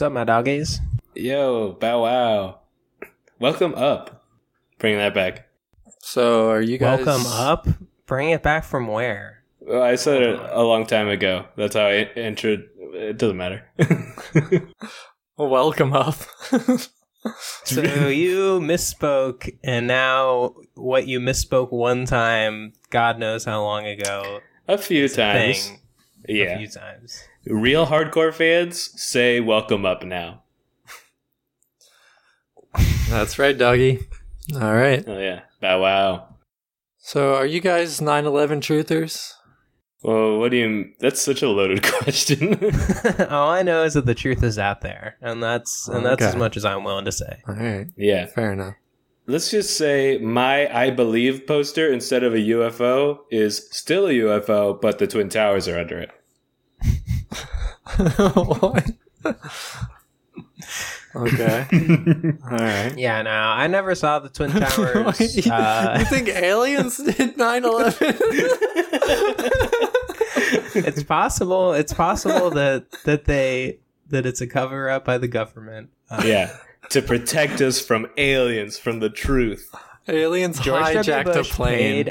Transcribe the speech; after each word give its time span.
What's 0.00 0.06
up, 0.06 0.12
my 0.14 0.24
doggies? 0.24 0.80
Yo, 1.14 1.72
bow 1.72 2.04
wow. 2.04 2.60
Welcome 3.38 3.74
up. 3.74 4.24
Bring 4.78 4.96
that 4.96 5.12
back. 5.12 5.46
So 5.98 6.48
are 6.48 6.62
you 6.62 6.78
guys 6.78 7.04
Welcome 7.04 7.26
up. 7.26 7.68
Bring 8.06 8.30
it 8.30 8.42
back 8.42 8.64
from 8.64 8.86
where? 8.86 9.44
Well, 9.58 9.82
I 9.82 9.96
said 9.96 10.22
it 10.22 10.40
a 10.40 10.62
long 10.62 10.86
time 10.86 11.10
ago. 11.10 11.44
That's 11.54 11.76
how 11.76 11.84
I 11.84 12.08
entered. 12.16 12.70
It 12.94 13.18
doesn't 13.18 13.36
matter. 13.36 13.62
Welcome 15.36 15.92
up. 15.92 16.16
So 17.64 17.82
you 18.08 18.60
misspoke, 18.60 19.54
and 19.62 19.86
now 19.86 20.54
what 20.76 21.06
you 21.06 21.20
misspoke 21.20 21.70
one 21.70 22.06
time, 22.06 22.72
God 22.88 23.18
knows 23.18 23.44
how 23.44 23.60
long 23.62 23.84
ago, 23.84 24.40
a 24.66 24.78
few 24.78 25.06
times. 25.06 25.66
thing 25.68 25.80
Yeah. 26.26 26.54
a 26.54 26.58
few 26.58 26.68
times. 26.68 27.22
Real 27.46 27.86
hardcore 27.86 28.34
fans 28.34 28.90
say 29.00 29.40
welcome 29.40 29.86
up 29.86 30.04
now. 30.04 30.42
That's 33.08 33.38
right, 33.38 33.56
doggy. 33.56 34.00
All 34.54 34.74
right. 34.74 35.02
Oh, 35.06 35.18
yeah. 35.18 35.40
Bow 35.60 35.82
wow. 35.82 36.36
So 36.98 37.34
are 37.34 37.46
you 37.46 37.60
guys 37.60 38.00
9/11 38.00 38.60
truthers? 38.60 39.32
Well, 40.02 40.38
what 40.38 40.50
do 40.50 40.58
you. 40.58 40.68
Mean? 40.68 40.94
That's 41.00 41.20
such 41.20 41.42
a 41.42 41.48
loaded 41.48 41.82
question. 41.92 42.54
All 43.30 43.50
I 43.50 43.62
know 43.62 43.84
is 43.84 43.94
that 43.94 44.06
the 44.06 44.14
truth 44.14 44.42
is 44.42 44.58
out 44.58 44.80
there, 44.82 45.16
and 45.20 45.42
that's 45.42 45.88
and 45.88 46.04
that's 46.04 46.22
as 46.22 46.36
much 46.36 46.56
as 46.56 46.64
I'm 46.64 46.84
willing 46.84 47.04
to 47.06 47.12
say. 47.12 47.42
All 47.48 47.54
right. 47.54 47.86
yeah. 47.96 48.26
Fair 48.26 48.52
enough. 48.52 48.74
Let's 49.26 49.50
just 49.50 49.76
say 49.76 50.18
my 50.18 50.72
I 50.74 50.90
believe 50.90 51.46
poster 51.46 51.92
instead 51.92 52.22
of 52.22 52.34
a 52.34 52.38
UFO 52.38 53.20
is 53.30 53.68
still 53.70 54.06
a 54.06 54.12
UFO, 54.12 54.80
but 54.80 54.98
the 54.98 55.06
Twin 55.06 55.28
Towers 55.28 55.68
are 55.68 55.78
under 55.78 55.98
it. 55.98 56.10
what? 58.16 58.90
okay. 61.14 61.66
All 62.44 62.58
right. 62.58 62.94
Yeah, 62.96 63.22
no, 63.22 63.30
I 63.30 63.66
never 63.66 63.94
saw 63.94 64.18
the 64.18 64.28
Twin 64.28 64.50
Towers. 64.52 65.36
you, 65.46 65.50
uh, 65.52 65.96
you 65.98 66.04
think 66.06 66.28
aliens 66.28 66.96
did 66.98 67.36
9/11? 67.36 68.16
it's 70.74 71.02
possible. 71.02 71.72
It's 71.72 71.92
possible 71.92 72.50
that 72.50 72.90
that 73.04 73.24
they 73.24 73.78
that 74.08 74.26
it's 74.26 74.40
a 74.40 74.46
cover 74.46 74.88
up 74.90 75.04
by 75.04 75.18
the 75.18 75.28
government. 75.28 75.90
Uh, 76.10 76.22
Yeah. 76.24 76.56
to 76.90 77.00
protect 77.02 77.60
us 77.60 77.80
from 77.80 78.06
aliens, 78.16 78.78
from 78.78 78.98
the 79.00 79.10
truth. 79.10 79.72
aliens 80.08 80.58
George 80.58 80.82
hijacked 80.84 81.36
a 81.36 81.44
plane. 81.44 82.10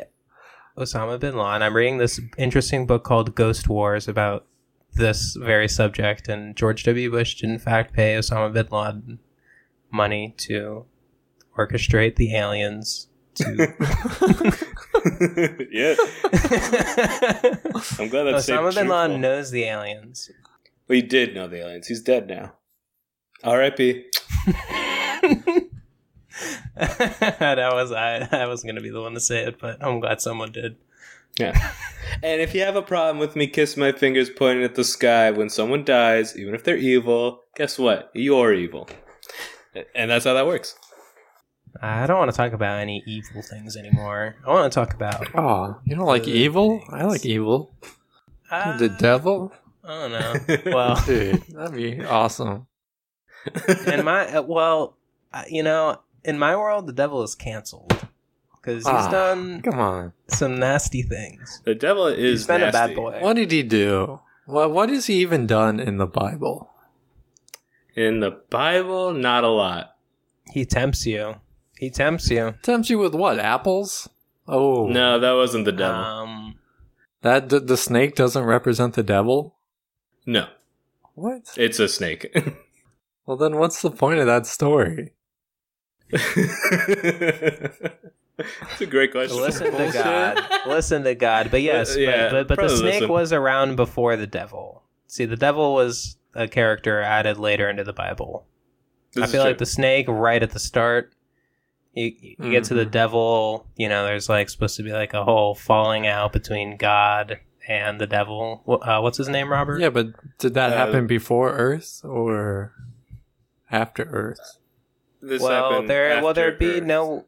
Osama 0.78 1.20
bin 1.20 1.36
Laden. 1.36 1.62
I'm 1.62 1.76
reading 1.76 1.98
this 1.98 2.22
interesting 2.38 2.86
book 2.88 3.04
called 3.04 3.36
Ghost 3.36 3.68
Wars 3.68 4.08
about 4.08 4.46
this 5.00 5.36
very 5.36 5.68
subject, 5.68 6.28
and 6.28 6.56
George 6.56 6.84
W. 6.84 7.10
Bush 7.12 7.36
did 7.36 7.50
in 7.50 7.60
fact 7.60 7.94
pay 7.94 8.16
Osama 8.16 8.54
bin 8.54 8.68
Laden 8.72 9.20
money 9.92 10.34
to 10.38 10.86
orchestrate 11.58 12.16
the 12.16 12.36
aliens 12.36 13.08
to. 13.36 13.46
yeah. 15.72 15.96
I'm 18.00 18.10
glad 18.10 18.24
that's 18.24 18.48
Osama 18.48 18.74
bin 18.74 18.74
truthful. 18.74 18.88
Laden 18.88 19.22
knows 19.22 19.52
the 19.52 19.64
aliens. 19.64 20.30
Well, 20.88 20.96
he 20.96 21.02
did 21.02 21.36
know 21.36 21.48
the 21.48 21.62
aliens. 21.62 21.88
He's 21.88 22.02
dead 22.02 22.28
now. 22.28 22.54
R.I.P. 23.44 24.06
that 26.76 27.70
was 27.74 27.92
I. 27.92 28.28
I 28.32 28.48
wasn't 28.48 28.72
gonna 28.72 28.82
be 28.82 28.90
the 28.90 29.02
one 29.02 29.14
to 29.14 29.20
say 29.20 29.46
it, 29.46 29.60
but 29.60 29.78
I'm 29.84 30.00
glad 30.00 30.22
someone 30.22 30.52
did. 30.52 30.78
Yeah. 31.40 31.72
and 32.24 32.42
if 32.42 32.54
you 32.54 32.62
have 32.62 32.76
a 32.76 32.82
problem 32.82 33.18
with 33.18 33.36
me 33.36 33.48
kiss 33.48 33.78
my 33.78 33.92
fingers 33.92 34.30
pointing 34.30 34.64
at 34.64 34.76
the 34.76 34.84
sky 34.84 35.32
when 35.32 35.50
someone 35.50 35.84
dies, 35.84 36.38
even 36.38 36.54
if 36.54 36.64
they're 36.64 36.78
evil, 36.78 37.42
guess 37.56 37.80
what? 37.80 38.12
You're 38.14 38.54
evil. 38.54 38.88
And 39.96 40.12
that's 40.12 40.26
how 40.26 40.34
that 40.34 40.46
works. 40.46 40.76
I 41.82 42.08
don't 42.08 42.18
want 42.18 42.32
to 42.32 42.36
talk 42.38 42.54
about 42.54 42.80
any 42.80 43.04
evil 43.08 43.42
things 43.42 43.78
anymore. 43.78 44.36
I 44.46 44.50
want 44.50 44.72
to 44.72 44.76
talk 44.76 44.94
about 44.94 45.28
Oh, 45.36 45.80
you 45.86 45.96
don't 45.96 46.06
like 46.06 46.26
Good 46.26 46.36
evil? 46.36 46.84
I 46.90 47.04
like 47.06 47.26
evil. 47.26 47.74
uh, 48.52 48.78
the 48.78 48.90
devil? 48.90 49.54
I 49.84 50.08
don't 50.08 50.12
know. 50.12 50.72
Well, 50.74 51.02
Dude, 51.06 51.42
that'd 51.54 51.76
be 51.76 52.04
awesome. 52.04 52.68
in 53.88 54.04
my 54.04 54.28
uh, 54.36 54.42
well, 54.42 54.98
uh, 55.32 55.44
you 55.48 55.64
know, 55.64 56.02
in 56.26 56.38
my 56.38 56.56
world, 56.56 56.88
the 56.88 56.94
devil 56.94 57.24
is 57.24 57.34
canceled 57.36 57.94
because 58.62 58.86
he's 58.86 58.94
Ah, 58.94 59.10
done 59.12 59.62
Come 59.62 59.80
on. 59.80 60.14
some 60.28 60.60
nasty 60.60 61.02
things. 61.02 61.62
the 61.66 61.76
devil 61.76 62.08
is 62.08 62.42
He's 62.42 62.48
been 62.48 62.64
a 62.64 62.72
bad 62.72 62.96
boy. 62.96 63.20
What 63.22 63.36
did 63.36 63.52
he 63.52 63.64
do? 63.64 64.20
What 64.46 64.72
what 64.72 64.90
has 64.90 65.08
he 65.08 65.16
even 65.22 65.48
done 65.48 65.80
in 65.80 65.98
the 65.98 66.08
Bible? 66.08 66.70
In 67.96 68.20
the 68.20 68.32
Bible, 68.50 69.14
not 69.14 69.44
a 69.44 69.50
lot. 69.50 69.96
He 70.54 70.66
tempts 70.66 71.06
you. 71.06 71.36
He 71.78 71.90
tempts 71.90 72.30
you. 72.30 72.56
Tempts 72.64 72.90
you 72.90 72.98
with 72.98 73.14
what? 73.14 73.40
Apples? 73.40 74.10
Oh. 74.48 74.88
No, 74.88 75.20
that 75.20 75.34
wasn't 75.34 75.66
the 75.66 75.72
devil. 75.72 76.02
Um, 76.02 76.56
That 77.22 77.50
the, 77.50 77.60
the 77.60 77.78
snake 77.78 78.16
doesn't 78.16 78.44
represent 78.44 78.96
the 78.96 79.04
devil? 79.04 79.56
no, 80.26 80.48
What? 81.16 81.54
it's 81.58 81.80
a 81.80 81.88
snake. 81.88 82.34
Well 83.26 83.38
then 83.38 83.58
what's 83.58 83.82
the 83.84 83.92
point 83.92 84.20
of 84.20 84.26
that 84.26 84.48
story? 84.48 85.14
It's 88.72 88.82
a 88.82 88.86
great 88.86 89.12
question. 89.12 89.38
listen 89.42 89.72
to 89.72 89.92
God. 89.92 90.40
Listen 90.68 91.04
to 91.04 91.16
God. 91.16 91.52
But 91.52 91.62
yes, 91.62 91.96
Uh, 91.96 92.00
yeah, 92.00 92.30
but, 92.32 92.48
but, 92.48 92.58
but 92.58 92.68
the 92.70 92.78
snake 92.78 92.94
listen. 93.02 93.10
was 93.10 93.34
around 93.34 93.76
before 93.76 94.16
the 94.16 94.28
devil. 94.28 94.84
See, 95.08 95.26
the 95.26 95.36
devil 95.38 95.74
was 95.74 96.18
a 96.36 96.48
character 96.48 97.02
added 97.02 97.38
later 97.38 97.70
into 97.70 97.84
the 97.84 97.94
Bible. 97.94 98.46
This 99.14 99.24
I 99.24 99.28
feel 99.28 99.44
like 99.44 99.58
the 99.58 99.66
snake 99.66 100.06
right 100.08 100.42
at 100.42 100.52
the 100.52 100.60
start. 100.60 101.14
You, 101.94 102.14
you 102.22 102.52
get 102.52 102.64
to 102.66 102.76
the 102.76 102.86
Mhm. 102.86 102.92
devil, 102.92 103.68
you 103.76 103.90
know, 103.90 104.06
there's 104.06 104.30
like 104.30 104.50
supposed 104.50 104.78
to 104.78 104.84
be 104.84 104.92
like 104.94 105.14
a 105.16 105.24
whole 105.24 105.56
falling 105.56 106.06
out 106.06 106.32
between 106.32 106.78
God 106.78 107.40
and 107.68 108.00
the 108.00 108.06
devil. 108.08 108.62
Uh, 108.84 109.00
what's 109.02 109.18
his 109.18 109.28
name, 109.28 109.52
Robert? 109.52 109.82
Yeah, 109.82 109.90
but 109.90 110.08
did 110.38 110.54
that 110.54 110.72
Uh, 110.72 110.78
happen 110.78 111.08
before 111.08 111.50
Earth 111.52 112.02
or 112.06 112.74
after 113.72 114.04
Earth? 114.04 114.58
This 115.22 115.42
well, 115.42 115.72
happened 115.72 115.90
there, 115.90 116.10
well, 116.22 116.30
after 116.30 116.42
there'd 116.42 116.60
be 116.60 116.76
Earth. 116.78 116.84
no, 116.84 117.26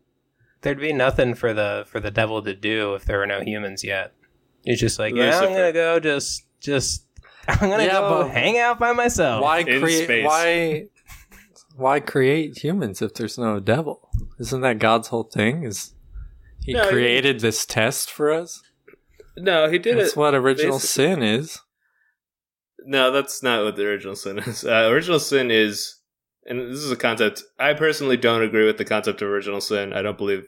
there'd 0.62 0.80
be 0.80 0.94
nothing 0.94 1.34
for 1.36 1.54
the 1.54 1.86
for 1.88 2.00
the 2.00 2.12
devil 2.12 2.42
to 2.44 2.54
do 2.56 2.94
if 2.96 3.06
there 3.06 3.18
were 3.18 3.28
no 3.28 3.42
humans 3.42 3.84
yet. 3.84 4.14
He's 4.64 4.80
just 4.80 5.00
like, 5.00 5.16
yeah, 5.16 5.40
I'm 5.40 5.50
gonna 5.50 5.74
go, 5.74 6.00
just, 6.00 6.46
just, 6.60 7.06
I'm 7.48 7.70
gonna 7.70 7.84
Yeah, 7.86 8.00
go 8.02 8.24
but 8.24 8.32
hang 8.32 8.58
out 8.60 8.78
by 8.80 8.94
myself. 8.94 9.42
why 9.42 9.64
create 9.64 10.24
why 10.26 10.88
why 11.76 12.00
create 12.00 12.60
humans 12.64 13.02
if 13.02 13.14
there's 13.16 13.38
no 13.38 13.60
devil? 13.60 14.10
Isn't 14.40 14.62
that 14.62 14.78
God's 14.80 15.08
whole 15.08 15.24
thing? 15.24 15.64
Is 15.64 15.94
he 16.64 16.74
No, 16.74 16.84
he- 16.84 16.90
created 16.90 17.40
this 17.40 17.66
test 17.66 18.12
for 18.12 18.32
us? 18.32 18.62
No, 19.38 19.70
he 19.70 19.80
did 19.80 19.94
That's 19.96 20.00
it. 20.00 20.04
That's 20.10 20.16
what 20.18 20.36
original 20.36 20.76
basic- 20.76 20.90
sin 20.90 21.24
is. 21.24 21.60
No, 22.86 23.12
that's 23.12 23.42
not 23.42 23.64
what 23.64 23.76
the 23.76 23.86
original 23.88 24.16
sin 24.16 24.40
is. 24.40 24.66
Uh, 24.66 24.90
original 24.92 25.20
sin 25.20 25.50
is, 25.52 25.96
and 26.46 26.72
this 26.72 26.80
is 26.80 26.92
a 26.92 26.96
concept. 26.96 27.44
I 27.60 27.74
personally 27.74 28.18
don't 28.18 28.44
agree 28.44 28.66
with 28.66 28.78
the 28.78 28.86
concept 28.86 29.22
of 29.22 29.30
original 29.30 29.62
sin. 29.62 29.94
I 29.94 30.02
don't 30.02 30.18
believe 30.18 30.48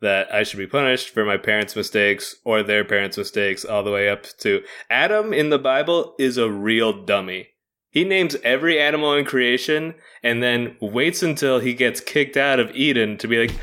that 0.00 0.32
I 0.34 0.42
should 0.42 0.58
be 0.58 0.66
punished 0.66 1.10
for 1.10 1.24
my 1.24 1.36
parents' 1.36 1.76
mistakes 1.76 2.34
or 2.44 2.62
their 2.62 2.84
parents' 2.84 3.16
mistakes, 3.16 3.64
all 3.64 3.84
the 3.84 3.92
way 3.92 4.08
up 4.08 4.24
to 4.38 4.62
Adam 4.90 5.32
in 5.32 5.50
the 5.50 5.58
Bible 5.58 6.14
is 6.18 6.36
a 6.36 6.50
real 6.50 7.04
dummy. 7.04 7.50
He 7.90 8.04
names 8.04 8.36
every 8.42 8.80
animal 8.80 9.14
in 9.14 9.24
creation 9.24 9.94
and 10.22 10.42
then 10.42 10.76
waits 10.80 11.22
until 11.22 11.60
he 11.60 11.74
gets 11.74 12.00
kicked 12.00 12.36
out 12.36 12.58
of 12.58 12.74
Eden 12.74 13.16
to 13.18 13.28
be 13.28 13.46
like, 13.46 13.54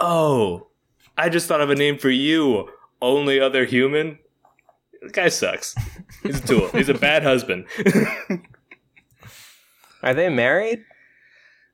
"Oh, 0.00 0.68
I 1.16 1.28
just 1.28 1.46
thought 1.46 1.60
of 1.60 1.70
a 1.70 1.74
name 1.74 1.98
for 1.98 2.10
you, 2.10 2.68
only 3.00 3.38
other 3.38 3.64
human." 3.64 4.18
The 5.02 5.10
guy 5.10 5.28
sucks. 5.28 5.76
He's 6.22 6.40
a 6.40 6.46
tool. 6.46 6.68
He's 6.70 6.88
a 6.88 6.94
bad 6.94 7.22
husband. 7.22 7.66
Are 10.02 10.14
they 10.14 10.30
married? 10.30 10.84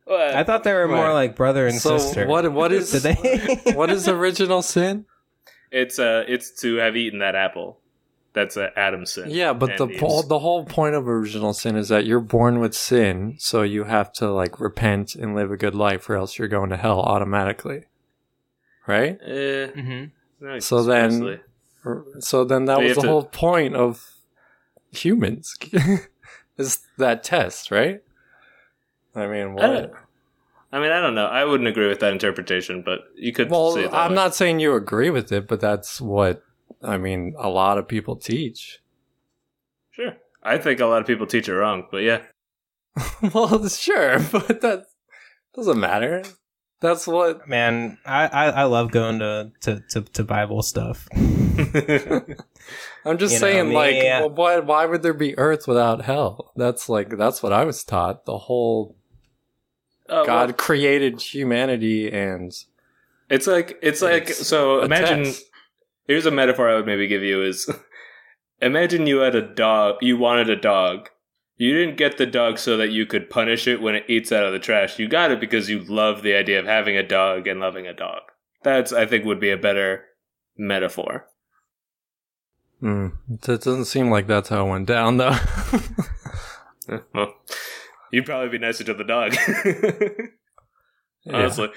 Well, 0.07 0.37
I 0.37 0.43
thought 0.45 0.65
they 0.65 0.73
were 0.75 0.89
more 0.89 1.07
Right. 1.07 1.13
like 1.13 1.37
brother 1.37 1.67
and 1.67 1.79
so 1.79 1.99
sister. 1.99 2.27
what 2.27 2.51
what 2.53 2.73
is 2.73 2.91
Did 2.91 3.03
they? 3.03 3.73
what 3.75 3.91
is 3.91 4.09
original 4.09 4.63
sin? 4.63 5.07
it's 5.71 5.99
uh 5.99 6.25
it's 6.29 6.51
to 6.61 6.77
have 6.77 6.97
eaten 6.97 7.21
that 7.21 7.35
apple. 7.35 7.79
That's 8.35 8.57
uh, 8.57 8.71
Adam's 8.77 9.13
sin. 9.13 9.27
Yeah, 9.29 9.53
but 9.53 9.71
And 9.73 9.79
the 9.79 9.87
Eve's. 9.89 10.01
po- 10.01 10.23
the 10.23 10.39
whole 10.39 10.65
point 10.65 10.95
of 10.95 11.07
original 11.07 11.53
sin 11.53 11.77
is 11.77 11.89
that 11.91 12.07
you're 12.07 12.19
born 12.21 12.61
with 12.61 12.75
sin, 12.75 13.37
so 13.39 13.61
you 13.63 13.85
have 13.85 14.11
to 14.15 14.31
like 14.33 14.59
repent 14.59 15.15
and 15.15 15.35
live 15.35 15.51
a 15.53 15.57
good 15.59 15.75
life, 15.75 16.09
or 16.09 16.17
else 16.17 16.39
you're 16.39 16.49
going 16.49 16.71
to 16.71 16.79
hell 16.79 17.01
automatically. 17.01 17.85
Right? 18.87 19.19
Eh, 19.23 19.67
hmm 19.69 20.05
not 20.41 20.63
So 20.63 20.83
then- 20.83 21.05
expressly. 21.11 21.41
R- 21.85 22.05
So 22.21 22.45
then 22.45 22.65
that 22.67 22.77
So 22.77 22.81
you 22.81 22.89
was 22.89 22.97
have 22.97 23.03
the 23.03 23.09
to- 23.09 23.13
whole 23.13 23.25
point 23.25 23.77
of 23.77 24.13
humans 24.93 25.55
is 26.59 26.81
that 26.99 27.23
test, 27.25 27.71
right? 27.71 28.03
I 29.15 29.27
mean, 29.27 29.59
I 29.59 29.63
don't- 29.67 29.91
what? 29.91 29.93
I 30.75 30.81
mean, 30.81 30.91
I 30.91 31.01
don't 31.03 31.15
know. 31.15 31.27
I 31.27 31.45
wouldn't 31.45 31.69
agree 31.69 31.87
with 31.87 32.01
that 32.01 32.13
interpretation, 32.15 32.81
but 32.83 33.01
you 33.15 33.31
could 33.33 33.51
Well, 33.51 33.77
it 33.77 33.91
that 33.91 33.95
I'm 33.95 34.13
way. 34.13 34.15
not 34.15 34.35
saying 34.35 34.59
you 34.61 34.75
agree 34.75 35.11
with 35.11 35.31
it, 35.31 35.47
but 35.47 35.61
that's 35.61 36.01
what 36.01 36.43
I 36.83 36.97
mean. 36.97 37.35
A 37.39 37.51
lot 37.51 37.77
of 37.77 37.87
people 37.87 38.17
teach. 38.17 38.81
sure. 39.91 40.17
I 40.43 40.57
think 40.59 40.81
a 40.81 40.87
lot 40.87 41.01
of 41.03 41.07
people 41.07 41.27
teach 41.27 41.47
it 41.49 41.55
wrong, 41.55 41.87
but 41.91 41.99
yeah. 41.99 42.23
well, 43.35 43.69
sure, 43.69 44.19
but 44.33 44.61
that 44.63 44.85
doesn't 45.55 45.79
matter. 45.79 46.23
That's 46.81 47.07
what. 47.07 47.47
Man, 47.57 47.99
I, 48.07 48.27
I, 48.29 48.45
I 48.49 48.63
love 48.65 48.91
going 48.93 49.19
to, 49.19 49.53
to, 49.61 49.83
to, 49.91 50.01
to 50.01 50.25
Bible 50.25 50.63
stuff. 50.63 51.07
I'm 53.05 53.19
just 53.19 53.35
You 53.35 53.39
saying, 53.39 53.69
me, 53.69 53.75
like, 53.75 53.97
uh, 53.97 54.27
well, 54.27 54.31
why, 54.31 54.59
why 54.61 54.87
would 54.87 55.03
there 55.03 55.13
be 55.15 55.37
Earth 55.39 55.69
without 55.69 56.03
hell? 56.05 56.53
That's 56.57 56.89
like 56.89 57.17
that's 57.19 57.43
what 57.43 57.53
I 57.53 57.65
was 57.65 57.85
taught. 57.85 58.25
The 58.25 58.39
whole 58.39 58.97
Oh, 60.13 60.27
God 60.27 60.49
well, 60.49 60.57
created 60.57 61.21
humanity, 61.21 62.13
and 62.13 62.53
it's 63.31 63.47
like 63.47 63.79
it's 63.83 64.03
like 64.03 64.31
It's 64.31 64.47
so. 64.47 64.83
Imagine 64.83 65.25
test. 65.25 65.45
here's 66.07 66.27
a 66.27 66.31
metaphor 66.31 66.69
I 66.69 66.75
would 66.77 66.87
maybe 66.87 67.07
give 67.07 67.23
you 67.23 67.43
is 67.43 67.69
imagine 68.61 69.07
you 69.07 69.19
had 69.19 69.35
a 69.35 69.43
dog. 69.55 69.97
You 70.03 70.17
wanted 70.19 70.51
a 70.51 70.57
dog. 70.57 71.09
You 71.57 71.73
didn't 71.75 71.97
get 71.97 72.19
the 72.19 72.27
dog 72.27 72.59
so 72.59 72.77
that 72.77 72.91
you 72.91 73.07
could 73.07 73.31
punish 73.31 73.69
it 73.69 73.81
when 73.81 73.95
it 73.95 74.05
eats 74.09 74.33
out 74.33 74.45
of 74.45 74.53
the 74.53 74.59
trash. 74.59 74.99
You 74.99 75.09
got 75.09 75.31
it 75.31 75.41
because 75.41 75.71
you 75.71 75.81
love 75.81 76.23
the 76.23 76.35
idea 76.35 76.59
of 76.59 76.67
having 76.67 76.97
a 76.97 77.07
dog 77.07 77.47
and 77.47 77.61
loving 77.61 77.87
a 77.87 77.95
dog. 77.95 78.23
That's 78.63 78.93
I 78.93 79.07
think 79.07 79.25
would 79.25 79.41
be 79.41 79.51
a 79.51 79.57
better 79.57 80.05
metaphor. 80.57 81.27
Hmm, 82.81 83.09
it 83.31 83.41
doesn't 83.43 83.85
seem 83.85 84.11
like 84.11 84.27
that's 84.27 84.49
how 84.49 84.67
it 84.67 84.71
went 84.71 84.89
down, 84.89 85.17
though. 85.19 85.37
well, 87.15 87.35
you'd 88.13 88.25
probably 88.27 88.49
be 88.51 88.59
nicer 88.59 88.85
to 88.85 88.95
the 88.95 89.05
dog. 89.05 89.35
Yeah. 91.25 91.37
Honestly, 91.37 91.69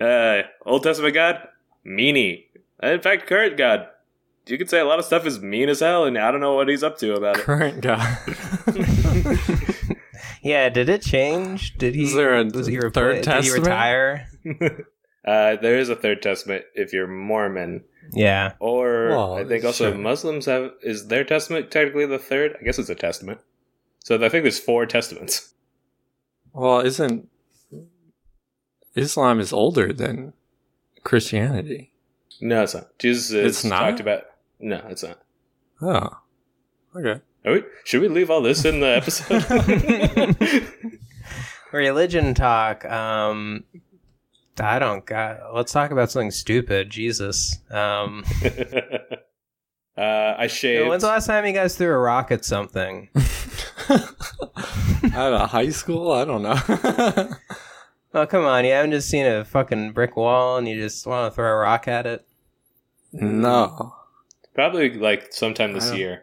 uh, 0.00 0.42
Old 0.64 0.84
Testament 0.84 1.14
God, 1.14 1.48
meanie. 1.84 2.44
In 2.80 3.00
fact, 3.00 3.26
current 3.26 3.56
God, 3.56 3.88
you 4.46 4.56
could 4.56 4.70
say 4.70 4.78
a 4.78 4.84
lot 4.84 5.00
of 5.00 5.04
stuff 5.04 5.26
is 5.26 5.40
mean 5.40 5.68
as 5.68 5.80
hell, 5.80 6.04
and 6.04 6.16
I 6.16 6.30
don't 6.30 6.40
know 6.40 6.54
what 6.54 6.68
he's 6.68 6.84
up 6.84 6.96
to 6.98 7.14
about 7.14 7.36
it. 7.38 7.42
current 7.42 7.80
God. 7.80 8.18
Yeah, 10.42 10.68
did 10.68 10.90
it 10.90 11.00
change? 11.00 11.76
Did 11.78 11.94
he? 11.94 12.02
Is 12.04 12.14
there 12.14 12.34
a 12.38 12.44
was 12.44 12.66
he 12.66 12.76
third 12.78 12.92
repla- 12.92 13.22
Did 13.24 13.44
he 13.44 13.50
retire? 13.50 14.28
uh, 15.26 15.56
there 15.56 15.78
is 15.78 15.88
a 15.88 15.96
third 15.96 16.20
testament 16.22 16.66
if 16.74 16.92
you're 16.92 17.06
Mormon, 17.06 17.82
Yeah. 18.12 18.52
or 18.60 19.08
Well, 19.08 19.34
I 19.36 19.44
think 19.44 19.64
also 19.64 19.90
sure. 19.90 19.98
Muslims 19.98 20.44
have. 20.44 20.72
Is 20.82 21.06
their 21.08 21.24
testament 21.24 21.70
technically 21.70 22.04
the 22.04 22.18
third? 22.18 22.56
I 22.60 22.62
guess 22.64 22.78
it's 22.78 22.90
a 22.90 22.94
testament. 22.94 23.40
So 24.04 24.16
I 24.16 24.28
think 24.28 24.44
there's 24.44 24.58
four 24.60 24.84
testaments. 24.84 25.53
Well, 26.54 26.80
isn't 26.80 27.28
Islam 28.94 29.40
is 29.40 29.52
older 29.52 29.92
than 29.92 30.32
Christianity? 31.02 31.90
No, 32.40 32.62
it's 32.62 32.74
not. 32.74 32.98
Jesus 32.98 33.30
is 33.30 33.34
It's 33.56 33.64
not? 33.64 33.80
talked 33.80 34.00
about. 34.00 34.22
No, 34.60 34.80
it's 34.88 35.02
not. 35.02 35.18
Oh, 35.82 36.08
okay. 36.96 37.20
Are 37.44 37.52
we, 37.52 37.62
should 37.84 38.00
we 38.00 38.08
leave 38.08 38.30
all 38.30 38.40
this 38.40 38.64
in 38.64 38.80
the 38.80 38.96
episode? 38.96 39.44
Religion 41.72 42.32
talk. 42.34 42.84
Um, 42.86 43.64
I 44.58 44.78
don't 44.78 45.04
got. 45.04 45.54
Let's 45.54 45.72
talk 45.72 45.90
about 45.90 46.10
something 46.10 46.30
stupid. 46.30 46.88
Jesus. 46.90 47.58
Um, 47.70 48.24
uh, 49.96 50.34
I 50.38 50.46
shaved. 50.48 50.88
when's 50.88 51.02
the 51.02 51.08
last 51.08 51.26
time 51.26 51.46
you 51.46 51.52
guys 51.52 51.76
threw 51.76 51.92
a 51.92 51.98
rock 51.98 52.30
at 52.30 52.44
something? 52.44 53.08
At 55.14 55.32
a 55.32 55.46
high 55.46 55.68
school, 55.68 56.10
I 56.12 56.24
don't 56.24 56.42
know. 56.42 57.28
Oh 58.16 58.26
come 58.26 58.44
on! 58.44 58.64
You 58.64 58.70
haven't 58.70 58.92
just 58.92 59.08
seen 59.10 59.26
a 59.26 59.44
fucking 59.44 59.90
brick 59.90 60.16
wall 60.16 60.56
and 60.56 60.68
you 60.68 60.76
just 60.80 61.04
want 61.04 61.32
to 61.32 61.34
throw 61.34 61.50
a 61.50 61.56
rock 61.56 61.88
at 61.88 62.06
it? 62.06 62.24
no, 63.12 63.92
Probably 64.54 64.94
like 64.94 65.32
sometime 65.32 65.72
this 65.72 65.90
I 65.90 65.96
year. 65.96 66.22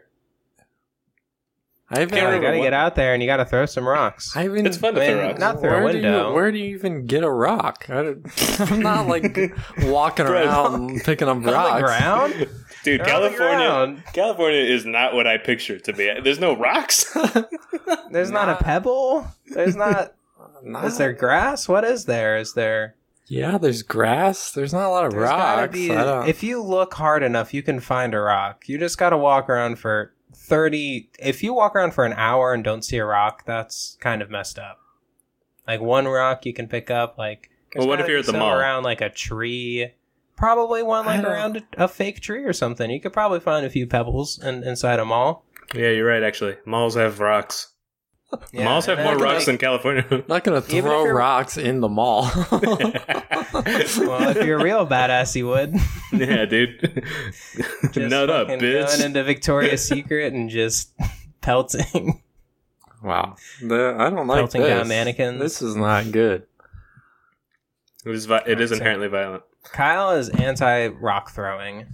I 1.90 1.98
haven't. 2.00 2.16
Yeah, 2.16 2.34
you 2.34 2.40
gotta 2.40 2.56
what- 2.56 2.64
get 2.64 2.72
out 2.72 2.94
there 2.94 3.12
and 3.12 3.22
you 3.22 3.26
gotta 3.28 3.44
throw 3.44 3.66
some 3.66 3.86
rocks. 3.86 4.34
I 4.34 4.44
haven't. 4.44 4.64
It's 4.66 4.78
fun 4.78 4.94
to 4.94 5.02
I 5.04 5.06
throw 5.10 5.20
rocks. 5.22 5.38
not 5.40 5.60
through 5.60 5.68
a 5.68 5.82
where 5.82 5.92
do 5.92 5.98
you- 5.98 6.04
window. 6.04 6.32
where 6.32 6.50
do 6.50 6.56
you 6.56 6.74
even 6.76 7.04
get 7.06 7.24
a 7.24 7.30
rock? 7.30 7.84
I 7.90 7.94
don't, 8.02 8.26
I'm 8.72 8.80
not 8.80 9.06
like 9.06 9.54
walking 9.82 10.24
around 10.26 11.02
picking 11.04 11.28
up 11.28 11.36
On 11.36 11.42
the 11.42 11.52
rocks. 11.52 11.82
ground? 11.82 12.48
Dude, 12.84 13.00
They're 13.00 13.06
California, 13.06 13.66
ground. 13.68 14.02
California 14.12 14.60
is 14.60 14.84
not 14.84 15.14
what 15.14 15.26
I 15.26 15.38
picture 15.38 15.76
it 15.76 15.84
to 15.84 15.92
be. 15.92 16.12
There's 16.22 16.40
no 16.40 16.56
rocks. 16.56 17.16
There's 18.10 18.30
not 18.30 18.48
a 18.48 18.56
pebble. 18.56 19.26
There's 19.46 19.76
not. 19.76 20.14
Not- 20.64 20.84
Is 20.84 20.96
there 20.96 21.12
grass? 21.12 21.68
What 21.68 21.82
is 21.82 22.04
there? 22.04 22.36
Is 22.36 22.54
there? 22.54 22.94
Yeah, 23.26 23.58
there's 23.58 23.82
grass. 23.82 24.52
There's 24.52 24.72
not 24.72 24.86
a 24.86 24.90
lot 24.90 25.06
of 25.06 25.10
There's 25.12 25.28
rocks. 25.28 25.72
be. 25.72 25.90
If 25.90 26.44
you 26.44 26.62
look 26.62 26.94
hard 26.94 27.24
enough, 27.24 27.52
you 27.52 27.64
can 27.64 27.80
find 27.80 28.14
a 28.14 28.20
rock. 28.20 28.68
You 28.68 28.78
just 28.78 28.96
gotta 28.96 29.16
walk 29.16 29.48
around 29.50 29.80
for 29.80 30.12
thirty. 30.32 31.10
If 31.18 31.42
you 31.42 31.52
walk 31.52 31.74
around 31.74 31.94
for 31.94 32.04
an 32.04 32.12
hour 32.12 32.52
and 32.54 32.62
don't 32.62 32.82
see 32.84 32.98
a 32.98 33.04
rock, 33.04 33.44
that's 33.44 33.96
kind 34.00 34.22
of 34.22 34.30
messed 34.30 34.56
up. 34.56 34.78
Like 35.66 35.80
one 35.80 36.06
rock 36.06 36.46
you 36.46 36.52
can 36.52 36.68
pick 36.68 36.92
up. 36.92 37.18
Like 37.18 37.50
Well, 37.74 37.88
what 37.88 38.00
if 38.00 38.06
you're 38.06 38.18
at 38.20 38.26
the 38.26 38.32
mall? 38.34 38.52
around 38.56 38.84
like 38.84 39.00
a 39.00 39.10
tree? 39.10 39.92
Probably 40.36 40.82
one 40.82 41.06
like 41.06 41.22
around 41.24 41.58
a, 41.76 41.84
a 41.84 41.88
fake 41.88 42.20
tree 42.20 42.44
or 42.44 42.52
something. 42.52 42.90
You 42.90 43.00
could 43.00 43.12
probably 43.12 43.38
find 43.40 43.64
a 43.64 43.70
few 43.70 43.86
pebbles 43.86 44.42
in, 44.42 44.64
inside 44.64 44.98
a 44.98 45.04
mall. 45.04 45.44
yeah, 45.74 45.90
you're 45.90 46.06
right. 46.08 46.22
Actually, 46.22 46.56
malls 46.64 46.94
have 46.96 47.20
rocks. 47.20 47.68
Yeah, 48.50 48.64
Malls 48.64 48.86
have 48.86 48.96
more 48.98 49.16
rocks 49.18 49.40
like- 49.40 49.44
than 49.44 49.58
California. 49.58 50.24
not 50.28 50.42
gonna 50.42 50.62
throw 50.62 51.06
rocks 51.06 51.58
in 51.58 51.80
the 51.80 51.88
mall. 51.90 52.30
Well, 53.52 54.28
if 54.30 54.44
you're 54.46 54.58
a 54.58 54.62
real 54.64 54.86
badass, 54.86 55.36
you 55.36 55.46
would. 55.48 55.74
yeah, 56.12 56.46
dude. 56.46 57.04
Just 57.92 57.96
Nut 58.10 58.30
up, 58.30 58.48
fucking 58.48 58.60
Going 58.60 59.00
into 59.02 59.22
Victoria's 59.24 59.84
Secret 59.86 60.32
and 60.32 60.48
just 60.48 60.90
pelting, 61.42 62.22
wow, 63.02 63.36
The- 63.62 63.96
I 63.98 64.08
don't 64.08 64.26
like 64.26 64.38
pelting 64.38 64.62
this. 64.62 64.70
down 64.70 64.88
mannequins. 64.88 65.38
This 65.40 65.60
is 65.60 65.76
not 65.76 66.10
good. 66.10 66.46
It 68.06 68.12
is, 68.14 68.24
vi- 68.26 68.44
it 68.46 68.60
is 68.62 68.72
inherently 68.72 69.08
violent. 69.08 69.42
Kyle 69.64 70.10
is 70.12 70.28
anti 70.28 70.88
rock 70.88 71.30
throwing. 71.30 71.86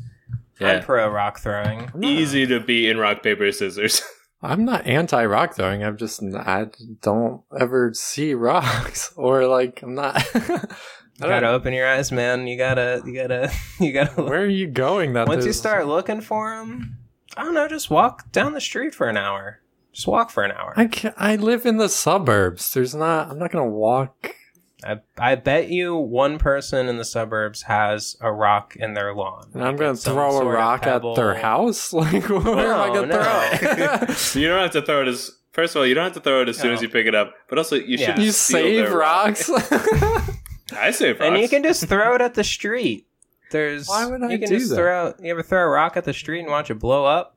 Yeah. 0.61 0.73
I'm 0.79 0.83
pro 0.83 1.09
rock 1.09 1.39
throwing. 1.39 1.91
Easy 2.03 2.47
to 2.47 2.59
be 2.61 2.89
in 2.89 2.99
rock 2.99 3.23
paper 3.23 3.51
scissors. 3.53 4.03
I'm 4.43 4.65
not 4.65 4.87
anti 4.87 5.25
rock 5.25 5.55
throwing. 5.55 5.83
I'm 5.85 5.97
just 5.97 6.23
I 6.23 6.67
don't 7.03 7.43
ever 7.59 7.93
see 7.95 8.35
rocks 8.35 9.13
or 9.17 9.47
like 9.47 9.83
I'm 9.83 9.95
not. 9.95 10.23
You 11.21 11.27
I 11.27 11.31
don't- 11.31 11.43
gotta 11.43 11.53
open 11.55 11.73
your 11.73 11.85
eyes, 11.89 12.13
man. 12.13 12.47
You 12.47 12.57
gotta, 12.57 13.03
you 13.05 13.13
gotta, 13.13 13.51
you 13.81 13.91
gotta. 13.93 14.23
Where 14.23 14.43
are 14.43 14.47
you 14.47 14.69
going? 14.69 15.15
That 15.15 15.27
Once 15.27 15.45
you 15.45 15.53
start 15.53 15.89
looking 15.89 16.21
for 16.21 16.55
them, 16.55 16.97
I 17.37 17.43
don't 17.43 17.55
know. 17.55 17.67
Just 17.67 17.91
walk 17.91 18.31
down 18.31 18.53
the 18.53 18.61
street 18.61 18.95
for 18.95 19.09
an 19.09 19.17
hour. 19.17 19.59
Just 19.93 20.07
walk 20.07 20.31
for 20.31 20.45
an 20.45 20.53
hour. 20.53 20.75
I 20.77 20.87
can 20.87 21.13
I 21.17 21.35
live 21.35 21.67
in 21.67 21.79
the 21.79 21.89
suburbs. 21.89 22.73
There's 22.73 22.95
not. 22.95 23.31
I'm 23.31 23.39
not 23.41 23.51
gonna 23.51 23.69
walk. 23.69 24.37
I, 24.85 25.01
I 25.19 25.35
bet 25.35 25.71
you 25.71 25.97
one 25.97 26.39
person 26.39 26.87
in 26.89 26.99
the 26.99 27.05
suburbs 27.05 27.63
has 27.63 28.17
a 28.21 28.31
rock 28.33 28.77
in 28.77 28.95
their 28.95 29.13
lawn. 29.15 29.49
And 29.55 29.65
I'm 29.65 29.75
gonna 29.77 29.97
throw 29.97 30.39
a 30.39 30.45
rock 30.45 30.87
at 30.87 31.03
their 31.17 31.35
house. 31.35 31.93
Like 31.99 32.29
where 32.29 32.73
am 32.73 32.81
I 32.81 32.95
gonna 32.95 33.07
no. 33.09 33.23
throw 33.23 33.99
it? 34.15 34.35
You 34.41 34.49
don't 34.49 34.63
have 34.63 34.71
to 34.73 34.83
throw 34.83 35.03
it 35.03 35.09
as. 35.09 35.33
First 35.53 35.75
of 35.75 35.81
all, 35.81 35.87
you 35.87 35.95
don't 35.95 36.05
have 36.05 36.13
to 36.13 36.21
throw 36.21 36.43
it 36.43 36.49
as 36.49 36.57
soon 36.59 36.73
as 36.73 36.81
you 36.81 36.89
pick 36.89 37.07
it 37.07 37.15
up. 37.17 37.35
But 37.49 37.59
also, 37.59 37.75
you 37.75 37.99
Yeah. 37.99 38.15
should 38.15 38.23
you 38.25 38.31
save 38.31 38.87
their 38.87 38.97
rock. 38.97 39.27
rocks. 39.39 39.51
I 40.73 40.93
save 40.93 41.19
rocks. 41.19 41.29
And 41.29 41.39
you 41.39 41.49
can 41.49 41.65
just 41.65 41.87
throw 41.87 42.15
it 42.15 42.21
at 42.21 42.35
the 42.35 42.45
street. 42.45 43.07
There's 43.51 43.89
Why 43.89 44.07
would 44.07 44.23
I 44.23 44.31
you 44.31 44.39
can 44.39 44.49
do 44.51 44.59
just 44.59 44.71
that? 44.71 44.77
throw 44.77 45.15
you 45.21 45.31
ever 45.33 45.43
throw 45.43 45.63
a 45.63 45.67
rock 45.69 45.97
at 45.97 46.05
the 46.05 46.13
street 46.13 46.41
and 46.41 46.49
watch 46.51 46.71
it 46.71 46.75
blow 46.75 47.05
up? 47.05 47.35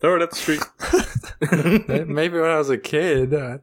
throw 0.00 0.16
it 0.16 0.22
at 0.22 0.30
the 0.30 0.36
street. 0.36 0.62
Maybe 2.08 2.38
when 2.38 2.50
I 2.50 2.56
was 2.56 2.70
a 2.70 2.78
kid. 2.78 3.34
uh, 3.34 3.58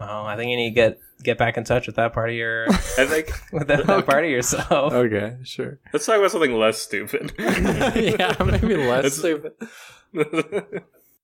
Oh, 0.00 0.24
I 0.24 0.36
think 0.36 0.50
you 0.50 0.56
need 0.56 0.70
to 0.70 0.74
get 0.74 0.98
get 1.22 1.38
back 1.38 1.56
in 1.56 1.64
touch 1.64 1.86
with 1.86 1.96
that 1.96 2.12
part 2.12 2.30
of 2.30 2.36
your 2.36 2.66
I 2.70 2.72
think. 3.06 3.30
with 3.52 3.68
that, 3.68 3.86
that 3.86 4.06
part 4.06 4.24
of 4.24 4.30
yourself. 4.30 4.92
okay, 4.92 5.36
sure. 5.44 5.78
Let's 5.92 6.06
talk 6.06 6.18
about 6.18 6.30
something 6.30 6.54
less 6.54 6.78
stupid. 6.78 7.32
yeah, 7.38 8.34
maybe 8.44 8.76
less 8.76 9.04
It's- 9.06 9.18
stupid. 9.18 9.52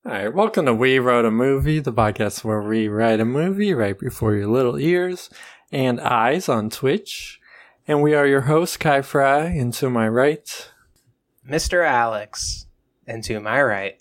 All 0.06 0.12
right, 0.12 0.34
welcome 0.34 0.66
to 0.66 0.74
We 0.74 0.98
Wrote 0.98 1.24
a 1.24 1.30
Movie, 1.30 1.78
the 1.80 1.92
podcast 1.92 2.44
where 2.44 2.60
we 2.60 2.88
write 2.88 3.20
a 3.20 3.24
movie 3.24 3.72
right 3.72 3.98
before 3.98 4.34
your 4.34 4.48
little 4.48 4.78
ears 4.78 5.30
and 5.72 5.98
eyes 6.00 6.48
on 6.48 6.68
Twitch. 6.68 7.40
And 7.88 8.02
we 8.02 8.14
are 8.14 8.26
your 8.26 8.42
hosts, 8.42 8.76
Kai 8.76 9.00
Fry, 9.02 9.44
and 9.46 9.72
to 9.74 9.88
my 9.90 10.08
right, 10.08 10.70
Mr. 11.48 11.86
Alex. 11.86 12.66
And 13.06 13.22
to 13.24 13.38
my 13.40 13.62
right. 13.62 13.98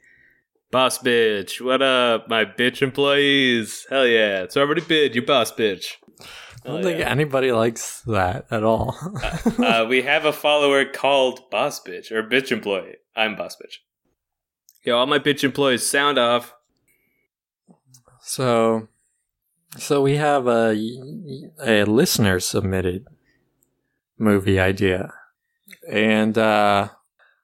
Boss 0.73 0.97
bitch, 0.97 1.61
what 1.61 1.83
up, 1.83 2.27
my 2.27 2.45
bitch 2.45 2.81
employees? 2.81 3.85
Hell 3.91 4.07
yeah, 4.07 4.41
it's 4.41 4.57
already 4.57 4.81
bid, 4.81 5.13
you 5.13 5.21
boss 5.23 5.51
bitch. 5.51 5.97
I 6.65 6.69
don't 6.69 6.81
think 6.81 6.97
yeah. 6.97 7.09
anybody 7.09 7.51
likes 7.51 8.01
that 8.07 8.47
at 8.49 8.63
all. 8.63 8.97
uh, 9.59 9.85
we 9.87 10.01
have 10.01 10.25
a 10.25 10.33
follower 10.33 10.83
called 10.83 11.41
Boss 11.51 11.79
Bitch 11.79 12.09
or 12.09 12.23
Bitch 12.23 12.51
Employee. 12.51 12.95
I'm 13.15 13.35
Boss 13.35 13.55
Bitch. 13.55 13.75
Yo, 14.83 14.97
all 14.97 15.05
my 15.05 15.19
bitch 15.19 15.43
employees, 15.43 15.85
sound 15.85 16.17
off. 16.17 16.55
so, 18.21 18.87
so 19.77 20.01
we 20.01 20.15
have 20.15 20.47
a 20.47 20.71
a 21.63 21.83
listener 21.83 22.39
submitted 22.39 23.05
movie 24.17 24.59
idea, 24.59 25.13
and 25.87 26.35
uh, 26.35 26.89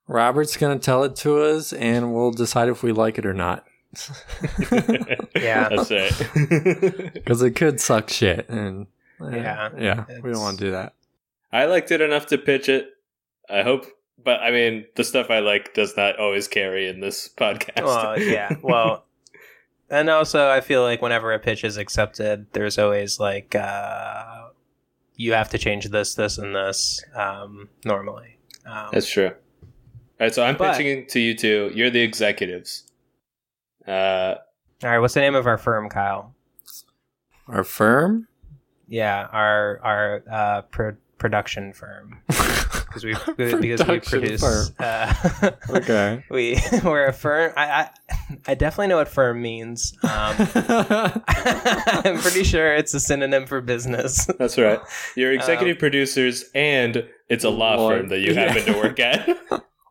Robert's 0.09 0.57
gonna 0.57 0.79
tell 0.79 1.03
it 1.03 1.15
to 1.17 1.39
us, 1.39 1.71
and 1.71 2.13
we'll 2.13 2.31
decide 2.31 2.67
if 2.67 2.81
we 2.81 2.91
like 2.91 3.19
it 3.19 3.25
or 3.27 3.33
not. 3.33 3.65
Yeah. 5.35 5.69
that's 5.69 5.91
right. 5.91 7.13
because 7.13 7.41
it 7.41 7.51
could 7.51 7.79
suck 7.79 8.09
shit. 8.09 8.49
And 8.49 8.87
uh, 9.21 9.29
Yeah, 9.29 9.69
yeah, 9.77 10.05
we 10.21 10.31
don't 10.31 10.41
want 10.41 10.57
to 10.59 10.65
do 10.65 10.71
that. 10.71 10.93
I 11.51 11.65
liked 11.65 11.91
it 11.91 12.01
enough 12.01 12.25
to 12.27 12.37
pitch 12.37 12.69
it. 12.69 12.89
I 13.49 13.61
hope, 13.61 13.85
but 14.23 14.41
I 14.41 14.51
mean, 14.51 14.85
the 14.95 15.03
stuff 15.03 15.29
I 15.29 15.39
like 15.39 15.73
does 15.75 15.95
not 15.95 16.19
always 16.19 16.47
carry 16.47 16.87
in 16.87 16.99
this 16.99 17.29
podcast. 17.29 17.83
well, 17.85 18.19
yeah. 18.19 18.55
Well, 18.63 19.05
and 19.91 20.09
also 20.09 20.49
I 20.49 20.61
feel 20.61 20.81
like 20.81 21.01
whenever 21.01 21.31
a 21.33 21.39
pitch 21.39 21.63
is 21.63 21.77
accepted, 21.77 22.47
there's 22.53 22.77
always 22.79 23.19
like 23.19 23.55
uh, 23.55 24.49
you 25.15 25.33
have 25.33 25.49
to 25.49 25.57
change 25.59 25.85
this, 25.85 26.15
this, 26.15 26.37
and 26.39 26.55
this. 26.55 27.03
Um, 27.15 27.69
normally, 27.85 28.37
um, 28.65 28.89
that's 28.91 29.09
true. 29.09 29.31
All 30.19 30.25
right, 30.25 30.33
so 30.33 30.43
I'm 30.43 30.57
But- 30.57 30.75
pitching 30.77 31.05
to 31.07 31.19
you 31.19 31.35
two. 31.35 31.71
You're 31.73 31.89
the 31.89 32.01
executives. 32.01 32.83
Uh, 33.87 34.35
all 34.83 34.89
right. 34.89 34.99
What's 34.99 35.13
the 35.13 35.21
name 35.21 35.35
of 35.35 35.47
our 35.47 35.57
firm, 35.57 35.89
Kyle? 35.89 36.35
Our 37.47 37.63
firm? 37.63 38.27
Yeah, 38.87 39.27
our 39.31 39.79
our 39.83 40.23
uh, 40.29 40.61
pro- 40.63 40.97
production 41.17 41.73
firm 41.73 42.21
because 42.27 43.03
we 43.03 43.13
because 43.37 43.87
we 43.87 43.99
produce. 43.99 44.43
Uh, 44.79 45.51
Okay. 45.69 46.23
we 46.29 46.59
we're 46.83 47.05
a 47.07 47.13
firm. 47.13 47.53
I, 47.55 47.63
I 47.71 47.89
I 48.47 48.55
definitely 48.55 48.87
know 48.87 48.97
what 48.97 49.07
firm 49.07 49.41
means. 49.41 49.93
Um, 50.03 50.35
I'm 50.47 52.17
pretty 52.19 52.43
sure 52.43 52.75
it's 52.75 52.93
a 52.93 52.99
synonym 52.99 53.45
for 53.47 53.61
business. 53.61 54.25
that's 54.37 54.57
right. 54.57 54.79
You're 55.15 55.31
Um, 55.31 55.37
executive 55.39 55.79
producers, 55.79 56.45
and 56.53 57.07
it's 57.29 57.43
a 57.43 57.49
law 57.49 57.75
Lord. 57.75 57.99
firm 58.01 58.09
that 58.09 58.19
you 58.19 58.33
Yeah. 58.33 58.51
happen 58.53 58.73
to 58.73 58.79
work 58.79 58.99
at. 58.99 59.27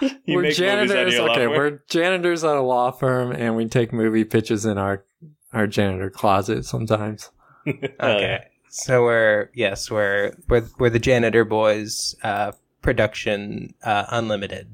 you 0.00 0.10
we're 0.36 0.42
make 0.42 0.58
movies 0.58 0.60
at 0.60 0.88
janitors. 0.88 1.14
Okay, 1.14 1.46
we're 1.46 1.82
janitors 1.88 2.44
at 2.44 2.56
a 2.56 2.60
law 2.60 2.90
firm, 2.90 3.32
and 3.32 3.56
we 3.56 3.66
take 3.66 3.92
movie 3.92 4.24
pitches 4.24 4.66
in 4.66 4.78
our 4.78 5.04
our 5.52 5.66
janitor 5.66 6.10
closet 6.10 6.64
sometimes. 6.64 7.30
Okay. 7.68 7.90
yeah. 7.98 8.44
So 8.68 9.02
we're 9.02 9.50
yes, 9.52 9.90
we're 9.90 10.36
we're 10.48 10.68
we're 10.78 10.90
the 10.90 11.00
janitor 11.00 11.44
boys 11.44 12.14
uh 12.22 12.52
production 12.80 13.74
uh 13.82 14.04
unlimited. 14.10 14.72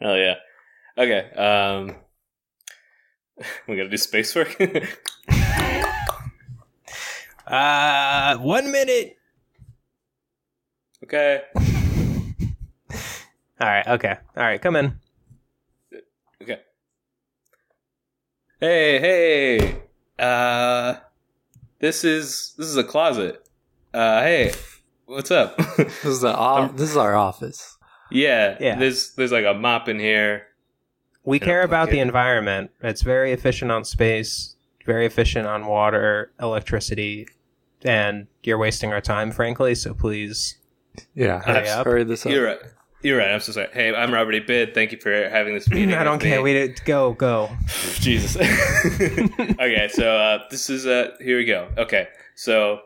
Hell 0.00 0.16
yeah. 0.16 0.36
Okay. 0.96 1.30
Um, 1.32 1.96
we 3.68 3.76
gotta 3.76 3.90
do 3.90 3.96
space 3.98 4.34
work. 4.34 4.56
Uh 7.46 8.38
1 8.38 8.72
minute. 8.72 9.18
okay. 11.04 11.42
All 13.62 13.68
right, 13.68 13.86
okay. 13.86 14.16
All 14.36 14.42
right, 14.42 14.60
come 14.60 14.74
in. 14.74 14.98
Okay. 16.42 16.58
Hey, 18.60 18.98
hey. 18.98 19.82
Uh, 20.18 20.96
this 21.78 22.02
is 22.02 22.54
this 22.58 22.66
is 22.66 22.76
a 22.76 22.82
closet. 22.82 23.46
Uh, 23.94 24.20
hey, 24.22 24.52
what's 25.06 25.30
up? 25.30 25.56
This 25.76 26.04
is 26.04 26.20
the 26.22 26.34
off- 26.34 26.76
this 26.76 26.90
is 26.90 26.96
our 26.96 27.14
office. 27.14 27.78
yeah, 28.10 28.56
Yeah. 28.60 28.76
There's 28.80 29.14
there's 29.14 29.30
like 29.32 29.44
a 29.44 29.54
mop 29.54 29.88
in 29.88 30.00
here. 30.00 30.46
We 31.24 31.38
Yeah, 31.38 31.44
care 31.46 31.62
about 31.62 31.84
okay. 31.88 31.92
the 31.98 32.00
environment. 32.00 32.72
It's 32.82 33.02
very 33.02 33.30
efficient 33.32 33.70
on 33.70 33.84
space, 33.84 34.56
very 34.86 35.06
efficient 35.06 35.46
on 35.46 35.66
water, 35.66 36.32
electricity, 36.40 37.28
and 37.84 38.26
you're 38.42 38.58
wasting 38.58 38.92
our 38.92 39.00
time 39.00 39.30
frankly, 39.30 39.76
so 39.76 39.94
please 39.94 40.58
Yeah, 41.14 41.40
Hurry 41.44 41.68
up. 41.68 41.86
hurry 41.86 42.02
this 42.04 42.26
up. 42.26 42.32
You're 42.32 42.44
right. 42.46 42.58
You're 43.02 43.18
right. 43.18 43.30
I'm 43.32 43.40
so 43.40 43.52
sorry. 43.52 43.68
Hey, 43.72 43.92
I'm 43.94 44.12
Robert 44.14 44.32
E. 44.34 44.40
Bid. 44.40 44.74
Thank 44.74 44.92
you 44.92 44.98
for 44.98 45.10
having 45.28 45.54
this 45.54 45.68
meeting. 45.70 45.94
I 45.94 46.04
don't 46.04 46.14
with 46.18 46.24
me. 46.24 46.30
care. 46.30 46.42
We 46.42 46.52
did 46.52 46.84
go 46.84 47.14
go. 47.14 47.50
Jesus. 47.94 48.36
okay, 48.36 49.88
so 49.92 50.16
uh, 50.16 50.38
this 50.50 50.70
is 50.70 50.86
uh, 50.86 51.10
here 51.20 51.36
we 51.36 51.44
go. 51.44 51.68
Okay, 51.76 52.08
so 52.36 52.82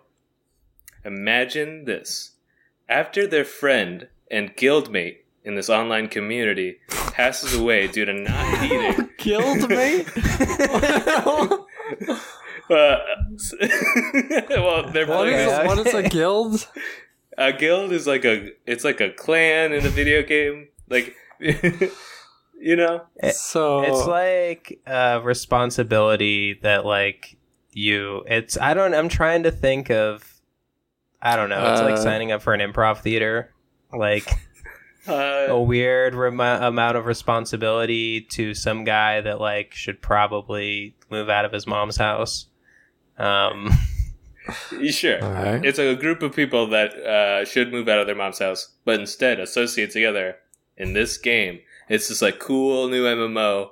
imagine 1.04 1.84
this: 1.84 2.32
after 2.88 3.26
their 3.26 3.44
friend 3.44 4.08
and 4.30 4.56
guildmate 4.56 5.18
in 5.44 5.54
this 5.54 5.68
online 5.68 6.08
community 6.08 6.78
passes 7.12 7.54
away 7.54 7.86
due 7.86 8.04
to 8.06 8.12
not 8.14 8.64
eating. 8.64 9.08
Killed 9.18 9.68
me. 9.68 10.04
Uh, 12.68 12.96
well, 14.50 14.90
they're 14.90 15.06
what, 15.06 15.28
is, 15.28 15.48
Okay. 15.48 15.66
what 15.66 15.86
is 15.86 15.94
a 15.94 16.02
guild? 16.08 16.66
A 17.36 17.52
guild 17.52 17.92
is 17.92 18.06
like 18.06 18.24
a 18.24 18.50
it's 18.66 18.84
like 18.84 19.00
a 19.00 19.10
clan 19.10 19.72
in 19.72 19.84
a 19.86 19.88
video 19.90 20.22
game, 20.22 20.68
like 20.88 21.14
you 21.40 22.76
know. 22.76 23.06
It- 23.16 23.34
so 23.34 23.82
It's 23.82 24.06
like 24.06 24.80
a 24.86 25.20
responsibility 25.22 26.58
that 26.62 26.84
like 26.84 27.36
you 27.72 28.24
it's 28.26 28.56
I 28.58 28.74
don't 28.74 28.94
I'm 28.94 29.08
trying 29.08 29.42
to 29.44 29.50
think 29.50 29.90
of 29.90 30.32
I 31.20 31.36
don't 31.36 31.48
know, 31.50 31.72
it's 31.72 31.80
like 31.82 31.94
Uh, 31.94 32.02
signing 32.02 32.32
up 32.32 32.42
for 32.42 32.54
an 32.54 32.60
improv 32.60 32.98
theater. 33.02 33.52
Like 33.92 34.28
Uh, 35.08 35.46
a 35.50 35.62
weird 35.62 36.16
rem- 36.16 36.40
amount 36.40 36.96
of 36.96 37.06
responsibility 37.06 38.22
to 38.22 38.54
some 38.54 38.82
guy 38.82 39.20
that 39.20 39.40
like 39.40 39.72
should 39.72 40.02
probably 40.02 40.96
move 41.12 41.28
out 41.30 41.44
of 41.44 41.52
his 41.52 41.64
mom's 41.64 41.96
house. 41.96 42.46
Um 43.16 43.66
you 43.66 43.70
sure? 44.90 45.22
all 45.24 45.32
right. 45.32 45.64
It's 45.64 45.78
a 45.78 45.94
group 45.94 46.22
of 46.22 46.34
people 46.34 46.66
that 46.68 46.94
uh, 46.94 47.44
should 47.44 47.72
move 47.72 47.88
out 47.88 47.98
of 48.00 48.06
their 48.06 48.14
mom's 48.16 48.38
house, 48.38 48.72
but 48.84 49.00
instead 49.00 49.40
associate 49.40 49.90
together 49.90 50.36
in 50.76 50.92
this 50.92 51.18
game. 51.18 51.60
It's 51.88 52.08
this 52.08 52.20
like 52.22 52.38
cool 52.38 52.88
new 52.88 53.04
MMO. 53.04 53.70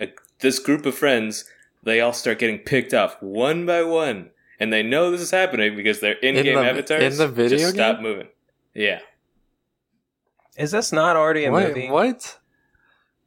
Uh, 0.00 0.06
this 0.40 0.58
group 0.58 0.84
of 0.86 0.94
friends, 0.94 1.44
they 1.82 2.00
all 2.00 2.12
start 2.12 2.38
getting 2.38 2.58
picked 2.58 2.92
off 2.92 3.16
one 3.22 3.64
by 3.66 3.82
one, 3.82 4.30
and 4.60 4.72
they 4.72 4.82
know 4.82 5.10
this 5.10 5.20
is 5.22 5.30
happening 5.30 5.74
because 5.76 6.00
their 6.00 6.14
in-game 6.14 6.46
In 6.46 6.54
the- 6.64 6.70
avatars 6.70 7.12
in 7.14 7.18
the 7.18 7.28
video 7.32 7.58
just 7.58 7.74
stop 7.74 8.00
moving. 8.00 8.28
Yeah, 8.74 9.00
is 10.58 10.70
this 10.70 10.92
not 10.92 11.16
already 11.16 11.44
a 11.46 11.50
Wait, 11.52 11.68
movie? 11.68 11.88
what? 11.90 12.38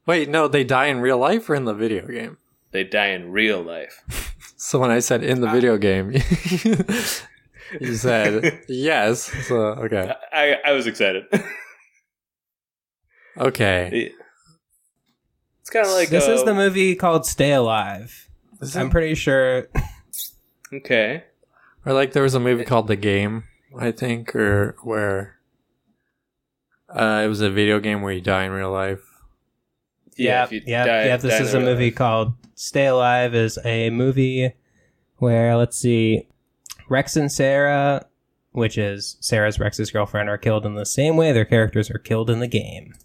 Wait, 0.05 0.29
no, 0.29 0.47
they 0.47 0.63
die 0.63 0.85
in 0.87 0.99
real 1.01 1.17
life 1.17 1.49
or 1.49 1.55
in 1.55 1.65
the 1.65 1.73
video 1.73 2.05
game? 2.07 2.37
they 2.71 2.83
die 2.83 3.07
in 3.07 3.31
real 3.31 3.61
life. 3.63 4.03
So 4.61 4.77
when 4.77 4.91
I 4.91 4.99
said 4.99 5.23
in 5.23 5.39
the 5.39 5.47
video 5.47 5.77
game, 5.77 6.11
you 7.79 7.95
said 7.95 8.59
yes. 8.67 9.31
So 9.47 9.55
okay, 9.87 10.13
I 10.33 10.57
I 10.65 10.71
was 10.73 10.85
excited. 10.85 11.23
okay. 13.37 14.11
it's 15.61 15.69
kind 15.69 15.85
of 15.85 15.93
like 15.93 16.09
this 16.09 16.27
is 16.27 16.41
uh, 16.41 16.45
the 16.45 16.53
movie 16.53 16.93
called 16.95 17.25
Stay 17.25 17.53
Alive. 17.53 18.27
Is 18.61 18.75
I'm 18.75 18.87
it- 18.87 18.91
pretty 18.91 19.15
sure 19.15 19.69
okay. 20.73 21.23
or 21.85 21.93
like 21.93 22.11
there 22.11 22.23
was 22.23 22.35
a 22.35 22.39
movie 22.41 22.65
called 22.65 22.87
The 22.87 22.97
Game, 22.97 23.45
I 23.79 23.93
think, 23.93 24.35
or 24.35 24.75
where 24.83 25.37
uh, 26.93 27.21
it 27.23 27.27
was 27.29 27.39
a 27.39 27.49
video 27.49 27.79
game 27.79 28.01
where 28.01 28.11
you 28.11 28.19
die 28.19 28.43
in 28.43 28.51
real 28.51 28.71
life. 28.71 28.99
Yeah, 30.17 30.49
yeah, 30.51 30.85
die- 30.85 31.05
yeah. 31.05 31.15
This 31.15 31.39
is 31.39 31.53
a 31.53 31.61
movie 31.61 31.85
life. 31.85 31.95
called 31.95 32.33
Stay 32.59 32.87
Alive. 32.87 33.33
is 33.33 33.57
a 33.63 33.89
movie 33.89 34.51
where 35.15 35.55
let's 35.55 35.77
see, 35.77 36.27
Rex 36.89 37.15
and 37.15 37.31
Sarah, 37.31 38.05
which 38.51 38.77
is 38.77 39.15
Sarah's 39.21 39.59
Rex's 39.59 39.91
girlfriend, 39.91 40.27
are 40.27 40.37
killed 40.37 40.65
in 40.65 40.75
the 40.75 40.85
same 40.85 41.15
way 41.15 41.31
their 41.31 41.45
characters 41.45 41.89
are 41.89 41.97
killed 41.97 42.29
in 42.29 42.39
the 42.41 42.47
game. 42.47 42.95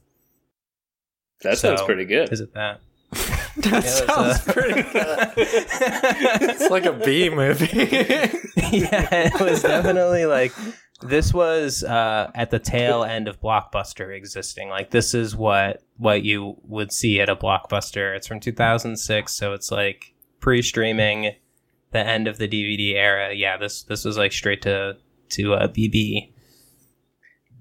That 1.43 1.59
sounds 1.59 1.83
pretty 1.83 2.05
good. 2.05 2.33
Is 2.33 2.41
it 2.41 2.53
that? 2.55 2.81
that 3.13 3.65
Yeah, 3.67 3.81
sounds 3.81 4.49
uh, 4.49 4.53
pretty 4.53 4.83
good. 4.83 5.29
It's 5.37 6.71
like 6.71 6.87
a 6.87 6.93
B 6.93 7.31
movie. 7.31 7.67
yeah, 7.77 9.09
it 9.37 9.41
was 9.41 9.63
definitely 9.63 10.27
like 10.27 10.53
this 11.03 11.35
was 11.35 11.83
uh, 11.83 12.31
at 12.35 12.51
the 12.51 12.59
tail 12.59 13.05
end 13.05 13.29
of 13.29 13.41
Blockbuster 13.41 14.17
existing. 14.17 14.69
Like 14.69 14.91
this 14.91 15.15
is 15.15 15.37
what 15.37 15.83
what 15.97 16.23
you 16.23 16.57
would 16.63 16.93
see 16.93 17.21
at 17.21 17.29
a 17.29 17.37
Blockbuster. 17.37 18.17
It's 18.17 18.27
from 18.27 18.41
2006, 18.41 19.33
so 19.33 19.53
it's 19.53 19.71
like 19.71 20.15
pre-streaming, 20.41 21.35
the 21.91 21.99
end 21.99 22.29
of 22.29 22.39
the 22.39 22.49
DVD 22.49 22.95
era. 22.95 23.35
Yeah, 23.35 23.57
this 23.57 23.83
this 23.83 24.05
was 24.05 24.17
like 24.17 24.33
straight 24.33 24.63
to 24.63 24.97
to 25.31 25.55
uh, 25.55 25.69
BB. 25.69 26.33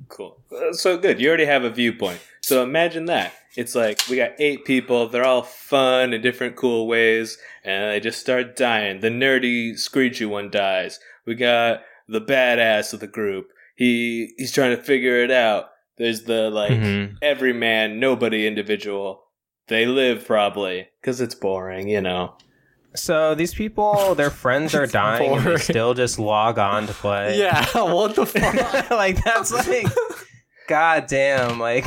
Cool. 0.09 0.37
Uh, 0.51 0.73
So 0.73 0.97
good. 0.97 1.19
You 1.19 1.27
already 1.29 1.45
have 1.45 1.63
a 1.63 1.69
viewpoint. 1.69 2.19
So 2.41 2.61
imagine 2.61 3.05
that. 3.05 3.33
It's 3.55 3.75
like 3.75 3.99
we 4.09 4.17
got 4.17 4.31
eight 4.39 4.65
people. 4.65 5.07
They're 5.07 5.25
all 5.25 5.43
fun 5.43 6.13
in 6.13 6.21
different 6.21 6.55
cool 6.55 6.87
ways, 6.87 7.37
and 7.63 7.91
they 7.91 7.99
just 7.99 8.19
start 8.19 8.55
dying. 8.55 8.99
The 8.99 9.09
nerdy, 9.09 9.77
screechy 9.77 10.25
one 10.25 10.49
dies. 10.49 10.99
We 11.25 11.35
got 11.35 11.83
the 12.13 12.21
badass 12.21 12.93
of 12.93 12.99
the 13.01 13.07
group. 13.07 13.49
He 13.75 14.33
he's 14.37 14.51
trying 14.53 14.75
to 14.75 14.81
figure 14.81 15.17
it 15.23 15.31
out. 15.31 15.65
There's 15.97 16.23
the 16.23 16.49
like 16.49 16.71
Mhm. 16.71 17.17
everyman, 17.21 17.99
nobody 17.99 18.47
individual. 18.47 19.23
They 19.67 19.85
live 19.85 20.25
probably 20.25 20.87
because 21.01 21.21
it's 21.21 21.35
boring, 21.35 21.87
you 21.89 22.01
know. 22.01 22.35
So 22.95 23.33
these 23.33 23.53
people, 23.53 24.13
their 24.15 24.29
friends 24.29 24.75
are 24.75 24.83
It's 24.83 24.93
dying, 25.03 25.31
and 25.37 25.45
they 25.45 25.57
still 25.57 25.93
just 25.93 26.19
log 26.19 26.59
on 26.59 26.85
to 26.87 26.93
play. 26.93 27.39
yeah, 27.39 27.65
what 27.73 28.15
the 28.15 28.25
fuck? 28.27 28.89
like 28.91 29.23
that's 29.23 29.51
like 29.67 29.87
god 30.67 31.07
damn 31.07 31.59
like 31.59 31.85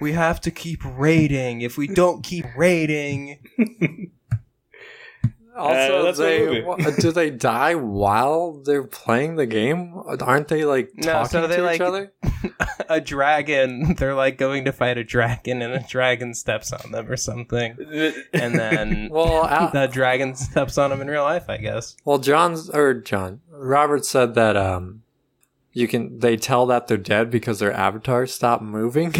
we 0.00 0.12
have 0.12 0.40
to 0.42 0.50
keep 0.50 0.80
raiding. 0.84 1.60
If 1.60 1.76
we 1.78 1.86
don't 1.86 2.22
keep 2.24 2.44
raiding, 2.56 3.38
Also, 5.56 5.98
Uh, 6.00 6.02
that's 6.02 6.18
they 6.18 6.44
movie. 6.46 7.00
do 7.00 7.12
they 7.12 7.30
die 7.30 7.74
while 7.76 8.60
they're 8.64 8.86
playing 8.86 9.36
the 9.36 9.46
game? 9.46 9.94
Aren't 10.20 10.48
they 10.48 10.64
like 10.64 10.90
No, 10.96 11.12
talking 11.12 11.28
so 11.28 11.46
they, 11.46 11.56
to 11.56 11.62
like- 11.62 11.74
each 11.76 11.80
other? 11.80 12.12
a 12.88 13.00
dragon, 13.00 13.94
they're 13.98 14.14
like 14.14 14.36
going 14.36 14.64
to 14.64 14.72
fight 14.72 14.98
a 14.98 15.04
dragon 15.04 15.62
and 15.62 15.72
a 15.72 15.84
dragon 15.88 16.34
steps 16.34 16.72
on 16.72 16.90
them 16.92 17.08
or 17.10 17.16
something. 17.16 17.76
And 18.32 18.54
then 18.58 19.08
Well, 19.12 19.46
Al- 19.46 19.70
the 19.70 19.86
dragon 19.86 20.34
steps 20.34 20.76
on 20.76 20.90
them 20.90 21.00
in 21.00 21.08
real 21.08 21.22
life, 21.22 21.48
I 21.48 21.58
guess. 21.58 21.96
well, 22.04 22.18
John's 22.18 22.68
or 22.70 22.94
John 22.94 23.40
Robert 23.50 24.04
said 24.04 24.34
that 24.34 24.56
um, 24.56 25.02
you 25.72 25.86
can 25.88 26.18
they 26.18 26.36
tell 26.36 26.66
that 26.66 26.88
they're 26.88 26.96
dead 26.96 27.30
because 27.30 27.60
their 27.60 27.72
avatars 27.72 28.34
stop 28.34 28.60
moving. 28.60 29.14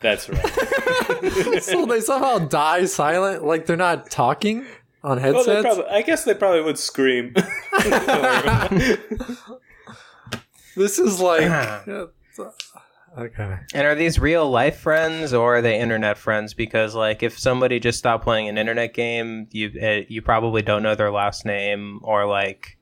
That's 0.00 0.28
right. 0.28 1.62
so 1.62 1.86
they 1.86 2.00
somehow 2.00 2.38
die 2.38 2.86
silent, 2.86 3.44
like 3.44 3.66
they're 3.66 3.76
not 3.76 4.10
talking 4.10 4.64
on 5.04 5.20
Well, 5.20 5.34
headsets. 5.34 5.62
probably, 5.62 5.86
I 5.86 6.02
guess 6.02 6.24
they 6.24 6.34
probably 6.34 6.62
would 6.62 6.78
scream. 6.78 7.34
this 10.76 10.98
is 10.98 11.20
like 11.20 11.42
okay. 13.18 13.58
And 13.74 13.86
are 13.86 13.94
these 13.94 14.18
real 14.18 14.50
life 14.50 14.78
friends 14.78 15.34
or 15.34 15.56
are 15.56 15.62
they 15.62 15.78
internet 15.78 16.16
friends? 16.18 16.54
Because 16.54 16.94
like, 16.94 17.22
if 17.22 17.38
somebody 17.38 17.78
just 17.78 17.98
stopped 17.98 18.24
playing 18.24 18.48
an 18.48 18.58
internet 18.58 18.94
game, 18.94 19.48
you 19.50 19.70
uh, 19.82 20.00
you 20.08 20.22
probably 20.22 20.62
don't 20.62 20.82
know 20.82 20.94
their 20.94 21.10
last 21.12 21.44
name 21.44 22.00
or 22.02 22.26
like, 22.26 22.78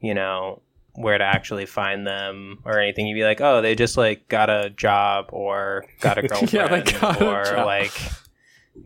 you 0.00 0.14
know, 0.14 0.62
where 0.94 1.18
to 1.18 1.24
actually 1.24 1.66
find 1.66 2.06
them 2.06 2.58
or 2.64 2.78
anything. 2.78 3.06
You'd 3.06 3.14
be 3.16 3.24
like, 3.24 3.40
oh, 3.40 3.60
they 3.60 3.74
just 3.74 3.96
like 3.96 4.28
got 4.28 4.48
a 4.50 4.70
job 4.70 5.26
or 5.30 5.84
got 6.00 6.18
a 6.18 6.22
girlfriend 6.22 6.86
they 6.86 6.92
got 6.92 7.20
or 7.20 7.44
job. 7.44 7.66
like 7.66 7.92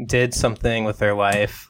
did 0.07 0.33
something 0.35 0.85
with 0.85 0.99
their 0.99 1.15
life. 1.15 1.69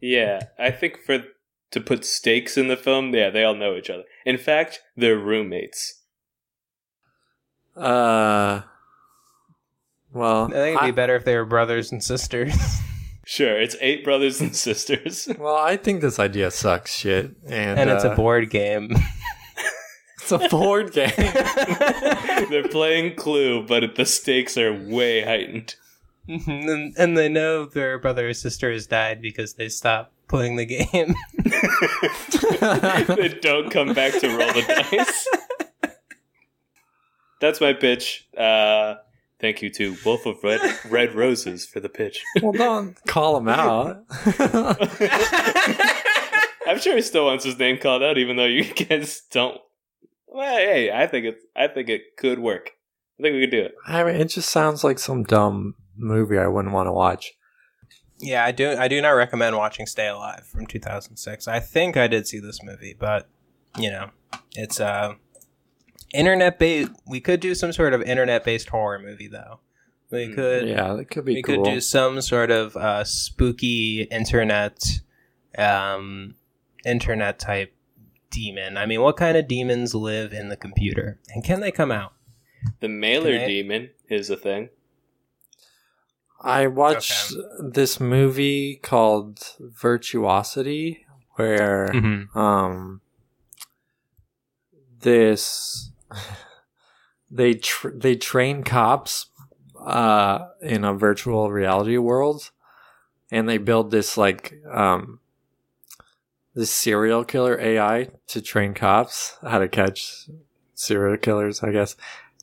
Yeah, 0.00 0.40
I 0.58 0.70
think 0.70 0.98
for 1.04 1.24
to 1.72 1.80
put 1.80 2.04
stakes 2.04 2.56
in 2.56 2.68
the 2.68 2.76
film, 2.76 3.14
yeah, 3.14 3.30
they 3.30 3.44
all 3.44 3.54
know 3.54 3.76
each 3.76 3.90
other. 3.90 4.04
In 4.24 4.38
fact, 4.38 4.80
they're 4.96 5.18
roommates. 5.18 6.02
Uh, 7.76 8.62
well, 10.12 10.44
I 10.46 10.50
think 10.50 10.76
it'd 10.76 10.82
I- 10.82 10.86
be 10.86 10.92
better 10.92 11.16
if 11.16 11.24
they 11.24 11.36
were 11.36 11.44
brothers 11.44 11.92
and 11.92 12.02
sisters. 12.02 12.54
Sure, 13.28 13.60
it's 13.60 13.74
eight 13.80 14.04
brothers 14.04 14.40
and 14.40 14.54
sisters. 14.54 15.28
well, 15.40 15.56
I 15.56 15.76
think 15.76 16.00
this 16.00 16.20
idea 16.20 16.48
sucks 16.52 16.94
shit, 16.96 17.34
and, 17.44 17.76
and 17.76 17.90
it's 17.90 18.04
a 18.04 18.12
uh, 18.12 18.14
board 18.14 18.50
game. 18.50 18.94
It's 20.22 20.32
a 20.32 20.48
board 20.48 20.92
game. 20.92 21.12
They're 22.50 22.66
playing 22.68 23.14
Clue, 23.14 23.64
but 23.64 23.94
the 23.94 24.04
stakes 24.04 24.58
are 24.58 24.72
way 24.72 25.22
heightened. 25.22 25.76
And, 26.28 26.94
and 26.98 27.16
they 27.16 27.28
know 27.28 27.66
their 27.66 27.98
brother 27.98 28.28
or 28.28 28.34
sister 28.34 28.70
has 28.72 28.86
died 28.86 29.20
because 29.22 29.54
they 29.54 29.68
stopped 29.68 30.12
playing 30.28 30.56
the 30.56 30.66
game. 30.66 31.14
they 33.16 33.28
don't 33.40 33.70
come 33.70 33.94
back 33.94 34.12
to 34.20 34.28
roll 34.28 34.52
the 34.52 34.84
dice. 34.90 35.26
That's 37.40 37.60
my 37.60 37.72
pitch. 37.72 38.28
Uh, 38.36 38.96
thank 39.40 39.62
you 39.62 39.70
to 39.70 39.96
Wolf 40.04 40.26
of 40.26 40.42
Red, 40.42 40.60
Red 40.88 41.14
Roses 41.14 41.66
for 41.66 41.80
the 41.80 41.88
pitch. 41.88 42.22
well, 42.42 42.52
don't 42.52 42.96
call 43.06 43.36
him 43.36 43.48
out. 43.48 44.04
I'm 46.66 46.80
sure 46.80 46.96
he 46.96 47.02
still 47.02 47.26
wants 47.26 47.44
his 47.44 47.58
name 47.58 47.78
called 47.78 48.02
out, 48.02 48.18
even 48.18 48.36
though 48.36 48.46
you 48.46 48.64
guys 48.64 49.22
don't. 49.30 49.60
Well, 50.26 50.56
hey, 50.56 50.90
I 50.90 51.06
think 51.06 51.26
it. 51.26 51.38
I 51.54 51.68
think 51.68 51.88
it 51.88 52.16
could 52.16 52.38
work. 52.38 52.72
I 53.18 53.22
think 53.22 53.34
we 53.34 53.42
could 53.42 53.50
do 53.50 53.62
it. 53.62 53.74
I 53.86 54.02
mean, 54.04 54.16
it 54.16 54.26
just 54.26 54.50
sounds 54.50 54.82
like 54.82 54.98
some 54.98 55.22
dumb 55.22 55.74
movie 55.96 56.38
I 56.38 56.46
wouldn't 56.46 56.74
want 56.74 56.86
to 56.86 56.92
watch. 56.92 57.32
yeah, 58.18 58.44
I 58.44 58.52
do. 58.52 58.76
I 58.78 58.88
do 58.88 59.00
not 59.02 59.10
recommend 59.10 59.56
watching 59.56 59.86
Stay 59.86 60.08
Alive 60.08 60.46
from 60.46 60.66
2006. 60.66 61.48
I 61.48 61.60
think 61.60 61.96
I 61.96 62.06
did 62.08 62.26
see 62.26 62.38
this 62.40 62.62
movie, 62.62 62.94
but 62.98 63.28
you 63.78 63.90
know, 63.90 64.10
it's 64.54 64.80
uh, 64.80 65.14
internet 66.14 66.58
based. 66.58 66.90
We 67.06 67.20
could 67.20 67.40
do 67.40 67.54
some 67.54 67.72
sort 67.72 67.92
of 67.94 68.02
internet 68.02 68.44
based 68.44 68.68
horror 68.70 68.98
movie, 68.98 69.28
though. 69.28 69.60
We 70.10 70.26
Hmm, 70.28 70.34
could. 70.34 70.68
Yeah, 70.68 70.94
that 70.94 71.10
could 71.10 71.24
be 71.24 71.34
we 71.34 71.42
cool. 71.42 71.56
could 71.64 71.70
do 71.70 71.80
some 71.80 72.20
sort 72.22 72.50
of 72.50 72.76
uh, 72.76 73.04
spooky 73.04 74.02
internet, 74.10 74.82
um, 75.58 76.34
internet 76.84 77.38
type 77.38 77.74
demon. 78.30 78.76
I 78.76 78.86
mean, 78.86 79.00
what 79.02 79.16
kind 79.16 79.36
of 79.36 79.48
demons 79.48 79.94
live 79.94 80.32
in 80.32 80.48
the 80.48 80.56
computer, 80.56 81.18
and 81.34 81.42
can 81.44 81.60
they 81.60 81.70
come 81.72 81.90
out? 81.90 82.12
The 82.80 82.88
mailer 82.88 83.32
Can 83.32 83.40
I- 83.42 83.46
demon 83.46 83.90
is 84.08 84.30
a 84.30 84.36
thing. 84.36 84.68
I 86.40 86.66
watched 86.66 87.32
this 87.58 87.98
movie 87.98 88.76
called 88.76 89.54
Virtuosity, 89.60 91.06
where 91.36 91.88
Mm-hmm. 91.92 92.38
um 92.38 93.00
this 95.00 95.90
they 97.30 97.54
tr- 97.54 97.90
they 97.94 98.16
train 98.16 98.62
cops 98.62 99.26
uh 99.84 100.48
in 100.62 100.84
a 100.84 100.94
virtual 100.94 101.50
reality 101.50 101.96
world 101.98 102.50
and 103.30 103.48
they 103.48 103.58
build 103.58 103.90
this 103.90 104.16
like 104.16 104.54
um 104.70 105.20
this 106.54 106.70
serial 106.70 107.24
killer 107.24 107.60
AI 107.60 108.08
to 108.28 108.40
train 108.40 108.74
cops 108.74 109.36
how 109.42 109.58
to 109.58 109.68
catch 109.68 110.28
serial 110.74 111.16
killers 111.18 111.62
I 111.62 111.70
guess 111.72 111.96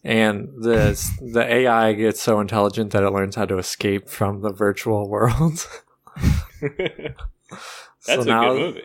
and 0.04 0.50
the 0.62 1.00
the 1.22 1.42
AI 1.44 1.94
gets 1.94 2.22
so 2.22 2.40
intelligent 2.40 2.92
that 2.92 3.04
it 3.04 3.10
learns 3.12 3.36
how 3.36 3.46
to 3.46 3.58
escape 3.58 4.10
from 4.10 4.42
the 4.42 4.52
virtual 4.52 5.08
world 5.10 5.68
That's 6.62 7.16
So 8.02 8.22
a 8.22 8.26
now- 8.26 8.54
good 8.54 8.60
movie. 8.76 8.84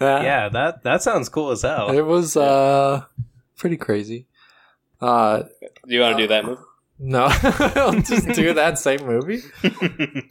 Yeah. 0.00 0.22
yeah, 0.22 0.48
that 0.48 0.82
that 0.82 1.02
sounds 1.02 1.28
cool 1.28 1.50
as 1.50 1.60
hell. 1.62 1.90
It 1.90 2.00
was 2.06 2.34
uh 2.36 3.04
pretty 3.56 3.76
crazy. 3.76 4.26
Uh 5.00 5.42
Do 5.86 5.94
you 5.94 6.00
want 6.00 6.16
to 6.16 6.22
do 6.24 6.28
that 6.28 6.44
movie? 6.46 6.62
no, 6.98 7.28
I'll 7.30 7.92
just 8.00 8.28
do 8.28 8.54
that 8.54 8.78
same 8.78 9.04
movie. 9.06 9.42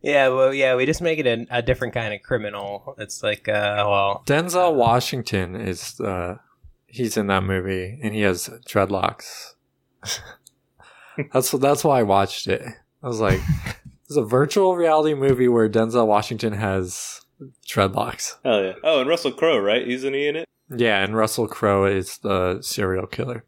Yeah, 0.00 0.28
well, 0.28 0.54
yeah, 0.54 0.76
we 0.76 0.86
just 0.86 1.02
make 1.02 1.18
it 1.18 1.26
a, 1.26 1.44
a 1.50 1.60
different 1.60 1.92
kind 1.92 2.14
of 2.14 2.22
criminal. 2.22 2.94
It's 2.98 3.20
like, 3.20 3.48
uh, 3.48 3.82
well, 3.84 4.22
Denzel 4.26 4.76
Washington 4.76 5.56
is 5.56 5.98
uh 6.00 6.36
he's 6.86 7.16
in 7.16 7.26
that 7.26 7.42
movie 7.42 7.98
and 8.00 8.14
he 8.14 8.20
has 8.20 8.48
dreadlocks. 8.68 9.54
that's 11.32 11.50
that's 11.52 11.84
why 11.84 12.00
I 12.00 12.02
watched 12.02 12.46
it. 12.46 12.62
I 13.02 13.06
was 13.06 13.20
like, 13.20 13.40
it's 14.06 14.16
a 14.16 14.24
virtual 14.24 14.76
reality 14.76 15.14
movie 15.14 15.48
where 15.48 15.68
Denzel 15.68 16.06
Washington 16.06 16.52
has 16.54 17.20
dreadlocks. 17.66 18.36
Hell 18.44 18.62
yeah! 18.62 18.72
Oh, 18.82 19.00
and 19.00 19.08
Russell 19.08 19.32
Crowe, 19.32 19.58
right? 19.58 19.86
Isn't 19.86 20.14
he 20.14 20.26
in 20.26 20.36
it? 20.36 20.48
Yeah, 20.70 21.02
and 21.02 21.16
Russell 21.16 21.48
Crowe 21.48 21.86
is 21.86 22.18
the 22.18 22.60
serial 22.62 23.06
killer. 23.06 23.44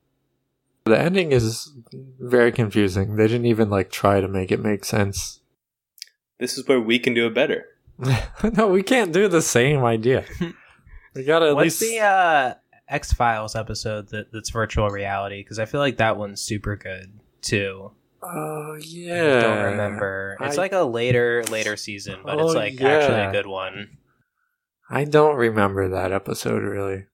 The 0.84 0.98
ending 0.98 1.32
is 1.32 1.70
very 2.18 2.50
confusing. 2.50 3.16
They 3.16 3.26
didn't 3.26 3.46
even 3.46 3.68
like 3.68 3.90
try 3.90 4.20
to 4.20 4.28
make 4.28 4.50
it 4.50 4.60
make 4.60 4.84
sense. 4.84 5.40
This 6.38 6.56
is 6.56 6.66
where 6.66 6.80
we 6.80 6.98
can 6.98 7.12
do 7.12 7.26
it 7.26 7.34
better. 7.34 7.66
no, 8.56 8.68
we 8.68 8.82
can't 8.82 9.12
do 9.12 9.28
the 9.28 9.42
same 9.42 9.84
idea. 9.84 10.24
We 11.14 11.24
gotta 11.24 11.48
at 11.48 11.54
what's 11.54 11.80
least. 11.80 11.92
the 11.92 12.00
uh, 12.00 12.54
X 12.90 13.12
Files 13.12 13.54
episode 13.56 14.08
that, 14.10 14.32
that's 14.32 14.50
virtual 14.50 14.88
reality? 14.88 15.42
Because 15.42 15.58
I 15.58 15.64
feel 15.64 15.80
like 15.80 15.96
that 15.98 16.16
one's 16.18 16.40
super 16.42 16.76
good 16.76 17.12
too. 17.40 17.92
Oh 18.22 18.74
I 18.74 18.80
yeah. 18.84 19.40
don't 19.40 19.64
remember. 19.70 20.36
It's 20.40 20.58
I- 20.58 20.60
like 20.60 20.72
a 20.72 20.82
later 20.82 21.42
later 21.50 21.76
season, 21.76 22.20
but 22.24 22.38
Oh, 22.38 22.46
it's 22.46 22.54
like 22.54 22.80
actually 22.80 23.20
a 23.20 23.32
good 23.32 23.46
one. 23.46 23.96
I 24.90 25.04
don't 25.04 25.36
remember 25.36 25.88
that 25.88 26.12
episode 26.12 26.62
really. 26.62 27.06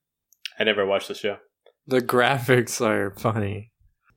I 0.58 0.64
never 0.64 0.84
watched 0.86 1.08
the 1.08 1.14
show. 1.14 1.36
The 1.86 2.00
graphics 2.00 2.80
are 2.84 3.10
funny. 3.10 3.70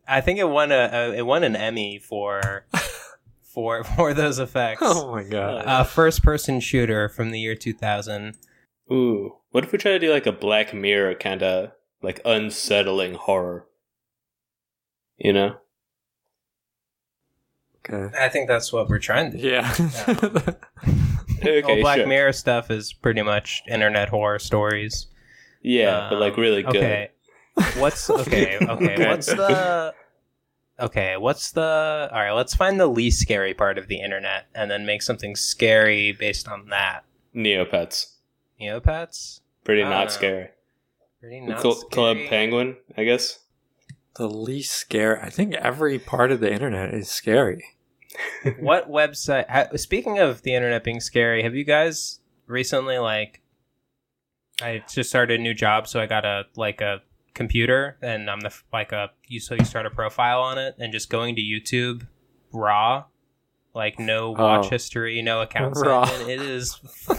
I 0.08 0.22
think 0.22 0.40
it 0.40 0.46
won 0.50 0.72
a, 0.72 0.90
a 0.92 1.12
it 1.18 1.26
won 1.26 1.44
an 1.44 1.56
Emmy 1.56 2.00
for 2.00 2.66
for 3.44 3.84
for 3.84 4.14
those 4.16 4.40
effects. 4.40 4.82
Oh 4.84 5.12
my 5.12 5.24
god. 5.24 5.66
Uh, 5.68 5.84
first 5.84 6.24
person 6.24 6.60
shooter 6.60 7.10
from 7.10 7.30
the 7.32 7.40
year 7.40 7.54
2000. 7.56 8.36
Ooh, 8.92 9.36
what 9.52 9.64
if 9.64 9.72
we 9.72 9.78
try 9.78 9.92
to 9.92 10.00
do 10.00 10.12
like 10.12 10.26
a 10.28 10.32
Black 10.32 10.74
Mirror 10.74 11.16
kind 11.16 11.44
of 11.44 11.72
like 12.02 12.22
unsettling 12.26 13.16
horror? 13.16 13.66
You 15.18 15.34
know? 15.34 15.58
Okay. 17.90 18.16
I 18.18 18.30
think 18.30 18.48
that's 18.48 18.72
what 18.72 18.90
we're 18.90 19.00
trying 19.00 19.32
to 19.32 19.38
do. 19.38 19.48
Yeah. 19.48 20.54
Okay, 21.42 21.62
Well, 21.64 21.80
Black 21.80 22.00
sure. 22.00 22.08
Mirror 22.08 22.34
stuff 22.34 22.70
is 22.70 22.92
pretty 22.92 23.22
much 23.22 23.64
internet 23.66 24.10
horror 24.10 24.40
stories. 24.40 25.08
Yeah, 25.62 26.08
but 26.10 26.20
like 26.20 26.34
Um, 26.34 26.42
really 26.42 26.64
good. 26.64 26.76
Okay. 26.76 27.12
What's 27.78 28.10
okay? 28.10 28.58
Okay. 28.62 29.08
What's 29.08 29.28
the 29.28 29.94
okay? 30.82 31.16
What's 31.16 31.52
the 31.52 32.10
all 32.12 32.20
right? 32.20 32.34
Let's 32.34 32.56
find 32.56 32.78
the 32.78 32.88
least 32.88 33.22
scary 33.22 33.54
part 33.54 33.78
of 33.78 33.88
the 33.88 34.02
internet 34.02 34.48
and 34.54 34.70
then 34.70 34.86
make 34.86 35.02
something 35.02 35.38
scary 35.38 36.12
based 36.12 36.50
on 36.50 36.68
that. 36.72 37.06
Neopets, 37.34 38.16
Neopets, 38.60 39.42
pretty 39.64 39.82
don't 39.82 39.92
not 39.92 40.06
know. 40.06 40.10
scary. 40.10 40.50
pretty 41.20 41.42
not 41.42 41.62
Cl- 41.62 41.74
scary. 41.76 41.90
Club 41.92 42.18
Penguin, 42.30 42.78
I 42.98 43.04
guess. 43.04 43.40
The 44.16 44.28
least 44.30 44.72
scary. 44.72 45.20
I 45.22 45.30
think 45.30 45.54
every 45.56 45.98
part 46.00 46.32
of 46.32 46.40
the 46.40 46.52
internet 46.52 46.94
is 46.94 47.10
scary. 47.10 47.64
what 48.60 48.90
website? 48.90 49.50
Ha, 49.50 49.68
speaking 49.76 50.20
of 50.20 50.42
the 50.42 50.54
internet 50.54 50.84
being 50.84 51.00
scary, 51.00 51.44
have 51.44 51.56
you 51.56 51.64
guys 51.64 52.20
recently 52.48 52.98
like? 52.98 53.42
I 54.62 54.84
just 54.92 55.10
started 55.10 55.40
a 55.40 55.44
new 55.44 55.54
job, 55.54 55.88
so 55.88 56.02
I 56.02 56.06
got 56.06 56.26
a 56.26 56.44
like 56.58 56.82
a 56.82 57.02
computer, 57.34 57.98
and 58.02 58.30
I'm 58.30 58.42
the 58.42 58.54
like 58.74 58.92
a 58.92 59.12
you 59.28 59.40
so 59.40 59.56
you 59.56 59.64
start 59.64 59.86
a 59.86 59.90
profile 59.90 60.42
on 60.42 60.58
it, 60.58 60.76
and 60.80 60.92
just 60.92 61.10
going 61.10 61.36
to 61.36 61.42
YouTube 61.42 62.08
raw, 62.52 63.06
like 63.74 64.00
no 64.00 64.30
oh. 64.30 64.32
watch 64.44 64.66
Oh. 64.66 64.70
history, 64.70 65.22
no 65.22 65.42
account 65.42 65.76
Raw. 65.78 66.10
It 66.28 66.42
is. 66.42 66.80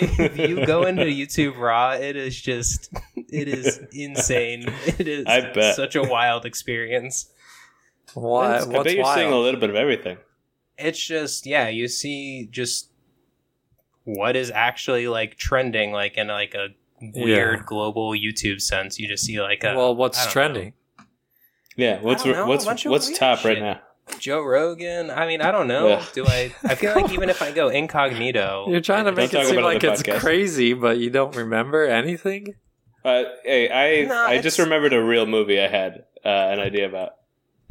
if 0.00 0.38
you 0.38 0.64
go 0.66 0.84
into 0.84 1.04
YouTube 1.04 1.58
raw, 1.58 1.92
it 1.92 2.16
is 2.16 2.40
just 2.40 2.92
it 3.16 3.48
is 3.48 3.80
insane. 3.92 4.66
It 4.86 5.08
is 5.08 5.26
I 5.26 5.52
bet. 5.52 5.76
such 5.76 5.96
a 5.96 6.02
wild 6.02 6.44
experience. 6.46 7.30
What? 8.14 8.50
I 8.50 8.64
bet 8.82 8.92
you're 8.94 9.14
seeing 9.14 9.32
a 9.32 9.38
little 9.38 9.58
bit 9.60 9.70
of 9.70 9.76
everything. 9.76 10.18
it's 10.78 10.98
just 11.04 11.46
yeah 11.46 11.68
you 11.68 11.86
see 11.88 12.48
just 12.50 12.90
what 14.04 14.36
is 14.36 14.50
actually 14.50 15.08
like 15.08 15.36
trending 15.36 15.92
like 15.92 16.16
in 16.16 16.26
like 16.28 16.54
a 16.54 16.68
weird 17.14 17.58
Yeah. 17.60 17.64
global 17.66 18.10
youtube 18.12 18.60
sense 18.60 18.98
you 18.98 19.06
just 19.08 19.24
see 19.24 19.40
like 19.40 19.62
a 19.64 19.74
Well, 19.74 19.94
what's 19.96 20.18
don't 20.18 20.26
know. 20.26 20.32
trending? 20.32 20.72
Yeah, 21.76 22.00
what's 22.02 22.24
know, 22.24 22.46
what's 22.46 22.64
what's 22.84 23.08
weird 23.08 23.18
top 23.18 23.44
right 23.44 23.58
now? 23.60 23.80
Joe 24.18 24.42
rogan 24.42 25.10
i 25.10 25.26
mean 25.26 25.40
i 25.40 25.50
don't 25.50 25.66
know 25.66 25.88
Ugh. 25.88 26.08
do 26.14 26.26
i 26.26 26.54
i 26.64 26.74
feel 26.74 26.94
like 26.94 27.10
even 27.12 27.30
if 27.30 27.40
i 27.42 27.50
go 27.50 27.68
incognito 27.80 28.66
You're 28.68 28.80
trying 28.80 29.06
to 29.06 29.12
make 29.12 29.32
it 29.32 29.46
seem 29.46 29.62
like 29.62 29.82
it's 29.82 30.02
podcasts. 30.02 30.20
crazy, 30.20 30.72
but 30.74 30.98
you 30.98 31.10
don't 31.10 31.34
remember 31.36 31.84
anything. 31.86 32.54
Uh, 33.04 33.24
hey, 33.44 33.70
I 33.70 34.06
No, 34.06 34.14
I 34.14 34.40
just 34.40 34.58
remembered 34.58 34.92
a 34.94 35.02
real 35.02 35.26
movie 35.26 35.60
I 35.60 35.68
had 35.68 36.04
uh, 36.24 36.28
an 36.28 36.58
idea 36.58 36.86
about. 36.88 37.16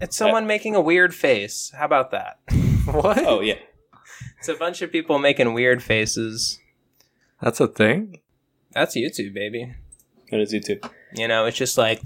it's 0.01 0.15
someone 0.17 0.45
making 0.47 0.75
a 0.75 0.81
weird 0.81 1.13
face 1.15 1.71
how 1.77 1.85
about 1.85 2.11
that 2.11 2.39
What? 2.85 3.19
Oh 3.25 3.41
yeah, 3.41 3.59
it's 4.39 4.49
a 4.49 4.55
bunch 4.55 4.81
of 4.81 4.91
people 4.91 5.17
making 5.19 5.53
weird 5.53 5.81
faces 5.83 6.59
That's 7.41 7.59
a 7.59 7.67
thing. 7.67 8.19
that's 8.71 8.95
youtube 8.95 9.33
baby 9.33 9.73
that 10.31 10.39
is 10.39 10.51
YouTube. 10.53 10.89
you 11.15 11.27
know 11.27 11.45
it's 11.45 11.57
just 11.57 11.77
like 11.77 12.01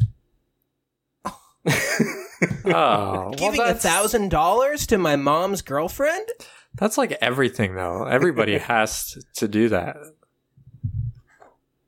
Oh, 2.66 3.34
giving 3.36 3.62
a 3.62 3.74
thousand 3.74 4.30
dollars 4.30 4.86
to 4.88 4.98
my 4.98 5.16
mom's 5.16 5.62
girlfriend 5.62 6.28
that's 6.78 6.98
like 6.98 7.12
everything, 7.22 7.76
though. 7.76 8.06
Everybody 8.06 8.58
has 8.60 9.18
to 9.36 9.48
do 9.48 9.70
that. 9.70 9.98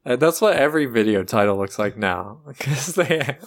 Uh, 0.06 0.16
That's 0.16 0.42
what 0.42 0.56
every 0.56 0.86
video 0.86 1.24
title 1.24 1.58
looks 1.58 1.78
like 1.78 1.98
now, 1.98 2.40
because 2.48 2.96
they. 2.96 3.20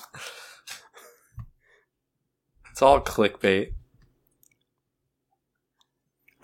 it's 2.71 2.83
all 2.83 3.01
clickbait. 3.01 3.73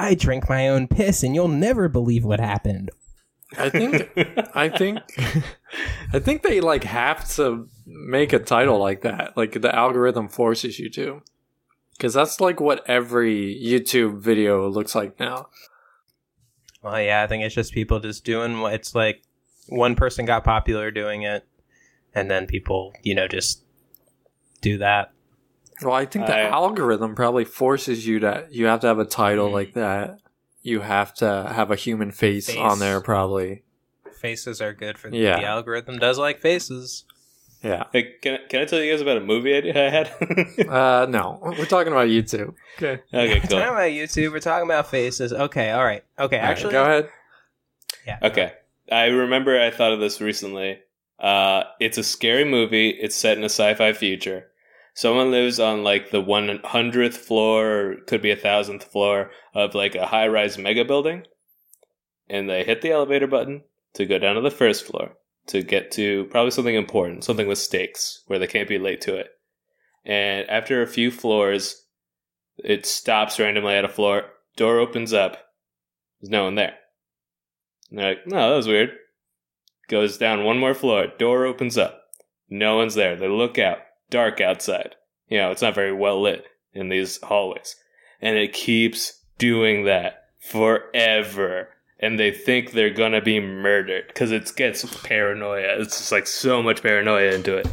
I 0.00 0.14
drink 0.14 0.48
my 0.48 0.68
own 0.68 0.86
piss, 0.88 1.22
and 1.22 1.34
you'll 1.34 1.48
never 1.48 1.88
believe 1.88 2.24
what 2.24 2.40
happened. 2.40 2.90
I 3.56 3.70
think 3.70 4.10
I 4.54 4.68
think 4.68 4.98
I 6.12 6.18
think 6.18 6.42
they 6.42 6.60
like 6.60 6.84
have 6.84 7.28
to 7.36 7.68
make 7.86 8.32
a 8.32 8.38
title 8.38 8.78
like 8.78 9.00
that. 9.02 9.36
Like 9.36 9.60
the 9.62 9.74
algorithm 9.74 10.28
forces 10.28 10.78
you 10.78 10.90
to. 10.90 11.22
Cuz 11.98 12.14
that's 12.14 12.40
like 12.40 12.60
what 12.60 12.84
every 12.88 13.58
YouTube 13.60 14.18
video 14.20 14.68
looks 14.68 14.94
like 14.94 15.18
now. 15.18 15.48
Well, 16.82 17.00
yeah, 17.00 17.22
I 17.22 17.26
think 17.26 17.42
it's 17.42 17.54
just 17.54 17.72
people 17.72 18.00
just 18.00 18.24
doing 18.24 18.60
what 18.60 18.74
it's 18.74 18.94
like. 18.94 19.22
One 19.68 19.96
person 19.96 20.24
got 20.24 20.44
popular 20.44 20.90
doing 20.90 21.22
it, 21.22 21.46
and 22.14 22.30
then 22.30 22.46
people, 22.46 22.94
you 23.02 23.14
know, 23.14 23.28
just 23.28 23.64
do 24.62 24.78
that. 24.78 25.12
Well, 25.82 25.92
I 25.94 26.06
think 26.06 26.26
the 26.26 26.34
I- 26.36 26.48
algorithm 26.48 27.14
probably 27.14 27.44
forces 27.44 28.06
you 28.06 28.18
to 28.20 28.46
you 28.50 28.66
have 28.66 28.80
to 28.80 28.86
have 28.86 28.98
a 28.98 29.04
title 29.04 29.48
Mm. 29.48 29.52
like 29.52 29.72
that. 29.74 30.18
You 30.68 30.80
have 30.82 31.14
to 31.14 31.50
have 31.54 31.70
a 31.70 31.76
human 31.76 32.12
face, 32.12 32.46
Face. 32.48 32.56
on 32.56 32.78
there 32.78 33.00
probably. 33.00 33.62
Faces 34.20 34.60
are 34.60 34.72
good 34.74 34.98
for 34.98 35.08
Yeah. 35.08 35.40
the 35.40 35.46
algorithm. 35.46 35.98
Does 35.98 36.18
like 36.18 36.40
faces. 36.40 37.04
Yeah. 37.62 37.84
Hey, 37.92 38.14
can 38.22 38.34
I, 38.34 38.38
can 38.48 38.60
I 38.60 38.64
tell 38.66 38.80
you 38.80 38.92
guys 38.92 39.00
about 39.00 39.16
a 39.16 39.20
movie 39.20 39.54
idea 39.54 39.86
I 39.86 39.90
had? 39.90 40.12
Uh 40.68 41.06
no. 41.08 41.38
We're 41.42 41.64
talking 41.66 41.92
about 41.92 42.08
YouTube. 42.08 42.54
Okay. 42.76 43.02
okay, 43.12 43.34
We're 43.34 43.40
talking 43.40 43.58
about 43.58 43.90
YouTube. 43.90 44.32
We're 44.32 44.40
talking 44.40 44.66
about 44.68 44.88
faces. 44.90 45.32
Okay, 45.32 45.70
all 45.70 45.84
right. 45.84 46.04
Okay, 46.18 46.36
All 46.36 46.42
right, 46.42 46.50
actually, 46.50 46.72
go 46.72 46.82
ahead. 46.82 47.08
Yeah. 48.06 48.18
Okay, 48.22 48.52
I 48.92 49.06
remember 49.06 49.60
I 49.60 49.70
thought 49.70 49.92
of 49.92 50.00
this 50.00 50.20
recently. 50.20 50.80
Uh, 51.18 51.64
it's 51.80 51.98
a 51.98 52.04
scary 52.04 52.44
movie. 52.44 52.90
It's 52.90 53.16
set 53.16 53.36
in 53.38 53.42
a 53.42 53.46
sci-fi 53.50 53.92
future. 53.92 54.46
Someone 54.98 55.30
lives 55.30 55.60
on 55.60 55.84
like 55.84 56.10
the 56.10 56.20
one 56.20 56.58
hundredth 56.64 57.16
floor, 57.18 57.68
or 57.70 57.96
could 58.08 58.20
be 58.20 58.32
a 58.32 58.36
thousandth 58.36 58.82
floor 58.82 59.30
of 59.54 59.72
like 59.72 59.94
a 59.94 60.06
high-rise 60.06 60.58
mega 60.58 60.84
building, 60.84 61.22
and 62.28 62.50
they 62.50 62.64
hit 62.64 62.82
the 62.82 62.90
elevator 62.90 63.28
button 63.28 63.62
to 63.94 64.06
go 64.06 64.18
down 64.18 64.34
to 64.34 64.40
the 64.40 64.50
first 64.50 64.84
floor 64.84 65.12
to 65.46 65.62
get 65.62 65.92
to 65.92 66.24
probably 66.32 66.50
something 66.50 66.74
important, 66.74 67.22
something 67.22 67.46
with 67.46 67.58
stakes 67.58 68.24
where 68.26 68.40
they 68.40 68.48
can't 68.48 68.68
be 68.68 68.76
late 68.76 69.00
to 69.02 69.14
it. 69.14 69.28
And 70.04 70.50
after 70.50 70.82
a 70.82 70.86
few 70.88 71.12
floors, 71.12 71.86
it 72.56 72.84
stops 72.84 73.38
randomly 73.38 73.74
at 73.74 73.84
a 73.84 73.88
floor. 73.88 74.24
Door 74.56 74.80
opens 74.80 75.12
up. 75.12 75.36
There's 76.20 76.30
no 76.30 76.42
one 76.42 76.56
there. 76.56 76.74
And 77.90 78.00
they're 78.00 78.08
like, 78.08 78.26
no, 78.26 78.50
that 78.50 78.56
was 78.56 78.66
weird. 78.66 78.90
Goes 79.88 80.18
down 80.18 80.42
one 80.42 80.58
more 80.58 80.74
floor. 80.74 81.06
Door 81.20 81.46
opens 81.46 81.78
up. 81.78 82.02
No 82.50 82.76
one's 82.76 82.96
there. 82.96 83.14
They 83.14 83.28
look 83.28 83.60
out. 83.60 83.78
Dark 84.10 84.40
outside. 84.40 84.94
You 85.28 85.38
know, 85.38 85.50
it's 85.50 85.62
not 85.62 85.74
very 85.74 85.92
well 85.92 86.20
lit 86.20 86.44
in 86.72 86.88
these 86.88 87.20
hallways. 87.22 87.76
And 88.20 88.36
it 88.36 88.52
keeps 88.52 89.20
doing 89.38 89.84
that 89.84 90.28
forever. 90.38 91.68
And 92.00 92.18
they 92.18 92.30
think 92.30 92.72
they're 92.72 92.90
gonna 92.90 93.20
be 93.20 93.40
murdered 93.40 94.04
because 94.08 94.30
it 94.30 94.50
gets 94.56 94.84
paranoia. 95.02 95.80
It's 95.80 95.98
just 95.98 96.12
like 96.12 96.26
so 96.26 96.62
much 96.62 96.82
paranoia 96.82 97.32
into 97.32 97.56
it. 97.56 97.66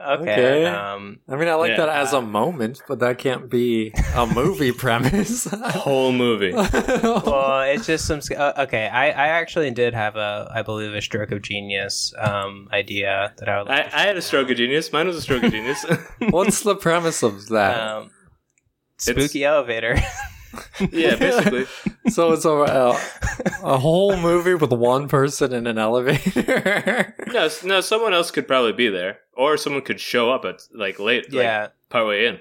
Okay. 0.00 0.32
Okay. 0.32 0.66
Um, 0.66 1.20
I 1.28 1.36
mean, 1.36 1.46
I 1.48 1.54
like 1.54 1.70
Yeah. 1.70 1.86
that 1.86 1.88
as 1.88 2.12
a 2.12 2.20
moment, 2.20 2.82
but 2.88 2.98
that 2.98 3.18
can't 3.18 3.48
be 3.48 3.92
a 4.16 4.26
movie 4.34 4.72
premise. 4.72 5.44
Whole 5.52 6.10
movie. 6.12 6.52
well, 6.52 7.60
it's 7.62 7.86
just 7.86 8.06
some. 8.06 8.20
Uh, 8.36 8.52
okay, 8.58 8.88
I, 8.88 9.06
I 9.10 9.28
actually 9.28 9.70
did 9.70 9.94
have 9.94 10.16
a, 10.16 10.50
I 10.52 10.62
believe, 10.62 10.92
a 10.94 11.00
stroke 11.00 11.30
of 11.30 11.42
genius 11.42 12.12
um, 12.18 12.68
idea 12.72 13.32
that 13.38 13.48
I 13.48 13.62
would. 13.62 13.70
I, 13.70 13.76
Like 13.76 13.90
to 13.90 13.96
I 13.98 14.00
had 14.02 14.16
a 14.16 14.22
stroke 14.22 14.50
of 14.50 14.56
genius. 14.56 14.92
Mine 14.92 15.06
was 15.06 15.16
a 15.16 15.22
stroke 15.22 15.44
of 15.44 15.52
genius. 15.52 15.86
What's 16.30 16.60
the 16.62 16.74
premise 16.74 17.22
of 17.22 17.48
that? 17.50 17.80
Um, 17.80 18.10
spooky 18.98 19.44
elevator. 19.44 19.96
yeah, 20.92 21.16
basically. 21.16 21.66
so 22.10 22.32
it's 22.32 22.44
a, 22.44 22.50
a 22.50 22.90
a 23.62 23.78
whole 23.78 24.16
movie 24.16 24.54
with 24.54 24.72
one 24.72 25.08
person 25.08 25.52
in 25.52 25.66
an 25.66 25.78
elevator. 25.78 27.14
No, 27.32 27.48
no, 27.64 27.80
someone 27.80 28.14
else 28.14 28.30
could 28.30 28.46
probably 28.46 28.72
be 28.72 28.88
there, 28.88 29.18
or 29.34 29.56
someone 29.56 29.82
could 29.82 30.00
show 30.00 30.30
up 30.30 30.44
at 30.44 30.62
like 30.74 30.98
late, 30.98 31.24
like 31.32 31.42
yeah, 31.44 31.68
partway 31.88 32.26
in, 32.26 32.38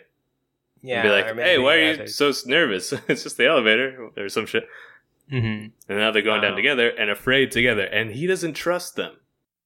yeah. 0.82 0.96
and 1.02 1.04
be 1.04 1.10
like, 1.10 1.36
"Hey, 1.46 1.58
why 1.58 1.76
are 1.76 1.90
you 1.92 1.96
there's- 1.98 2.16
so 2.16 2.32
nervous? 2.46 2.92
it's 3.08 3.24
just 3.24 3.38
the 3.38 3.48
elevator 3.48 4.10
or 4.18 4.30
some 4.30 4.46
shit." 4.46 4.68
Mhm. 5.32 5.72
And 5.90 5.98
now 5.98 6.12
they're 6.12 6.22
going 6.22 6.42
down 6.42 6.56
together 6.56 6.90
and 6.90 7.10
afraid 7.10 7.52
together, 7.52 7.84
and 7.84 8.12
he 8.12 8.28
doesn't 8.28 8.54
trust 8.54 8.96
them. 8.96 9.16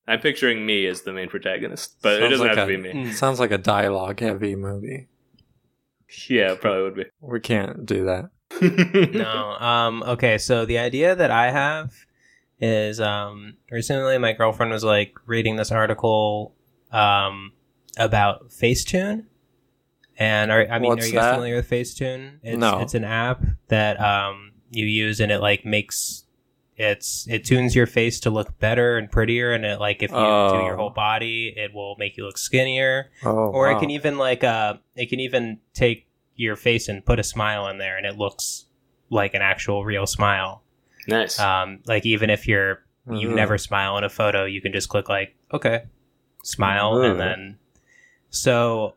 I'm 0.08 0.20
picturing 0.22 0.66
me 0.66 0.86
as 0.86 1.02
the 1.02 1.12
main 1.12 1.28
protagonist, 1.28 1.96
but 2.02 2.14
it 2.14 2.20
Sounds 2.20 2.32
doesn't 2.32 2.48
like 2.48 2.58
have 2.58 2.68
to 2.68 2.74
a- 2.74 2.78
be 2.78 2.94
me. 2.94 3.10
Mm. 3.10 3.14
Sounds 3.14 3.40
like 3.40 3.52
a 3.52 3.58
dialogue 3.58 4.20
heavy 4.22 4.56
movie. 4.56 5.08
Yeah, 6.30 6.54
it 6.54 6.62
probably 6.62 6.84
would 6.84 6.96
be. 6.96 7.06
We 7.20 7.42
can't 7.42 7.86
do 7.86 8.06
that. 8.06 8.30
No. 8.62 9.58
Um. 9.60 10.04
Okay. 10.04 10.38
So 10.38 10.66
the 10.66 10.78
idea 10.80 11.16
that 11.16 11.32
I 11.32 11.52
have 11.52 11.94
is 12.60 13.00
um 13.00 13.56
recently 13.72 14.18
my 14.18 14.34
girlfriend 14.34 14.72
was 14.72 14.84
like 14.84 15.14
reading 15.26 15.56
this 15.58 15.72
article 15.72 16.56
um 16.92 17.52
about 17.98 18.50
Facetune. 18.50 19.26
And 20.18 20.52
are 20.52 20.68
I 20.70 20.80
mean 20.80 20.90
What's 20.90 21.06
are 21.06 21.08
you 21.10 21.14
guys 21.14 21.24
that? 21.26 21.34
familiar 21.36 21.56
with 21.58 21.70
Facetune? 21.70 22.40
It's 22.44 22.58
No. 22.58 22.80
it's 22.80 22.94
an 22.96 23.04
app 23.04 23.44
that 23.68 24.00
um 24.02 24.54
you 24.72 24.86
use 24.86 25.20
and 25.20 25.32
it 25.32 25.40
like 25.40 25.66
makes 25.66 26.24
it's 26.78 27.28
it 27.30 27.44
tunes 27.44 27.76
your 27.76 27.86
face 27.88 28.20
to 28.22 28.30
look 28.30 28.58
better 28.60 28.98
and 28.98 29.10
prettier 29.12 29.52
and 29.52 29.66
it 29.66 29.80
like 29.80 30.02
if 30.04 30.12
you 30.12 30.18
do 30.18 30.22
Oh. 30.24 30.66
your 30.66 30.76
whole 30.78 30.90
body 30.92 31.54
it 31.56 31.74
will 31.74 31.96
make 31.98 32.18
you 32.18 32.24
look 32.26 32.38
skinnier 32.38 33.10
Oh, 33.24 33.50
or 33.50 33.68
wow. 33.68 33.78
it 33.78 33.80
can 33.80 33.90
even 33.92 34.18
like 34.18 34.44
uh 34.44 34.76
it 34.96 35.10
can 35.10 35.20
even 35.20 35.60
take 35.74 36.07
your 36.38 36.56
face 36.56 36.88
and 36.88 37.06
put 37.06 37.20
a 37.20 37.24
smile 37.24 37.68
in 37.68 37.78
there 37.78 37.98
and 37.98 38.06
it 38.06 38.18
looks 38.18 38.66
like 39.10 39.34
an 39.34 39.42
actual 39.42 39.84
real 39.84 40.06
smile 40.08 40.64
nice. 41.08 41.40
um 41.40 41.80
like 41.86 42.06
even 42.06 42.30
if 42.30 42.48
you're 42.48 42.84
you 43.10 43.30
Ugh. 43.30 43.36
never 43.36 43.58
smile 43.58 43.98
in 43.98 44.04
a 44.04 44.10
photo 44.10 44.46
you 44.46 44.62
can 44.62 44.72
just 44.72 44.88
click 44.90 45.10
like 45.10 45.36
okay 45.54 45.84
smile 46.44 46.94
Ugh. 46.98 47.12
and 47.12 47.20
then 47.20 47.58
so 48.30 48.94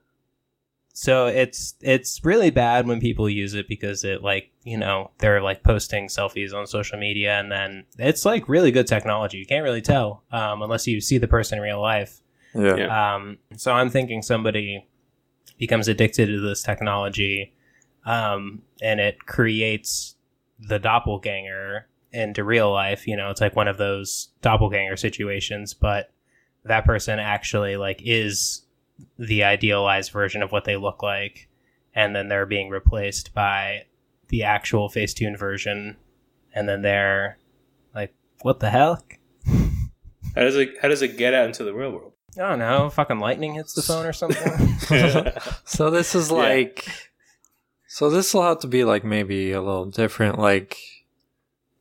so 0.92 1.26
it's 1.28 1.74
it's 1.80 2.24
really 2.24 2.50
bad 2.50 2.86
when 2.86 3.00
people 3.00 3.28
use 3.30 3.54
it 3.54 3.68
because 3.68 4.04
it 4.04 4.22
like 4.22 4.50
you 4.64 4.76
know 4.76 5.10
they're 5.18 5.40
like 5.40 5.62
posting 5.62 6.08
selfies 6.08 6.52
on 6.52 6.66
social 6.66 6.98
media 6.98 7.38
and 7.38 7.50
then 7.50 7.84
it's 7.98 8.24
like 8.24 8.48
really 8.48 8.70
good 8.70 8.86
technology 8.86 9.38
you 9.38 9.46
can't 9.46 9.64
really 9.64 9.80
tell 9.80 10.24
um, 10.32 10.60
unless 10.62 10.86
you 10.86 11.00
see 11.00 11.16
the 11.16 11.28
person 11.28 11.58
in 11.58 11.62
real 11.62 11.80
life 11.80 12.20
Yeah. 12.54 12.76
Yeah. 12.76 13.14
Um, 13.14 13.38
so 13.56 13.72
I'm 13.72 13.88
thinking 13.88 14.20
somebody 14.22 14.84
becomes 15.60 15.88
addicted 15.88 16.26
to 16.26 16.40
this 16.40 16.62
technology, 16.62 17.52
um, 18.06 18.62
and 18.82 18.98
it 18.98 19.26
creates 19.26 20.16
the 20.58 20.78
doppelganger 20.78 21.86
into 22.12 22.42
real 22.42 22.72
life. 22.72 23.06
You 23.06 23.16
know, 23.16 23.30
it's 23.30 23.42
like 23.42 23.54
one 23.54 23.68
of 23.68 23.76
those 23.76 24.30
doppelganger 24.40 24.96
situations, 24.96 25.74
but 25.74 26.10
that 26.64 26.84
person 26.84 27.18
actually 27.18 27.76
like 27.76 28.00
is 28.04 28.62
the 29.18 29.44
idealized 29.44 30.10
version 30.10 30.42
of 30.42 30.50
what 30.50 30.64
they 30.64 30.76
look 30.76 31.02
like, 31.02 31.48
and 31.94 32.16
then 32.16 32.28
they're 32.28 32.46
being 32.46 32.70
replaced 32.70 33.32
by 33.34 33.84
the 34.28 34.42
actual 34.42 34.88
Facetune 34.88 35.38
version, 35.38 35.96
and 36.54 36.68
then 36.68 36.80
they're 36.80 37.38
like, 37.94 38.14
"What 38.42 38.60
the 38.60 38.70
hell?" 38.70 39.04
How 40.34 40.42
does 40.42 40.56
it 40.56 40.76
how 40.80 40.88
does 40.88 41.02
it 41.02 41.18
get 41.18 41.34
out 41.34 41.46
into 41.46 41.64
the 41.64 41.74
real 41.74 41.90
world? 41.90 42.09
I 42.36 42.48
don't 42.50 42.58
know. 42.58 42.88
Fucking 42.90 43.18
lightning 43.18 43.54
hits 43.54 43.74
the 43.74 43.82
phone 43.82 44.06
or 44.06 44.12
something. 44.12 44.68
So 45.64 45.90
this 45.90 46.14
is 46.14 46.30
Yeah. 46.30 46.36
like, 46.36 46.86
so 47.88 48.08
this 48.10 48.32
will 48.34 48.42
have 48.42 48.60
to 48.60 48.66
be 48.66 48.84
like 48.84 49.04
maybe 49.04 49.52
a 49.52 49.60
little 49.60 49.86
different. 49.86 50.38
Like 50.38 50.78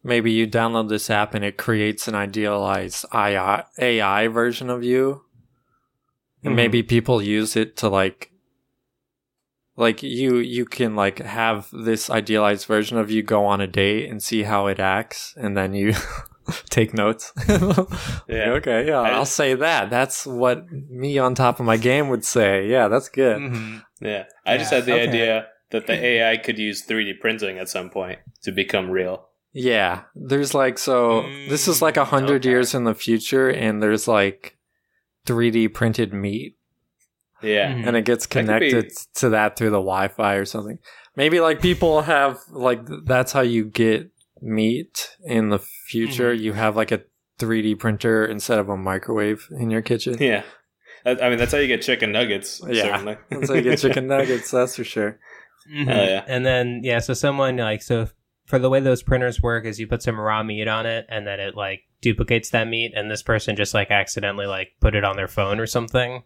maybe 0.03 0.31
you 0.31 0.47
download 0.47 0.89
this 0.89 1.09
app 1.09 1.33
and 1.33 1.43
it 1.45 1.57
creates 1.57 2.07
an 2.07 2.15
idealized 2.15 3.05
AI, 3.13 3.63
AI 3.77 4.27
version 4.27 4.69
of 4.69 4.83
you, 4.83 5.23
and 6.43 6.53
Mhm. 6.53 6.55
maybe 6.55 6.83
people 6.83 7.21
use 7.21 7.55
it 7.55 7.75
to 7.77 7.89
like, 7.89 8.31
like 9.75 10.01
you 10.03 10.37
you 10.37 10.65
can 10.65 10.95
like 10.95 11.19
have 11.19 11.67
this 11.71 12.09
idealized 12.09 12.65
version 12.67 12.97
of 12.97 13.09
you 13.11 13.23
go 13.23 13.45
on 13.45 13.61
a 13.61 13.67
date 13.67 14.09
and 14.09 14.21
see 14.21 14.43
how 14.43 14.67
it 14.67 14.79
acts, 14.79 15.33
and 15.37 15.55
then 15.55 15.73
you. 15.73 15.93
Take 16.69 16.93
notes. 16.93 17.33
Yeah. 18.27 18.51
Okay. 18.57 18.87
Yeah. 18.87 18.99
I 19.01 19.09
I'll 19.09 19.25
say 19.25 19.55
that. 19.55 19.89
That's 19.89 20.25
what 20.25 20.71
me 20.71 21.17
on 21.17 21.35
top 21.35 21.59
of 21.59 21.65
my 21.65 21.77
game 21.77 22.09
would 22.09 22.23
say. 22.25 22.67
Yeah. 22.67 22.87
That's 22.87 23.09
good. 23.09 23.37
Mhm. 23.37 23.83
Yeah. 24.01 24.25
I 24.45 24.57
just 24.57 24.71
had 24.71 24.85
the 24.85 24.93
okay. 24.93 25.07
idea 25.07 25.47
that 25.71 25.87
the 25.87 25.93
AI 26.05 26.37
could 26.37 26.57
use 26.59 26.85
3D 26.85 27.19
printing 27.19 27.57
at 27.59 27.69
some 27.69 27.89
point 27.89 28.19
to 28.43 28.51
become 28.51 28.89
real. 28.89 29.25
Yeah, 29.51 30.03
there's 30.13 30.53
like 30.53 30.77
so. 30.77 31.23
this 31.49 31.67
is 31.67 31.81
like 31.81 31.97
a 31.97 32.05
hundred 32.05 32.41
okay. 32.41 32.49
years 32.49 32.75
in 32.75 32.83
the 32.83 32.93
future, 32.93 33.49
and 33.49 33.81
there's 33.81 34.07
like 34.07 34.57
3D 35.25 35.73
printed 35.73 36.13
meat, 36.13 36.55
Yeah. 37.41 37.73
Mhm. 37.73 37.87
and 37.87 37.97
it 37.97 38.05
gets 38.05 38.27
That 38.27 38.31
connected 38.31 38.89
be- 38.89 38.95
to 39.15 39.29
that 39.29 39.55
through 39.57 39.71
the 39.71 39.77
Wi-Fi 39.81 40.35
or 40.35 40.45
something. 40.45 40.77
Maybe 41.15 41.39
like 41.39 41.61
people 41.61 42.03
have 42.03 42.37
like 42.51 42.81
that's 43.05 43.31
how 43.31 43.41
you 43.41 43.65
get 43.65 44.11
meat 44.41 45.15
in 45.23 45.49
the 45.49 45.59
future. 45.59 46.33
Mm-hmm. 46.33 46.43
You 46.43 46.53
have 46.53 46.75
like 46.75 46.91
a 46.91 47.01
3D 47.39 47.79
printer 47.79 48.25
instead 48.25 48.59
of 48.59 48.69
a 48.69 48.77
microwave 48.77 49.47
in 49.51 49.69
your 49.69 49.81
kitchen. 49.81 50.17
Yeah. 50.19 50.43
I 51.05 51.11
I 51.11 51.29
mean, 51.29 51.37
that's 51.37 51.51
how 51.51 51.57
you 51.57 51.67
get 51.67 51.81
chicken 51.81 52.11
nuggets. 52.11 52.61
Yeah. 52.67 52.83
Certainly. 52.83 53.17
That's 53.29 53.49
how 53.49 53.55
you 53.55 53.61
get 53.61 53.79
chicken 53.79 54.07
nuggets. 54.15 54.51
That's 54.51 54.75
for 54.75 54.83
sure. 54.83 55.19
Mhm. 55.73 55.85
Hell 55.87 56.05
yeah. 56.05 56.25
And 56.27 56.45
then 56.45 56.81
yeah, 56.83 56.99
so 56.99 57.13
someone 57.13 57.57
like 57.57 57.81
so 57.81 58.09
for 58.45 58.59
the 58.59 58.69
way 58.69 58.79
those 58.79 59.03
printers 59.03 59.41
work 59.41 59.65
is 59.65 59.79
you 59.79 59.87
put 59.87 60.03
some 60.03 60.19
raw 60.19 60.43
meat 60.43 60.67
on 60.67 60.85
it 60.85 61.05
and 61.07 61.25
then 61.25 61.39
it 61.39 61.55
like 61.55 61.81
duplicates 62.01 62.49
that 62.49 62.67
meat 62.67 62.91
and 62.95 63.09
this 63.09 63.21
person 63.23 63.55
just 63.55 63.73
like 63.73 63.91
accidentally 63.91 64.47
like 64.47 64.69
put 64.81 64.95
it 64.95 65.03
on 65.03 65.15
their 65.15 65.27
phone 65.27 65.59
or 65.59 65.67
something. 65.67 66.23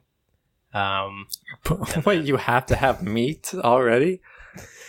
Um 0.73 1.27
Wait, 2.05 2.25
you 2.25 2.37
have 2.37 2.65
to 2.67 2.75
have 2.75 3.03
meat 3.03 3.53
already? 3.55 4.21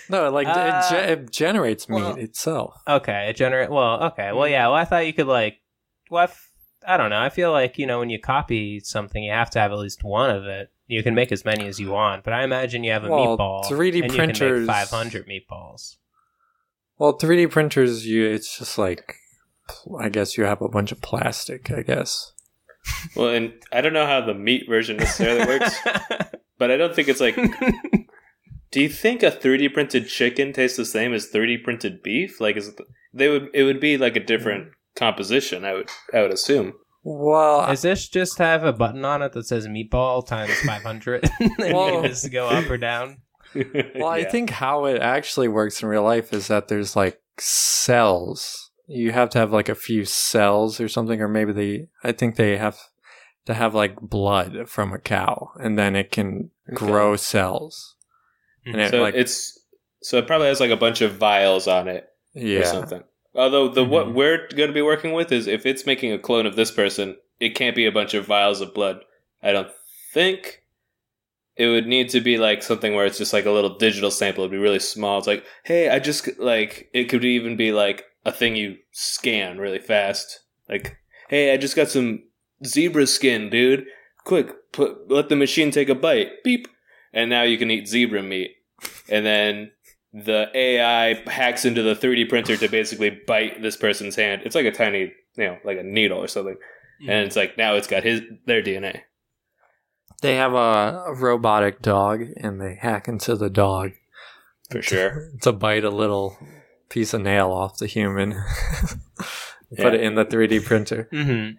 No, 0.09 0.31
like 0.31 0.47
it, 0.47 0.57
Uh, 0.57 0.91
ge- 0.91 1.09
it 1.11 1.31
generates 1.31 1.89
meat 1.89 2.03
well- 2.03 2.17
itself. 2.17 2.83
okay, 2.87 3.29
it 3.31 3.37
generate 3.37 3.71
well, 3.71 4.03
okay. 4.05 4.33
Well 4.33 4.49
yeah, 4.49 4.67
well 4.69 4.77
I 4.77 4.85
thought 4.85 5.07
you 5.07 5.13
could 5.13 5.27
like 5.27 5.61
well 6.11 6.23
I, 6.23 6.25
f- 6.25 6.51
I 6.87 6.97
don't 6.99 7.09
know. 7.11 7.19
I 7.21 7.31
feel 7.31 7.51
like, 7.51 7.79
you 7.79 7.87
know, 7.87 7.99
when 8.01 8.11
you 8.11 8.19
copy 8.21 8.79
something 8.81 9.23
you 9.25 9.33
have 9.33 9.49
to 9.51 9.59
have 9.61 9.73
at 9.73 9.79
least 9.79 10.05
one 10.05 10.31
of 10.31 10.45
it. 10.45 10.71
You 10.87 11.03
can 11.03 11.15
make 11.15 11.33
as 11.33 11.43
many 11.47 11.67
as 11.67 11.81
you 11.81 11.89
want, 11.91 12.25
but 12.25 12.35
I 12.35 12.45
imagine 12.45 12.85
you 12.85 12.93
have 12.93 13.05
a 13.05 13.09
Well, 13.09 13.39
meatball 13.39 13.65
3D 13.65 14.07
printers- 14.15 14.41
you 14.41 14.49
can 14.49 14.67
make 14.67 14.89
500 14.91 15.27
meatballs. 15.27 15.97
Well, 16.99 17.19
3D 17.19 17.51
printers, 17.51 18.07
you 18.07 18.27
it's 18.27 18.59
just 18.59 18.77
like 18.77 19.15
I 19.99 20.11
guess 20.11 20.37
you 20.37 20.45
have 20.45 20.61
a 20.61 20.69
bunch 20.69 20.93
of 20.93 21.01
plastic. 21.01 21.71
I 21.71 21.81
guess. 21.81 22.33
Well, 23.17 23.31
and 23.31 23.55
I 23.73 23.81
don't 23.81 23.95
know 23.95 24.05
how 24.07 24.21
the 24.21 24.35
meat 24.35 24.65
version 24.69 24.99
necessarily 24.99 25.47
works, 25.47 25.75
but 26.59 26.71
I 26.71 26.77
don't 26.77 26.95
think 26.95 27.09
it's 27.09 27.21
like. 27.21 27.35
Do 28.75 28.81
you 28.81 28.89
think 28.89 29.23
a 29.23 29.31
3D 29.31 29.73
printed 29.73 30.09
chicken 30.09 30.53
tastes 30.53 30.77
the 30.77 30.85
same 30.85 31.15
as 31.15 31.31
3D 31.31 31.63
printed 31.63 32.03
beef? 32.03 32.41
Like, 32.41 32.57
is 32.57 32.67
it, 32.67 32.81
they 33.13 33.29
would 33.29 33.49
it 33.55 33.63
would 33.63 33.79
be 33.79 33.97
like 33.97 34.17
a 34.17 34.21
different 34.21 34.65
mm. 34.65 34.73
composition? 34.97 35.65
I 35.65 35.75
would 35.75 35.91
I 36.13 36.23
would 36.23 36.33
assume. 36.33 36.73
Well, 37.05 37.65
Does 37.69 37.83
this 37.83 38.09
just 38.09 38.39
have 38.39 38.65
a 38.65 38.73
button 38.73 39.05
on 39.05 39.23
it 39.23 39.31
that 39.33 39.47
says 39.47 39.69
meatball 39.69 40.27
times 40.27 40.59
500? 40.67 41.31
and 41.39 41.53
Well- 41.73 42.03
you 42.03 42.09
just 42.09 42.33
go 42.33 42.49
up 42.49 42.69
or 42.69 42.77
down? 42.77 43.19
well, 43.95 44.09
I 44.09 44.25
think 44.25 44.51
how 44.51 44.87
it 44.87 45.01
actually 45.01 45.47
works 45.47 45.81
in 45.81 45.89
real 45.89 46.03
life 46.03 46.33
is 46.33 46.49
that 46.49 46.67
there's 46.67 46.97
like 46.97 47.21
cells. 47.39 48.73
You 48.89 49.13
have 49.13 49.31
to 49.31 49.39
have 49.39 49.53
like 49.53 49.69
a 49.69 49.77
few 49.77 50.05
cells 50.05 50.81
or 50.81 50.89
something, 50.89 51.21
or 51.21 51.29
maybe 51.29 51.53
they. 51.53 51.87
I 52.03 52.11
think 52.11 52.35
they 52.35 52.57
have 52.57 52.77
to 53.47 53.55
have 53.55 53.73
like 53.73 54.01
blood 54.01 54.69
from 54.69 54.93
a 54.93 54.99
cow, 54.99 55.53
and 55.61 55.79
then 55.79 55.95
it 55.95 56.11
can 56.11 56.51
Okay. 56.69 56.87
grow 56.87 57.15
cells. 57.15 57.94
And 58.67 58.81
it, 58.81 58.91
So 58.91 59.01
like 59.03 59.15
it's 59.15 59.59
so 60.03 60.19
it 60.19 60.27
probably 60.27 60.49
has 60.49 60.61
like 60.61 60.71
a 60.71 60.77
bunch 60.77 61.01
of 61.01 61.15
vials 61.17 61.67
on 61.69 61.89
it 61.89 62.09
or 62.35 62.43
yeah, 62.43 62.61
Mm-hmm. 62.63 62.71
something. 62.71 63.03
Although 63.35 63.69
the 63.69 63.85
what 63.85 64.07
Mhm. 64.09 64.15
we're 64.15 64.49
going 64.57 64.69
to 64.69 64.75
be 64.75 64.83
working 64.83 65.13
with 65.13 65.33
is 65.33 65.47
if 65.47 65.67
it's 65.67 65.87
making 65.87 66.13
a 66.13 66.19
clone 66.19 66.47
of 66.47 66.57
this 66.57 66.71
person, 66.71 67.17
it 67.41 67.55
can't 67.57 67.75
be 67.77 67.87
a 67.87 67.93
bunch 67.93 68.15
of 68.15 68.27
vials 68.27 68.61
of 68.61 68.73
blood. 68.75 69.01
I 69.43 69.51
don't 69.53 69.71
think 70.13 70.63
it 71.57 71.67
would 71.69 71.87
need 71.87 72.09
to 72.11 72.21
be 72.21 72.39
like 72.39 72.63
something 72.63 72.95
where 72.95 73.07
it's 73.07 73.19
just 73.19 73.33
like 73.33 73.45
a 73.47 73.51
little 73.51 73.77
digital 73.77 74.11
sample. 74.11 74.45
It'd 74.45 74.53
be 74.53 74.57
really 74.59 74.79
small. 74.79 75.19
It's 75.19 75.27
like, 75.27 75.45
hey, 75.65 75.89
I 75.89 75.99
just 75.99 76.39
like 76.39 76.89
it 76.93 77.05
could 77.05 77.25
even 77.25 77.57
be 77.57 77.73
like 77.73 78.05
a 78.25 78.33
thing 78.33 78.57
you 78.57 78.77
scan 78.93 79.59
really 79.59 79.79
fast. 79.81 80.41
Like, 80.69 80.97
hey, 81.29 81.53
I 81.53 81.57
just 81.57 81.77
got 81.77 81.89
some 81.89 82.23
zebra 82.65 83.07
skin, 83.07 83.51
dude. 83.51 83.85
Quick, 84.25 84.73
put 84.73 85.11
let 85.11 85.29
the 85.29 85.37
machine 85.37 85.71
take 85.71 85.89
a 85.89 85.95
bite. 85.95 86.43
Beep, 86.45 86.67
and 87.15 87.31
now 87.31 87.43
you 87.45 87.57
can 87.57 87.71
eat 87.71 87.89
zebra 87.89 88.23
meat. 88.23 88.51
And 89.09 89.25
then 89.25 89.71
the 90.13 90.49
AI 90.55 91.15
hacks 91.31 91.65
into 91.65 91.83
the 91.83 91.95
3D 91.95 92.29
printer 92.29 92.57
to 92.59 92.69
basically 92.69 93.11
bite 93.27 93.63
this 93.63 93.77
person's 93.77 94.17
hand. 94.17 94.43
It's 94.45 94.55
like 94.55 94.67
a 94.67 94.71
tiny, 94.73 95.13
you 95.37 95.45
know, 95.47 95.59
like 95.65 95.79
a 95.79 95.83
needle 95.83 96.19
or 96.19 96.29
something. 96.29 96.57
And 97.01 97.27
it's 97.27 97.37
like 97.37 97.57
now 97.59 97.75
it's 97.75 97.87
got 97.89 98.03
his 98.05 98.21
their 98.47 98.63
DNA. 98.63 99.01
they 100.23 100.37
have 100.37 100.53
a, 100.55 101.05
a 101.07 101.15
robotic 101.15 101.83
dog, 101.83 102.23
and 102.37 102.61
they 102.61 102.77
hack 102.81 103.09
into 103.09 103.35
the 103.37 103.51
dog 103.51 103.93
For 104.71 104.81
sure. 104.81 105.31
to 105.43 105.53
bite 105.53 105.85
a 105.85 105.91
little 105.91 106.39
piece 106.89 107.13
of 107.13 107.21
nail 107.23 107.51
off 107.53 107.79
the 107.79 107.87
human. 107.87 108.41
Yeah. 109.77 109.85
Put 109.85 109.95
it 109.95 110.03
in 110.03 110.15
the 110.15 110.25
3D 110.25 110.65
printer. 110.65 111.09
hmm 111.11 111.51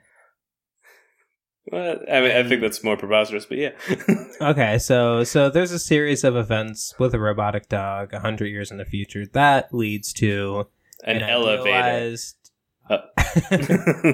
Well, 1.72 1.98
I 2.12 2.22
mean, 2.22 2.32
I 2.32 2.44
think 2.48 2.62
that's 2.62 2.84
more 2.84 2.96
preposterous, 2.98 3.46
but 3.46 3.58
yeah. 3.58 3.72
Okay, 4.42 4.78
so 4.78 5.24
so 5.24 5.50
there's 5.50 5.72
a 5.72 5.80
series 5.80 6.24
of 6.24 6.36
events 6.36 6.94
with 7.00 7.14
a 7.16 7.20
robotic 7.20 7.70
dog 7.70 8.14
a 8.14 8.20
hundred 8.20 8.48
years 8.48 8.70
in 8.70 8.78
the 8.78 8.86
future 8.86 9.26
that 9.34 9.74
leads 9.74 10.14
to 10.14 10.68
An 11.04 11.22
elevator. 11.22 11.74
idealized- 11.76 12.52
Uh. 12.90 13.02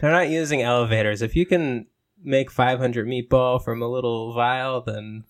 They're 0.00 0.10
not 0.10 0.30
using 0.30 0.62
elevators. 0.62 1.20
If 1.20 1.36
you 1.36 1.44
can 1.44 1.86
make 2.22 2.50
500 2.50 3.06
meatball 3.06 3.62
from 3.62 3.82
a 3.82 3.88
little 3.88 4.32
vial, 4.32 4.80
then 4.80 5.24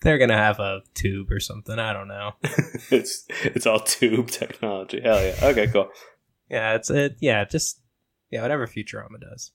they're 0.00 0.16
gonna 0.18 0.36
have 0.36 0.58
a 0.58 0.80
tube 0.94 1.30
or 1.30 1.38
something. 1.40 1.78
I 1.78 1.92
don't 1.92 2.08
know. 2.08 2.32
it's 2.90 3.26
it's 3.44 3.66
all 3.66 3.80
tube 3.80 4.28
technology. 4.30 5.00
Hell 5.02 5.22
yeah. 5.22 5.34
Okay, 5.42 5.66
cool. 5.66 5.88
Yeah, 6.50 6.74
it's 6.74 6.88
it. 6.90 7.16
Yeah, 7.20 7.44
just 7.44 7.80
yeah, 8.30 8.40
whatever 8.42 8.66
Futurama 8.66 9.20
does. 9.20 9.52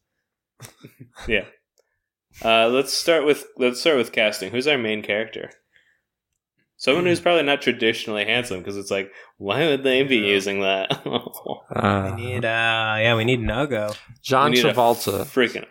Yeah. 1.27 1.45
Uh, 2.45 2.67
let's 2.67 2.93
start 2.93 3.25
with 3.25 3.45
let's 3.57 3.79
start 3.81 3.97
with 3.97 4.11
casting. 4.11 4.51
Who's 4.51 4.67
our 4.67 4.77
main 4.77 5.01
character? 5.01 5.49
Someone 6.79 7.05
who's 7.07 7.19
probably 7.19 7.41
not 7.43 7.63
traditionally 7.63 8.23
handsome 8.25 8.59
because 8.59 8.77
it's 8.77 8.91
like, 8.91 9.11
why 9.37 9.65
would 9.65 9.83
they 9.83 10.03
be 10.03 10.17
Yeah. 10.17 10.27
using 10.27 10.61
that? 10.61 10.91
Uh, 11.75 12.13
We 12.15 12.21
need 12.25 12.45
uh, 12.45 12.95
yeah, 12.99 13.15
we 13.15 13.25
need 13.25 13.39
Nago. 13.41 13.95
John 14.21 14.51
need 14.51 14.63
a 14.63 14.73
Travolta. 14.73 15.21
Freaking. 15.25 15.65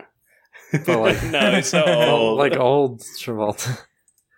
But 0.85 0.99
like- 0.99 1.23
no, 1.31 1.53
he's 1.55 1.69
so 1.69 1.85
old. 1.85 2.39
like 2.39 2.57
old 2.57 3.01
Travolta. 3.21 3.79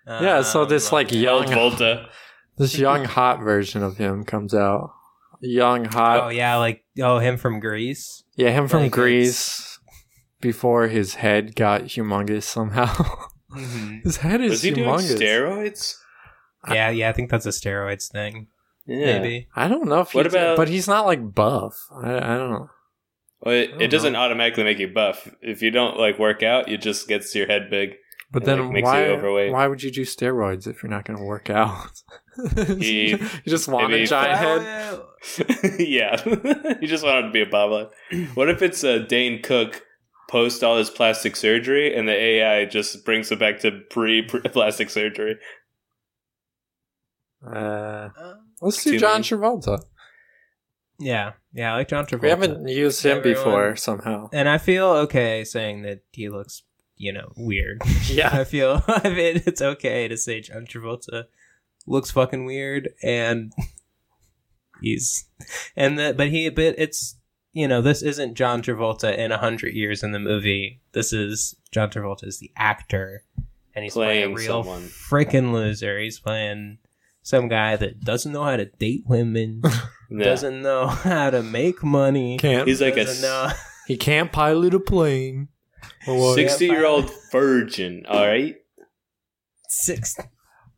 Yeah, 0.06 0.42
so 0.42 0.64
this, 0.64 0.92
like, 0.92 1.10
Um, 1.12 1.18
young- 1.18 1.44
old 1.54 1.78
Volta. 1.78 2.08
This 2.58 2.78
young 2.78 3.04
hot 3.04 3.40
version 3.40 3.82
of 3.82 3.96
him 3.96 4.24
comes 4.24 4.54
out. 4.54 4.90
Young 5.40 5.84
hot. 5.86 6.24
Oh 6.24 6.28
yeah, 6.28 6.56
like 6.56 6.84
oh 7.00 7.18
him 7.18 7.36
from 7.38 7.60
Grease. 7.60 8.24
yeah, 8.36 8.50
him 8.50 8.68
from 8.68 8.82
like, 8.84 8.92
Grease 8.92 9.77
before 10.40 10.88
his 10.88 11.14
head 11.16 11.54
got 11.54 11.82
humongous 11.84 12.44
somehow. 12.44 12.86
Mm-hmm. 13.54 13.98
his 14.04 14.18
head 14.18 14.40
is 14.40 14.50
Was 14.50 14.62
he 14.62 14.70
doing 14.72 14.88
humongous. 14.88 15.18
steroids? 15.18 15.94
Yeah, 16.70 16.90
yeah, 16.90 17.08
I 17.08 17.12
think 17.12 17.30
that's 17.30 17.46
a 17.46 17.50
steroids 17.50 18.10
thing. 18.10 18.48
Yeah. 18.86 19.18
Maybe. 19.20 19.48
I 19.54 19.68
don't 19.68 19.86
know 19.88 20.00
if 20.00 20.14
What 20.14 20.26
he 20.26 20.30
did- 20.30 20.40
about- 20.40 20.56
but 20.56 20.68
he's 20.68 20.88
not 20.88 21.06
like 21.06 21.34
buff. 21.34 21.78
I, 22.02 22.16
I 22.16 22.36
don't 22.36 22.50
know. 22.52 22.70
Well, 23.40 23.54
it, 23.54 23.66
don't 23.70 23.82
it 23.82 23.88
doesn't 23.88 24.14
know. 24.14 24.18
automatically 24.18 24.64
make 24.64 24.78
you 24.78 24.88
buff. 24.88 25.28
If 25.40 25.62
you 25.62 25.70
don't 25.70 25.96
like 25.98 26.18
work 26.18 26.42
out, 26.42 26.68
it 26.68 26.82
just 26.82 27.06
gets 27.06 27.34
your 27.34 27.46
head 27.46 27.70
big. 27.70 27.90
But 28.32 28.44
then 28.44 28.58
like, 28.60 28.72
makes 28.72 28.84
why? 28.86 29.06
you 29.06 29.12
overweight. 29.12 29.52
Why 29.52 29.66
would 29.68 29.82
you 29.82 29.90
do 29.90 30.02
steroids 30.02 30.66
if 30.66 30.82
you're 30.82 30.90
not 30.90 31.04
going 31.06 31.18
to 31.18 31.24
work 31.24 31.48
out? 31.48 31.90
He- 32.78 33.10
you 33.10 33.18
just 33.46 33.66
want 33.68 33.90
maybe- 33.90 34.04
a 34.04 34.06
giant 34.06 34.38
head. 34.62 35.00
yeah, 35.80 36.22
you 36.80 36.86
just 36.86 37.02
want 37.04 37.18
it 37.18 37.28
to 37.28 37.32
be 37.32 37.40
a 37.42 37.46
bobblehead. 37.46 37.90
What 38.34 38.48
if 38.48 38.62
it's 38.62 38.84
uh, 38.84 38.98
Dane 38.98 39.42
Cook 39.42 39.82
post 40.28 40.62
all 40.62 40.76
his 40.76 40.90
plastic 40.90 41.34
surgery, 41.36 41.94
and 41.96 42.06
the 42.06 42.12
AI 42.12 42.64
just 42.66 43.04
brings 43.04 43.32
it 43.32 43.38
back 43.38 43.58
to 43.60 43.80
pre 43.90 44.22
plastic 44.52 44.90
surgery? 44.90 45.36
Uh, 47.44 48.08
Uh, 48.16 48.34
let's 48.60 48.82
do 48.84 48.98
John 48.98 49.12
many. 49.14 49.22
Travolta. 49.24 49.82
yeah, 50.98 51.32
yeah, 51.52 51.72
I 51.72 51.76
like 51.78 51.88
John 51.88 52.04
Travolta. 52.06 52.22
We 52.22 52.28
haven't 52.30 52.68
used 52.68 53.02
him 53.04 53.18
Everyone- 53.18 53.44
before 53.44 53.76
somehow. 53.76 54.28
and 54.32 54.48
I 54.48 54.58
feel 54.58 54.86
okay 54.86 55.44
saying 55.44 55.82
that 55.82 56.00
he 56.12 56.28
looks, 56.28 56.62
you 56.96 57.12
know, 57.12 57.32
weird. 57.36 57.80
Yeah. 58.08 58.30
I 58.32 58.44
feel 58.44 58.82
I 58.88 59.08
mean, 59.08 59.42
it's 59.46 59.62
okay 59.62 60.08
to 60.08 60.16
say 60.16 60.40
John 60.40 60.66
Travolta 60.66 61.24
looks 61.86 62.10
fucking 62.10 62.44
weird, 62.44 62.90
and 63.02 63.52
he's 64.82 65.24
and 65.76 65.98
that, 65.98 66.16
but 66.16 66.28
he, 66.28 66.48
but 66.50 66.74
it's 66.78 67.16
you 67.52 67.66
know, 67.68 67.80
this 67.82 68.02
isn't 68.02 68.34
John 68.34 68.62
Travolta 68.62 69.16
in 69.16 69.32
a 69.32 69.38
hundred 69.38 69.74
years 69.74 70.02
in 70.02 70.12
the 70.12 70.18
movie. 70.18 70.80
This 70.92 71.12
is 71.12 71.54
John 71.72 71.90
Travolta 71.90 72.26
as 72.26 72.38
the 72.38 72.50
actor, 72.56 73.24
and 73.74 73.84
he's 73.84 73.94
playing, 73.94 74.32
Playing 74.32 74.32
a 74.32 74.36
real 74.36 74.62
someone. 74.64 74.82
freaking 74.82 75.52
loser. 75.52 75.98
He's 75.98 76.18
playing 76.20 76.78
some 77.22 77.48
guy 77.48 77.76
that 77.76 78.00
doesn't 78.00 78.32
know 78.32 78.44
how 78.44 78.56
to 78.56 78.66
date 78.66 79.04
women, 79.06 79.62
Yeah. 80.10 80.24
doesn't 80.24 80.62
know 80.62 80.86
how 80.86 81.30
to 81.30 81.42
make 81.42 81.82
money. 81.82 82.38
Can't 82.38 82.66
He's 82.68 82.80
like 82.80 82.96
a 82.96 83.04
know. 83.20 83.50
he 83.86 83.96
can't 83.96 84.32
pilot 84.32 84.74
a 84.74 84.80
plane. 84.80 85.48
Sixty-year-old 86.04 87.10
virgin. 87.32 88.04
All 88.08 88.26
right. 88.26 88.56
Six. 89.68 90.16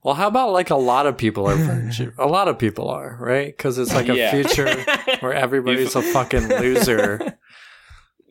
Well, 0.02 0.14
how 0.14 0.28
about 0.28 0.52
like 0.52 0.70
a 0.70 0.76
lot 0.76 1.06
of 1.06 1.16
people 1.18 1.46
are 1.46 1.56
virgin? 1.56 2.12
a 2.18 2.26
lot 2.26 2.48
of 2.48 2.58
people 2.58 2.88
are 2.88 3.16
right 3.20 3.54
because 3.56 3.76
it's 3.78 3.92
like 3.94 4.08
a 4.08 4.16
Yeah. 4.16 4.30
future 4.30 4.72
where 5.20 5.34
everybody's 5.34 5.94
a 5.96 6.02
fucking 6.02 6.48
loser. 6.48 7.36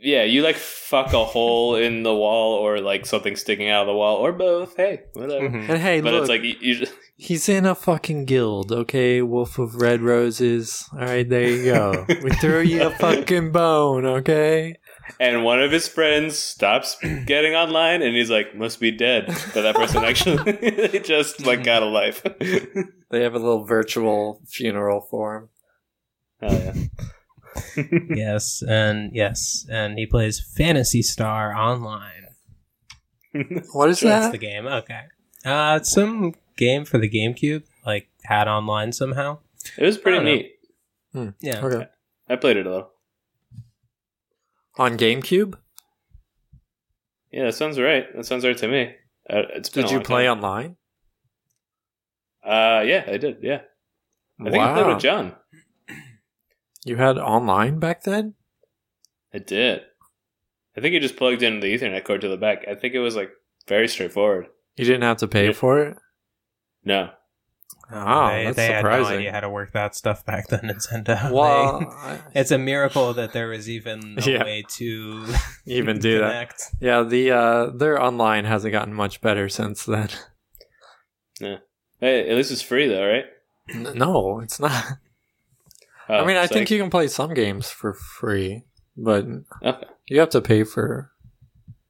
Yeah, 0.01 0.23
you 0.23 0.43
like 0.43 0.55
fuck 0.55 1.11
a 1.11 1.25
hole 1.25 1.75
in 1.75 2.03
the 2.03 2.15
wall, 2.15 2.53
or 2.53 2.79
like 2.79 3.05
something 3.05 3.35
sticking 3.35 3.67
out 3.67 3.81
of 3.81 3.87
the 3.87 3.93
wall, 3.93 4.15
or 4.15 4.31
both. 4.31 4.77
Hey, 4.77 5.01
whatever. 5.11 5.49
Mhm. 5.49 5.67
And 5.67 5.77
hey, 5.81 5.99
But 5.99 6.13
look, 6.13 6.21
it's 6.21 6.29
like 6.29 6.41
you, 6.41 6.55
you 6.61 6.75
just, 6.75 6.93
he's 7.17 7.49
in 7.49 7.65
a 7.65 7.75
fucking 7.75 8.23
guild, 8.23 8.71
okay? 8.71 9.21
Wolf 9.21 9.59
of 9.59 9.75
Red 9.75 10.01
Roses. 10.01 10.87
All 10.93 10.99
right, 10.99 11.27
there 11.27 11.49
you 11.49 11.65
go. 11.65 12.05
we 12.23 12.29
threw 12.29 12.61
you 12.61 12.83
a 12.83 12.91
fucking 12.91 13.51
bone, 13.51 14.05
okay? 14.05 14.77
And 15.19 15.43
one 15.43 15.61
of 15.61 15.71
his 15.71 15.87
friends 15.87 16.37
stops 16.37 16.97
getting 17.25 17.55
online, 17.55 18.01
and 18.01 18.15
he's 18.15 18.29
like, 18.29 18.55
"Must 18.55 18.79
be 18.79 18.91
dead." 18.91 19.27
But 19.53 19.61
that 19.61 19.75
person 19.75 20.03
actually 20.03 20.99
just 21.03 21.45
like 21.45 21.63
got 21.63 21.83
a 21.83 21.87
life. 21.87 22.23
They 23.11 23.23
have 23.23 23.33
a 23.33 23.39
little 23.39 23.65
virtual 23.65 24.39
funeral 24.45 25.01
for 25.01 25.35
him. 25.35 25.49
Oh 26.43 26.53
yeah. 27.75 27.83
yes, 28.15 28.61
and 28.61 29.09
yes, 29.15 29.65
and 29.67 29.97
he 29.97 30.05
plays 30.05 30.39
Phantasy 30.39 31.01
Star 31.01 31.55
Online. 31.55 32.27
What 33.73 33.89
is 33.89 34.01
That's 34.01 34.27
that? 34.27 34.31
the 34.31 34.37
game. 34.37 34.67
Okay. 34.67 35.01
Uh, 35.43 35.79
it's 35.81 35.91
some 35.91 36.35
game 36.55 36.85
for 36.85 36.99
the 36.99 37.09
GameCube, 37.09 37.63
like 37.83 38.09
had 38.25 38.47
online 38.47 38.91
somehow. 38.91 39.39
It 39.75 39.85
was 39.85 39.97
pretty 39.97 40.19
I 40.19 40.23
don't 40.23 41.33
neat. 41.33 41.35
Yeah. 41.41 41.65
Okay. 41.65 41.87
I 42.29 42.35
played 42.35 42.57
it 42.57 42.67
a 42.67 42.69
little. 42.69 42.91
On 44.79 44.97
GameCube? 44.97 45.55
Yeah, 47.31 47.43
that 47.45 47.53
sounds 47.53 47.77
right. 47.79 48.05
That 48.15 48.25
sounds 48.25 48.45
right 48.45 48.57
to 48.57 48.67
me. 48.67 48.95
Uh, 49.29 49.43
it's 49.53 49.69
Did 49.69 49.91
you 49.91 49.99
play 49.99 50.25
time. 50.25 50.37
online? 50.37 50.75
Uh, 52.43 52.81
yeah, 52.85 53.03
I 53.05 53.17
did. 53.17 53.37
Yeah, 53.43 53.61
I 54.39 54.49
think 54.49 54.63
I 54.63 54.73
played 54.73 54.87
with 54.87 54.99
John. 54.99 55.35
You 56.85 56.95
had 56.95 57.17
online 57.17 57.79
back 57.79 58.03
then? 58.03 58.35
I 59.33 59.39
did. 59.39 59.81
I 60.77 60.81
think 60.81 60.93
you 60.93 60.99
just 61.01 61.17
plugged 61.17 61.43
in 61.43 61.59
the 61.59 61.67
Ethernet 61.77 62.05
cord 62.05 62.21
to 62.21 62.29
the 62.29 62.37
back. 62.37 62.65
I 62.67 62.73
think 62.73 62.93
it 62.93 62.99
was 62.99 63.15
like 63.15 63.29
very 63.67 63.87
straightforward. 63.89 64.47
You 64.77 64.85
didn't 64.85 65.01
have 65.03 65.17
to 65.17 65.27
pay 65.27 65.47
Yeah. 65.47 65.51
for 65.51 65.79
it? 65.79 65.97
No, 66.85 67.09
Oh, 67.91 68.27
they, 68.27 68.45
that's 68.45 68.55
they 68.55 68.65
had 68.67 68.83
no 68.83 68.91
surprising. 68.91 69.17
idea 69.17 69.31
how 69.31 69.39
to 69.39 69.49
work 69.49 69.71
that 69.73 69.95
stuff 69.95 70.23
back 70.25 70.47
then. 70.47 70.59
Nintendo. 70.63 71.31
well, 71.31 71.79
They- 71.79 71.85
I- 71.89 72.19
it's 72.35 72.51
a 72.51 72.57
miracle 72.59 73.13
that 73.15 73.33
there 73.33 73.47
was 73.47 73.67
even 73.69 74.17
a 74.19 74.29
Yeah. 74.29 74.43
way 74.43 74.63
to 74.77 75.25
even 75.65 75.97
do 75.99 76.19
that. 76.19 76.53
Yeah, 76.79 77.01
the 77.03 77.31
uh 77.31 77.65
their 77.71 78.01
online 78.01 78.45
hasn't 78.45 78.71
gotten 78.73 78.93
much 78.93 79.21
better 79.21 79.49
since 79.49 79.85
then. 79.85 80.09
Yeah. 81.39 81.57
Hey, 81.99 82.29
at 82.29 82.35
least 82.35 82.51
it's 82.51 82.61
free 82.61 82.87
though, 82.87 83.07
right? 83.07 83.25
N- 83.73 83.93
No, 83.97 84.39
it's 84.41 84.59
not. 84.59 84.83
Oh, 86.07 86.15
I 86.15 86.25
mean, 86.25 86.37
I 86.37 86.43
it's 86.43 86.53
think 86.53 86.63
like- 86.67 86.71
you 86.71 86.79
can 86.79 86.89
play 86.89 87.07
some 87.07 87.33
games 87.33 87.69
for 87.69 87.93
free, 87.93 88.63
but 88.97 89.25
Okay. 89.63 89.87
you 90.07 90.19
have 90.19 90.29
to 90.29 90.41
pay 90.41 90.63
for 90.63 91.11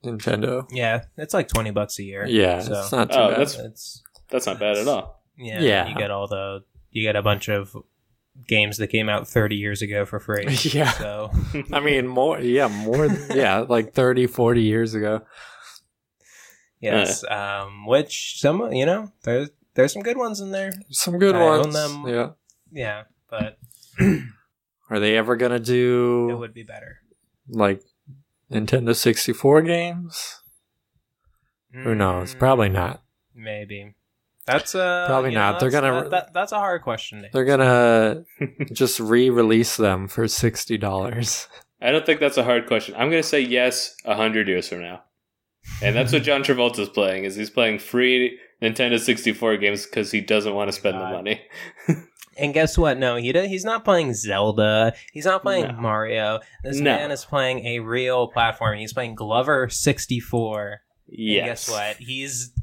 Nintendo. 0.04 0.66
Yeah, 0.72 1.04
it's 1.18 1.34
like 1.34 1.48
twenty 1.50 1.72
bucks 1.72 2.00
a 2.00 2.04
year. 2.04 2.26
Yeah, 2.26 2.60
so 2.62 2.80
it's 2.80 2.92
not 2.92 3.12
too 3.12 3.18
Oh, 3.18 3.28
bad. 3.30 3.40
that's- 3.40 3.60
it's 3.60 4.04
That's 4.30 4.46
not 4.46 4.60
bad 4.60 4.78
at 4.78 4.88
all. 4.88 5.19
Yeah, 5.40 5.62
Yeah. 5.62 5.88
You 5.88 5.96
get 5.96 6.12
all 6.12 6.28
the 6.28 6.64
you 6.92 7.02
get 7.04 7.16
a 7.16 7.22
bunch 7.22 7.50
of 7.50 7.76
games 8.48 8.78
that 8.78 8.88
came 8.88 9.10
out 9.10 9.28
thirty 9.28 9.56
years 9.56 9.82
ago 9.82 10.06
for 10.06 10.20
free. 10.20 10.46
yeah. 10.74 10.92
So 10.92 11.32
I 11.74 11.80
mean, 11.80 12.08
more, 12.08 12.40
yeah, 12.40 12.68
more, 12.68 13.08
yeah, 13.34 13.60
like 13.60 13.94
30, 13.94 14.28
40 14.28 14.62
years 14.62 14.94
ago. 14.94 15.22
yes, 16.82 17.24
um, 17.30 17.86
which 17.86 18.40
some 18.40 18.72
you 18.74 18.86
know 18.86 19.12
there's 19.24 19.50
there's 19.76 19.94
some 19.94 20.02
good 20.04 20.18
ones 20.18 20.40
in 20.40 20.52
there. 20.52 20.72
Some 20.90 21.18
good 21.20 21.36
I 21.36 21.44
ones. 21.44 21.74
them. 21.74 22.08
Yeah. 22.08 22.30
Yeah, 22.72 23.04
but 23.30 23.58
Are 24.90 25.00
they 25.00 25.18
ever 25.18 25.36
gonna 25.36 25.60
do 25.60 26.30
it 26.32 26.36
would 26.36 26.54
be 26.54 26.64
better. 26.64 27.00
like 27.48 27.82
Nintendo 28.52 28.96
64 28.96 29.62
games? 29.64 30.42
Who 31.72 31.94
knows? 31.94 32.34
Probably 32.34 32.70
not. 32.70 33.04
Maybe. 33.36 33.94
That's 34.52 34.76
uh 34.76 35.06
Probably 35.08 35.32
you 35.32 35.36
know, 35.36 35.52
not. 35.52 35.60
They're 35.60 35.70
gonna- 35.70 36.02
that, 36.04 36.10
that- 36.12 36.34
that's 36.34 36.52
a 36.52 36.58
hard 36.60 36.82
question. 36.84 37.22
to 37.24 37.30
They're 37.34 37.46
gonna 37.46 38.24
just 38.74 39.00
re-release 39.00 39.78
them 39.78 40.08
for 40.08 40.28
sixty 40.28 40.78
dollars. 40.78 41.48
I 41.82 41.92
don't 41.92 42.06
think 42.06 42.20
that's 42.20 42.38
a 42.38 42.44
hard 42.44 42.68
question. 42.68 42.94
I'm 42.96 43.10
going 43.10 43.24
to 43.24 43.28
say 43.28 43.40
yes 43.40 43.96
a 44.04 44.14
hundred 44.16 44.50
years 44.50 44.68
from 44.68 44.82
now, 44.82 45.02
and 45.82 45.96
that's 45.96 46.12
what 46.12 46.24
John 46.24 46.44
Travolta's 46.44 46.90
playing. 46.90 47.24
Is 47.24 47.36
he's 47.38 47.50
playing 47.50 47.80
free 47.80 48.38
Nintendo 48.62 49.00
64 49.00 49.56
games 49.58 49.86
because 49.86 50.12
he 50.12 50.20
doesn't 50.20 50.54
want 50.54 50.68
to 50.70 50.74
spend 50.74 50.96
the 51.00 51.06
money. 51.10 51.42
And 52.38 52.54
guess 52.54 52.78
what? 52.78 52.98
No, 52.98 53.18
he 53.18 53.34
do- 53.34 53.42
he's 53.48 53.66
not 53.66 53.84
playing 53.84 54.14
Zelda. 54.14 54.94
He's 55.12 55.26
not 55.26 55.42
playing 55.42 55.68
No. 55.68 55.74
Mario. 55.74 56.40
This 56.64 56.78
No. 56.80 56.96
man 56.96 57.12
is 57.12 57.26
playing 57.26 57.66
a 57.66 57.80
real 57.80 58.30
platform. 58.30 58.78
He's 58.78 58.94
playing 58.94 59.16
Glover 59.16 59.68
64. 59.68 60.80
Yes. 61.10 61.38
And 61.40 61.48
guess 61.50 61.70
what? 61.70 61.96
He's 61.98 62.54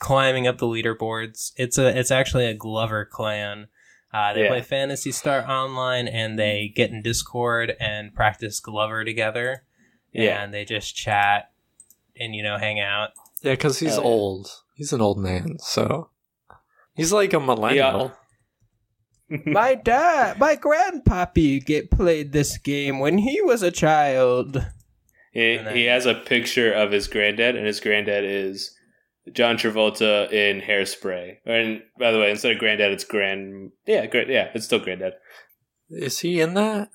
climbing 0.00 0.46
up 0.46 0.58
the 0.58 0.66
leaderboards. 0.66 1.52
It's 1.56 1.78
a 1.78 1.96
it's 1.98 2.10
actually 2.10 2.46
a 2.46 2.54
Glover 2.54 3.04
clan. 3.04 3.68
Uh, 4.12 4.32
they 4.32 4.42
Yeah. 4.44 4.48
play 4.48 4.62
Phantasy 4.62 5.12
Star 5.12 5.48
Online 5.50 6.06
and 6.08 6.38
they 6.38 6.72
get 6.74 6.90
in 6.90 7.02
Discord 7.02 7.74
and 7.80 8.14
practice 8.14 8.60
Glover 8.60 9.04
together. 9.04 9.64
Yeah. 10.12 10.42
And 10.42 10.54
they 10.54 10.64
just 10.64 10.94
chat 10.96 11.50
and 12.18 12.34
you 12.34 12.42
know 12.42 12.56
hang 12.58 12.80
out. 12.80 13.10
Yeah, 13.42 13.52
because 13.52 13.78
he's 13.78 13.94
Hell 13.94 14.02
yeah. 14.02 14.08
old. 14.08 14.48
He's 14.74 14.92
an 14.92 15.00
old 15.00 15.18
man, 15.18 15.56
so 15.58 16.10
he's 16.94 17.12
like 17.12 17.32
a 17.32 17.40
millennial. 17.40 18.12
my 19.46 19.74
dad, 19.74 20.38
my 20.38 20.54
grandpappy, 20.56 21.64
get 21.64 21.90
played 21.90 22.32
this 22.32 22.58
game 22.58 22.98
when 23.00 23.18
he 23.18 23.40
was 23.42 23.62
a 23.62 23.70
child. 23.70 24.64
He, 25.32 25.56
then- 25.56 25.74
he 25.76 25.84
has 25.86 26.06
a 26.06 26.14
picture 26.14 26.72
of 26.72 26.92
his 26.92 27.08
granddad, 27.08 27.56
and 27.56 27.66
his 27.66 27.80
granddad 27.80 28.24
is 28.24 28.75
John 29.32 29.56
Travolta 29.56 30.30
in 30.32 30.60
Hairspray. 30.60 31.36
And 31.44 31.82
by 31.98 32.12
the 32.12 32.18
way, 32.18 32.30
instead 32.30 32.52
of 32.52 32.58
granddad, 32.58 32.92
it's 32.92 33.04
grand. 33.04 33.72
Yeah, 33.86 34.06
great. 34.06 34.28
Yeah, 34.28 34.50
it's 34.54 34.64
still 34.66 34.78
granddad. 34.78 35.14
Is 35.90 36.20
he 36.20 36.40
in 36.40 36.54
that? 36.54 36.90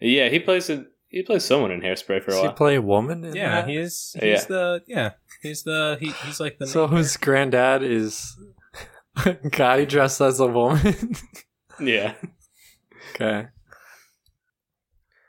Yeah, 0.00 0.28
he 0.28 0.38
plays 0.40 0.68
a, 0.70 0.86
he 1.08 1.22
plays 1.22 1.44
someone 1.44 1.70
in 1.70 1.80
Hairspray 1.80 2.22
for 2.22 2.30
a 2.32 2.34
while. 2.34 2.42
He 2.42 2.46
while. 2.48 2.56
play 2.56 2.74
a 2.76 2.82
woman 2.82 3.24
in 3.24 3.34
Yeah, 3.36 3.62
that? 3.62 3.68
he's 3.68 4.16
he's 4.20 4.22
Yeah. 4.22 4.44
the 4.48 4.82
yeah 4.86 5.10
he's 5.42 5.62
the 5.62 5.96
he, 6.00 6.10
he's 6.26 6.40
like 6.40 6.58
the 6.58 6.66
so 6.66 6.86
main 6.88 6.98
his 6.98 7.16
granddad 7.16 7.82
is 7.82 8.36
a 9.24 9.34
guy 9.50 9.84
dressed 9.84 10.20
as 10.20 10.40
a 10.40 10.46
woman. 10.46 11.14
yeah. 11.80 12.14
okay. 13.14 13.48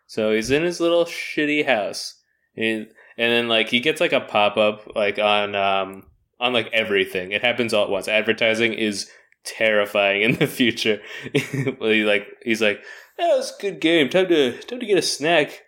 So 0.08 0.34
he's 0.34 0.52
in 0.52 0.64
his 0.64 0.80
little 0.80 1.06
shitty 1.06 1.66
house, 1.66 2.22
and 2.56 2.88
and 3.18 3.32
then 3.32 3.48
like 3.48 3.70
he 3.70 3.80
gets 3.80 4.02
like 4.02 4.14
a 4.14 4.22
pop 4.22 4.58
up 4.58 4.96
like 4.96 5.20
on 5.20 5.56
um 5.56 6.04
on 6.40 6.54
like 6.54 6.70
everything. 6.74 7.32
It 7.32 7.42
happens 7.42 7.74
all 7.74 7.86
at 7.86 7.90
once. 7.90 8.08
Advertising 8.08 8.74
is 8.74 9.10
terrifying 9.44 10.22
in 10.22 10.36
the 10.36 10.48
future. 10.48 11.02
well, 11.80 11.92
he 11.92 12.04
like 12.04 12.28
he's 12.44 12.62
like, 12.62 12.82
"That 13.18 13.36
was 13.36 13.54
a 13.58 13.62
good 13.62 13.80
game. 13.80 14.10
Time 14.10 14.28
to 14.28 14.58
time 14.64 14.80
to 14.80 14.86
get 14.86 14.98
a 14.98 15.02
snack." 15.02 15.62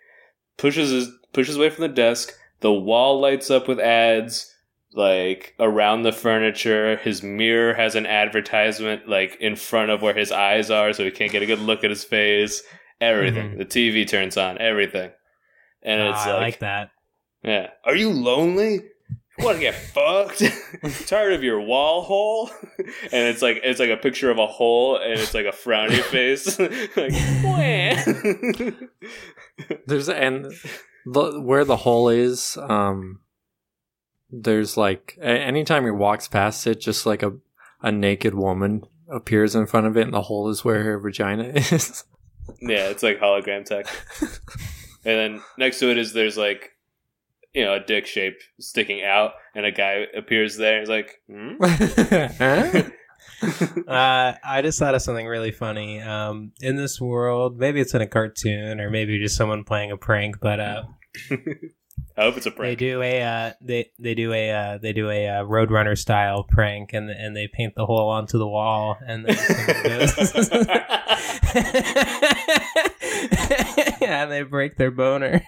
pushes 0.56 0.90
his 0.90 1.08
pushes 1.32 1.56
away 1.56 1.70
from 1.70 1.82
the 1.82 1.88
desk. 1.88 2.32
The 2.60 2.72
wall 2.72 3.20
lights 3.20 3.50
up 3.50 3.68
with 3.68 3.78
ads 3.78 4.52
like 4.92 5.54
around 5.60 6.02
the 6.02 6.12
furniture. 6.12 6.96
His 6.96 7.22
mirror 7.22 7.74
has 7.74 7.94
an 7.94 8.06
advertisement 8.06 9.08
like 9.08 9.36
in 9.40 9.54
front 9.54 9.90
of 9.90 10.02
where 10.02 10.14
his 10.14 10.32
eyes 10.32 10.70
are, 10.70 10.92
so 10.92 11.04
he 11.04 11.10
can't 11.12 11.30
get 11.32 11.42
a 11.42 11.46
good 11.46 11.60
look 11.60 11.84
at 11.84 11.90
his 11.90 12.04
face. 12.04 12.62
Everything. 13.00 13.52
Mhm. 13.52 13.58
The 13.58 13.64
TV 13.64 14.08
turns 14.08 14.36
on. 14.36 14.58
Everything. 14.58 15.12
And 15.84 16.02
Ah, 16.02 16.10
it's 16.10 16.26
I 16.26 16.32
like, 16.32 16.40
like 16.40 16.58
that. 16.58 16.90
Yeah. 17.42 17.70
Are 17.84 17.96
you 17.96 18.10
lonely? 18.10 18.80
You 19.38 19.44
want 19.44 19.58
to 19.58 19.60
get 19.62 19.74
fucked? 19.74 20.42
Tired 21.08 21.32
of 21.32 21.44
your 21.44 21.60
wall 21.60 22.02
hole? 22.02 22.50
and 22.78 23.28
it's 23.28 23.40
like 23.40 23.60
it's 23.62 23.78
like 23.78 23.90
a 23.90 23.96
picture 23.96 24.30
of 24.30 24.38
a 24.38 24.46
hole, 24.48 24.96
and 24.96 25.12
it's 25.12 25.32
like 25.34 25.46
a 25.46 25.50
frowny 25.52 26.02
face. 26.02 26.58
like, 26.96 27.12
There's 29.86 30.08
and 30.08 30.46
the, 31.06 31.40
where 31.40 31.64
the 31.64 31.76
hole 31.76 32.08
is, 32.08 32.56
um, 32.60 33.20
there's 34.30 34.76
like 34.76 35.16
a- 35.20 35.24
anytime 35.26 35.84
he 35.84 35.90
walks 35.90 36.28
past 36.28 36.66
it, 36.66 36.80
just 36.80 37.06
like 37.06 37.22
a 37.22 37.32
a 37.80 37.92
naked 37.92 38.34
woman 38.34 38.82
appears 39.08 39.54
in 39.54 39.66
front 39.66 39.86
of 39.86 39.96
it, 39.96 40.02
and 40.02 40.12
the 40.14 40.22
hole 40.22 40.48
is 40.48 40.64
where 40.64 40.82
her 40.82 40.98
vagina 40.98 41.44
is. 41.44 42.04
yeah, 42.60 42.88
it's 42.88 43.02
like 43.04 43.20
hologram 43.20 43.64
tech. 43.64 43.86
and 44.20 44.28
then 45.04 45.42
next 45.58 45.78
to 45.78 45.90
it 45.90 45.98
is 45.98 46.12
there's 46.12 46.36
like 46.36 46.72
you 47.54 47.64
know 47.64 47.74
a 47.74 47.80
dick 47.80 48.06
shape 48.06 48.38
sticking 48.60 49.02
out, 49.02 49.32
and 49.54 49.66
a 49.66 49.72
guy 49.72 50.04
appears 50.16 50.56
there. 50.56 50.80
He's 50.80 50.88
like, 50.88 51.20
hmm? 51.30 51.54
Uh, 53.88 54.34
I 54.44 54.62
just 54.62 54.78
thought 54.78 54.94
of 54.94 55.02
something 55.02 55.26
really 55.26 55.50
funny. 55.50 56.00
Um, 56.00 56.52
in 56.60 56.76
this 56.76 57.00
world, 57.00 57.58
maybe 57.58 57.80
it's 57.80 57.94
in 57.94 58.00
a 58.00 58.06
cartoon 58.06 58.80
or 58.80 58.90
maybe 58.90 59.18
just 59.18 59.36
someone 59.36 59.64
playing 59.64 59.90
a 59.92 59.96
prank, 59.96 60.40
but 60.40 60.60
uh, 60.60 60.82
I 61.30 62.22
hope 62.22 62.36
it's 62.36 62.46
a 62.46 62.50
prank. 62.50 62.78
they 62.78 62.92
prank. 62.92 63.00
do 63.00 63.02
a 63.02 63.22
uh, 63.22 63.52
they 63.60 63.90
they 63.98 64.14
do 64.14 64.32
a 64.32 64.50
uh, 64.50 64.78
they 64.78 64.92
do 64.92 65.08
a 65.10 65.28
uh, 65.28 65.44
Roadrunner 65.44 65.96
style 65.96 66.44
prank, 66.44 66.92
and 66.92 67.10
and 67.10 67.36
they 67.36 67.48
paint 67.48 67.74
the 67.76 67.86
hole 67.86 68.08
onto 68.10 68.38
the 68.38 68.48
wall, 68.48 68.96
and 69.06 69.24
then 69.24 69.36
yeah, 74.00 74.22
and 74.22 74.32
they 74.32 74.42
break 74.42 74.76
their 74.76 74.90
boner. 74.90 75.42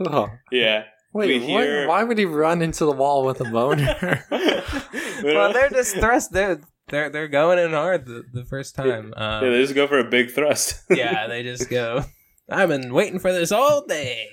Oh. 0.00 0.28
yeah. 0.52 0.84
Wait, 1.12 1.40
We 1.40 1.54
why- 1.54 1.62
hear- 1.64 1.88
why 1.88 2.02
would 2.04 2.18
he 2.18 2.24
run 2.26 2.60
into 2.62 2.84
the 2.84 2.92
wall 2.92 3.24
with 3.24 3.40
a 3.40 3.44
boner? 3.44 4.22
well, 5.22 5.52
they're 5.52 5.70
just 5.70 5.96
thrust. 5.96 6.32
They're 6.32 6.60
they're 6.88 7.08
they're 7.10 7.28
going 7.28 7.58
in 7.58 7.70
hard 7.72 8.06
the, 8.06 8.22
the 8.32 8.44
first 8.44 8.74
time. 8.74 9.12
yeah, 9.16 9.40
they 9.40 9.46
Um, 9.48 9.62
just 9.62 9.74
go 9.74 9.86
for 9.86 9.98
a 9.98 10.04
big 10.08 10.30
thrust. 10.30 10.82
yeah, 10.90 11.26
they 11.26 11.42
just 11.42 11.70
go. 11.70 12.04
I've 12.50 12.68
been 12.68 12.92
waiting 12.92 13.18
for 13.18 13.32
this 13.32 13.50
all 13.50 13.84
day, 13.86 14.28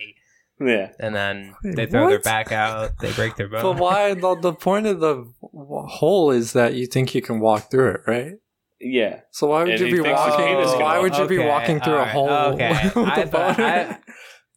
yeah. 0.60 0.90
and 1.00 1.16
then 1.16 1.56
Wait, 1.64 1.76
they 1.76 1.86
throw 1.88 2.10
their 2.10 2.20
back 2.20 2.52
out. 2.52 2.92
They 3.00 3.12
break 3.14 3.38
their 3.38 3.48
boner. 3.48 3.64
but 3.64 3.78
why? 3.78 4.14
The, 4.14 4.36
the 4.40 4.54
point 4.54 4.86
of 4.86 5.00
the 5.00 5.32
hole 5.42 6.30
is 6.32 6.54
that 6.54 6.74
you 6.76 6.86
think 6.86 7.16
you 7.16 7.22
can 7.22 7.40
walk 7.40 7.72
through 7.72 7.92
it, 7.92 8.02
right? 8.06 8.34
Yeah. 8.80 9.22
So 9.32 9.48
why 9.48 9.64
would 9.64 9.70
And 9.72 9.80
you 9.80 9.86
be 9.98 10.04
thinks 10.04 10.22
his 10.26 10.36
penis 10.36 10.66
walking? 10.68 10.82
Why 10.82 11.00
would 11.00 11.18
you 11.18 11.28
be 11.28 11.40
walking 11.40 11.80
through 11.80 11.96
a 11.96 12.06
hole 12.06 12.30
okay. 12.30 12.92
with 12.94 12.98
I 12.98 13.22
a 13.22 13.28
thought- 13.28 13.58
boner? 13.58 13.68
I- 13.70 13.98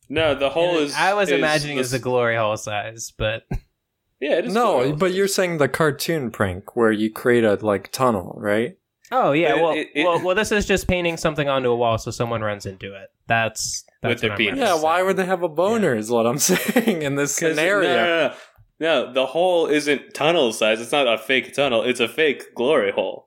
No, 0.08 0.34
the 0.34 0.50
hole 0.50 0.78
is. 0.78 0.94
I 0.94 1.14
was 1.14 1.28
is 1.30 1.38
imagining 1.38 1.76
the- 1.76 1.82
it's 1.82 1.92
a 1.92 1.98
glory 1.98 2.36
hole 2.36 2.56
size, 2.56 3.12
but 3.16 3.44
Yeah, 4.20 4.38
it 4.38 4.46
is 4.46 4.54
no, 4.54 4.82
cool. 4.84 4.96
but 4.96 5.12
you're 5.12 5.28
saying 5.28 5.58
the 5.58 5.68
cartoon 5.68 6.30
prank 6.30 6.74
where 6.76 6.92
you 6.92 7.10
create 7.10 7.44
a 7.44 7.54
like 7.54 7.90
tunnel, 7.92 8.34
right? 8.38 8.76
oh 9.12 9.30
yeah, 9.32 9.54
It- 9.56 9.62
well, 9.62 9.72
it- 9.72 9.88
it- 9.94 10.04
well, 10.04 10.20
well, 10.24 10.34
this 10.34 10.50
is 10.52 10.66
just 10.66 10.88
painting 10.88 11.16
something 11.16 11.48
onto 11.48 11.68
a 11.70 11.76
wall 11.76 11.96
so 11.98 12.10
someone 12.10 12.40
runs 12.42 12.66
into 12.66 12.94
it. 12.94 13.08
That's 13.28 13.84
that's 14.02 14.12
With 14.14 14.20
their 14.20 14.30
what 14.30 14.34
I'm 14.34 14.38
penis. 14.38 14.58
trying 14.60 14.76
Yeah, 14.76 14.82
why 14.82 15.02
would 15.02 15.16
they 15.16 15.24
have 15.26 15.42
a 15.42 15.48
boner? 15.48 15.94
Is 15.96 16.10
what 16.10 16.26
I'm 16.26 16.38
saying 16.50 17.02
in 17.02 17.14
this 17.16 17.34
scenario. 17.34 17.88
No, 17.88 17.96
no, 17.96 18.04
no, 18.06 18.28
no. 18.28 18.34
No, 18.78 19.12
the 19.12 19.26
hole 19.26 19.66
isn't 19.68 20.12
tunnel 20.12 20.52
size. 20.52 20.80
It's 20.82 20.92
not 20.92 21.06
a 21.06 21.16
fake 21.18 21.54
tunnel. 21.54 21.82
It's 21.82 21.98
a 22.00 22.08
fake 22.08 22.54
glory 22.54 22.92
hole. 22.92 23.25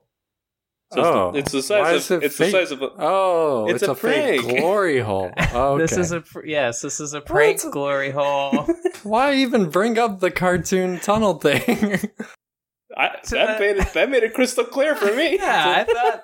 So 0.92 1.02
Oh, 1.02 1.32
it's 1.36 1.52
the, 1.52 1.58
it's 1.58 1.68
the 1.68 1.74
why 1.78 1.84
size 1.92 1.96
is 2.04 2.10
of 2.10 2.22
it 2.22 2.26
it's 2.26 2.36
fake? 2.36 2.52
the 2.52 2.58
size 2.58 2.70
of 2.72 2.82
a, 2.82 2.88
Oh, 2.98 3.66
It's 3.68 3.82
it's, 3.82 3.88
a 3.88 3.92
a, 3.92 3.94
fake 3.94 4.42
glory 4.60 4.98
hole. 5.00 5.30
Okay. 5.40 5.82
This 5.82 5.96
is 5.96 6.10
a 6.12 6.20
pr- 6.20 6.44
yes. 6.46 6.80
This 6.82 6.98
is 7.00 7.14
a 7.14 7.20
prank 7.20 7.62
What? 7.64 7.72
glory 7.72 8.10
hole. 8.10 8.66
Why 9.04 9.34
even 9.34 9.70
bring 9.70 9.98
up 9.98 10.18
the 10.20 10.30
cartoon 10.30 10.98
tunnel 10.98 11.34
thing? 11.34 12.10
I, 12.96 13.10
that 13.30 13.60
made 13.60 13.76
it 13.76 13.92
that 13.94 14.10
made 14.10 14.24
it 14.24 14.34
crystal 14.34 14.64
clear 14.64 14.96
for 14.96 15.14
me. 15.14 15.36
yeah, 15.36 15.84
I 15.88 15.92
thought 15.92 16.22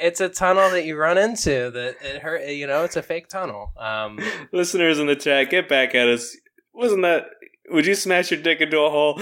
it's 0.00 0.20
a 0.22 0.30
tunnel 0.30 0.70
that 0.70 0.84
you 0.86 0.96
run 0.96 1.18
into. 1.18 1.70
That 1.70 1.96
it 2.02 2.22
hurt. 2.22 2.48
You 2.48 2.66
know, 2.66 2.84
it's 2.84 2.96
a 2.96 3.02
fake 3.02 3.28
tunnel. 3.28 3.72
Um, 3.78 4.18
Listeners 4.52 4.98
in 4.98 5.06
the 5.08 5.14
chat, 5.16 5.50
get 5.50 5.68
back 5.68 5.94
at 5.94 6.08
us. 6.08 6.34
Wasn't 6.72 7.02
that? 7.02 7.26
Would 7.70 7.84
you 7.86 7.94
smash 7.94 8.30
your 8.30 8.40
dick 8.40 8.62
into 8.62 8.80
a 8.80 8.88
hole? 8.90 9.20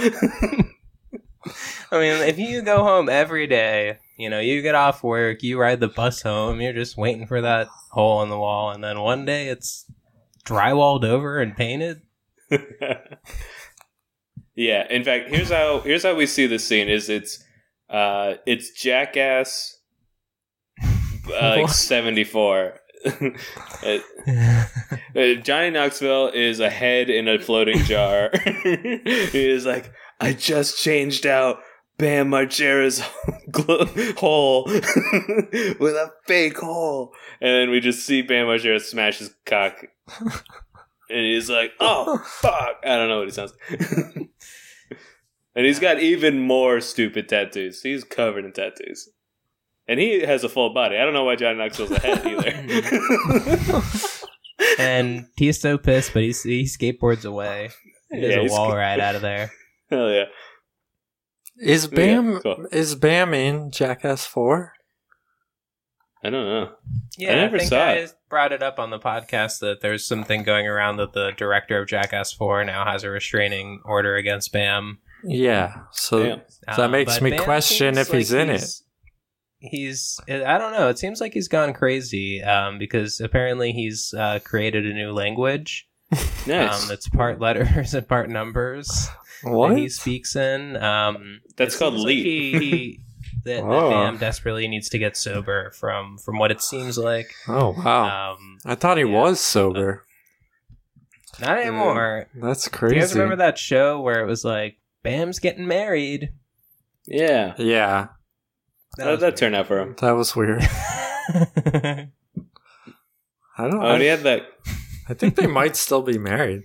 I 1.93 1.99
mean, 1.99 2.23
if 2.29 2.39
you 2.39 2.63
go 2.63 2.83
home 2.85 3.09
every 3.09 3.47
day, 3.49 3.99
you 4.21 4.31
know, 4.31 4.41
you 4.41 4.63
get 4.63 4.75
off 4.75 5.03
work, 5.03 5.43
you 5.43 5.59
ride 5.59 5.81
the 5.81 5.89
bus 5.89 6.23
home, 6.23 6.61
you're 6.61 6.73
just 6.73 6.97
waiting 6.97 7.27
for 7.27 7.41
that 7.41 7.69
hole 7.91 8.23
in 8.23 8.29
the 8.29 8.39
wall, 8.39 8.71
and 8.71 8.85
then 8.85 9.01
one 9.01 9.25
day 9.25 9.49
it's 9.49 9.91
drywalled 10.45 11.05
over 11.05 11.41
and 11.41 11.57
painted. 11.57 12.03
yeah. 14.55 14.87
In 14.91 15.05
fact, 15.05 15.31
here's 15.31 15.51
how 15.51 15.81
here's 15.81 16.03
how 16.03 16.15
we 16.15 16.27
see 16.27 16.47
this 16.47 16.67
scene. 16.67 16.89
Is 16.89 17.09
it's 17.09 17.43
uh 17.89 18.35
it's 18.47 18.71
Jackass 18.73 19.79
uh, 20.83 21.57
like 21.57 21.69
seventy 21.71 22.25
four. 22.25 22.75
Johnny 25.15 25.71
Knoxville 25.71 26.29
is 26.35 26.61
a 26.61 26.69
head 26.69 27.09
in 27.09 27.29
a 27.29 27.39
floating 27.39 27.79
jar. 27.85 28.31
he 28.63 29.51
is 29.51 29.65
like, 29.65 29.91
I 30.21 30.35
just 30.35 30.83
changed 30.83 31.25
out 31.25 31.61
Bam 32.01 32.31
Margera's 32.31 33.01
gl- 33.51 34.17
hole 34.19 34.65
with 34.65 35.95
a 35.95 36.11
fake 36.27 36.59
hole. 36.59 37.13
And 37.41 37.53
then 37.55 37.71
we 37.71 37.81
just 37.81 38.07
see 38.07 38.23
Bam 38.23 38.47
Margera 38.47 38.81
smash 38.81 39.19
his 39.19 39.35
cock. 39.45 39.85
And 41.11 41.27
he's 41.27 41.51
like, 41.51 41.73
oh, 41.81 42.19
fuck. 42.25 42.81
I 42.85 42.97
don't 42.97 43.09
know 43.09 43.19
what 43.19 43.29
he 43.29 43.33
sounds 43.33 43.53
like. 43.69 43.81
and 45.55 45.67
he's 45.67 45.79
got 45.81 46.01
even 46.01 46.41
more 46.41 46.81
stupid 46.81 47.29
tattoos. 47.29 47.83
He's 47.83 48.05
covered 48.05 48.45
in 48.45 48.53
tattoos. 48.53 49.09
And 49.89 49.99
he 49.99 50.21
has 50.21 50.45
a 50.45 50.49
full 50.49 50.73
body. 50.73 50.97
I 50.97 51.05
don't 51.05 51.15
know 51.15 51.25
why 51.25 51.35
Johnny 51.37 51.59
Knoxville's 51.59 51.91
a 51.91 51.99
head 51.99 52.25
either. 52.27 52.53
and 54.79 55.27
he's 55.37 55.61
so 55.61 55.77
pissed, 55.79 56.13
but 56.15 56.23
he's, 56.23 56.43
he 56.45 56.63
skateboards 56.63 57.25
away. 57.25 57.71
He 58.11 58.21
does 58.21 58.31
Yeah, 58.31 58.41
a 58.43 58.51
wall 58.51 58.75
ride 58.77 59.01
out 59.01 59.17
of 59.17 59.23
there. 59.23 59.51
Hell 59.91 60.11
yeah. 60.11 60.25
Is 61.61 61.87
Bam 61.87 62.33
Yeah, 62.33 62.39
cool. 62.43 62.67
is 62.73 62.95
Bam 62.95 63.35
in 63.35 63.71
Jackass 63.71 64.27
Four? 64.27 64.73
I 66.23 66.29
don't 66.31 66.45
know. 66.47 66.73
Yeah, 67.17 67.33
I, 67.33 67.35
never 67.37 67.59
think 67.59 67.71
saw 67.71 67.79
I 67.83 67.93
it. 67.93 68.13
brought 68.29 68.53
it 68.53 68.63
up 68.63 68.79
on 68.79 68.91
the 68.91 68.99
podcast 68.99 69.61
that 69.61 69.81
there's 69.81 70.07
something 70.07 70.43
going 70.43 70.67
around 70.67 70.97
that 70.99 71.15
the 71.15 71.33
director 71.37 71.81
of 71.81 71.89
Jackass 71.89 72.31
4 72.33 72.63
now 72.65 72.85
has 72.85 73.05
a 73.05 73.09
restraining 73.11 73.81
order 73.87 74.17
against 74.17 74.53
Bam. 74.53 74.99
Yeah. 75.25 75.85
So 75.93 76.23
Damn. 76.23 76.41
So 76.75 76.83
that 76.83 76.91
makes 76.91 77.15
but 77.15 77.23
me 77.23 77.31
Bam 77.31 77.45
question 77.45 77.95
seems 77.95 78.09
if 78.09 78.15
he's 78.15 78.33
in 78.33 78.51
it. 78.51 78.61
he's- 78.61 78.83
He's, 79.63 80.19
I 80.27 80.57
don't 80.57 80.73
know. 80.73 80.89
It 80.89 80.99
seems 80.99 81.21
like 81.21 81.35
he's 81.35 81.49
gone 81.49 81.75
crazy 81.75 82.43
um, 82.43 82.79
because 82.79 83.21
apparently 83.21 83.73
he's 83.73 84.15
uh, 84.15 84.39
created 84.43 84.87
a 84.87 84.95
new 84.95 85.13
language 85.13 85.87
Nice. 86.47 86.83
um, 86.83 86.89
that's 86.89 87.11
part 87.11 87.41
letters 87.41 87.93
and 87.95 88.09
part 88.09 88.31
numbers 88.31 89.09
what? 89.43 89.71
that 89.71 89.79
he 89.79 89.89
speaks 89.89 90.37
in. 90.37 90.77
Um, 90.77 91.41
That's 91.57 91.77
called 91.79 91.95
seems 91.95 92.05
like 92.05 92.09
leap. 92.09 92.25
He, 92.25 92.59
he, 92.59 93.01
that, 93.45 93.63
that 93.63 93.65
Oh. 93.65 93.91
Bam 93.91 94.19
desperately 94.19 94.69
needs 94.69 94.89
to 94.91 94.99
get 94.99 95.17
sober 95.17 95.71
from 95.73 96.19
from 96.19 96.39
what 96.39 96.51
it 96.51 96.61
seems 96.63 96.99
like. 96.99 97.33
oh 97.49 97.75
wow! 97.77 98.33
Um, 98.33 98.59
I 98.67 98.75
thought 98.75 98.99
he 98.99 99.05
yeah. 99.05 99.19
was 99.21 99.41
sober. 99.41 100.05
not 101.41 101.59
anymore. 101.59 102.27
That's 102.35 102.65
Do 102.65 102.71
crazy. 102.71 102.95
you 102.97 103.01
guys 103.01 103.15
remember 103.15 103.37
that 103.37 103.59
show 103.59 104.01
where 104.01 104.23
it 104.23 104.27
was 104.27 104.45
like 104.45 104.77
Bam's 105.03 105.39
getting 105.39 105.67
married? 105.67 106.33
yeah. 107.07 107.55
Yeah, 107.57 108.09
How 108.99 109.11
did 109.13 109.21
that 109.21 109.37
turn 109.37 109.55
out 109.55 109.67
for 109.69 109.79
him? 109.81 109.97
that 110.01 110.11
was 110.13 110.37
weird. 110.37 110.63
I 113.59 113.69
don't. 113.69 113.83
Oh, 113.83 113.87
and 113.95 114.03
he 114.03 114.09
I, 114.09 114.17
had 114.17 114.23
that. 114.25 114.43
I 115.09 115.15
think 115.15 115.37
they 115.37 115.47
might 115.47 115.77
still 115.77 116.03
be 116.03 116.19
married. 116.19 116.63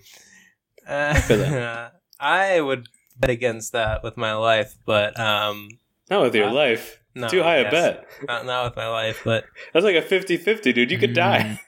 uh, 0.88 1.88
I 2.20 2.60
would 2.60 2.88
bet 3.18 3.30
against 3.30 3.72
that 3.72 4.02
with 4.02 4.16
my 4.16 4.34
life, 4.34 4.76
but 4.84 5.18
um, 5.18 5.68
Not 6.10 6.22
with 6.22 6.34
your 6.34 6.48
Uh, 6.48 6.52
life. 6.52 7.00
no, 7.14 7.28
Too 7.28 7.42
high 7.42 7.56
a 7.56 7.70
bet. 7.70 8.06
Not, 8.26 8.46
not 8.46 8.64
with 8.64 8.76
my 8.76 8.88
life, 8.88 9.22
but 9.24 9.44
That's 9.72 9.84
like 9.84 9.96
a 9.96 10.02
50 10.02 10.36
50, 10.36 10.72
dude. 10.72 10.90
You 10.90 10.98
could 10.98 11.14
die. 11.14 11.60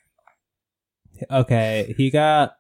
Okay, 1.31 1.95
he 1.97 2.11
got. 2.11 2.51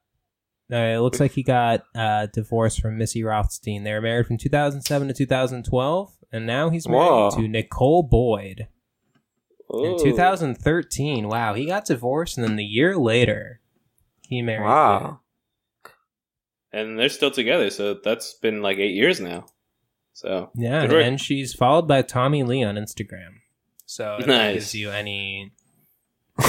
Uh, 0.70 0.76
it 0.76 0.98
looks 1.00 1.18
like 1.20 1.32
he 1.32 1.42
got 1.42 1.84
uh, 1.94 2.26
divorced 2.26 2.80
from 2.82 2.98
Missy 2.98 3.22
Rothfuss. 3.24 3.58
They 3.60 3.78
were 3.80 4.00
married 4.02 4.26
from 4.26 4.36
2007 4.36 5.08
to 5.08 5.14
2012, 5.14 6.12
and 6.32 6.46
now 6.46 6.68
he's 6.68 6.86
married 6.86 6.98
Whoa. 7.06 7.30
to 7.30 7.48
Nicole 7.48 8.02
Boyd 8.02 8.66
in 9.72 9.96
2013. 10.02 11.26
Wow, 11.28 11.54
he 11.54 11.66
got 11.66 11.86
divorced, 11.86 12.36
and 12.36 12.46
then 12.46 12.56
the 12.56 12.64
year 12.64 12.96
later, 12.98 13.60
He 14.28 14.42
married. 14.42 14.64
Wow. 14.66 15.20
And 16.72 16.98
they're 16.98 17.08
still 17.08 17.30
together. 17.30 17.70
So 17.70 17.94
that's 18.02 18.34
been 18.34 18.62
like 18.62 18.78
eight 18.78 18.94
years 18.94 19.20
now. 19.20 19.46
So 20.12 20.50
Yeah, 20.56 20.82
Good 20.86 20.92
work. 20.96 21.04
and 21.06 21.20
she's 21.20 21.52
followed 21.54 21.86
by 21.88 22.02
Tommy 22.02 22.42
Lee 22.42 22.64
on 22.64 22.74
Instagram. 22.76 23.40
So 23.86 24.16
if 24.20 24.26
Nice. 24.26 24.54
gives 24.54 24.74
you 24.74 24.90
any. 24.90 25.52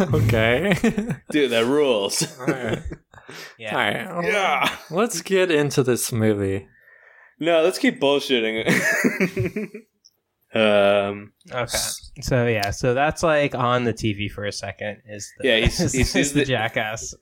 okay. 0.00 0.74
dude, 1.30 1.50
that 1.50 1.64
rules. 1.66 2.38
Alright. 2.40 2.82
Yeah. 3.58 4.10
All 4.10 4.20
right. 4.20 4.26
yeah. 4.32 4.76
Let's 4.90 5.22
get 5.22 5.50
into 5.50 5.82
this 5.82 6.12
movie. 6.12 6.66
No, 7.40 7.62
let's 7.62 7.78
keep 7.78 8.00
bullshitting. 8.00 8.66
um. 10.54 11.32
Okay. 11.50 11.78
So 12.20 12.46
yeah, 12.46 12.70
so 12.70 12.94
that's 12.94 13.22
like 13.22 13.54
on 13.54 13.84
the 13.84 13.92
TV 13.92 14.30
for 14.30 14.44
a 14.44 14.52
second. 14.52 14.98
Is 15.08 15.32
the, 15.38 15.48
Yeah, 15.48 15.56
he's- 15.58 15.80
is, 15.80 15.92
he 15.92 16.04
sees 16.04 16.16
is 16.28 16.32
the 16.32 16.40
the- 16.40 16.46
jackass. 16.46 17.14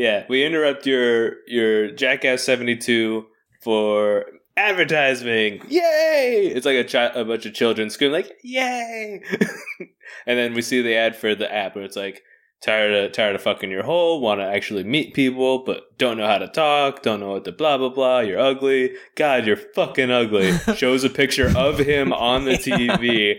Yeah, 0.00 0.24
we 0.30 0.46
interrupt 0.46 0.86
your 0.86 1.46
your 1.46 1.90
Jackass 1.90 2.42
seventy 2.42 2.74
two 2.74 3.26
for 3.60 4.24
advertising. 4.56 5.60
Yay! 5.68 6.50
It's 6.54 6.64
like 6.64 6.78
a 6.78 6.84
chi- 6.84 7.20
a 7.20 7.22
bunch 7.22 7.44
of 7.44 7.52
children 7.52 7.90
screaming 7.90 8.14
like 8.22 8.32
"Yay!" 8.42 9.20
and 10.26 10.38
then 10.38 10.54
we 10.54 10.62
see 10.62 10.80
the 10.80 10.94
ad 10.96 11.16
for 11.16 11.34
the 11.34 11.52
app 11.52 11.74
where 11.74 11.84
it's 11.84 11.96
like 11.96 12.22
tired 12.60 12.92
of 12.92 13.12
tired 13.12 13.34
of 13.34 13.42
fucking 13.42 13.70
your 13.70 13.82
hole, 13.82 14.20
want 14.20 14.40
to 14.40 14.44
actually 14.44 14.84
meet 14.84 15.14
people, 15.14 15.60
but 15.64 15.96
don't 15.98 16.18
know 16.18 16.26
how 16.26 16.38
to 16.38 16.48
talk, 16.48 17.02
don't 17.02 17.20
know 17.20 17.32
what 17.32 17.44
to 17.44 17.52
blah 17.52 17.78
blah 17.78 17.88
blah. 17.88 18.20
You're 18.20 18.38
ugly. 18.38 18.94
God, 19.14 19.46
you're 19.46 19.56
fucking 19.56 20.10
ugly. 20.10 20.52
Shows 20.76 21.04
a 21.04 21.10
picture 21.10 21.52
of 21.56 21.78
him 21.78 22.12
on 22.12 22.44
the 22.44 22.52
TV, 22.52 23.38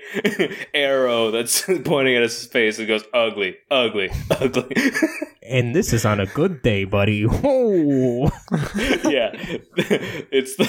arrow 0.74 1.32
that's 1.32 1.63
pointing 1.86 2.15
at 2.15 2.24
his 2.24 2.45
face 2.47 2.80
and 2.80 2.88
goes 2.88 3.03
ugly, 3.13 3.57
ugly, 3.69 4.09
ugly. 4.32 4.76
and 5.43 5.76
this 5.76 5.93
is 5.93 6.05
on 6.05 6.19
a 6.19 6.26
good 6.28 6.61
day, 6.61 6.84
buddy. 6.84 7.24
Whoa. 7.24 8.32
yeah, 9.09 9.32
it's 10.32 10.55
the 10.55 10.65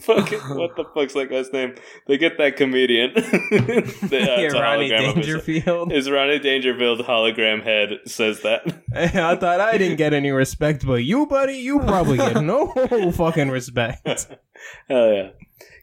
fucking 0.00 0.40
what 0.56 0.74
the 0.76 0.84
fuck's 0.94 1.14
that 1.14 1.30
guy's 1.30 1.52
name? 1.52 1.74
They 2.06 2.18
get 2.18 2.38
that 2.38 2.56
comedian. 2.56 3.12
the, 3.14 4.34
uh, 4.36 4.40
yeah, 4.40 4.48
Ronnie 4.48 4.88
Dangerfield. 4.88 5.92
His 5.92 6.10
Ronnie 6.10 6.40
Dangerfield 6.40 7.00
hologram 7.00 7.62
head 7.62 7.83
says 8.06 8.42
that. 8.42 8.62
I 8.94 9.36
thought 9.36 9.60
I 9.60 9.78
didn't 9.78 9.96
get 9.96 10.12
any 10.12 10.30
respect, 10.30 10.86
but 10.86 11.04
you, 11.04 11.26
buddy, 11.26 11.58
you 11.58 11.80
probably 11.80 12.16
get 12.18 12.42
no 12.42 12.68
fucking 13.12 13.50
respect. 13.50 14.06
Hell 14.88 15.12
yeah! 15.12 15.28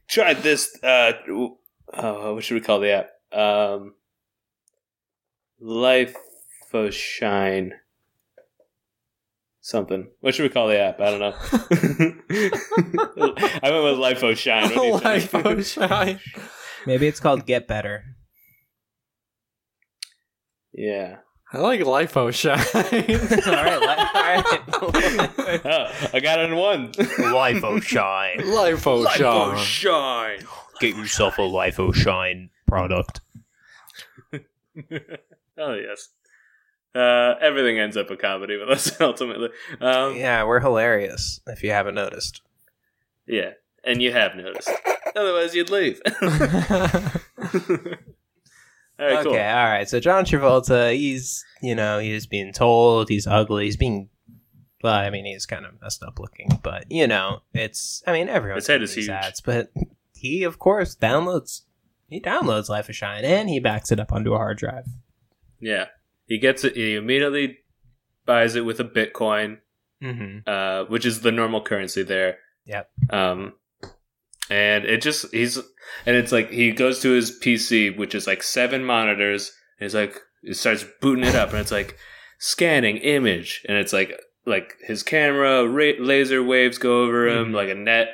Try 0.08 0.34
this. 0.34 0.78
Uh, 0.84 1.14
uh, 1.94 2.32
what 2.34 2.44
should 2.44 2.56
we 2.56 2.62
call 2.62 2.80
the 2.80 2.92
app? 2.92 3.38
Um, 3.38 3.96
Life 5.60 6.16
of 6.74 6.94
Shine. 6.94 7.74
Something. 9.64 10.10
What 10.22 10.34
should 10.34 10.44
we 10.44 10.50
call 10.50 10.68
the 10.68 10.80
app? 10.80 11.00
I 11.00 11.12
don't 11.12 11.20
know. 11.20 11.36
I 13.62 13.72
went 13.72 13.84
with 13.84 14.00
Life 14.00 14.24
of 14.24 14.38
Shine. 14.38 14.64
What 14.64 14.74
do 14.74 14.86
you 14.86 15.00
think? 15.00 15.34
Life 15.34 15.46
of 15.46 15.66
Shine. 15.66 16.20
Maybe 16.88 17.08
it's 17.08 17.20
called 17.20 17.46
Get 17.46 17.68
Better. 17.68 18.04
Yeah. 20.74 21.18
I 21.54 21.58
like 21.58 21.86
Life 21.86 22.16
of 22.16 22.34
Shine. 22.34 22.60
all 22.74 22.82
right, 22.82 23.82
li- 23.82 23.88
all 23.88 24.22
right. 24.24 24.62
Oh, 24.74 26.10
I 26.14 26.20
got 26.22 26.40
it 26.40 26.50
in 26.50 26.56
one. 26.56 26.94
Life 27.20 27.64
of 27.64 27.84
Shine. 27.84 28.50
Life 28.54 28.88
of 28.88 29.12
Shine. 29.12 29.58
Shine. 29.58 30.40
Get 30.80 30.96
yourself 30.96 31.38
a 31.38 31.42
Life 31.42 31.78
of 31.78 31.96
Shine 31.96 32.52
product. 32.68 33.20
oh 34.34 35.74
yes. 35.74 36.10
Uh, 36.96 37.36
everything 37.42 37.80
ends 37.80 37.98
up 37.98 38.10
a 38.10 38.18
comedy 38.18 38.56
with 38.58 38.70
us 38.70 39.00
ultimately. 39.02 39.50
Um, 39.82 40.16
yeah. 40.16 40.20
Yeah, 40.20 40.44
we're 40.46 40.62
hilarious. 40.62 41.42
If 41.48 41.64
you 41.64 41.72
haven't 41.72 41.96
noticed. 41.96 42.42
Yeah, 43.28 43.52
and 43.84 44.02
you 44.02 44.14
have 44.14 44.36
noticed. 44.36 44.72
Otherwise, 45.16 45.54
you'd 45.54 45.70
leave. 45.70 46.02
Right, 49.08 49.14
okay, 49.14 49.24
cool. 49.24 49.34
all 49.34 49.38
right. 49.66 49.90
So 49.90 50.00
John 50.00 50.26
Travolta, 50.26 50.96
he's 50.96 51.44
you 51.62 51.76
know 51.76 52.00
he's 52.00 52.26
being 52.28 52.54
told 52.54 53.10
he's 53.10 53.28
ugly. 53.28 53.66
He's 53.66 53.78
being 53.78 54.10
well, 54.84 54.94
I 54.96 55.10
mean 55.10 55.26
he's 55.26 55.46
kind 55.46 55.66
of 55.66 55.80
messed 55.82 56.04
up 56.04 56.20
looking, 56.20 56.50
but 56.64 56.86
you 56.90 57.08
know 57.08 57.42
it's. 57.54 58.04
I 58.08 58.14
mean 58.14 58.30
everyone's 58.30 58.68
head 58.68 58.82
is 58.82 58.94
huge. 58.96 59.10
ads, 59.10 59.42
but 59.42 59.72
he 60.16 60.44
of 60.44 60.60
course 60.60 60.96
downloads. 60.96 61.62
He 62.10 62.20
downloads 62.20 62.68
Life 62.70 62.90
of 62.90 62.96
Shine 62.96 63.24
and 63.24 63.48
he 63.50 63.60
backs 63.60 63.92
it 63.92 64.00
up 64.00 64.12
onto 64.12 64.34
a 64.34 64.38
hard 64.38 64.58
drive. 64.58 64.86
Yeah, 65.60 65.86
he 66.26 66.38
gets 66.40 66.64
it. 66.64 66.76
He 66.76 66.96
immediately 66.96 67.60
buys 68.26 68.56
it 68.56 68.66
with 68.66 68.80
a 68.80 68.84
Bitcoin, 68.86 69.60
Mm-hmm. 70.04 70.50
uh, 70.50 70.86
which 70.90 71.06
is 71.06 71.22
the 71.22 71.32
normal 71.32 71.62
currency 71.62 72.02
there. 72.04 72.40
Yep. 72.66 72.90
Um, 73.12 73.54
and 74.52 74.86
it 74.86 75.02
just 75.02 75.32
he's 75.34 75.58
and 76.06 76.16
it's 76.16 76.32
like 76.32 76.50
he 76.52 76.72
goes 76.72 77.00
to 77.02 77.12
his 77.12 77.32
PC, 77.40 77.98
which 77.98 78.14
is 78.14 78.28
like 78.28 78.44
seven 78.44 78.84
monitors. 78.86 79.52
And 79.80 79.86
he's 79.86 79.96
like, 79.96 80.16
he 80.44 80.54
starts 80.54 80.86
booting 81.02 81.26
it 81.26 81.36
up, 81.36 81.50
and 81.50 81.60
it's 81.60 81.72
like 81.72 81.98
scanning 82.40 82.98
image, 82.98 83.64
and 83.68 83.78
it's 83.78 83.94
like 83.94 84.12
like 84.46 84.74
his 84.86 85.04
camera 85.04 85.68
ra- 85.68 86.00
laser 86.00 86.44
waves 86.44 86.78
go 86.78 87.04
over 87.04 87.28
him 87.28 87.50
Mhm. 87.52 87.56
like 87.56 87.70
a 87.70 87.76
net, 87.76 88.10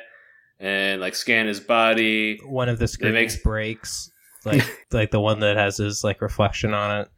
and 0.60 1.00
like 1.00 1.14
scan 1.14 1.46
his 1.46 1.60
body. 1.60 2.38
One 2.46 2.68
of 2.68 2.78
the 2.78 2.86
screens 2.88 3.14
makes- 3.14 3.36
breaks, 3.42 4.10
like 4.44 4.62
like 4.92 5.10
the 5.10 5.20
one 5.20 5.40
that 5.40 5.56
has 5.56 5.76
his 5.78 6.04
like 6.04 6.20
reflection 6.20 6.72
on 6.74 7.00
it, 7.00 7.08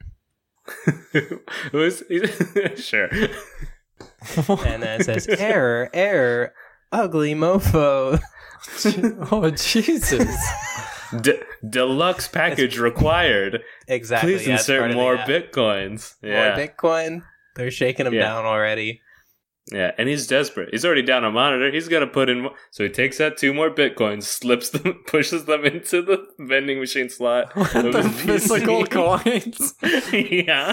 sure? 2.78 3.08
and 3.10 4.82
then 4.82 5.00
it 5.00 5.04
says 5.04 5.26
error, 5.28 5.90
error, 5.92 6.52
ugly 6.92 7.34
mofo. 7.34 8.20
oh 9.32 9.50
Jesus! 9.50 10.36
De- 11.22 11.40
deluxe 11.68 12.28
package 12.28 12.78
required. 12.78 13.62
exactly. 13.88 14.34
Please 14.36 14.46
yeah, 14.46 14.52
insert 14.54 14.94
more 14.94 15.16
bitcoins. 15.16 16.14
More 16.22 16.32
Bitcoin. 16.32 17.22
They're 17.56 17.70
shaking 17.72 18.04
them 18.04 18.14
Yeah. 18.14 18.20
down 18.22 18.44
already. 18.44 19.02
Yeah, 19.72 19.92
and 19.98 20.08
he's 20.08 20.26
desperate. 20.26 20.70
He's 20.72 20.84
already 20.84 21.02
down 21.02 21.22
a 21.24 21.30
monitor. 21.30 21.70
He's 21.70 21.86
gonna 21.86 22.06
put 22.06 22.28
in. 22.28 22.40
More. 22.42 22.54
So 22.70 22.82
he 22.82 22.90
takes 22.90 23.20
out 23.20 23.36
two 23.36 23.54
more 23.54 23.70
bitcoins, 23.70 24.24
slips 24.24 24.70
them, 24.70 25.02
pushes 25.06 25.44
them 25.44 25.64
into 25.64 26.02
the 26.02 26.26
vending 26.40 26.80
machine 26.80 27.08
slot. 27.08 27.56
of 27.56 27.92
the 27.92 28.02
his 28.02 28.22
physical 28.22 28.84
PC. 28.84 28.90
coins. 28.90 29.74
yeah, 30.12 30.72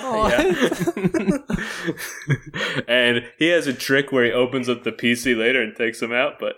yeah. 2.28 2.84
and 2.88 3.24
he 3.38 3.50
has 3.50 3.68
a 3.68 3.74
trick 3.74 4.12
where 4.12 4.26
he 4.26 4.32
opens 4.32 4.68
up 4.68 4.84
the 4.84 4.92
PC 4.92 5.38
later 5.38 5.62
and 5.62 5.76
takes 5.76 6.00
them 6.00 6.14
out, 6.14 6.40
but 6.40 6.56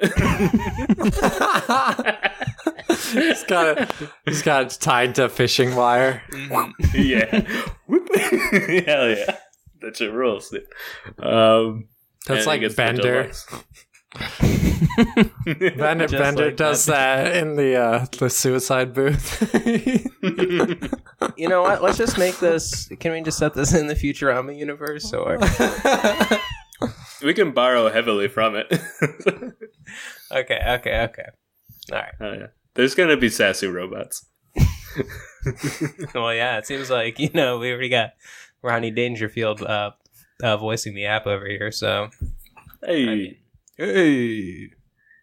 he's 3.12 3.44
got 3.44 3.78
it. 3.78 3.92
He's 4.26 4.42
got 4.44 4.64
it 4.68 4.78
tied 4.80 5.16
to 5.16 5.28
fishing 5.28 5.76
wire. 5.76 6.24
yeah, 6.94 7.26
hell 8.86 9.10
yeah, 9.10 9.38
that 9.82 9.98
shit 9.98 10.14
rules. 10.14 10.50
Dude. 10.50 10.66
Um, 11.22 11.90
That's 12.28 12.46
like 12.46 12.76
Bender. 12.76 13.32
Bender, 14.42 16.08
Just 16.08 16.24
Bender 16.24 16.46
like 16.46 16.56
does 16.56 16.86
that 16.88 17.36
in 17.36 17.56
the 17.56 17.76
uh, 17.76 18.06
the 18.18 18.30
suicide 18.30 18.94
booth. 18.94 19.38
You 21.36 21.50
know 21.50 21.62
what? 21.62 21.84
Let's 21.84 21.98
just 21.98 22.18
make 22.18 22.40
this. 22.40 22.88
Can 23.00 23.12
we 23.12 23.22
just 23.22 23.38
set 23.38 23.54
this 23.54 23.74
in 23.74 23.88
the 23.88 23.94
Futurama 23.94 24.58
universe? 24.58 25.14
Or 25.14 25.38
we 27.24 27.34
can 27.34 27.52
borrow 27.52 27.90
heavily 27.90 28.28
from 28.30 28.56
it. 28.56 28.68
okay, 30.32 30.60
okay, 30.66 31.02
okay. 31.02 31.26
All 31.92 31.98
right. 31.98 32.14
oh 32.22 32.34
yeah, 32.34 32.48
there's 32.76 32.96
gonna 32.96 33.18
be 33.18 33.30
sassy 33.30 33.68
robots. 33.68 34.26
Well, 36.14 36.34
yeah. 36.34 36.58
It 36.58 36.66
seems 36.66 36.90
like 36.90 37.20
you 37.20 37.30
know 37.34 37.58
we 37.60 37.72
already 37.72 37.90
got 37.90 38.12
Ronnie 38.62 38.92
Dangerfield 38.92 39.62
uh, 39.62 39.92
uh, 40.44 40.58
voicing 40.58 40.94
the 40.96 41.06
app 41.06 41.26
over 41.28 41.46
here. 41.48 41.72
So 41.72 42.10
Hey, 42.84 43.40
hey, 43.78 44.70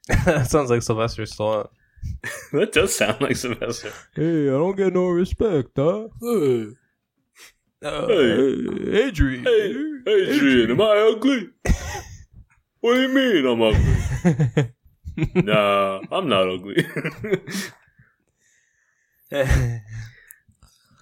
that 0.24 0.46
sounds 0.50 0.70
like 0.70 0.82
Sylvester 0.82 1.22
Stallone. 1.22 1.68
that 2.52 2.72
does 2.72 2.94
sound 2.96 3.20
like 3.20 3.36
Sylvester. 3.36 3.92
Hey, 4.14 4.48
I 4.48 4.52
don't 4.52 4.76
get 4.76 4.92
no 4.92 5.08
respect, 5.08 5.70
huh? 5.76 6.08
Uh, 6.22 6.66
Hey. 7.82 9.02
Adrian. 9.04 9.44
Hey, 9.44 9.74
Adrian, 10.08 10.70
am 10.72 10.80
I 10.80 11.12
ugly? 11.14 11.48
What 12.80 12.94
do 12.94 13.02
you 13.02 13.08
mean 13.08 13.46
I'm 13.46 13.62
ugly? 13.62 15.42
Nah, 15.42 16.00
I'm 16.12 16.28
not 16.28 16.48
ugly. 16.48 16.86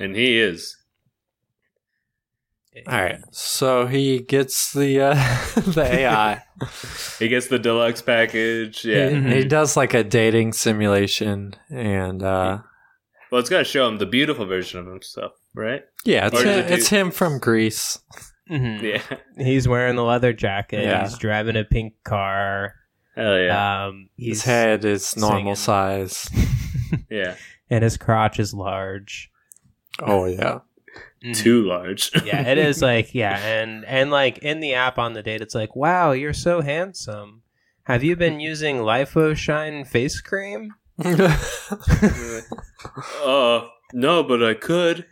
and 0.01 0.17
he 0.17 0.39
is. 0.39 0.77
All 2.89 3.01
right, 3.01 3.21
so 3.31 3.87
he 3.87 4.21
gets 4.21 4.73
the 4.73 5.01
uh, 5.01 5.15
the 5.61 5.87
AI. 5.91 6.43
He 7.21 7.29
gets 7.29 7.47
the 7.47 7.59
deluxe 7.59 8.03
package. 8.03 8.85
Yeah. 8.85 9.11
he, 9.11 9.37
he 9.43 9.45
does 9.45 9.77
like 9.77 9.95
a 9.95 10.03
dating 10.03 10.55
simulation, 10.55 11.55
and 11.71 12.23
uh, 12.23 12.59
Well, 13.31 13.41
it's 13.41 13.49
got 13.51 13.59
to 13.59 13.65
show 13.65 13.87
him 13.89 13.99
the 13.99 14.07
beautiful 14.07 14.45
version 14.47 14.81
of 14.81 14.87
himself, 14.87 15.33
right? 15.55 15.83
yeah, 16.05 16.27
it's 16.27 16.41
him, 16.43 16.49
it 16.49 16.71
it's 16.71 16.89
him 16.89 17.11
from 17.13 17.39
Grease. 17.39 17.99
Mhm. 18.51 18.83
Yeah. 18.83 19.19
He's 19.43 19.67
wearing 19.69 19.97
the 19.97 20.05
leather 20.05 20.33
jacket. 20.33 20.83
Yeah. 20.83 21.03
He's 21.05 21.17
driving 21.17 21.57
a 21.57 21.65
pink 21.65 21.95
car. 22.05 22.75
Hell 23.17 23.39
yeah. 23.39 23.87
Um, 23.87 24.09
His 24.19 24.43
head 24.45 24.85
is 24.85 25.17
normal 25.17 25.55
singing. 25.55 25.55
size. 25.55 26.29
yeah. 27.11 27.37
and 27.71 27.83
his 27.85 27.97
crotch 27.97 28.39
is 28.41 28.53
large. 28.53 29.31
Oh 30.01 30.25
yeah. 30.27 30.59
Mhm. 31.25 31.37
Too 31.37 31.65
large. 31.67 32.11
yeah, 32.25 32.43
it 32.49 32.59
is 32.59 32.83
like 32.83 33.15
yeah, 33.15 33.39
and 33.45 33.85
and 33.87 34.11
like 34.11 34.39
in 34.39 34.61
the 34.61 34.75
app 34.75 34.99
on 34.99 35.15
the 35.15 35.23
date, 35.23 35.41
it's 35.41 35.55
like, 35.55 35.75
wow, 35.75 36.13
you're 36.13 36.35
so 36.35 36.61
handsome. 36.61 37.43
Have 37.85 38.03
you 38.05 38.17
been 38.17 38.41
using 38.41 38.83
Life 38.83 39.15
of 39.17 39.39
Shine 39.39 39.85
face 39.85 40.21
cream? 40.21 40.75
Oh, 43.23 43.69
no, 43.93 44.23
but 44.23 44.43
I 44.43 44.55
could. 44.55 45.07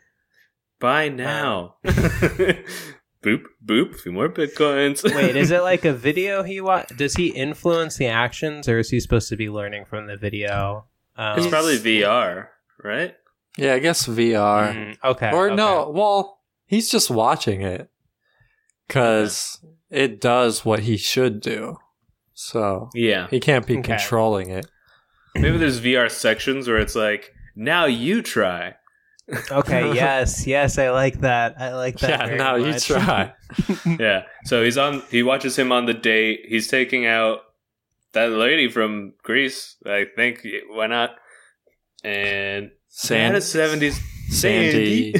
Buy 0.80 1.08
now. 1.08 1.76
boop, 1.84 3.44
boop, 3.64 3.94
a 3.94 3.98
few 3.98 4.10
more 4.12 4.28
bitcoins. 4.28 5.04
Wait, 5.14 5.36
is 5.36 5.50
it 5.50 5.62
like 5.62 5.84
a 5.84 5.92
video 5.92 6.42
he 6.42 6.60
wa 6.60 6.82
Does 6.96 7.14
he 7.14 7.28
influence 7.28 7.96
the 7.98 8.08
actions, 8.08 8.68
or 8.68 8.78
is 8.78 8.90
he 8.90 8.98
supposed 9.00 9.28
to 9.28 9.36
be 9.36 9.48
learning 9.48 9.84
from 9.84 10.06
the 10.06 10.16
video? 10.16 10.86
Um, 11.16 11.38
It's 11.38 11.46
probably 11.46 11.78
VR, 11.78 12.48
right? 12.82 13.14
Yeah, 13.58 13.74
I 13.74 13.78
guess 13.80 14.06
VR. 14.06 14.74
mm, 14.74 14.96
okay. 15.04 15.30
or 15.32 15.46
okay. 15.46 15.54
no, 15.56 15.90
well, 15.90 16.38
he's 16.66 16.90
just 16.90 17.10
watching 17.10 17.62
it 17.62 17.90
because 18.88 19.64
it 19.90 20.20
does 20.20 20.64
what 20.64 20.80
he 20.80 20.96
should 20.96 21.40
do. 21.40 21.76
So 22.34 22.88
Yeah. 22.94 23.28
he 23.30 23.40
can't 23.40 23.66
be 23.66 23.74
Okay. 23.78 23.82
controlling 23.96 24.50
it. 24.50 24.66
Maybe 25.34 25.56
there's 25.58 25.80
VR 25.80 26.10
sections 26.10 26.66
where 26.68 26.78
it's 26.78 26.94
like, 26.94 27.32
now 27.54 27.84
you 27.86 28.22
try. 28.22 28.74
Okay. 29.50 29.94
Yes. 29.94 30.46
Yes. 30.46 30.78
I 30.78 30.90
like 30.90 31.20
that. 31.20 31.54
I 31.58 31.74
like 31.74 31.98
that. 32.00 32.10
Yeah, 32.10 32.26
very 32.26 32.38
now 32.38 32.54
you 32.56 32.78
try. 32.78 33.32
Yeah. 33.98 34.22
So 34.44 34.62
he's 34.64 34.76
on, 34.78 35.02
he 35.10 35.22
watches 35.22 35.58
him 35.58 35.72
on 35.72 35.86
the 35.86 35.94
date. 35.94 36.40
He's 36.48 36.68
taking 36.68 37.06
out 37.06 37.40
that 38.12 38.30
lady 38.30 38.68
from 38.68 39.12
Grease. 39.22 39.76
I 39.86 40.06
think, 40.16 40.44
why 40.70 40.86
not? 40.86 41.10
And 42.04 42.70
Sand- 42.94 43.34
a 43.36 43.40
70s. 43.40 43.98
Sandy. 44.28 45.14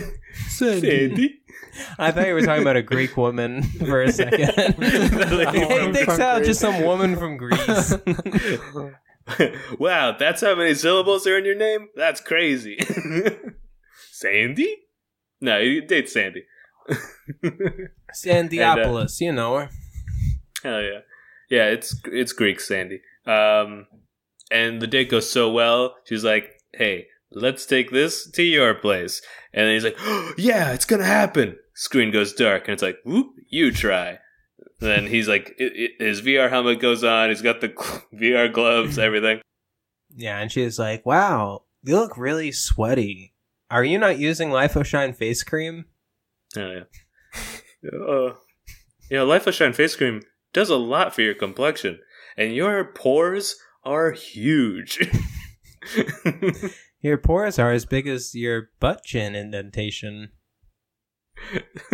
Sandy. 0.49 1.41
I 1.99 2.11
thought 2.13 2.27
you 2.27 2.35
were 2.35 2.43
talking 2.43 2.61
about 2.63 2.77
a 2.77 2.83
Greek 2.83 3.17
woman 3.17 3.63
for 3.63 4.03
a 4.03 4.13
second. 4.13 4.39
lady 4.79 5.59
hey, 5.59 5.85
from 5.85 5.93
takes 5.95 6.19
out 6.19 6.37
Greece. 6.37 6.49
just 6.49 6.61
some 6.61 6.83
woman 6.85 7.17
from 7.17 7.39
Greece. 7.39 7.95
wow, 9.79 10.15
that's 10.19 10.43
how 10.43 10.55
many 10.55 10.75
syllables 10.75 11.27
are 11.27 11.39
in 11.39 11.47
your 11.47 11.55
name? 11.55 11.89
That's 11.97 12.21
crazy. 12.21 12.79
Sandy? 14.11 14.77
No, 15.41 15.59
you 15.59 15.81
date 15.87 16.11
Sandy. 16.11 16.45
Sandiopolis, 18.13 19.21
you 19.21 19.33
know 19.33 19.57
her. 19.57 19.71
Hell 20.63 20.83
yeah. 20.83 20.99
Yeah, 21.49 21.65
it's 21.67 21.99
it's 22.07 22.33
Greek 22.33 22.61
Sandy. 22.61 23.01
Um 23.27 23.87
and 24.51 24.83
the 24.83 24.87
date 24.87 25.11
goes 25.11 25.31
so 25.31 25.51
well, 25.51 25.95
she's 26.05 26.25
like, 26.25 26.61
Hey, 26.75 27.07
let's 27.35 27.67
take 27.67 27.91
this 27.91 28.31
to 28.33 28.43
your 28.43 28.75
place. 28.75 29.23
And 29.53 29.67
then 29.67 29.75
he's 29.75 29.85
like, 29.85 29.97
oh, 29.99 30.33
Yeah, 30.39 30.73
it's 30.73 30.85
gonna 30.85 31.05
happen. 31.05 31.57
Screen 31.75 32.11
goes 32.11 32.33
dark, 32.33 32.65
and 32.65 32.75
it's 32.75 32.83
like, 32.83 32.99
Whoop, 33.05 33.33
you 33.49 33.71
try. 33.73 34.19
And 34.59 34.91
then 34.91 35.07
he's 35.07 35.29
like, 35.29 35.55
i 35.61 35.65
i 35.65 36.05
his 36.05 36.23
VR 36.23 36.51
helmet 36.51 36.81
goes 36.81 37.05
on. 37.05 37.29
He's 37.29 37.43
got 37.43 37.61
the 37.61 37.69
VR 38.15 38.53
gloves, 38.53 38.99
everything. 38.99 39.41
Yeah, 40.15 40.39
and 40.41 40.53
she's 40.53 40.79
like, 40.79 41.07
"Wow, 41.07 41.63
you 41.83 41.97
look 41.97 42.19
really 42.19 42.53
sweaty. 42.53 43.33
Are 43.71 43.85
you 43.85 43.99
not 43.99 44.19
using 44.19 44.51
Life 44.51 44.77
of 44.77 44.87
Shine 44.87 45.15
face 45.15 45.43
cream?" 45.43 45.87
Oh 46.57 46.71
yeah. 46.71 46.85
uh, 47.93 48.35
you 49.11 49.17
know, 49.17 49.25
Life 49.25 49.47
of 49.47 49.55
Shine 49.55 49.73
face 49.73 49.97
cream 49.97 50.21
does 50.53 50.69
a 50.69 50.77
lot 50.77 51.15
for 51.15 51.23
your 51.23 51.35
complexion, 51.35 51.99
and 52.37 52.55
your 52.55 52.85
pores 52.85 53.57
are 53.85 54.11
huge. 54.13 54.99
Your 57.03 57.19
pores 57.19 57.59
are 57.59 57.73
as 57.73 57.85
big 57.85 58.07
as 58.07 58.35
your 58.35 58.71
butt 58.81 59.03
chin 59.05 59.35
indentation. 59.35 60.31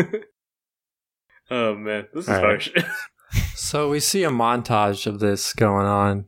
oh 1.51 1.75
man, 1.75 2.07
this 2.15 2.25
is 2.25 2.29
All 2.29 2.35
right. 2.37 2.63
harsh. 2.63 2.71
So 3.55 3.91
we 3.91 4.01
see 4.01 4.25
a 4.25 4.31
montage 4.31 5.07
of 5.07 5.19
this 5.21 5.53
going 5.53 5.85
on. 5.87 6.25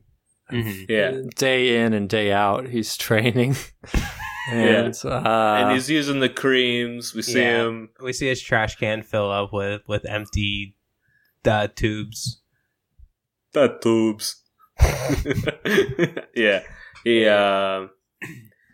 Mm-hmm. 0.51 0.83
yeah, 0.87 1.21
Day 1.35 1.79
in 1.83 1.93
and 1.93 2.07
day 2.07 2.31
out, 2.31 2.67
he's 2.67 2.95
training. 2.95 3.55
and 4.51 4.95
uh, 5.03 5.55
and 5.57 5.71
he's 5.71 5.89
using 5.89 6.19
the 6.19 6.29
creams. 6.29 7.15
We 7.15 7.23
see 7.23 7.39
Yeah. 7.41 7.63
him. 7.65 7.89
We 8.03 8.13
see 8.13 8.27
his 8.27 8.39
trash 8.41 8.75
can 8.75 9.01
fill 9.01 9.31
up 9.31 9.51
with 9.51 9.81
with 9.87 10.05
empty 10.05 10.75
uh, 11.45 11.69
tubes. 11.73 12.41
The 13.53 13.79
tubes. 13.81 14.43
yeah, 16.35 16.61
he 17.03 17.25
uh, 17.27 17.87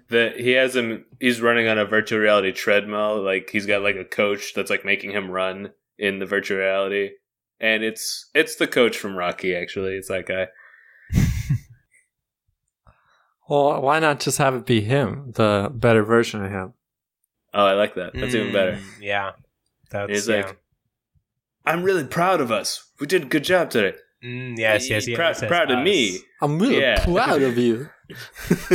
the 0.09 0.33
he 0.37 0.51
has 0.51 0.75
him. 0.75 1.05
He's 1.19 1.41
running 1.41 1.67
on 1.67 1.77
a 1.77 1.85
virtual 1.85 2.19
reality 2.19 2.51
treadmill. 2.51 3.21
Like 3.21 3.49
he's 3.49 3.65
got 3.65 3.81
like 3.81 3.95
a 3.95 4.05
coach 4.05 4.53
that's 4.53 4.69
like 4.69 4.85
making 4.85 5.11
him 5.11 5.29
run 5.29 5.71
in 5.97 6.19
the 6.19 6.25
virtual 6.25 6.57
reality, 6.59 7.11
and 7.59 7.83
it's 7.83 8.29
it's 8.33 8.55
the 8.55 8.67
coach 8.67 8.97
from 8.97 9.15
Rocky. 9.15 9.55
Actually, 9.55 9.95
it's 9.95 10.07
that 10.09 10.25
guy. 10.25 10.47
well, 13.49 13.81
why 13.81 13.99
not 13.99 14.19
just 14.19 14.37
have 14.37 14.55
it 14.55 14.65
be 14.65 14.81
him, 14.81 15.31
the 15.35 15.71
better 15.73 16.03
version 16.03 16.43
of 16.43 16.51
him? 16.51 16.73
Oh, 17.53 17.65
I 17.65 17.73
like 17.73 17.95
that. 17.95 18.13
That's 18.13 18.35
even 18.35 18.53
better. 18.53 18.73
Mm, 18.73 19.01
Yeah, 19.01 19.31
that's 19.89 20.11
He's 20.11 20.27
yeah. 20.27 20.35
like, 20.37 20.57
I'm 21.65 21.83
really 21.83 22.03
proud 22.03 22.41
of 22.41 22.51
us. 22.51 22.91
We 22.99 23.07
did 23.07 23.23
a 23.23 23.27
good 23.27 23.43
job 23.43 23.69
today. 23.69 23.97
Mm, 24.27 24.57
yes, 24.57 24.89
yes, 24.89 25.07
yes. 25.07 25.17
prou- 25.17 25.31
it 25.31 25.37
says 25.37 25.47
proud 25.47 25.71
of 25.71 25.83
me. 25.83 26.19
I'm 26.41 26.59
really 26.59 26.81
Yeah. 26.81 27.03
proud 27.05 27.41
of 27.41 27.57
you. 27.57 27.89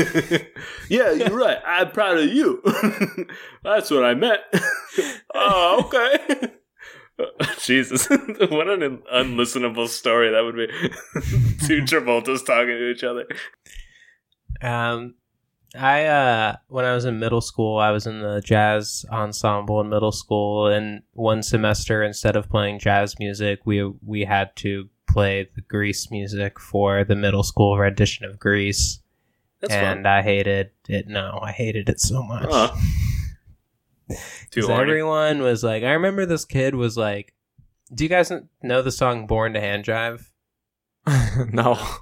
yeah, 0.88 1.10
you're 1.12 1.36
right. 1.36 1.58
I'm 1.66 1.90
proud 1.90 2.18
of 2.18 2.32
you. 2.32 2.62
That's 3.64 3.90
what 3.90 4.04
I 4.04 4.14
meant. 4.14 4.40
oh, 5.34 5.82
okay. 5.86 6.48
Jesus, 7.58 8.08
what 8.08 8.68
an 8.68 9.02
unlistenable 9.14 9.88
story 9.88 10.30
that 10.30 10.40
would 10.42 10.56
be. 10.56 10.66
Two 11.66 11.82
Travoltas 11.82 12.44
talking 12.44 12.68
to 12.68 12.90
each 12.90 13.04
other. 13.04 13.26
Um, 14.62 15.14
I 15.78 16.04
uh, 16.06 16.56
when 16.68 16.84
I 16.84 16.94
was 16.94 17.04
in 17.04 17.18
middle 17.18 17.40
school, 17.40 17.78
I 17.78 17.90
was 17.90 18.06
in 18.06 18.20
the 18.20 18.40
jazz 18.40 19.04
ensemble 19.10 19.80
in 19.80 19.88
middle 19.88 20.12
school, 20.12 20.66
and 20.66 21.02
one 21.12 21.42
semester 21.42 22.02
instead 22.02 22.36
of 22.36 22.48
playing 22.48 22.78
jazz 22.78 23.18
music, 23.18 23.60
we 23.64 23.84
we 24.04 24.24
had 24.24 24.54
to 24.56 24.88
play 25.12 25.48
the 25.54 25.60
Grease 25.60 26.10
music 26.10 26.58
for 26.58 27.04
the 27.04 27.14
middle 27.16 27.42
school 27.42 27.78
rendition 27.78 28.24
of 28.24 28.38
Grease, 28.38 29.00
That's 29.60 29.72
and 29.72 30.06
I 30.08 30.22
hated 30.22 30.70
it. 30.88 31.06
No, 31.08 31.38
I 31.42 31.52
hated 31.52 31.88
it 31.88 32.00
so 32.00 32.22
much. 32.22 32.42
fun. 32.48 32.50
Aw. 32.52 32.80
Too 34.50 34.66
horny. 34.66 34.82
everyone 34.82 35.40
was 35.42 35.62
like, 35.64 35.82
I 35.82 35.92
remember 35.92 36.26
this 36.26 36.44
kid 36.44 36.74
was 36.74 36.96
like, 36.96 37.34
"Do 37.94 38.04
you 38.04 38.10
guys 38.10 38.32
know 38.62 38.82
the 38.82 38.92
song 38.92 39.26
Born 39.26 39.54
to 39.54 39.60
Hand 39.60 39.84
Drive?" 39.84 40.32
no. 41.52 41.78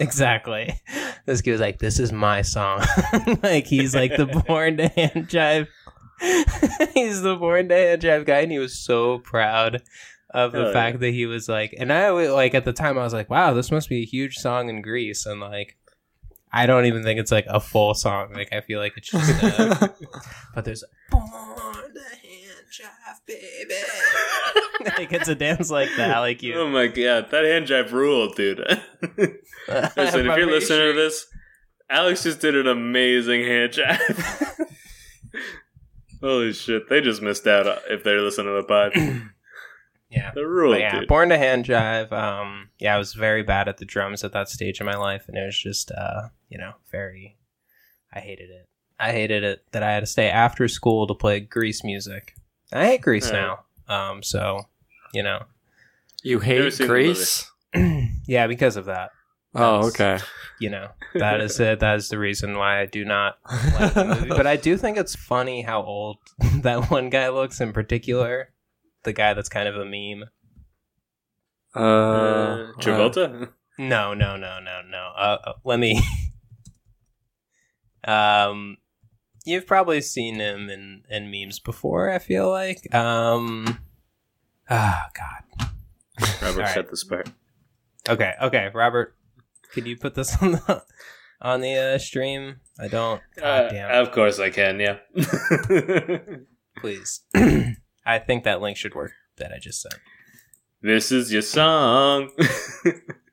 Exactly. 0.00 0.80
This 1.26 1.42
kid 1.42 1.50
was 1.50 1.60
like, 1.60 1.80
"This 1.80 1.98
is 1.98 2.12
my 2.12 2.42
song." 2.42 2.84
like 3.42 3.66
he's 3.66 3.96
like 3.96 4.16
the 4.16 4.26
Born 4.26 4.76
to 4.76 4.86
Hand 4.86 5.26
Drive. 5.26 5.66
he's 6.94 7.22
the 7.22 7.34
Born 7.34 7.68
to 7.68 7.74
Hand 7.74 8.02
Drive 8.02 8.24
guy, 8.24 8.42
and 8.42 8.52
he 8.52 8.60
was 8.60 8.78
so 8.78 9.18
proud 9.18 9.82
of 10.30 10.52
the 10.52 10.64
Hell 10.64 10.72
fact 10.72 11.00
that 11.00 11.10
he 11.10 11.26
was 11.26 11.48
like. 11.48 11.74
And 11.78 11.92
I 11.92 12.06
always- 12.06 12.30
like 12.30 12.54
at 12.54 12.64
the 12.64 12.72
time 12.72 12.98
I 12.98 13.02
was 13.04 13.12
like, 13.12 13.30
"Wow, 13.30 13.54
this 13.54 13.70
must 13.70 13.88
be 13.88 14.02
a 14.02 14.06
huge 14.06 14.34
song 14.36 14.68
in 14.68 14.82
Grease," 14.82 15.26
and 15.26 15.40
like. 15.40 15.76
I 16.50 16.64
don't 16.64 16.86
even 16.86 17.02
think 17.02 17.20
it's 17.20 17.30
like 17.30 17.44
a 17.46 17.60
full 17.60 17.92
song. 17.92 18.32
Like 18.32 18.54
I 18.54 18.62
feel 18.62 18.80
like 18.80 18.94
it's 18.96 19.10
just, 19.10 19.44
uh, 19.60 19.88
but 20.54 20.64
there's 20.64 20.82
born 21.10 21.22
to 21.22 22.00
hand 22.00 22.66
jive, 22.72 23.26
baby. 23.26 23.74
like 24.96 25.12
it's 25.12 25.28
a 25.28 25.34
dance 25.34 25.70
like 25.70 25.90
that, 25.98 26.20
like 26.20 26.42
you. 26.42 26.54
Oh 26.54 26.66
my 26.70 26.86
god, 26.86 27.30
that 27.32 27.44
hand 27.44 27.66
jive 27.66 27.92
ruled, 27.92 28.34
dude. 28.34 28.60
Listen, 29.02 30.26
if 30.26 30.36
you're 30.38 30.46
listening 30.46 30.94
to 30.94 30.94
this, 30.94 31.26
Alex 31.90 32.22
just 32.22 32.40
did 32.40 32.56
an 32.56 32.66
amazing 32.66 33.42
hand 33.44 33.72
jive. 33.72 34.66
Holy 36.22 36.54
shit, 36.54 36.88
they 36.88 37.02
just 37.02 37.20
missed 37.20 37.46
out 37.46 37.66
if 37.90 38.02
they're 38.02 38.22
listening 38.22 38.46
to 38.46 38.62
the 38.62 38.66
pod. 38.66 38.92
yeah. 40.10 40.30
The 40.34 40.46
rule, 40.46 40.72
But 40.72 40.80
yeah, 40.80 41.00
dude. 41.00 41.08
born 41.08 41.28
to 41.30 41.38
hand 41.38 41.64
jive. 41.64 42.12
Um, 42.12 42.70
yeah, 42.78 42.94
I 42.94 42.98
was 42.98 43.14
very 43.14 43.42
bad 43.42 43.68
at 43.68 43.76
the 43.78 43.84
drums 43.84 44.24
at 44.24 44.32
that 44.32 44.48
stage 44.48 44.80
in 44.80 44.86
my 44.86 44.96
life, 44.96 45.24
and 45.28 45.36
it 45.36 45.44
was 45.44 45.58
just, 45.58 45.90
uh, 45.90 46.28
you 46.48 46.58
know, 46.58 46.72
very. 46.90 47.36
I 48.12 48.20
hated 48.20 48.50
it. 48.50 48.64
I 48.98 49.12
hated 49.12 49.44
it 49.44 49.64
that 49.72 49.82
I 49.82 49.92
had 49.92 50.00
to 50.00 50.06
stay 50.06 50.28
after 50.28 50.66
school 50.66 51.06
to 51.06 51.14
play 51.14 51.40
Grease 51.40 51.84
music. 51.84 52.34
I 52.72 52.84
hate 52.86 53.02
Grease 53.02 53.30
Alright. 53.30 53.58
now. 53.88 54.10
Um, 54.10 54.22
so, 54.22 54.62
you 55.14 55.22
know, 55.22 55.44
You 56.22 56.40
hate 56.40 56.76
Grease? 56.78 57.50
yeah, 58.26 58.46
because 58.46 58.76
of 58.76 58.86
that, 58.86 59.10
Oh, 59.54 59.86
okay. 59.88 60.18
you 60.60 60.68
know, 60.70 60.88
that 61.14 61.40
is 61.40 61.58
it. 61.60 61.80
That 61.80 61.96
is 61.96 62.08
the 62.08 62.18
reason 62.18 62.56
why 62.58 62.80
I 62.80 62.86
do 62.86 63.04
not 63.04 63.38
like 63.78 63.94
the 63.94 64.04
movie. 64.14 64.28
But 64.28 64.46
I 64.46 64.56
do 64.56 64.76
think 64.76 64.96
it's 64.98 65.14
funny 65.16 65.62
how 65.62 65.82
old 65.82 66.18
that 66.62 66.90
one 66.90 67.08
guy 67.10 67.28
looks 67.28 67.60
in 67.60 67.72
particular. 67.72 68.50
The 69.04 69.12
guy 69.12 69.34
that's 69.34 69.48
kind 69.48 69.68
of 69.68 69.76
a 69.76 69.84
meme. 69.84 70.28
Uh, 71.74 71.80
Uh, 71.80 72.72
Travolta. 72.80 73.50
No, 73.78 74.14
no, 74.14 74.36
no, 74.36 74.58
no, 74.60 74.80
no. 74.88 75.12
Uh, 75.16 75.38
uh, 75.44 75.52
let 75.64 75.78
me. 75.78 76.00
um, 78.04 78.76
you've 79.44 79.66
probably 79.66 80.00
seen 80.00 80.36
him 80.36 80.68
in 80.70 81.02
in 81.10 81.30
memes 81.30 81.58
before. 81.60 82.10
I 82.10 82.18
feel 82.18 82.50
like. 82.50 82.92
Um. 82.94 83.78
Oh 84.70 85.00
God. 85.14 85.70
Robert 86.42 86.56
Alright. 86.58 86.74
set 86.74 86.90
this 86.90 87.04
part. 87.04 87.30
Okay. 88.08 88.32
Okay. 88.42 88.70
Robert, 88.74 89.14
could 89.72 89.86
you 89.86 89.96
put 89.96 90.14
this 90.14 90.36
on 90.42 90.52
the 90.52 90.82
on 91.40 91.60
the 91.60 91.74
uh, 91.76 91.98
stream? 91.98 92.56
I 92.80 92.88
don't. 92.88 93.20
God 93.36 93.66
Uh, 93.66 93.70
damn. 93.70 94.02
of 94.02 94.12
course 94.12 94.40
I 94.40 94.50
can. 94.50 94.80
Yeah. 94.80 94.98
Please. 96.78 97.20
I 98.08 98.18
think 98.18 98.44
that 98.44 98.60
link 98.60 98.76
should 98.76 98.94
work. 98.94 99.12
That 99.36 99.52
I 99.52 99.58
just 99.58 99.82
sent. 99.82 99.94
this 100.82 101.12
is 101.12 101.32
your 101.32 101.42
song. 101.42 102.30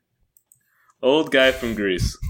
Old 1.02 1.32
guy 1.32 1.50
from 1.50 1.74
Grease. 1.74 2.16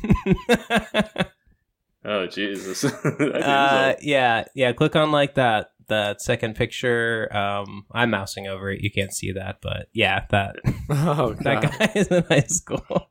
Oh 2.09 2.26
Jesus. 2.26 2.84
I 2.84 2.88
think 2.88 3.18
this 3.18 3.36
is 3.36 3.42
uh, 3.42 3.94
yeah, 4.01 4.44
yeah. 4.55 4.72
Click 4.72 4.94
on 4.94 5.11
like 5.11 5.34
that 5.34 5.70
that 5.88 6.22
second 6.22 6.55
picture. 6.55 7.28
Um, 7.36 7.84
I'm 7.90 8.11
mousing 8.11 8.47
over 8.47 8.70
it. 8.70 8.80
You 8.80 8.92
can't 8.92 9.12
see 9.12 9.32
that, 9.32 9.57
but 9.61 9.88
yeah, 9.92 10.24
that 10.30 10.55
oh, 10.88 11.34
that 11.40 11.62
guy 11.62 11.92
is 11.97 12.07
in 12.07 12.22
high 12.22 12.47
school. 12.47 13.11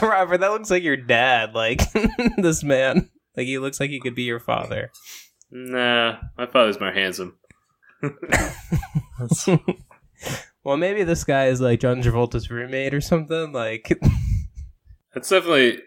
Robert, 0.00 0.40
that 0.40 0.50
looks 0.50 0.70
like 0.70 0.82
your 0.82 0.96
dad. 0.96 1.54
Like 1.54 1.82
this 2.38 2.64
man. 2.64 3.10
Like 3.36 3.46
he 3.46 3.58
looks 3.58 3.78
like 3.78 3.90
he 3.90 4.00
could 4.00 4.14
be 4.14 4.22
your 4.22 4.40
father. 4.40 4.90
Nah, 5.50 6.18
my 6.36 6.46
father's 6.46 6.80
more 6.80 6.92
handsome. 6.92 7.38
Well, 10.66 10.76
maybe 10.76 11.04
this 11.04 11.22
guy 11.22 11.46
is 11.46 11.60
like 11.60 11.78
John 11.78 12.02
Travolta's 12.02 12.50
roommate 12.50 12.92
or 12.92 13.00
something. 13.00 13.52
Like, 13.52 13.96
That's 15.14 15.28
definitely, 15.28 15.78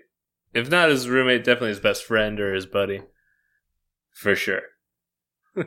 if 0.54 0.72
not 0.72 0.88
his 0.88 1.10
roommate, 1.10 1.44
definitely 1.44 1.72
his 1.72 1.82
best 1.82 2.06
friend 2.06 2.40
or 2.40 2.54
his 2.54 2.66
buddy, 2.66 3.02
for 4.14 4.38
sure. 4.38 4.62
All 5.58 5.64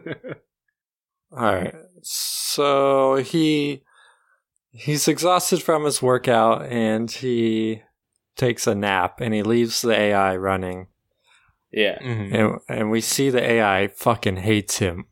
right. 1.31 1.75
So 2.03 3.17
he 3.17 3.83
he's 4.71 5.07
exhausted 5.07 5.63
from 5.63 5.85
his 5.85 6.01
workout 6.01 6.65
and 6.65 7.11
he 7.11 7.83
takes 8.35 8.67
a 8.67 8.75
nap 8.75 9.21
and 9.21 9.35
he 9.35 9.43
leaves 9.43 9.83
the 9.83 9.93
AI 9.93 10.37
running. 10.39 10.87
Yeah. 11.73 11.99
mhm. 12.01 12.35
And 12.35 12.61
and 12.69 12.91
we 12.91 13.01
see 13.01 13.31
the 13.31 13.43
AI 13.43 13.89
fucking 13.89 14.37
hates 14.39 14.79
him. 14.79 15.07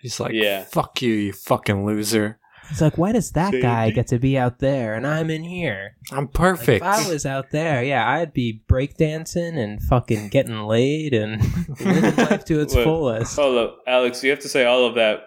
He's 0.00 0.20
like, 0.20 0.32
Yeah. 0.34 0.64
"Fuck 0.64 1.00
you, 1.02 1.12
you 1.14 1.32
fucking 1.32 1.86
loser. 1.86 2.38
he's 2.68 2.80
like, 2.82 2.96
why 2.98 3.12
does 3.12 3.32
that 3.32 3.52
guy 3.60 3.90
get 3.90 4.06
to 4.08 4.18
be 4.18 4.36
out 4.38 4.58
there 4.58 4.94
and 4.94 5.06
I'm 5.06 5.30
in 5.30 5.44
here? 5.44 5.96
I'm 6.12 6.24
Like, 6.24 6.32
perfect." 6.34 6.82
if 6.84 7.06
I 7.06 7.08
was 7.10 7.24
out 7.26 7.50
there, 7.50 7.82
yeah, 7.84 8.08
I'd 8.08 8.32
be 8.32 8.62
breakdancing 8.68 9.56
and 9.58 9.82
fucking 9.82 10.28
getting 10.28 10.60
laid 10.60 11.14
and 11.14 11.40
living 11.80 12.16
life 12.16 12.44
to 12.46 12.60
its 12.60 12.74
Wait. 12.76 12.84
fullest. 12.84 13.36
Hold 13.36 13.56
up, 13.58 13.78
Alex, 13.86 14.22
you 14.24 14.30
have 14.30 14.40
to 14.40 14.48
say 14.48 14.64
all 14.64 14.84
of 14.86 14.94
that 14.96 15.20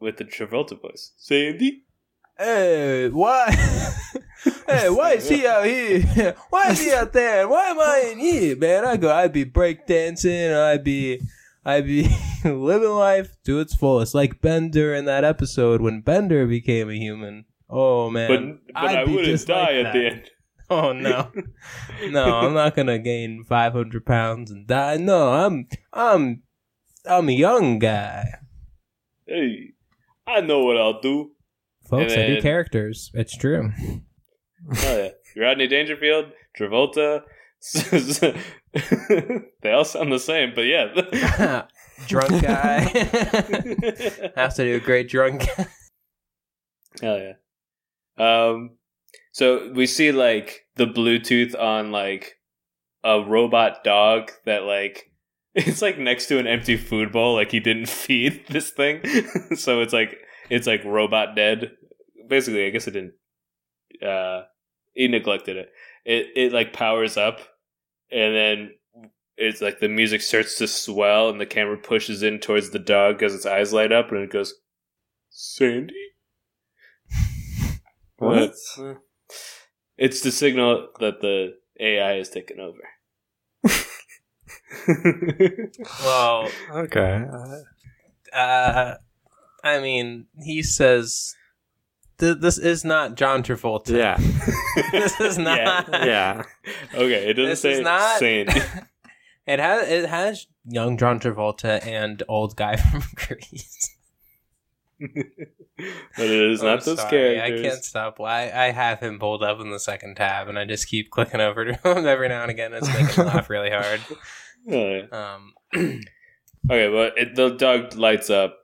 with 0.00 0.16
the 0.16 0.24
Travolta 0.24 0.80
voice. 0.80 1.12
Sandy? 1.16 1.84
Hey, 2.38 3.08
why? 3.08 3.46
hey, 4.66 4.88
why 4.90 5.12
is 5.14 5.28
he 5.28 5.46
out 5.46 5.64
here? 5.64 6.34
Why 6.50 6.70
is 6.70 6.80
he 6.84 6.92
out 6.92 7.12
there? 7.12 7.48
Why 7.48 7.66
am 7.70 7.78
I 7.80 8.10
in 8.12 8.18
here, 8.18 8.56
man? 8.56 8.84
I 8.84 8.96
go, 8.96 9.12
I'd 9.14 9.32
be 9.32 9.44
breakdancing. 9.44 10.54
I'd 10.56 10.84
be, 10.84 11.20
I'd 11.64 11.86
be 11.86 12.08
living 12.44 12.90
life 12.90 13.36
to 13.44 13.60
its 13.60 13.74
fullest, 13.74 14.14
like 14.14 14.40
Bender 14.40 14.94
in 14.94 15.04
that 15.06 15.24
episode 15.24 15.80
when 15.80 16.00
Bender 16.00 16.46
became 16.46 16.90
a 16.90 16.94
human. 16.94 17.44
Oh 17.68 18.10
man, 18.10 18.60
But, 18.68 18.74
but 18.74 18.96
I 18.96 19.04
wouldn't 19.04 19.46
die 19.46 19.54
like 19.60 19.70
at 19.70 19.82
that. 19.84 19.92
the 19.92 20.06
end. 20.06 20.30
Oh 20.68 20.92
no, 20.92 21.30
no, 22.08 22.24
I'm 22.24 22.52
not 22.52 22.74
gonna 22.74 22.98
gain 22.98 23.44
500 23.44 24.04
pounds 24.04 24.50
and 24.50 24.66
die. 24.66 24.96
No, 24.96 25.32
I'm, 25.32 25.68
I'm, 25.92 26.42
I'm 27.08 27.28
a 27.28 27.32
young 27.32 27.78
guy, 27.78 28.24
Hey, 29.28 29.74
I 30.26 30.40
know 30.40 30.64
what 30.64 30.76
I'll 30.76 31.00
do. 31.00 31.30
folks. 31.88 32.12
And 32.14 32.20
I 32.22 32.26
do 32.34 32.42
characters. 32.42 33.12
It's 33.14 33.36
true. 33.36 33.70
Oh 34.70 34.96
yeah, 35.36 35.42
Rodney 35.42 35.66
Dangerfield, 35.66 36.26
Travolta. 36.58 37.22
they 39.62 39.72
all 39.72 39.84
sound 39.84 40.12
the 40.12 40.18
same, 40.18 40.52
but 40.54 40.62
yeah. 40.62 41.64
drunk 42.06 42.42
guy. 42.42 42.80
Have 44.36 44.54
to 44.54 44.64
do 44.64 44.76
a 44.76 44.80
great 44.80 45.08
drunk 45.08 45.46
guy. 45.46 45.66
Hell 47.00 47.18
yeah. 47.18 47.32
Um, 48.18 48.76
so 49.32 49.72
we 49.72 49.86
see 49.86 50.12
like 50.12 50.66
the 50.76 50.86
Bluetooth 50.86 51.58
on 51.58 51.92
like 51.92 52.36
a 53.04 53.20
robot 53.20 53.84
dog 53.84 54.30
that 54.44 54.62
like 54.62 55.10
it's 55.54 55.82
like 55.82 55.98
next 55.98 56.26
to 56.26 56.38
an 56.38 56.46
empty 56.46 56.76
food 56.76 57.12
bowl. 57.12 57.34
Like 57.34 57.50
he 57.50 57.60
didn't 57.60 57.88
feed 57.88 58.44
this 58.48 58.70
thing, 58.70 59.02
so 59.56 59.80
it's 59.80 59.92
like 59.92 60.18
it's 60.50 60.66
like 60.66 60.84
robot 60.84 61.34
dead. 61.36 61.72
Basically, 62.28 62.66
I 62.66 62.70
guess 62.70 62.86
it 62.86 62.92
didn't. 62.92 63.14
Uh, 64.02 64.42
he 64.96 65.08
neglected 65.08 65.56
it. 65.56 65.72
It 66.04 66.28
it 66.34 66.52
like 66.52 66.72
powers 66.72 67.16
up, 67.16 67.40
and 68.10 68.34
then 68.34 68.70
it's 69.36 69.60
like 69.60 69.80
the 69.80 69.88
music 69.88 70.22
starts 70.22 70.56
to 70.58 70.66
swell, 70.66 71.28
and 71.28 71.40
the 71.40 71.46
camera 71.46 71.76
pushes 71.76 72.22
in 72.22 72.40
towards 72.40 72.70
the 72.70 72.78
dog 72.78 73.18
because 73.18 73.34
its 73.34 73.46
eyes 73.46 73.72
light 73.72 73.92
up, 73.92 74.10
and 74.10 74.22
it 74.22 74.30
goes, 74.30 74.54
"Sandy." 75.30 75.94
what? 78.16 78.54
It's 79.98 80.20
the 80.20 80.32
signal 80.32 80.88
that 81.00 81.20
the 81.20 81.54
AI 81.80 82.14
is 82.16 82.30
taken 82.30 82.60
over. 82.60 82.78
Well, 86.02 86.50
Okay. 86.70 87.24
uh, 88.32 88.94
I 89.64 89.80
mean, 89.80 90.26
he 90.42 90.62
says 90.62 91.34
th- 92.18 92.38
this 92.40 92.58
is 92.58 92.84
not 92.84 93.14
John 93.16 93.42
Travolta. 93.42 93.90
Yeah. 93.96 94.16
this 94.92 95.20
is 95.20 95.38
not. 95.38 95.88
Yeah. 95.92 96.04
Yeah. 96.06 96.42
Okay, 96.94 97.28
it 97.30 97.34
doesn't 97.34 97.50
This 97.50 97.60
say 97.60 97.72
is 97.72 97.80
not- 97.80 98.18
Sandy. 98.18 98.60
It 99.46 99.60
has 99.60 99.88
it 99.88 100.08
has 100.08 100.46
young 100.64 100.96
John 100.98 101.20
Travolta 101.20 101.84
and 101.86 102.22
old 102.28 102.56
guy 102.56 102.74
from 102.76 103.02
Grease. 103.14 103.96
but 104.98 106.24
it 106.24 106.50
is 106.50 106.60
I'm 106.62 106.66
not 106.66 106.84
those 106.84 106.98
sorry, 106.98 107.10
characters. 107.36 107.60
I 107.60 107.68
can't 107.68 107.84
stop. 107.84 108.20
I 108.20 108.50
I 108.68 108.70
have 108.72 108.98
him 109.00 109.18
pulled 109.18 109.42
up 109.44 109.60
in 109.60 109.70
the 109.70 109.78
second 109.78 110.16
tab, 110.16 110.48
and 110.48 110.58
I 110.58 110.64
just 110.64 110.88
keep 110.88 111.10
clicking 111.10 111.40
over 111.40 111.64
to 111.64 111.74
him 111.74 112.06
every 112.06 112.28
now 112.28 112.42
and 112.42 112.50
again. 112.50 112.72
It's 112.72 112.88
making 112.88 113.24
me 113.24 113.30
laugh 113.30 113.48
really 113.50 113.70
hard. 113.70 114.00
Um, 115.12 115.52
Okay, 116.68 116.88
but 116.90 117.16
it, 117.16 117.36
the 117.36 117.50
dog 117.50 117.94
lights 117.94 118.28
up. 118.30 118.58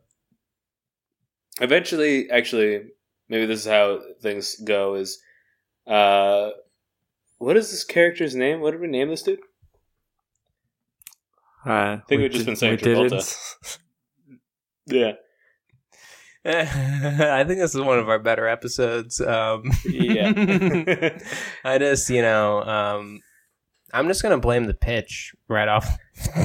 Eventually, 1.61 2.29
actually, 2.31 2.87
maybe 3.33 3.47
this 3.47 3.61
is 3.61 3.67
how 3.67 4.01
things 4.21 4.57
go. 4.57 4.95
Is 4.95 5.19
uh, 5.87 6.51
what 7.39 7.57
is 7.57 7.71
this 7.71 7.83
character's 7.83 8.37
name? 8.37 8.61
What 8.61 8.73
did 8.73 8.81
we 8.81 8.87
name 8.87 9.09
this 9.09 9.23
dude? 9.23 9.41
Uh, 11.65 11.99
think 12.09 12.21
we've 12.21 12.31
just 12.31 12.47
been 12.47 12.57
saying 12.57 12.73
we 12.73 12.79
Travolta. 12.79 13.79
Yeah, 14.85 15.13
I 16.45 17.45
think 17.45 17.61
this 17.61 17.73
is 17.73 17.81
one 17.81 18.01
of 18.01 18.09
our 18.09 18.19
better 18.19 18.49
episodes. 18.49 19.21
Um, 19.21 19.71
yeah. 19.85 20.33
I 21.65 21.79
just, 21.79 22.11
you 22.11 22.21
know, 22.21 22.63
um, 22.65 23.21
I'm 23.93 24.09
just 24.09 24.23
gonna 24.23 24.39
blame 24.39 24.65
the 24.65 24.75
pitch 24.75 25.35
right 25.49 25.69
off. 25.69 25.99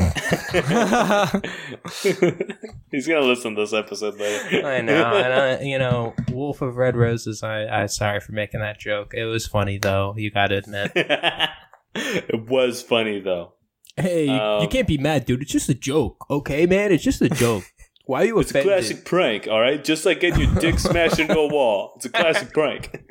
He's 2.92 3.08
gonna 3.08 3.22
listen 3.26 3.56
to 3.56 3.62
this 3.62 3.74
episode 3.74 4.20
later. 4.20 4.68
I 4.68 4.82
know, 4.82 5.16
and 5.16 5.34
I, 5.34 5.62
you 5.62 5.80
know, 5.80 6.14
Wolf 6.30 6.62
of 6.62 6.76
Red 6.76 6.98
Roses. 6.98 7.44
I, 7.44 7.84
I 7.84 7.86
sorry 7.86 8.20
for 8.20 8.34
making 8.34 8.60
that 8.60 8.80
joke. 8.80 9.14
It 9.14 9.26
was 9.26 9.48
funny 9.48 9.78
though. 9.78 10.14
You 10.18 10.30
got 10.30 10.48
to 10.48 10.58
admit. 10.58 10.92
it 11.96 12.50
was 12.50 12.82
funny 12.82 13.22
though. 13.22 13.54
Hey, 13.96 14.26
you, 14.26 14.32
Um, 14.32 14.62
you 14.62 14.68
can't 14.68 14.88
be 14.88 14.98
mad, 14.98 15.26
dude. 15.26 15.42
It's 15.42 15.52
just 15.52 15.70
a 15.70 15.74
joke, 15.74 16.26
okay, 16.30 16.66
man? 16.66 16.92
It's 16.92 17.04
just 17.04 17.22
a 17.22 17.30
joke. 17.30 17.64
Why 18.06 18.22
are 18.22 18.26
you 18.26 18.40
It's 18.40 18.54
a 18.54 18.62
classic 18.62 19.06
prank, 19.06 19.48
all 19.48 19.60
right. 19.60 19.84
Just 19.84 20.06
like 20.06 20.20
getting 20.20 20.42
your 20.42 20.56
dick 20.56 20.80
smashed 20.80 21.20
into 21.20 21.38
a 21.38 21.48
wall. 21.48 21.94
It's 21.96 22.06
a 22.06 22.10
classic 22.10 22.54
prank. 22.54 23.06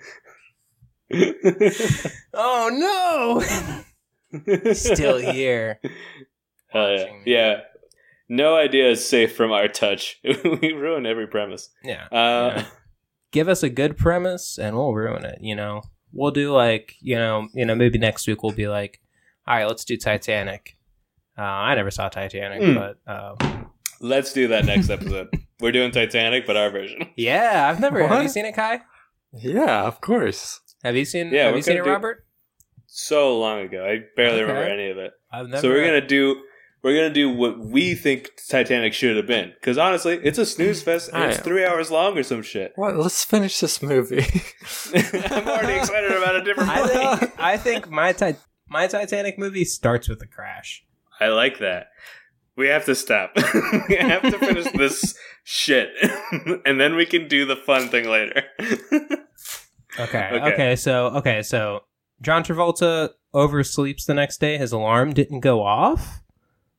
Oh 2.35 2.71
no! 2.73 3.83
Still 4.75 5.19
here. 5.33 5.81
Oh, 6.75 6.95
yeah. 6.95 7.05
Me. 7.05 7.23
yeah. 7.27 7.61
No 8.29 8.57
idea 8.57 8.91
is 8.91 9.07
safe 9.09 9.37
from 9.37 9.53
our 9.53 9.69
touch. 9.69 10.21
we 10.25 10.73
ruin 10.73 11.07
every 11.07 11.27
premise. 11.27 11.69
Yeah. 11.85 12.07
Uh, 12.11 12.53
Yeah. 12.57 12.67
Give 13.33 13.49
us 13.49 13.63
a 13.63 13.69
good 13.69 13.97
premise, 13.99 14.57
and 14.59 14.77
we'll 14.77 14.95
ruin 14.95 15.25
it. 15.25 15.39
You 15.43 15.55
know, 15.57 15.83
we'll 16.13 16.31
do 16.31 16.53
like 16.53 16.95
you 17.01 17.17
know, 17.17 17.49
you 17.53 17.65
know, 17.67 17.75
maybe 17.75 17.99
next 17.99 18.27
week 18.27 18.43
we'll 18.43 18.53
be 18.53 18.67
like, 18.69 19.01
all 19.47 19.57
right, 19.57 19.67
let's 19.67 19.85
do 19.85 19.97
Titanic. 19.97 20.77
Uh, 21.37 21.43
I 21.43 21.75
never 21.75 21.91
saw 21.91 22.09
Titanic, 22.09 22.63
Hmm. 22.63 22.75
but 22.75 22.99
uh, 23.07 23.35
Let's 24.01 24.33
do 24.33 24.49
that 24.49 24.65
next 24.65 24.89
episode. 24.97 25.29
We're 25.61 25.73
doing 25.73 25.91
Titanic, 25.91 26.47
but 26.47 26.57
our 26.57 26.71
version. 26.71 27.09
Yeah, 27.17 27.69
I've 27.69 27.81
never. 27.81 28.07
Have 28.07 28.23
you 28.23 28.29
seen 28.29 28.47
it, 28.47 28.55
Kai? 28.55 28.81
Yeah, 29.33 29.83
of 29.85 30.01
course. 30.01 30.61
Have 30.83 30.97
you 30.97 31.05
seen? 31.05 31.31
Yeah, 31.31 31.45
have 31.45 31.53
we're 31.53 31.57
you 31.59 31.63
seen 31.63 31.77
it, 31.79 31.85
do- 31.85 31.91
Robert? 31.91 32.26
So 32.99 33.39
long 33.39 33.61
ago, 33.61 33.85
I 33.85 33.99
barely 34.17 34.41
Okay. 34.41 34.51
remember 34.51 34.71
any 34.73 34.89
of 34.89 34.97
it. 34.97 35.13
I've 35.31 35.49
never. 35.49 35.61
so 35.61 35.69
we're 35.69 35.85
gonna 35.85 36.01
do 36.07 36.41
we're 36.83 36.95
gonna 36.97 37.13
do 37.13 37.29
what 37.29 37.59
we 37.59 37.95
think 37.95 38.31
Titanic 38.49 38.95
should 38.95 39.19
have 39.19 39.27
been. 39.27 39.53
Because 39.61 39.77
honestly, 39.77 40.19
it's 40.25 40.39
a 40.39 40.47
snooze 40.47 40.83
fest 40.83 41.11
and 41.13 41.25
it's 41.25 41.39
I- 41.39 41.43
three 41.43 41.63
hours 41.67 41.91
long 41.91 42.17
or 42.17 42.23
some 42.23 42.41
shit. 42.41 42.73
What? 42.77 42.97
Let's 42.97 43.23
finish 43.23 43.61
this 43.61 43.83
movie. 43.83 44.25
I'm 44.95 45.47
already 45.47 45.75
excited 45.79 46.11
about 46.11 46.37
a 46.37 46.43
different 46.43 46.71
I 46.71 46.87
think. 46.87 47.33
I 47.39 47.57
think 47.59 47.91
my 47.91 48.13
ti- 48.13 48.37
my 48.67 48.87
Titanic 48.87 49.39
movie 49.39 49.67
starts 49.67 50.09
with 50.09 50.23
a 50.23 50.27
crash. 50.27 50.83
I 51.21 51.29
like 51.29 51.59
that. 51.59 51.89
We 52.57 52.69
have 52.69 52.87
to 52.87 52.95
stop. 52.95 53.33
we 53.91 53.97
have 53.97 54.23
to 54.23 54.39
finish 54.39 54.73
this 54.73 55.15
shit, 55.45 55.91
and 56.65 56.81
then 56.81 56.95
we 56.95 57.05
can 57.05 57.29
do 57.29 57.45
the 57.45 57.57
fun 57.57 57.89
thing 57.91 58.09
later. 58.09 58.43
Okay. 59.99 60.31
Okay. 60.33 60.53
Okay. 60.53 60.77
So 60.77 61.07
okay. 61.17 61.43
So 61.43 61.81
John 62.23 62.43
Travolta 62.43 63.11
oversleeps 63.35 64.07
the 64.07 64.15
next 64.15 64.39
day. 64.41 64.59
His 64.59 64.73
alarm 64.73 65.13
didn't 65.13 65.41
go 65.41 65.63
off. 65.63 66.23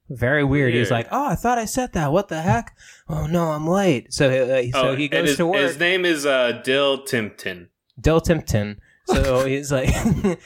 Very 0.10 0.44
weird. 0.44 0.74
He's 0.74 0.90
like, 0.90 1.08
"Oh, 1.12 1.28
I 1.28 1.36
thought 1.36 1.58
I 1.58 1.66
set 1.66 1.94
that. 1.94 2.14
What 2.14 2.30
the 2.30 2.42
heck? 2.42 2.76
Oh 3.10 3.28
no, 3.28 3.52
I'm 3.52 3.68
late." 3.68 4.14
So 4.14 4.30
uh, 4.30 4.64
so 4.72 4.96
he 4.96 5.06
and 5.06 5.12
goes 5.12 5.30
his, 5.30 5.38
to 5.38 5.46
work. 5.46 5.58
His 5.58 5.78
name 5.80 6.06
is 6.06 6.26
uh, 6.26 6.62
Dill 6.64 7.04
Timpton. 7.04 7.70
Dill 8.00 8.22
Timpton. 8.22 8.80
So 9.06 9.46
he's 9.48 9.72
like, 9.72 9.90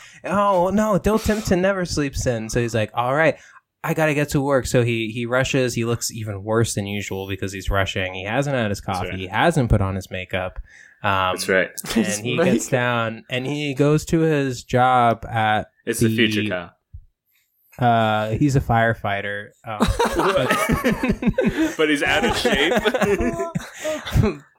"Oh 0.24 0.72
no, 0.72 0.98
Dill 0.98 1.20
Timpton 1.20 1.62
never 1.62 1.86
sleeps 1.86 2.26
in." 2.26 2.50
So 2.50 2.60
he's 2.60 2.76
like, 2.76 2.92
"All 2.94 3.14
right." 3.14 3.38
I 3.84 3.96
gotta 3.96 4.14
get 4.14 4.30
to 4.30 4.42
work, 4.42 4.68
so 4.68 4.84
he 4.84 5.10
he 5.10 5.26
rushes. 5.26 5.74
He 5.74 5.86
looks 5.86 6.12
even 6.12 6.44
worse 6.44 6.76
than 6.76 6.86
usual 6.86 7.28
because 7.28 7.52
he's 7.52 7.72
rushing. 7.72 8.14
He 8.14 8.26
hasn't 8.26 8.56
had 8.56 8.70
his 8.70 8.80
coffee. 8.80 9.10
right. 9.10 9.18
He 9.18 9.26
hasn't 9.26 9.72
put 9.72 9.82
on 9.82 9.96
his 9.96 10.12
makeup. 10.12 10.60
Um, 11.04 11.36
That's 11.36 11.50
right. 11.50 11.70
and 11.96 12.26
he 12.26 12.38
gets 12.38 12.68
down 12.70 13.24
and 13.30 13.46
he 13.48 13.74
goes 13.74 14.06
to 14.06 14.20
his 14.20 14.64
job 14.64 15.26
at 15.26 15.68
It's 15.86 16.00
the, 16.00 16.08
the- 16.10 16.16
future 16.16 16.50
Kyle. 16.50 16.72
uh 17.80 18.32
he's 18.36 18.56
a 18.56 18.62
firefighter 18.62 19.48
um, 19.66 19.80
but 21.78 21.90
he's 21.90 22.04
out 22.04 22.26
of 22.26 22.38
shape. 22.38 22.74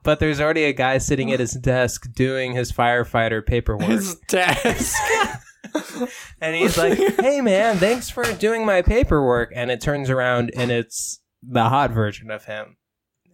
but 0.02 0.18
there's 0.18 0.40
already 0.40 0.64
a 0.64 0.72
guy 0.72 0.98
sitting 0.98 1.30
at 1.32 1.38
his 1.40 1.52
desk 1.52 2.12
doing 2.14 2.52
his 2.54 2.72
firefighter 2.72 3.44
paperwork 3.44 3.88
His 3.88 4.16
desk. 4.28 4.96
and 6.40 6.56
he's 6.56 6.76
like 6.76 6.98
hey 7.20 7.40
man 7.40 7.76
thanks 7.76 8.10
for 8.10 8.24
doing 8.34 8.66
my 8.66 8.82
paperwork 8.82 9.52
and 9.54 9.70
it 9.70 9.80
turns 9.80 10.10
around 10.10 10.50
and 10.56 10.70
it's 10.72 11.20
the 11.42 11.64
hot 11.68 11.90
version 11.92 12.30
of 12.30 12.44
him 12.46 12.76
whoa, 12.76 12.81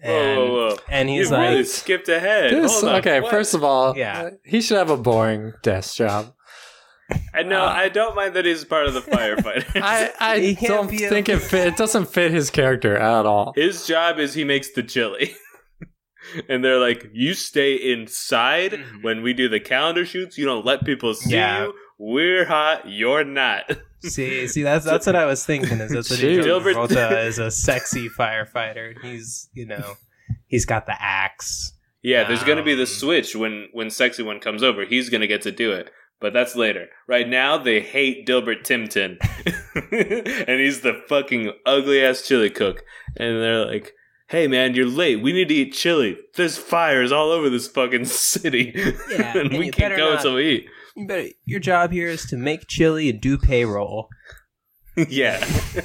and, 0.03 0.38
whoa, 0.38 0.68
whoa! 0.70 0.76
and 0.88 1.09
he's 1.09 1.30
you 1.30 1.36
like 1.36 1.51
really 1.51 1.64
skipped 1.64 2.09
ahead. 2.09 2.53
This- 2.53 2.72
Hold 2.80 2.84
on. 2.92 2.94
okay, 3.01 3.20
What? 3.20 3.30
first 3.30 3.55
of 3.55 3.64
all, 3.64 3.96
Yeah. 3.96 4.22
uh, 4.22 4.30
he 4.44 4.61
should 4.61 4.76
have 4.78 4.90
a 4.90 4.96
boring 4.96 5.53
desk 5.62 5.96
job. 5.96 6.34
I 7.34 7.42
know. 7.42 7.62
Uh, 7.64 7.68
I 7.68 7.88
don't 7.88 8.14
mind 8.14 8.34
that 8.34 8.44
he's 8.44 8.64
part 8.66 8.86
of 8.86 8.92
the 8.94 9.01
firefighters. 9.01 9.64
I, 9.82 10.12
I 10.20 10.57
don't 10.66 10.90
be 10.90 11.05
a- 11.05 11.09
think 11.09 11.28
it 11.30 11.38
fit. 11.40 11.66
It 11.68 11.76
doesn't 11.78 12.07
fit 12.11 12.32
his 12.32 12.51
character 12.51 12.96
at 12.96 13.24
all. 13.24 13.55
His 13.57 13.86
job 13.86 14.18
is 14.18 14.34
he 14.34 14.44
makes 14.44 14.72
the 14.72 14.82
chili. 14.82 15.34
and 16.51 16.62
they're 16.62 16.78
like, 16.78 17.07
you 17.14 17.32
stay 17.32 17.74
inside 17.76 18.72
Mhm. 18.72 19.03
when 19.03 19.22
we 19.22 19.32
do 19.32 19.49
the 19.49 19.59
calendar 19.61 20.05
shoots. 20.05 20.36
You 20.36 20.44
don't 20.44 20.66
let 20.66 20.84
people 20.84 21.14
see 21.14 21.32
Yeah. 21.34 21.62
you. 21.64 21.74
We're 21.99 22.44
hot. 22.44 22.82
You're 22.86 23.24
not. 23.24 23.64
see 24.03 24.46
see 24.49 24.62
that's 24.62 24.84
that's 24.84 25.07
what 25.07 25.16
i 25.16 25.24
was 25.24 25.44
thinking 25.44 25.80
is 25.80 25.90
that's 25.90 26.11
what. 26.11 26.18
Dilbert- 26.20 26.74
Travolta 26.74 27.24
is 27.26 27.38
a 27.38 27.51
sexy 27.51 28.09
firefighter 28.09 28.94
he's 29.03 29.49
you 29.55 29.66
know 29.66 29.94
he's 30.46 30.64
got 30.64 30.86
the 30.86 31.01
axe 31.03 31.72
yeah, 32.01 32.28
there's 32.28 32.44
going 32.44 32.59
to 32.59 32.62
be 32.64 32.76
the 32.76 32.82
Um, 32.82 32.86
switch 32.86 33.34
when 33.34 33.68
when 33.72 33.90
sexy 33.90 34.22
one 34.22 34.38
comes 34.38 34.62
over. 34.62 34.84
He's 34.84 35.11
going 35.11 35.20
to 35.20 35.26
get 35.26 35.42
to 35.42 35.51
do 35.51 35.72
it. 35.72 35.90
But 36.20 36.32
that's 36.32 36.55
later. 36.55 36.86
Right 37.09 37.28
now, 37.28 37.59
they 37.59 37.80
hate 37.80 38.24
Dilbert 38.24 38.62
Timpton. 38.62 39.18
and 39.92 40.61
he's 40.61 40.80
the 40.82 41.03
fucking 41.09 41.53
ugly 41.66 42.03
ass 42.05 42.22
chili 42.26 42.51
cook. 42.51 42.84
And 43.16 43.42
they're 43.42 43.66
like, 43.66 43.92
hey 44.28 44.46
man, 44.46 44.74
you're 44.74 44.86
late. 44.86 45.20
We 45.22 45.32
need 45.32 45.49
to 45.49 45.55
eat 45.55 45.72
chili. 45.72 46.16
There's 46.36 46.57
fires 46.57 47.11
all 47.11 47.30
over 47.32 47.51
this 47.51 47.66
fucking 47.66 48.05
city. 48.07 48.72
Yeah, 49.11 49.36
and 49.36 49.51
and 49.51 49.59
we 49.59 49.70
can't 49.70 49.96
go 49.96 50.11
not- 50.11 50.16
until 50.18 50.34
we 50.36 50.49
eat. 50.51 50.66
You 50.99 51.07
better, 51.07 51.28
your 51.44 51.61
job 51.61 51.92
here 51.92 52.09
is 52.09 52.26
to 52.26 52.36
make 52.36 52.66
chili 52.66 53.09
and 53.09 53.20
do 53.20 53.38
payroll. 53.38 54.09
yeah. 55.09 55.38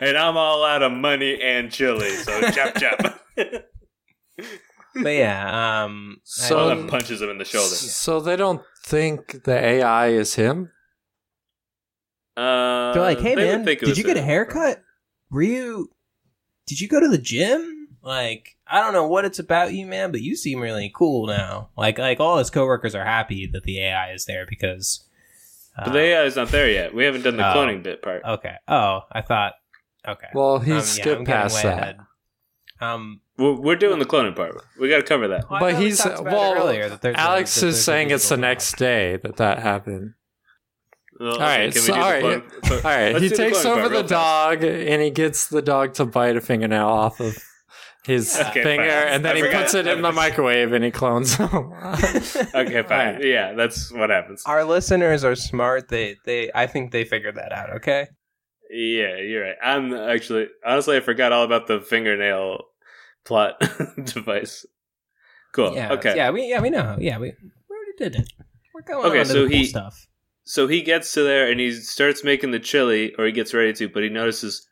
and 0.00 0.18
I'm 0.18 0.36
all 0.36 0.64
out 0.64 0.82
of 0.82 0.92
money 0.92 1.40
and 1.40 1.72
chili, 1.72 2.10
so 2.10 2.40
chop 2.50 2.74
chop. 2.76 3.20
But 3.36 5.08
yeah, 5.08 5.84
um, 5.84 6.18
So- 6.24 6.68
I 6.68 6.74
that 6.74 6.88
punches 6.88 7.22
him 7.22 7.30
in 7.30 7.38
the 7.38 7.46
shoulder. 7.46 7.74
So 7.74 8.20
they 8.20 8.36
don't 8.36 8.60
think 8.84 9.44
the 9.44 9.54
AI 9.54 10.08
is 10.08 10.34
him. 10.34 10.70
Uh, 12.36 12.92
they're 12.92 13.02
like, 13.02 13.20
hey 13.20 13.34
man, 13.34 13.64
did 13.64 13.80
was 13.82 13.96
you 13.96 14.04
get 14.04 14.18
a 14.18 14.22
haircut? 14.22 14.82
Were 15.30 15.42
you? 15.42 15.88
Did 16.66 16.80
you 16.80 16.88
go 16.88 17.00
to 17.00 17.08
the 17.08 17.18
gym? 17.18 17.88
Like, 18.02 18.56
I 18.72 18.80
don't 18.80 18.92
know 18.94 19.06
what 19.06 19.24
it's 19.26 19.38
about 19.38 19.74
you, 19.74 19.86
man, 19.86 20.10
but 20.12 20.20
you 20.22 20.34
seem 20.34 20.58
really 20.60 20.90
cool 20.94 21.26
now. 21.26 21.68
Like, 21.76 21.98
like 21.98 22.18
all 22.20 22.38
his 22.38 22.48
coworkers 22.50 22.94
are 22.94 23.04
happy 23.04 23.46
that 23.52 23.64
the 23.64 23.80
AI 23.80 24.12
is 24.12 24.24
there 24.24 24.46
because. 24.48 25.04
Uh, 25.76 25.84
But 25.84 25.92
the 25.92 25.98
AI 26.00 26.22
is 26.24 26.36
not 26.36 26.48
there 26.48 26.68
yet. 26.70 26.94
We 26.94 27.04
haven't 27.04 27.22
done 27.22 27.36
the 27.36 27.48
Oh. 27.50 27.54
cloning 27.54 27.82
bit 27.82 28.00
part. 28.02 28.22
Okay. 28.24 28.54
Oh, 28.68 29.00
I 29.12 29.20
thought. 29.22 29.54
Okay. 30.08 30.26
Well, 30.34 30.58
he 30.58 30.72
Um, 30.72 30.78
yeah, 30.78 30.82
skipped 30.84 31.18
I'm 31.20 31.24
past 31.26 31.62
that. 31.62 31.78
ahead. 31.78 31.96
Um, 32.80 33.20
We're, 33.38 33.52
we're 33.60 33.76
doing 33.76 33.98
the 34.00 34.04
cloning 34.04 34.34
part. 34.34 34.56
We 34.80 34.88
got 34.88 34.96
to 34.96 35.02
cover 35.04 35.28
that. 35.28 35.48
well, 35.50 35.60
But 35.60 35.72
thought 35.72 35.78
we 35.78 35.84
he's 35.86 35.98
talked 35.98 36.18
about 36.20 36.32
it 36.32 36.36
well. 36.36 36.54
earlier 36.64 36.88
that 36.88 37.00
there's 37.00 37.14
a- 37.16 37.20
Alex 37.20 37.54
that 37.54 37.58
is 37.58 37.74
there's 37.74 37.78
a 37.78 37.82
saying 37.82 38.10
it's 38.10 38.28
the 38.28 38.36
digital 38.36 38.48
next 38.50 38.76
day 38.76 39.16
that 39.18 39.36
that 39.36 39.58
happened. 39.60 40.14
Well, 41.20 41.34
all 41.34 41.38
right, 41.40 41.72
so, 41.72 41.94
all 41.94 42.00
right, 42.00 42.24
all 42.24 42.80
right. 42.82 43.14
he 43.14 43.28
do 43.28 43.28
the 43.28 43.36
takes 43.36 43.64
over 43.64 43.80
part 43.82 43.84
the 43.84 43.90
real 43.90 44.00
fast. 44.08 44.10
dog 44.10 44.64
and 44.64 45.00
he 45.02 45.10
gets 45.10 45.46
the 45.46 45.62
dog 45.62 45.94
to 45.94 46.04
bite 46.06 46.36
a 46.36 46.40
fingernail 46.40 46.88
off 46.88 47.20
of 47.20 47.36
his 48.04 48.36
Okay, 48.50 48.62
finger, 48.62 48.88
fine. 48.88 49.08
and 49.08 49.24
then 49.24 49.36
I 49.36 49.40
he 49.48 49.54
puts 49.54 49.74
it 49.74 49.86
in 49.86 50.02
the 50.02 50.12
microwave 50.12 50.72
and 50.72 50.84
he 50.84 50.90
clones 50.90 51.34
him. 51.36 51.48
Okay, 52.54 52.82
fine. 52.82 53.14
Right. 53.16 53.24
Yeah, 53.24 53.52
that's 53.54 53.92
what 53.92 54.10
happens. 54.10 54.42
Our 54.46 54.64
listeners 54.64 55.24
are 55.24 55.34
smart. 55.36 55.88
They, 55.88 56.16
they, 56.24 56.50
I 56.54 56.66
think 56.66 56.90
they 56.92 57.04
figured 57.04 57.36
that 57.36 57.52
out. 57.52 57.70
Okay. 57.76 58.08
Yeah, 58.70 59.16
you're 59.18 59.42
right. 59.44 59.56
I'm 59.62 59.92
actually 59.94 60.48
honestly 60.64 60.96
I 60.96 61.00
forgot 61.00 61.30
all 61.32 61.44
about 61.44 61.66
the 61.66 61.80
fingernail 61.80 62.64
plot 63.24 63.60
device. 64.04 64.64
Cool. 65.52 65.74
Yeah. 65.74 65.92
okay. 65.92 66.16
Yeah. 66.16 66.30
We, 66.30 66.48
yeah, 66.48 66.60
we 66.62 66.70
know. 66.70 66.96
Yeah, 66.98 67.18
we, 67.18 67.32
we 67.42 67.76
already 67.76 67.92
did 67.98 68.16
it. 68.16 68.32
We're 68.74 68.80
going 68.82 69.04
Okay, 69.06 69.20
on 69.20 69.26
to 69.26 69.32
so 69.32 69.42
the 69.44 69.48
cool 69.50 69.58
he- 69.58 69.64
stuff. 69.66 70.06
So 70.44 70.66
he 70.66 70.82
gets 70.82 71.12
to 71.12 71.22
there 71.22 71.48
and 71.50 71.60
he 71.60 71.70
starts 71.72 72.24
making 72.24 72.50
the 72.50 72.58
chili, 72.58 73.14
or 73.16 73.26
he 73.26 73.32
gets 73.32 73.54
ready 73.54 73.72
to, 73.74 73.88
but 73.88 74.02
he 74.02 74.08
notices 74.08 74.66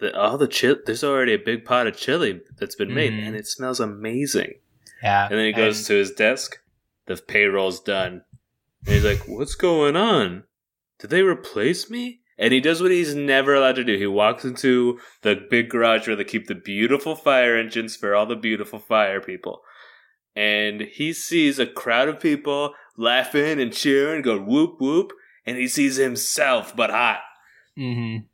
that 0.00 0.14
all 0.14 0.38
the 0.38 0.48
chili. 0.48 0.78
There's 0.86 1.04
already 1.04 1.34
a 1.34 1.38
big 1.38 1.64
pot 1.64 1.86
of 1.86 1.96
chili 1.96 2.40
that's 2.58 2.74
been 2.76 2.94
made, 2.94 3.12
Mhm. 3.12 3.26
and 3.26 3.36
it 3.36 3.46
smells 3.46 3.80
amazing. 3.80 4.54
Yeah. 5.02 5.28
And 5.28 5.38
then 5.38 5.46
he 5.46 5.52
goes 5.52 5.86
to 5.86 5.94
his 5.94 6.12
desk. 6.12 6.58
The 7.06 7.16
payroll's 7.16 7.80
done. 7.80 8.22
And 8.86 8.94
he's 8.94 9.04
like, 9.04 9.26
What's 9.26 9.54
going 9.54 9.96
on? 9.96 10.44
Did 10.98 11.10
they 11.10 11.22
replace 11.22 11.88
me? 11.90 12.20
And 12.40 12.52
he 12.52 12.60
does 12.60 12.80
what 12.80 12.92
he's 12.92 13.14
never 13.14 13.54
allowed 13.54 13.74
to 13.76 13.84
do. 13.84 13.96
He 13.96 14.06
walks 14.06 14.44
into 14.44 15.00
the 15.22 15.34
big 15.34 15.68
garage 15.70 16.06
where 16.06 16.14
they 16.16 16.22
keep 16.24 16.46
the 16.46 16.54
beautiful 16.54 17.16
fire 17.16 17.56
engines 17.56 17.96
for 17.96 18.14
all 18.14 18.26
the 18.26 18.36
beautiful 18.36 18.78
fire 18.78 19.20
people. 19.20 19.62
And 20.36 20.82
he 20.82 21.12
sees 21.12 21.58
a 21.58 21.66
crowd 21.66 22.08
of 22.08 22.20
people 22.20 22.74
laughing 22.96 23.60
and 23.60 23.72
cheering, 23.72 24.22
going 24.22 24.46
whoop 24.46 24.80
whoop. 24.80 25.12
And 25.46 25.56
he 25.56 25.66
sees 25.66 25.96
himself, 25.96 26.76
but 26.76 26.90
hot. 26.90 27.20
Mm-hmm. 27.76 28.26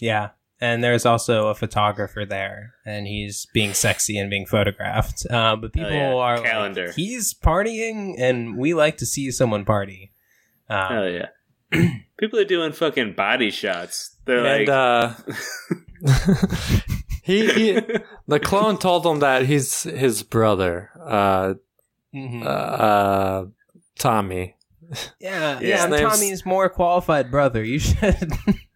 Yeah. 0.00 0.30
And 0.60 0.82
there's 0.82 1.06
also 1.06 1.48
a 1.48 1.54
photographer 1.54 2.24
there, 2.24 2.74
and 2.84 3.06
he's 3.06 3.46
being 3.52 3.74
sexy 3.74 4.18
and 4.18 4.28
being 4.28 4.44
photographed. 4.44 5.24
Uh, 5.30 5.54
but 5.54 5.72
people 5.72 5.90
yeah. 5.92 6.12
are 6.12 6.38
like, 6.38 6.50
Calendar. 6.50 6.92
he's 6.92 7.32
partying, 7.32 8.16
and 8.18 8.58
we 8.58 8.74
like 8.74 8.96
to 8.96 9.06
see 9.06 9.30
someone 9.30 9.64
party. 9.64 10.12
Um, 10.68 10.88
Hell 10.88 11.08
yeah. 11.08 11.28
people 12.18 12.38
are 12.38 12.44
doing 12.44 12.72
fucking 12.72 13.12
body 13.12 13.50
shots. 13.50 14.16
They're 14.24 14.44
and 14.44 14.68
like, 14.68 14.68
uh, 14.68 15.14
he, 17.22 17.46
he, 17.52 17.80
the 18.26 18.40
clone 18.40 18.78
told 18.80 19.06
him 19.06 19.20
that 19.20 19.46
he's 19.46 19.82
his 19.84 20.22
brother, 20.22 20.90
uh, 21.00 21.54
mhm. 22.14 22.44
uh, 22.44 23.46
Tommy. 23.98 24.56
yeah, 24.90 24.98
yeah. 25.20 25.60
yeah. 25.60 25.84
I'm 25.84 25.90
His 25.90 26.00
name's- 26.00 26.12
Tommy's 26.12 26.46
more 26.46 26.68
qualified 26.68 27.30
brother. 27.30 27.62
You 27.62 27.78
should. 27.78 28.32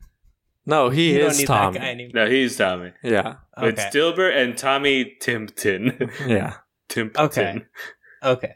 No, 0.64 0.90
he 0.90 1.14
you 1.14 1.26
is 1.26 1.42
Tommy. 1.44 2.10
no, 2.14 2.28
he's 2.28 2.56
Tommy. 2.56 2.92
Yeah, 3.02 3.36
It's 3.58 3.84
Dilbert 3.94 4.36
and 4.36 4.56
Tommy 4.56 5.16
Timpton. 5.20 6.10
yeah. 6.26 6.54
Timpton. 6.88 7.24
Okay. 7.24 7.64
Okay. 8.22 8.54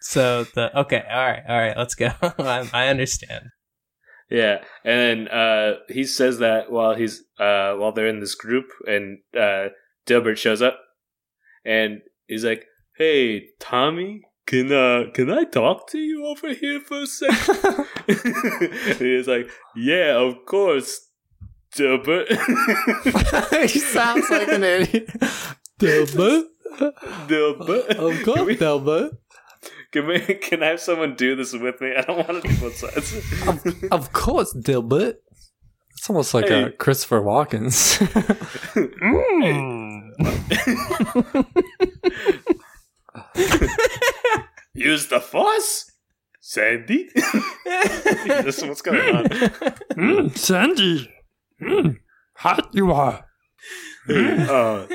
So 0.00 0.44
the 0.44 0.78
okay, 0.80 1.02
all 1.10 1.26
right, 1.26 1.42
all 1.48 1.58
right. 1.58 1.76
Let's 1.76 1.94
go. 1.94 2.10
I, 2.22 2.68
I 2.72 2.88
understand. 2.88 3.46
Yeah, 4.28 4.62
and 4.84 5.26
then 5.26 5.28
uh, 5.28 5.74
he 5.88 6.04
says 6.04 6.38
that 6.38 6.70
while 6.70 6.94
he's 6.94 7.22
uh, 7.38 7.74
while 7.74 7.92
they're 7.92 8.08
in 8.08 8.20
this 8.20 8.34
group, 8.34 8.66
and 8.86 9.18
uh, 9.34 9.68
Dilbert 10.06 10.36
shows 10.38 10.60
up, 10.60 10.78
and 11.64 12.00
he's 12.26 12.44
like, 12.44 12.66
"Hey, 12.96 13.48
Tommy, 13.60 14.22
can 14.46 14.72
uh 14.72 15.04
can 15.14 15.30
I 15.30 15.44
talk 15.44 15.88
to 15.90 15.98
you 15.98 16.26
over 16.26 16.52
here 16.52 16.80
for 16.80 17.02
a 17.02 17.06
second? 17.06 17.86
he's 18.98 19.28
like, 19.28 19.48
"Yeah, 19.76 20.16
of 20.18 20.44
course, 20.46 21.08
Dilbert." 21.76 22.28
he 23.70 23.78
sounds 23.78 24.28
like 24.30 24.48
an 24.48 24.64
idiot. 24.64 25.06
Dilbert? 25.78 26.44
Dilbert. 27.28 27.88
Of 27.96 28.14
Can, 28.16 28.24
course, 28.24 28.40
we, 28.46 28.56
Dilbert. 28.56 29.10
can, 29.92 30.06
we, 30.06 30.20
can 30.20 30.62
I 30.62 30.66
have 30.68 30.80
someone 30.80 31.14
do 31.14 31.36
this 31.36 31.52
with 31.52 31.80
me? 31.80 31.94
I 31.96 32.02
don't 32.02 32.26
want 32.28 32.42
to 32.42 32.48
do 32.48 32.60
both 32.60 32.76
sides. 32.76 33.14
Of, 33.46 33.92
of 33.92 34.12
course, 34.12 34.52
Dilbert. 34.54 35.16
It's 35.96 36.10
almost 36.10 36.34
like 36.34 36.48
Hey. 36.48 36.64
a 36.64 36.70
Christopher 36.72 37.20
Walken's. 37.20 37.98
Use 44.74 45.08
the 45.08 45.20
force, 45.20 45.90
Sandy. 46.40 47.08
this 47.64 48.58
is 48.58 48.64
what's 48.64 48.82
going 48.82 48.98
on. 49.14 49.24
mm, 49.28 50.36
Sandy. 50.36 51.10
Mm, 51.60 51.98
hot 52.36 52.68
you 52.72 52.90
are. 52.92 53.26
Hey, 54.06 54.46
uh, 54.48 54.86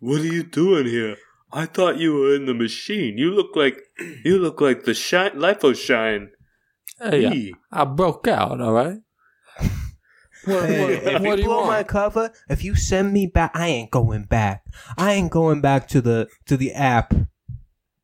what 0.00 0.20
are 0.22 0.24
you 0.26 0.42
doing 0.42 0.86
here? 0.86 1.16
I 1.52 1.66
thought 1.66 1.98
you 1.98 2.14
were 2.14 2.34
in 2.34 2.46
the 2.46 2.54
machine. 2.54 3.18
You 3.18 3.30
look 3.32 3.54
like 3.54 3.78
you 4.24 4.38
look 4.38 4.60
like 4.60 4.84
the 4.84 4.94
shine, 4.94 5.38
Life 5.38 5.62
of 5.64 5.76
Shine. 5.76 6.30
Hey, 7.00 7.26
I- 7.26 7.30
Hey. 7.30 7.52
I 7.70 7.84
broke 7.84 8.26
out, 8.28 8.60
all 8.60 8.72
right? 8.72 8.98
What, 10.46 10.64
Hey, 10.64 10.80
what, 10.80 10.90
if 10.92 11.04
what 11.04 11.22
you 11.30 11.36
do 11.36 11.42
you 11.42 11.48
blow 11.48 11.66
my 11.66 11.82
cover, 11.82 12.32
if 12.48 12.64
you 12.64 12.74
send 12.74 13.12
me 13.12 13.26
back, 13.26 13.50
I 13.54 13.68
ain't 13.68 13.90
going 13.90 14.24
back. 14.24 14.64
I 14.96 15.12
ain't 15.12 15.30
going 15.30 15.60
back 15.60 15.86
to 15.88 16.00
the 16.00 16.28
to 16.46 16.56
the 16.56 16.72
app. 16.72 17.12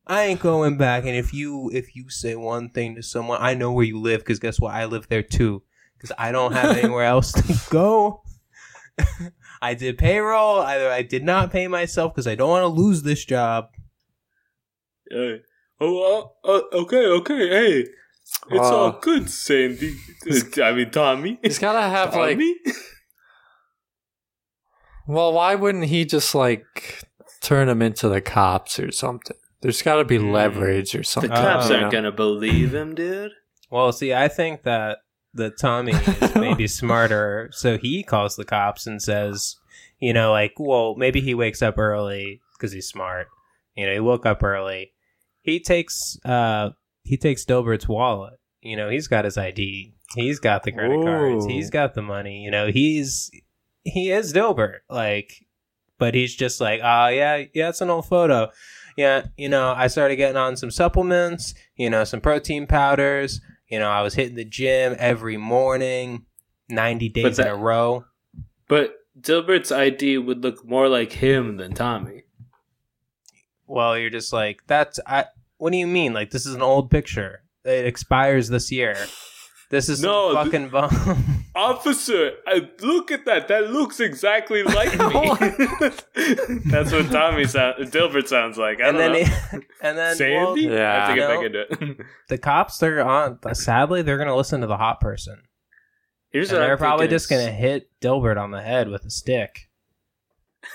I 0.07 0.23
ain't 0.25 0.41
going 0.41 0.77
back. 0.77 1.05
And 1.05 1.17
if 1.17 1.35
you 1.35 1.71
if 1.73 1.97
you 1.97 2.09
say 2.11 2.37
one 2.37 2.69
thing 2.69 2.95
to 2.95 3.03
someone, 3.03 3.39
I 3.41 3.55
know 3.55 3.73
where 3.73 3.85
you 3.85 4.01
live 4.01 4.21
because 4.21 4.39
guess 4.39 4.61
what? 4.61 4.75
I 4.75 4.85
live 4.85 5.09
there 5.09 5.23
too. 5.23 5.63
Because 5.97 6.15
I 6.19 6.31
don't 6.33 6.53
have 6.53 6.77
anywhere 6.79 7.05
else 7.05 7.33
to 7.33 7.61
go. 7.71 8.23
I 9.63 9.75
did 9.75 9.99
payroll. 9.99 10.61
I, 10.61 10.89
I 10.89 11.03
did 11.03 11.25
not 11.25 11.51
pay 11.51 11.67
myself 11.67 12.15
because 12.15 12.27
I 12.27 12.35
don't 12.35 12.51
want 12.51 12.63
to 12.63 12.69
lose 12.69 13.03
this 13.03 13.25
job. 13.25 13.71
Hey. 15.11 15.41
Oh, 15.81 16.33
uh, 16.45 16.49
uh, 16.49 16.63
okay, 16.83 17.05
okay. 17.07 17.49
Hey, 17.49 17.81
it's 17.81 17.91
Uh, 18.51 18.77
all 18.77 18.93
good, 18.93 19.29
Sandy. 19.29 19.95
I 20.63 20.73
mean, 20.73 20.91
Tommy. 20.91 21.39
He's 21.43 21.59
gotta 21.59 21.83
have 21.83 22.15
like. 22.15 22.37
Tommy. 22.37 22.55
Well, 25.07 25.33
why 25.35 25.55
wouldn't 25.55 25.85
he 25.85 26.05
just 26.05 26.35
like 26.35 27.05
turn 27.41 27.69
him 27.69 27.83
into 27.83 28.09
the 28.09 28.21
cops 28.21 28.79
or 28.81 28.91
something? 28.91 29.37
There's 29.67 29.83
got 29.83 29.97
to 29.97 30.05
be 30.05 30.17
Hmm. 30.19 30.31
leverage 30.31 30.95
or 30.95 31.03
something. 31.03 31.29
The 31.29 31.37
cops 31.37 31.69
aren't 31.73 31.91
gonna 31.91 32.13
believe 32.13 32.73
him, 32.73 32.95
dude. 32.95 33.33
Well, 33.69 33.91
see, 33.91 34.15
I 34.15 34.29
think 34.29 34.63
that 34.63 34.99
that 35.35 35.59
Tommy 35.59 35.91
is 35.93 36.35
maybe 36.37 36.69
smarter, 36.69 37.49
so 37.53 37.77
he 37.77 38.05
calls 38.05 38.37
the 38.37 38.45
cops 38.45 38.87
and 38.87 39.03
says, 39.03 39.57
you 39.99 40.13
know, 40.13 40.31
like, 40.31 40.53
well, 40.57 40.95
maybe 40.95 41.21
he 41.21 41.35
wakes 41.35 41.63
up 41.63 41.79
early 41.79 42.41
because 42.53 42.71
he's 42.71 42.87
smart. 42.89 43.27
You 43.75 43.87
know, 43.87 43.93
he 43.93 43.99
woke 43.99 44.25
up 44.25 44.41
early. 44.45 44.93
He 45.43 45.59
takes 45.59 46.17
uh 46.25 46.71
he 47.03 47.17
takes 47.17 47.45
Dilbert's 47.45 47.89
wallet. 47.89 48.35
You 48.63 48.77
know, 48.77 48.89
he's 48.89 49.09
got 49.09 49.25
his 49.25 49.37
ID. 49.37 49.95
He's 50.15 50.39
got 50.39 50.63
the 50.63 50.71
credit 50.71 51.03
cards. 51.03 51.45
He's 51.47 51.71
got 51.71 51.95
the 51.95 52.03
money. 52.03 52.45
You 52.45 52.53
know, 52.53 52.69
he's 52.69 53.33
he 53.83 54.13
is 54.13 54.33
Dilbert. 54.33 54.79
Like, 54.89 55.45
but 55.99 56.15
he's 56.15 56.37
just 56.37 56.61
like, 56.61 56.79
oh 56.85 57.09
yeah, 57.09 57.47
yeah, 57.53 57.69
it's 57.69 57.81
an 57.81 57.91
old 57.91 58.07
photo. 58.07 58.51
Yeah, 58.97 59.27
you 59.37 59.49
know, 59.51 59.75
I 59.77 59.89
started 59.89 60.17
getting 60.17 60.37
on 60.39 60.57
some 60.57 60.71
supplements. 60.71 61.55
You 61.77 61.91
know, 61.91 62.05
some 62.05 62.21
protein 62.21 62.67
powders. 62.67 63.41
You 63.69 63.79
know, 63.79 63.89
I 63.91 64.03
was 64.03 64.15
hitting 64.15 64.37
the 64.37 64.45
gym 64.45 64.97
every 64.99 65.37
morning, 65.37 66.25
ninety 66.69 67.09
days 67.09 67.37
that- 67.37 67.47
in 67.47 67.53
a 67.53 67.57
row. 67.57 68.05
But 68.69 68.95
Dilbert's 69.21 69.71
ID 69.73 70.19
would 70.19 70.43
look 70.43 70.65
more 70.65 70.89
like 70.89 71.13
him 71.13 71.57
than 71.57 71.73
Tommy. 71.75 72.23
Well, 73.67 73.99
you're 73.99 74.11
just 74.11 74.33
like, 74.33 74.61
that's 74.67 74.99
I. 75.07 75.27
What 75.59 75.71
do 75.73 75.79
you 75.79 75.87
mean? 75.87 76.13
Like, 76.13 76.31
this 76.31 76.47
is 76.47 76.55
an 76.55 76.63
old 76.63 76.91
picture. 76.91 77.43
It 77.65 77.87
expires 77.87 78.49
this 78.49 78.71
year. 78.71 78.97
This 79.71 79.89
is 79.89 80.03
No, 80.03 80.33
th- 80.33 80.45
fucking 80.45 80.69
bum. 80.71 81.45
Officer, 81.57 82.33
I, 82.47 82.69
look 82.83 83.11
at 83.11 83.25
that. 83.25 83.49
That 83.49 83.71
looks 83.71 83.99
exactly 83.99 84.63
like 84.63 84.93
me. 84.99 86.61
That's 86.67 86.93
what 86.93 87.11
Tommy 87.11 87.47
sound, 87.47 87.77
Dilbert 87.91 88.29
sounds 88.29 88.59
like. 88.59 88.81
I 88.81 88.89
and 88.89 88.99
don't 88.99 89.13
then, 89.13 89.23
know. 89.23 89.37
he- 89.53 89.67
and 89.83 89.99
then, 89.99 90.17
Sandy? 90.17 90.69
well, 90.69 90.79
Yeah. 90.79 90.93
I 90.93 90.95
have 90.97 91.09
to 91.09 91.15
get 91.15 91.29
No. 91.29 91.35
back 91.35 91.47
into 91.81 91.97
it. 92.01 92.07
the 92.29 92.39
cops, 92.39 92.79
they're 92.79 93.03
on. 93.05 93.39
Sadly, 93.55 94.03
they're 94.03 94.19
gonna 94.19 94.37
listen 94.37 94.61
to 94.61 94.67
the 94.67 94.77
hot 94.77 95.01
person, 95.01 95.43
Here's 96.31 96.51
and 96.51 96.59
what 96.59 96.65
they're 96.67 96.73
I'm 96.73 96.79
probably 96.79 97.09
just 97.09 97.31
gonna 97.31 97.51
hit 97.51 97.89
Dilbert 98.03 98.41
on 98.41 98.51
the 98.51 98.63
head 98.63 98.89
with 98.89 99.05
a 99.07 99.11
stick. 99.11 99.71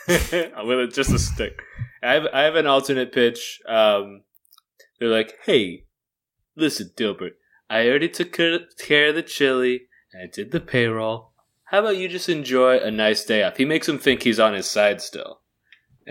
with 0.07 0.93
just 0.93 1.11
a 1.11 1.19
stick. 1.19 1.59
I 2.03 2.13
have 2.13 2.27
I 2.34 2.41
have 2.41 2.55
an 2.55 2.65
alternate 2.67 3.11
pitch. 3.13 3.59
Um, 3.67 4.23
they're 4.99 5.09
like, 5.09 5.34
"Hey, 5.45 5.86
listen, 6.55 6.91
Dilbert. 6.97 7.32
I 7.69 7.88
already 7.88 8.09
took 8.09 8.32
care 8.34 8.59
care 8.79 9.09
of 9.09 9.15
the 9.15 9.23
chili. 9.23 9.82
And 10.14 10.24
I 10.24 10.28
did 10.32 10.51
the 10.51 10.59
payroll. 10.59 11.32
How 11.66 11.80
about 11.80 11.97
you 11.97 12.07
just 12.07 12.30
enjoy 12.30 12.78
a 12.80 12.91
nice 12.91 13.24
day 13.26 13.43
off?" 13.43 13.57
He 13.57 13.66
makes 13.66 13.88
him 13.88 13.97
think 13.99 14.24
he's 14.24 14.39
on 14.39 14.53
his 14.53 14.70
side 14.70 15.01
still. 15.01 15.39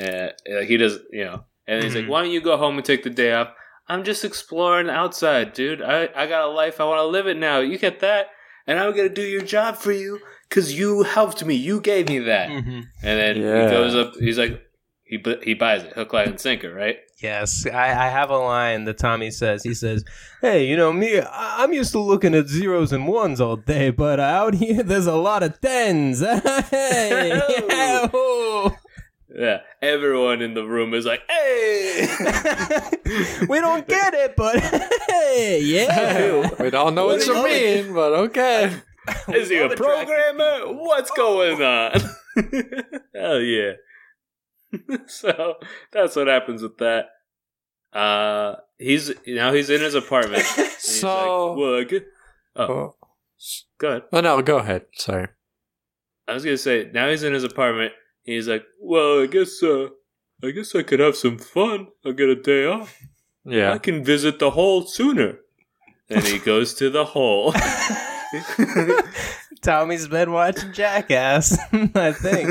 Uh, 0.01 0.29
he 0.67 0.77
does, 0.77 0.99
you 1.13 1.25
know. 1.25 1.45
And 1.67 1.83
he's 1.85 1.93
Mhm. 1.95 2.03
like, 2.03 2.09
"Why 2.09 2.23
don't 2.23 2.31
you 2.33 2.41
go 2.41 2.57
home 2.57 2.77
and 2.77 2.85
take 2.85 3.03
the 3.03 3.11
day 3.11 3.33
off?" 3.33 3.53
I'm 3.89 4.05
just 4.05 4.25
exploring 4.25 4.89
outside, 4.89 5.53
dude. 5.53 5.83
I, 5.83 6.09
I 6.15 6.27
got 6.27 6.45
a 6.45 6.51
life. 6.51 6.81
I 6.81 6.85
want 6.85 6.99
to 7.01 7.05
live 7.07 7.27
it 7.27 7.37
now. 7.37 7.59
You 7.61 7.77
get 7.77 8.01
that? 8.01 8.29
And 8.67 8.79
I'm 8.79 8.95
going 8.95 9.09
to 9.09 9.15
do 9.15 9.23
your 9.23 9.41
job 9.43 9.77
for 9.77 9.91
you 9.91 10.21
because 10.49 10.79
you 10.79 11.03
helped 11.03 11.45
me. 11.45 11.55
You 11.57 11.81
gave 11.81 12.09
me 12.09 12.21
that. 12.21 12.51
Mm-hmm. 12.51 12.81
And 13.03 13.21
then 13.21 13.37
Yeah. 13.41 13.65
he 13.65 13.71
goes 13.71 13.97
up. 13.97 14.15
He's 14.21 14.39
like, 14.39 14.63
he 15.11 15.17
bu- 15.17 15.41
he 15.43 15.55
buys 15.55 15.83
it, 15.83 15.93
hook, 15.95 16.13
line, 16.13 16.29
and 16.29 16.41
sinker, 16.41 16.73
right? 16.73 16.97
Yes, 17.21 17.67
I, 17.67 17.89
I 18.07 18.09
have 18.09 18.31
a 18.31 18.39
line 18.39 18.85
that 18.85 18.97
Tommy 18.97 19.31
says. 19.33 19.63
He 19.65 19.75
says, 19.75 20.05
"Hey, 20.41 20.67
you 20.67 20.77
know 20.77 20.93
me, 20.93 21.19
I, 21.21 21.63
I'm 21.65 21.73
used 21.73 21.91
to 21.93 21.99
looking 21.99 22.35
at 22.35 22.47
zeros 22.49 22.93
and 22.93 23.07
ones 23.09 23.41
all 23.41 23.57
day, 23.57 23.91
but 23.91 24.21
out 24.21 24.55
here 24.55 24.83
there's 24.85 25.07
a 25.09 25.17
lot 25.17 25.43
of 25.43 25.61
tens. 25.61 26.21
hey, 26.71 27.41
yeah. 27.69 28.09
Yeah. 29.33 29.61
Everyone 29.81 30.43
in 30.43 30.55
the 30.55 30.65
room 30.65 30.93
is 30.93 31.07
like, 31.07 31.21
hey. 31.31 32.07
we 33.49 33.61
don't 33.61 33.87
get 33.87 34.13
it, 34.13 34.35
but 34.37 34.59
hey, 35.09 35.61
yeah." 35.63 36.51
we 36.59 36.69
don't 36.71 36.95
know 36.97 37.07
what, 37.07 37.19
What 37.19 37.27
you 37.27 37.35
do 37.35 37.39
you- 37.41 37.83
mean, 37.85 37.95
but 37.95 38.13
okay. 38.13 38.73
Is 39.29 39.49
he 39.49 39.59
a 39.59 39.69
programmer? 39.69 40.73
What's 40.75 41.11
going 41.13 41.63
on? 41.63 41.93
Hell 43.15 43.41
yeah. 43.41 43.73
so 45.07 45.55
that's 45.93 46.16
what 46.16 46.27
happens 46.29 46.62
with 46.62 46.79
that. 46.79 47.07
Uh, 47.93 48.57
he's 48.79 49.11
now 49.27 49.53
he's 49.53 49.71
in 49.71 49.81
his 49.81 49.95
apartment. 49.95 50.45
So- 50.81 51.53
like, 51.53 51.91
well, 51.93 52.03
I 52.57 52.62
oh, 52.62 52.66
Oh, 52.66 52.95
go 53.79 53.89
ahead. 53.89 54.03
oh, 54.12 54.21
no, 54.21 54.43
go 54.43 54.59
ahead. 54.59 54.87
Sorry. 54.95 55.29
I 56.27 56.35
was 56.35 56.45
gonna 56.45 56.57
say 56.57 56.91
now 56.93 57.09
he's 57.11 57.23
in 57.23 57.33
his 57.35 57.45
apartment. 57.45 57.93
He's 58.23 58.49
like, 58.49 58.64
well, 58.81 59.23
I 59.23 59.27
guess, 59.27 59.62
uh, 59.62 59.89
I 60.43 60.51
guess 60.53 60.75
I 60.75 60.83
could 60.83 61.01
have 61.01 61.16
some 61.16 61.39
fun. 61.39 61.89
I'll 62.05 62.12
get 62.12 62.29
a 62.29 62.35
day 62.35 62.64
off. 62.66 62.99
Yeah, 63.45 63.73
I 63.73 63.79
can 63.79 64.03
visit 64.05 64.39
the 64.39 64.51
hole 64.53 64.87
sooner. 64.87 65.39
And 66.09 66.25
he 66.25 66.39
goes 66.39 66.75
to 66.75 66.91
the 66.91 67.05
hole. 67.05 67.53
Tommy's 69.63 70.09
been 70.09 70.33
watching 70.33 70.73
Jackass, 70.73 71.59
I 71.73 72.13
think. 72.13 72.49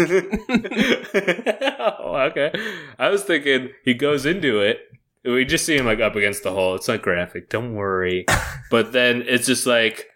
oh, 1.79 2.15
okay. 2.29 2.51
I 2.99 3.09
was 3.09 3.23
thinking 3.23 3.69
he 3.83 3.93
goes 3.93 4.25
into 4.25 4.59
it. 4.59 4.79
We 5.25 5.43
just 5.45 5.65
see 5.65 5.75
him 5.75 5.85
like 5.85 5.99
up 5.99 6.15
against 6.15 6.43
the 6.43 6.51
hole. 6.51 6.75
It's 6.75 6.87
not 6.87 7.01
graphic. 7.01 7.49
Don't 7.49 7.73
worry. 7.73 8.25
but 8.71 8.91
then 8.91 9.23
it's 9.27 9.47
just 9.47 9.65
like 9.65 10.07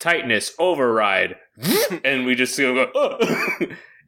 tightness 0.00 0.52
override, 0.58 1.36
and 2.04 2.26
we 2.26 2.34
just 2.34 2.54
see 2.54 2.64
him 2.64 2.74
go. 2.74 2.90
Oh. 2.94 3.18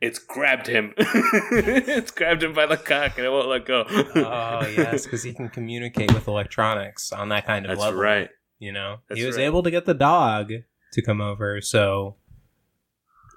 It's 0.01 0.18
grabbed 0.18 0.66
him. 0.66 0.95
it's 0.97 2.11
grabbed 2.11 2.43
him 2.43 2.55
by 2.55 2.64
the 2.64 2.78
cock, 2.78 3.18
and 3.18 3.26
it 3.26 3.30
won't 3.30 3.49
let 3.49 3.66
go. 3.66 3.84
oh 3.86 4.66
yes, 4.66 5.05
because 5.05 5.22
he 5.22 5.34
can 5.34 5.51
communicate 5.51 6.12
with 6.14 6.26
electronics 6.26 7.12
on 7.12 7.28
that 7.28 7.47
kind 7.47 7.66
of 7.66 7.70
That's 7.70 7.80
level. 7.82 8.01
right. 8.01 8.30
You 8.59 8.72
know, 8.72 8.97
That's 9.09 9.20
he 9.20 9.26
was 9.26 9.36
right. 9.36 9.45
able 9.45 9.62
to 9.62 9.70
get 9.70 9.84
the 9.86 9.95
dog 9.95 10.53
to 10.93 11.03
come 11.03 11.20
over. 11.20 11.61
So 11.61 12.16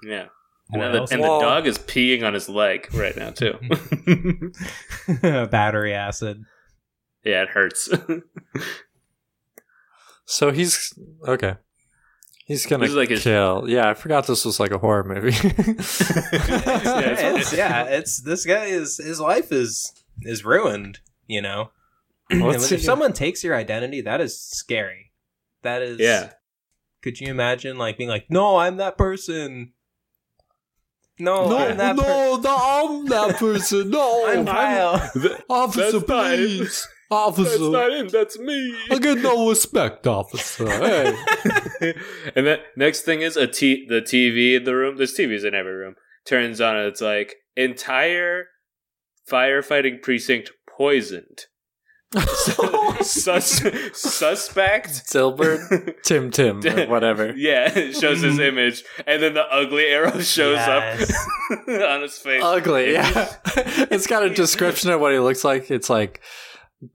Yeah. 0.02 0.26
And, 0.72 0.82
the, 0.94 1.06
and 1.12 1.20
Well- 1.20 1.40
the 1.40 1.44
dog 1.46 1.66
is 1.66 1.76
peeing 1.78 2.24
on 2.26 2.32
his 2.34 2.48
leg 2.48 2.88
right 2.94 3.16
now 3.16 3.30
too. 3.30 3.54
battery 5.50 5.92
acid. 5.94 6.42
yeah, 7.24 7.42
it 7.42 7.48
hurts. 7.50 7.88
So 10.26 10.52
he's 10.52 10.92
okay. 11.28 11.56
He's 12.46 12.66
gonna 12.66 12.86
This 12.86 12.94
like 12.94 13.10
his- 13.10 13.22
kill. 13.22 13.64
Yeah, 13.68 13.88
I 13.90 13.94
forgot 13.94 14.26
this 14.26 14.44
was 14.44 14.58
like 14.58 14.70
a 14.70 14.78
horror 14.78 15.04
movie. 15.04 15.28
it's, 15.42 17.52
yeah, 17.54 17.84
it's 17.84 18.22
this 18.22 18.46
guy 18.46 18.66
is 18.66 18.98
his 18.98 19.20
life 19.20 19.52
is 19.52 19.92
is 20.22 20.44
ruined. 20.44 21.00
You 21.26 21.42
know, 21.42 21.70
if 22.30 22.82
someone 22.82 23.12
takes 23.12 23.44
your 23.44 23.54
identity, 23.54 24.00
that 24.02 24.20
is 24.20 24.38
scary. 24.40 25.12
That 25.62 25.82
is. 25.82 25.98
Yeah. 26.00 26.32
Could 27.04 27.20
you 27.20 27.28
imagine 27.28 27.76
like 27.76 27.98
being 27.98 28.08
like, 28.08 28.30
no, 28.30 28.56
I'm 28.56 28.78
that 28.78 28.96
person. 28.96 29.74
No, 31.18 31.54
I'm 31.54 31.76
that 31.76 31.96
person. 31.98 32.42
no, 32.42 32.56
I'm 32.56 33.04
that 33.04 33.36
person. 33.36 33.90
No, 33.90 34.26
I'm 34.26 34.46
Kyle. 34.46 34.94
officer, 35.50 36.00
That's 36.00 36.08
not 36.08 36.30
him. 36.32 36.38
please, 36.38 36.88
officer. 37.10 37.90
him. 37.90 38.08
That's 38.08 38.38
me. 38.38 38.74
I 38.90 38.98
get 38.98 39.18
no 39.18 39.50
respect, 39.50 40.06
officer. 40.06 40.66
Hey. 40.66 41.14
and 42.34 42.46
then 42.46 42.60
next 42.74 43.02
thing 43.02 43.20
is 43.20 43.36
a 43.36 43.46
t 43.46 43.84
the 43.86 44.00
TV 44.00 44.56
in 44.56 44.64
the 44.64 44.74
room. 44.74 44.96
There's 44.96 45.14
TVs 45.14 45.44
in 45.44 45.54
every 45.54 45.74
room. 45.74 45.96
Turns 46.24 46.58
on 46.58 46.74
and 46.74 46.86
it's 46.86 47.02
like 47.02 47.34
entire 47.54 48.46
firefighting 49.30 50.00
precinct 50.00 50.52
poisoned. 50.74 51.44
Sus- 53.02 53.62
suspect. 53.92 54.88
Silbert, 55.06 56.02
Tim 56.02 56.30
Tim, 56.30 56.64
or 56.64 56.86
whatever. 56.88 57.34
Yeah, 57.36 57.70
it 57.76 57.94
shows 57.96 58.20
his 58.22 58.38
image, 58.38 58.84
and 59.06 59.22
then 59.22 59.34
the 59.34 59.42
ugly 59.52 59.84
arrow 59.86 60.20
shows 60.20 60.56
Yes. 60.56 61.10
up 61.50 61.68
on 61.68 62.02
his 62.02 62.16
face. 62.18 62.42
Ugly, 62.42 62.92
yeah. 62.92 63.34
it's 63.90 64.06
got 64.06 64.22
a 64.24 64.30
description 64.30 64.90
of 64.90 65.00
what 65.00 65.12
he 65.12 65.18
looks 65.18 65.44
like. 65.44 65.70
It's 65.70 65.90
like 65.90 66.20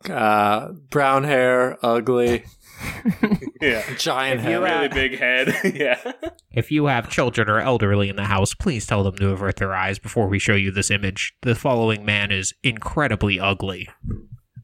uh, 0.09 0.69
brown 0.89 1.23
hair, 1.25 1.77
ugly, 1.85 2.45
yeah, 3.61 3.83
giant 3.97 4.41
If 4.41 4.45
you 4.47 4.61
head. 4.61 4.93
really 4.93 5.09
big 5.09 5.19
head. 5.19 5.53
yeah, 5.75 6.11
If 6.51 6.71
you 6.71 6.85
have 6.85 7.09
children 7.09 7.49
or 7.49 7.59
elderly 7.59 8.07
in 8.09 8.15
the 8.15 8.25
house, 8.25 8.53
please 8.53 8.85
tell 8.87 9.03
them 9.03 9.15
to 9.17 9.29
avert 9.31 9.57
their 9.57 9.73
eyes 9.75 9.99
before 9.99 10.27
we 10.27 10.39
show 10.39 10.55
you 10.55 10.71
this 10.71 10.89
image. 10.89 11.33
The 11.41 11.55
following 11.55 12.05
man 12.05 12.31
is 12.31 12.53
incredibly 12.63 13.39
ugly. 13.39 13.89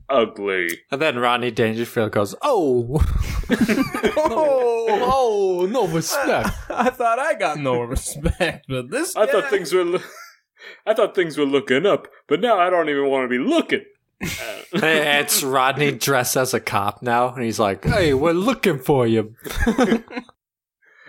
Ugly. 0.10 0.70
And 0.92 1.02
then 1.02 1.18
Rodney 1.20 1.52
Dangerfield 1.52 2.12
goes, 2.12 2.36
"Oh, 2.42 3.02
oh, 3.50 4.88
oh, 4.90 5.68
no 5.70 5.88
respect." 5.88 6.50
I 6.70 6.90
thought 6.90 7.20
I 7.20 7.34
got 7.36 7.58
no 7.58 7.82
respect, 7.96 8.66
but 8.68 8.90
this. 8.92 9.16
I 9.16 9.26
thought 9.26 9.50
things 9.50 9.74
were. 9.74 9.86
Lo- 9.86 10.02
I 10.86 10.94
thought 10.94 11.14
things 11.16 11.38
were 11.38 11.46
looking 11.46 11.86
up, 11.86 12.08
but 12.28 12.42
now 12.42 12.58
I 12.60 12.70
don't 12.70 12.90
even 12.90 13.10
want 13.10 13.26
to 13.26 13.30
be 13.30 13.44
looking. 13.44 13.86
Hey, 14.20 15.20
it's 15.20 15.44
Rodney 15.44 15.92
dressed 15.92 16.38
as 16.38 16.54
a 16.54 16.60
cop 16.60 17.02
now, 17.02 17.34
and 17.34 17.44
he's 17.44 17.60
like, 17.60 17.84
"Hey, 17.84 18.14
we're 18.14 18.32
looking 18.32 18.80
for 18.80 19.06
you." 19.06 19.36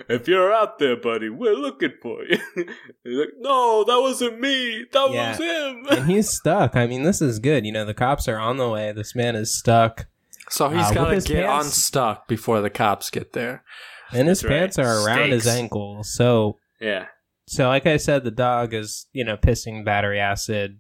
If 0.09 0.29
you're 0.29 0.53
out 0.53 0.79
there, 0.79 0.97
buddy, 0.97 1.29
we're 1.29 1.55
looking 1.57 1.93
for 2.03 2.23
you. 2.25 2.39
He's 3.05 3.19
like, 3.19 3.29
no, 3.39 3.85
that 3.85 4.01
wasn't 4.01 4.41
me. 4.41 4.85
That 4.93 5.11
Yeah. 5.11 5.31
was 5.31 5.39
him. 5.39 5.87
and 5.99 6.11
he's 6.11 6.31
stuck. 6.31 6.77
I 6.77 6.87
mean, 6.87 7.03
this 7.03 7.21
is 7.23 7.39
good. 7.39 7.65
You 7.67 7.73
know, 7.73 7.85
the 7.85 7.95
cops 7.95 8.29
are 8.29 8.39
on 8.39 8.57
the 8.57 8.69
way. 8.69 8.93
This 8.93 9.15
man 9.15 9.35
is 9.37 9.57
stuck, 9.57 10.07
So 10.49 10.69
he's 10.69 10.87
Uh, 10.91 10.95
got 10.95 11.09
to 11.09 11.15
his 11.15 11.25
get 11.25 11.45
pants- 11.45 11.67
unstuck 11.67 12.29
before 12.29 12.61
the 12.61 12.71
cops 12.71 13.11
get 13.11 13.33
there. 13.33 13.65
and 14.13 14.29
his 14.29 14.41
That's 14.41 14.51
right. 14.51 14.59
pants 14.61 14.79
are 14.79 15.05
around 15.07 15.31
his 15.31 15.43
Stakes. 15.43 15.57
ankles. 15.59 16.15
So, 16.15 16.59
yeah, 16.81 17.07
so 17.49 17.67
like 17.69 17.87
I 17.87 17.97
said, 17.97 18.23
the 18.25 18.31
dog 18.31 18.73
is 18.75 19.07
you 19.13 19.25
know 19.25 19.37
pissing 19.37 19.85
battery 19.85 20.21
acid 20.21 20.79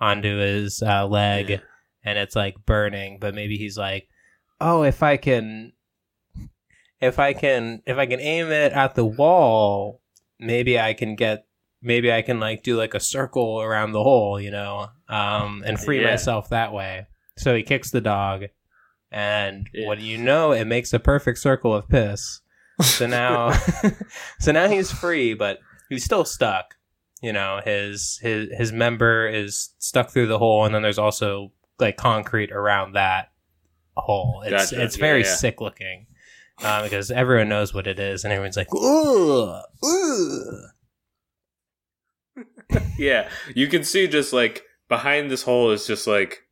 onto 0.00 0.36
his 0.38 0.82
uh, 0.82 1.06
leg, 1.06 1.48
Yeah. 1.48 1.56
and 2.04 2.18
it's 2.18 2.36
like 2.36 2.54
burning. 2.66 3.18
But 3.20 3.34
maybe 3.34 3.56
he's 3.56 3.78
like, 3.78 4.08
oh, 4.60 4.82
if 4.82 5.02
I 5.02 5.16
can, 5.16 5.72
if 7.00 7.18
I 7.18 7.32
can, 7.32 7.82
if 7.86 7.96
I 7.98 8.06
can 8.06 8.20
aim 8.20 8.50
it 8.50 8.72
at 8.72 8.94
the 8.94 9.04
wall, 9.04 10.00
maybe 10.38 10.78
I 10.78 10.94
can 10.94 11.14
get. 11.16 11.44
Maybe 11.80 12.12
I 12.12 12.22
can 12.22 12.40
like 12.40 12.64
do 12.64 12.76
like 12.76 12.94
a 12.94 12.98
circle 13.00 13.60
around 13.60 13.92
the 13.92 14.02
hole, 14.02 14.40
you 14.40 14.50
know, 14.50 14.88
um, 15.08 15.62
and 15.64 15.78
free 15.78 16.00
Yeah. 16.00 16.10
myself 16.10 16.48
that 16.48 16.72
way. 16.72 17.06
So 17.36 17.54
he 17.54 17.62
kicks 17.62 17.92
the 17.92 18.00
dog, 18.00 18.46
and 19.12 19.68
Yeah. 19.72 19.86
what 19.86 19.98
do 20.00 20.04
you 20.04 20.18
know? 20.18 20.50
It 20.50 20.64
makes 20.64 20.92
a 20.92 20.98
perfect 20.98 21.38
circle 21.38 21.72
of 21.72 21.88
piss. 21.88 22.40
So 22.82 23.06
now, 23.06 23.52
so 24.40 24.50
now 24.50 24.66
he's 24.68 24.90
free, 24.90 25.34
but 25.34 25.60
he's 25.88 26.04
still 26.04 26.24
stuck. 26.24 26.74
You 27.22 27.32
know, 27.32 27.60
his 27.64 28.18
his 28.22 28.48
his 28.56 28.72
member 28.72 29.28
is 29.28 29.70
stuck 29.78 30.10
through 30.10 30.26
the 30.26 30.38
hole, 30.38 30.64
and 30.64 30.74
then 30.74 30.82
there's 30.82 30.98
also 30.98 31.52
like 31.78 31.96
concrete 31.96 32.50
around 32.50 32.94
that 32.94 33.30
hole. 33.96 34.42
It's 34.44 34.70
Gotcha. 34.72 34.82
it's 34.84 34.96
very 34.96 35.22
Yeah, 35.22 35.34
sick 35.36 35.60
looking 35.60 36.06
uh, 36.62 36.82
because 36.82 37.10
everyone 37.10 37.48
knows 37.48 37.72
what 37.74 37.86
it 37.86 37.98
is, 37.98 38.24
and 38.24 38.32
everyone's 38.32 38.56
like, 38.56 38.68
ugh, 38.74 39.62
ugh. 39.82 40.54
yeah. 42.98 43.28
You 43.54 43.68
can 43.68 43.84
see 43.84 44.08
just 44.08 44.32
like 44.32 44.62
behind 44.88 45.30
this 45.30 45.42
hole 45.42 45.70
is 45.70 45.86
just 45.86 46.06
like 46.06 46.44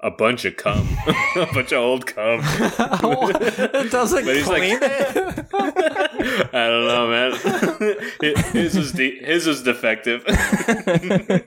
a 0.00 0.10
bunch 0.10 0.44
of 0.44 0.56
cum, 0.56 0.86
a 1.36 1.46
bunch 1.52 1.72
of 1.72 1.78
old 1.80 2.06
cum. 2.06 2.40
it 2.44 3.90
doesn't 3.90 4.24
But 4.24 4.36
he's 4.36 4.46
like- 4.48 4.62
clean 4.62 4.78
it. 4.80 5.46
I 6.52 6.68
don't 6.68 6.86
know, 6.86 7.08
man. 7.08 7.32
his 8.52 8.76
was 8.76 8.92
de- 8.92 9.18
his 9.24 9.46
was 9.46 9.62
defective. 9.62 10.24
uh, 10.28 11.40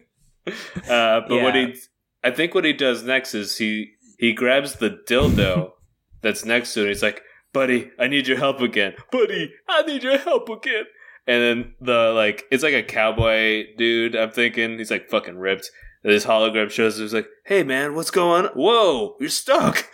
but 1.27 1.41
what 1.41 1.55
he, 1.55 1.75
I 2.23 2.31
think 2.31 2.53
what 2.53 2.65
he 2.65 2.73
does 2.73 3.03
next 3.03 3.33
is 3.33 3.57
he 3.57 3.91
he 4.17 4.33
grabs 4.33 4.75
the 4.75 4.89
dildo 5.07 5.71
that's 6.21 6.43
next 6.45 6.73
to 6.73 6.83
it. 6.85 6.89
He's 6.89 7.03
like, 7.03 7.21
"Buddy, 7.53 7.91
I 7.99 8.07
need 8.07 8.27
your 8.27 8.37
help 8.37 8.61
again. 8.61 8.93
Buddy, 9.11 9.53
I 9.67 9.81
need 9.83 10.03
your 10.03 10.17
help 10.17 10.49
again." 10.49 10.85
And 11.27 11.41
then 11.43 11.75
the 11.79 12.11
like, 12.13 12.45
it's 12.51 12.63
like 12.63 12.73
a 12.73 12.83
cowboy 12.83 13.75
dude. 13.77 14.15
I'm 14.15 14.31
thinking 14.31 14.77
he's 14.77 14.91
like 14.91 15.09
fucking 15.09 15.37
ripped. 15.37 15.69
And 16.03 16.11
This 16.11 16.25
hologram 16.25 16.71
shows. 16.71 16.97
He's 16.97 17.13
like, 17.13 17.27
"Hey 17.45 17.63
man, 17.63 17.93
what's 17.93 18.09
going 18.09 18.45
on? 18.45 18.51
Whoa, 18.53 19.15
you're 19.19 19.29
stuck. 19.29 19.87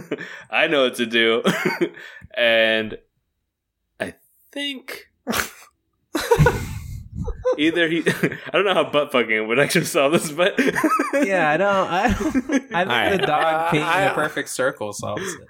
I 0.50 0.66
know 0.66 0.84
what 0.84 0.96
to 0.96 1.06
do." 1.06 1.42
and 2.36 2.98
I 3.98 4.14
think 4.52 5.10
either 7.58 7.88
he, 7.88 8.02
I 8.06 8.50
don't 8.52 8.64
know 8.64 8.74
how 8.74 8.90
butt 8.90 9.12
fucking 9.12 9.48
would 9.48 9.58
actually 9.58 9.86
solve 9.86 10.12
this, 10.12 10.30
but 10.30 10.58
yeah, 11.24 11.50
I 11.50 11.56
don't, 11.56 11.88
I 11.88 12.08
don't, 12.08 12.16
I 12.16 12.18
think 12.18 12.74
Alright. 12.74 13.20
the 13.20 13.26
dog 13.26 13.70
painting 13.70 14.10
a 14.10 14.12
perfect 14.14 14.50
circle 14.50 14.92
solves 14.92 15.22
it. 15.22 15.48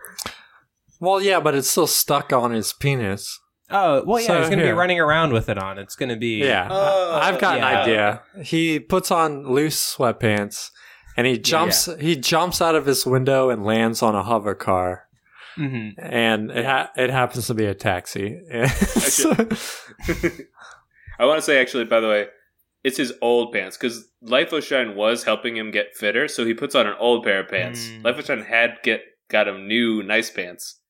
Well, 1.04 1.20
yeah, 1.20 1.40
but 1.40 1.54
it's 1.54 1.70
still 1.70 1.86
stuck 1.86 2.32
on 2.32 2.52
his 2.52 2.72
penis. 2.72 3.38
Oh 3.70 4.02
well, 4.06 4.20
yeah, 4.20 4.26
So 4.26 4.38
he's 4.40 4.48
gonna 4.50 4.62
here. 4.62 4.72
be 4.74 4.78
running 4.78 5.00
around 5.00 5.32
with 5.32 5.48
it 5.48 5.56
on. 5.58 5.78
It's 5.78 5.96
gonna 5.96 6.16
be 6.16 6.38
Yeah, 6.44 6.68
Oh, 6.70 7.18
I've 7.22 7.40
got 7.40 7.58
yeah. 7.58 7.68
an 7.70 7.76
idea. 7.76 8.22
He 8.42 8.78
puts 8.78 9.10
on 9.10 9.46
loose 9.48 9.96
sweatpants, 9.96 10.70
and 11.16 11.26
he 11.26 11.38
jumps. 11.38 11.88
He 12.00 12.14
jumps 12.16 12.60
out 12.60 12.74
of 12.74 12.86
his 12.86 13.06
window 13.06 13.48
and 13.50 13.64
lands 13.64 14.02
on 14.02 14.14
a 14.14 14.22
hover 14.22 14.54
car, 14.54 15.04
hmm 15.56 15.90
and 15.98 16.50
it 16.50 16.64
ha- 16.66 16.90
it 16.96 17.10
happens 17.10 17.46
to 17.46 17.54
be 17.54 17.64
a 17.66 17.74
taxi. 17.74 18.38
So- 18.66 19.30
I 21.18 21.26
want 21.26 21.38
to 21.38 21.42
say 21.42 21.60
actually, 21.60 21.84
by 21.84 22.00
the 22.00 22.08
way, 22.08 22.26
it's 22.82 22.96
his 22.98 23.12
old 23.22 23.52
pants 23.52 23.76
because 23.76 24.08
Life 24.20 24.52
of 24.52 24.64
Shine 24.64 24.94
was 24.96 25.24
helping 25.24 25.56
him 25.56 25.70
get 25.70 25.94
fitter, 25.94 26.28
so 26.28 26.44
he 26.44 26.54
puts 26.54 26.74
on 26.74 26.86
an 26.86 26.94
old 26.98 27.24
pair 27.24 27.40
of 27.40 27.48
pants. 27.48 27.88
Mm. 27.88 28.04
Life 28.04 28.18
of 28.18 28.24
Shine 28.26 28.42
had 28.42 28.78
get 28.82 29.00
got 29.30 29.48
him 29.48 29.66
new 29.66 30.02
nice 30.02 30.30
pants, 30.30 30.80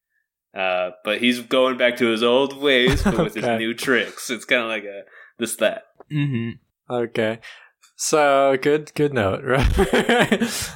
uh, 0.55 0.91
but 1.05 1.19
he's 1.19 1.41
going 1.41 1.77
back 1.77 1.97
to 1.99 2.07
his 2.09 2.23
old 2.23 2.57
ways, 2.61 3.03
but 3.03 3.19
with 3.19 3.35
his 3.35 3.45
new 3.59 3.75
tricks. 3.75 4.31
It's 4.31 4.45
kind 4.45 4.63
of 4.63 4.69
like 4.69 4.85
a 4.85 5.03
this 5.39 5.57
that. 5.57 5.85
hmm 6.11 6.51
Okay. 6.91 7.39
So 7.97 8.57
good 8.61 8.93
good 8.95 9.15
note, 9.15 9.43
right? 9.45 10.71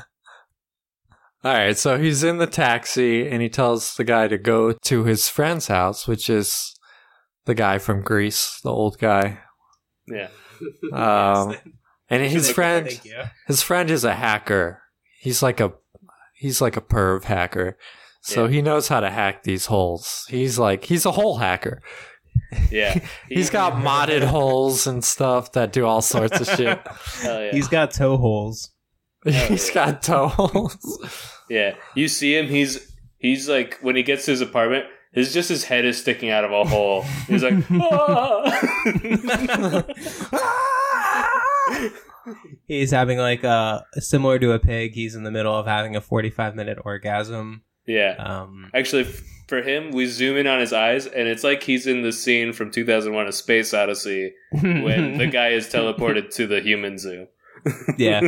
All 1.45 1.53
right, 1.55 1.77
so 1.79 1.99
he's 1.99 2.25
in 2.25 2.39
the 2.39 2.47
taxi 2.49 3.29
and 3.29 3.41
he 3.41 3.49
tells 3.49 3.95
the 3.95 4.03
guy 4.05 4.27
to 4.27 4.37
go 4.39 4.73
to 4.73 5.05
his 5.05 5.29
friend's 5.29 5.69
house, 5.69 6.09
which 6.09 6.29
is 6.29 6.75
the 7.45 7.55
guy 7.55 7.79
from 7.79 8.03
Grease, 8.03 8.59
the 8.65 8.71
old 8.73 8.99
guy. 8.99 9.39
Yeah, 10.09 10.29
Um, 10.93 11.57
and 12.11 12.23
his 12.25 12.51
friend 12.51 12.89
his 13.47 13.63
friend 13.63 13.89
is 13.91 14.03
a 14.05 14.15
hacker. 14.15 14.83
He's 15.21 15.43
like 15.43 15.61
a 15.61 15.75
he's 16.35 16.61
like 16.61 16.77
a 16.77 16.81
perv 16.81 17.25
hacker. 17.25 17.77
So 18.29 18.45
Yeah. 18.45 18.51
he 18.51 18.63
knows 18.63 18.89
how 18.89 19.01
to 19.01 19.09
hack 19.11 19.43
these 19.43 19.67
holes. 19.67 20.27
He's 20.29 20.59
like 20.59 20.85
he's 20.85 21.07
a 21.07 21.13
hole 21.13 21.39
hacker. 21.39 21.81
yeah. 22.71 22.99
He's 23.29 23.49
got 23.51 23.73
modded 23.89 24.23
holes 24.23 24.87
and 24.87 25.03
stuff 25.05 25.53
that 25.53 25.73
do 25.73 25.87
all 25.87 26.03
sorts 26.03 26.39
of 26.41 26.47
shit. 26.57 26.79
Hell 27.23 27.43
yeah. 27.45 27.53
He's 27.53 27.69
got 27.69 27.91
toe 27.91 28.17
holes. 28.19 28.71
He's 29.25 29.71
got 29.71 30.03
toe 30.03 30.29
holes. 30.29 30.77
Yeah, 31.51 31.75
you 31.95 32.07
see 32.09 32.37
him. 32.37 32.47
He's 32.49 32.95
he's 33.19 33.49
like 33.49 33.79
when 33.81 33.97
he 33.97 34.03
gets 34.03 34.27
to 34.27 34.31
his 34.33 34.41
apartment, 34.43 34.85
his 35.13 35.33
just 35.33 35.49
his 35.49 35.65
head 35.65 35.85
is 35.87 35.99
sticking 35.99 36.31
out 36.31 36.45
of 36.45 36.53
a 36.53 36.65
hole. 36.65 37.03
He's 37.27 37.43
like, 37.43 37.55
"Ah!" 37.73 38.45
He's 42.67 42.91
having 42.91 43.19
like 43.19 43.43
a 43.45 43.85
similar 43.95 44.39
to 44.39 44.53
a 44.53 44.59
pig. 44.59 44.93
He's 44.93 45.15
in 45.15 45.23
the 45.25 45.31
middle 45.31 45.55
of 45.57 45.67
having 45.67 45.97
a 45.97 46.01
45 46.01 46.55
minute 46.55 46.79
orgasm, 46.85 47.63
Yeah. 47.89 48.15
Um, 48.19 48.71
Actually, 48.75 49.05
for 49.49 49.63
him, 49.63 49.91
we 49.93 50.07
zoom 50.07 50.37
in 50.37 50.47
on 50.47 50.61
his 50.61 50.73
eyes, 50.73 51.07
and 51.07 51.27
it's 51.27 51.43
like 51.43 51.63
he's 51.65 51.87
in 51.87 52.03
the 52.03 52.13
scene 52.13 52.53
from 52.53 52.71
2001: 52.71 53.27
A 53.27 53.33
Space 53.33 53.73
Odyssey 53.75 54.35
when 54.53 55.19
the 55.19 55.27
guy 55.33 55.49
is 55.49 55.67
teleported 55.67 56.33
to 56.37 56.47
the 56.47 56.61
human 56.61 56.99
zoo. 56.99 57.27
Yeah. 57.99 58.21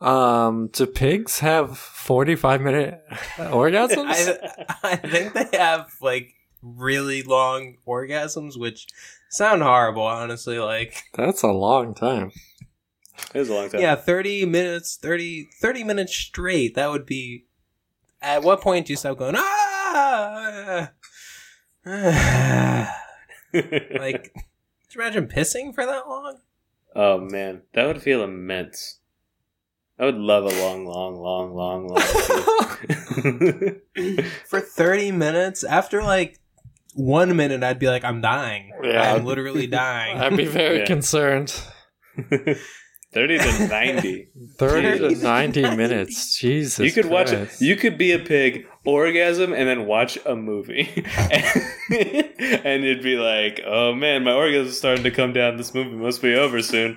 Um, 0.00 0.68
do 0.72 0.86
pigs 0.86 1.40
have 1.40 1.76
45 1.76 2.60
minute 2.60 3.00
orgasms? 3.36 4.38
I, 4.82 4.92
I 4.92 4.96
think 4.96 5.32
they 5.34 5.58
have 5.58 5.90
like 6.00 6.34
really 6.62 7.22
long 7.22 7.76
orgasms, 7.86 8.56
which 8.58 8.86
sound 9.30 9.62
horrible, 9.62 10.02
honestly. 10.04 10.58
Like, 10.60 11.02
That's 11.14 11.42
a 11.42 11.48
long 11.48 11.94
time. 11.94 12.30
it 13.34 13.38
was 13.40 13.48
a 13.48 13.54
long 13.54 13.70
time. 13.70 13.80
yeah, 13.80 13.96
30 13.96 14.46
minutes, 14.46 14.96
30, 15.02 15.48
30 15.60 15.84
minutes 15.84 16.14
straight. 16.14 16.74
That 16.76 16.90
would 16.90 17.04
be. 17.06 17.44
At 18.20 18.42
what 18.42 18.60
point 18.60 18.86
do 18.86 18.92
you 18.92 18.96
stop 18.96 19.16
going, 19.18 19.34
ah? 19.36 20.90
like, 23.44 24.32
could 24.34 24.94
you 24.94 25.00
imagine 25.00 25.26
pissing 25.28 25.74
for 25.74 25.86
that 25.86 26.06
long? 26.08 26.38
oh 26.96 27.18
man, 27.20 27.62
that 27.74 27.86
would 27.86 28.02
feel 28.02 28.22
immense. 28.22 28.98
I 30.00 30.04
would 30.06 30.16
love 30.16 30.44
a 30.44 30.48
long, 30.60 30.86
long, 30.86 31.16
long, 31.16 31.54
long, 31.54 31.88
long. 31.88 32.00
For 34.46 34.60
30 34.60 35.10
minutes? 35.12 35.64
After 35.64 36.02
like 36.04 36.38
one 36.94 37.34
minute, 37.36 37.64
I'd 37.64 37.80
be 37.80 37.88
like, 37.88 38.04
I'm 38.04 38.20
dying. 38.20 38.72
Yeah. 38.82 39.12
I'm 39.14 39.24
literally 39.24 39.66
dying. 39.68 40.16
I'd 40.18 40.36
be 40.36 40.46
very 40.46 40.78
Yeah. 40.80 40.86
concerned. 40.86 41.52
30 43.12 43.38
to 43.38 43.68
90. 43.68 44.28
30 44.58 44.98
to 45.14 45.22
90 45.22 45.62
minutes. 45.76 46.38
Jesus. 46.38 46.78
you 46.84 46.92
could 46.92 47.10
watch 47.10 47.32
you 47.60 47.74
could 47.76 47.96
be 47.98 48.12
a 48.12 48.18
pig 48.18 48.66
orgasm 48.84 49.52
and 49.52 49.68
then 49.68 49.86
watch 49.86 50.18
a 50.26 50.34
movie 50.34 50.88
and 51.90 52.84
you'd 52.84 53.02
be 53.02 53.16
like 53.16 53.60
oh 53.66 53.94
man 53.94 54.24
my 54.24 54.32
orgasm's 54.32 54.78
starting 54.78 55.04
to 55.04 55.10
come 55.10 55.32
down 55.32 55.56
this 55.58 55.74
movie 55.74 55.90
must 55.96 56.22
be 56.22 56.34
over 56.34 56.62
soon 56.62 56.96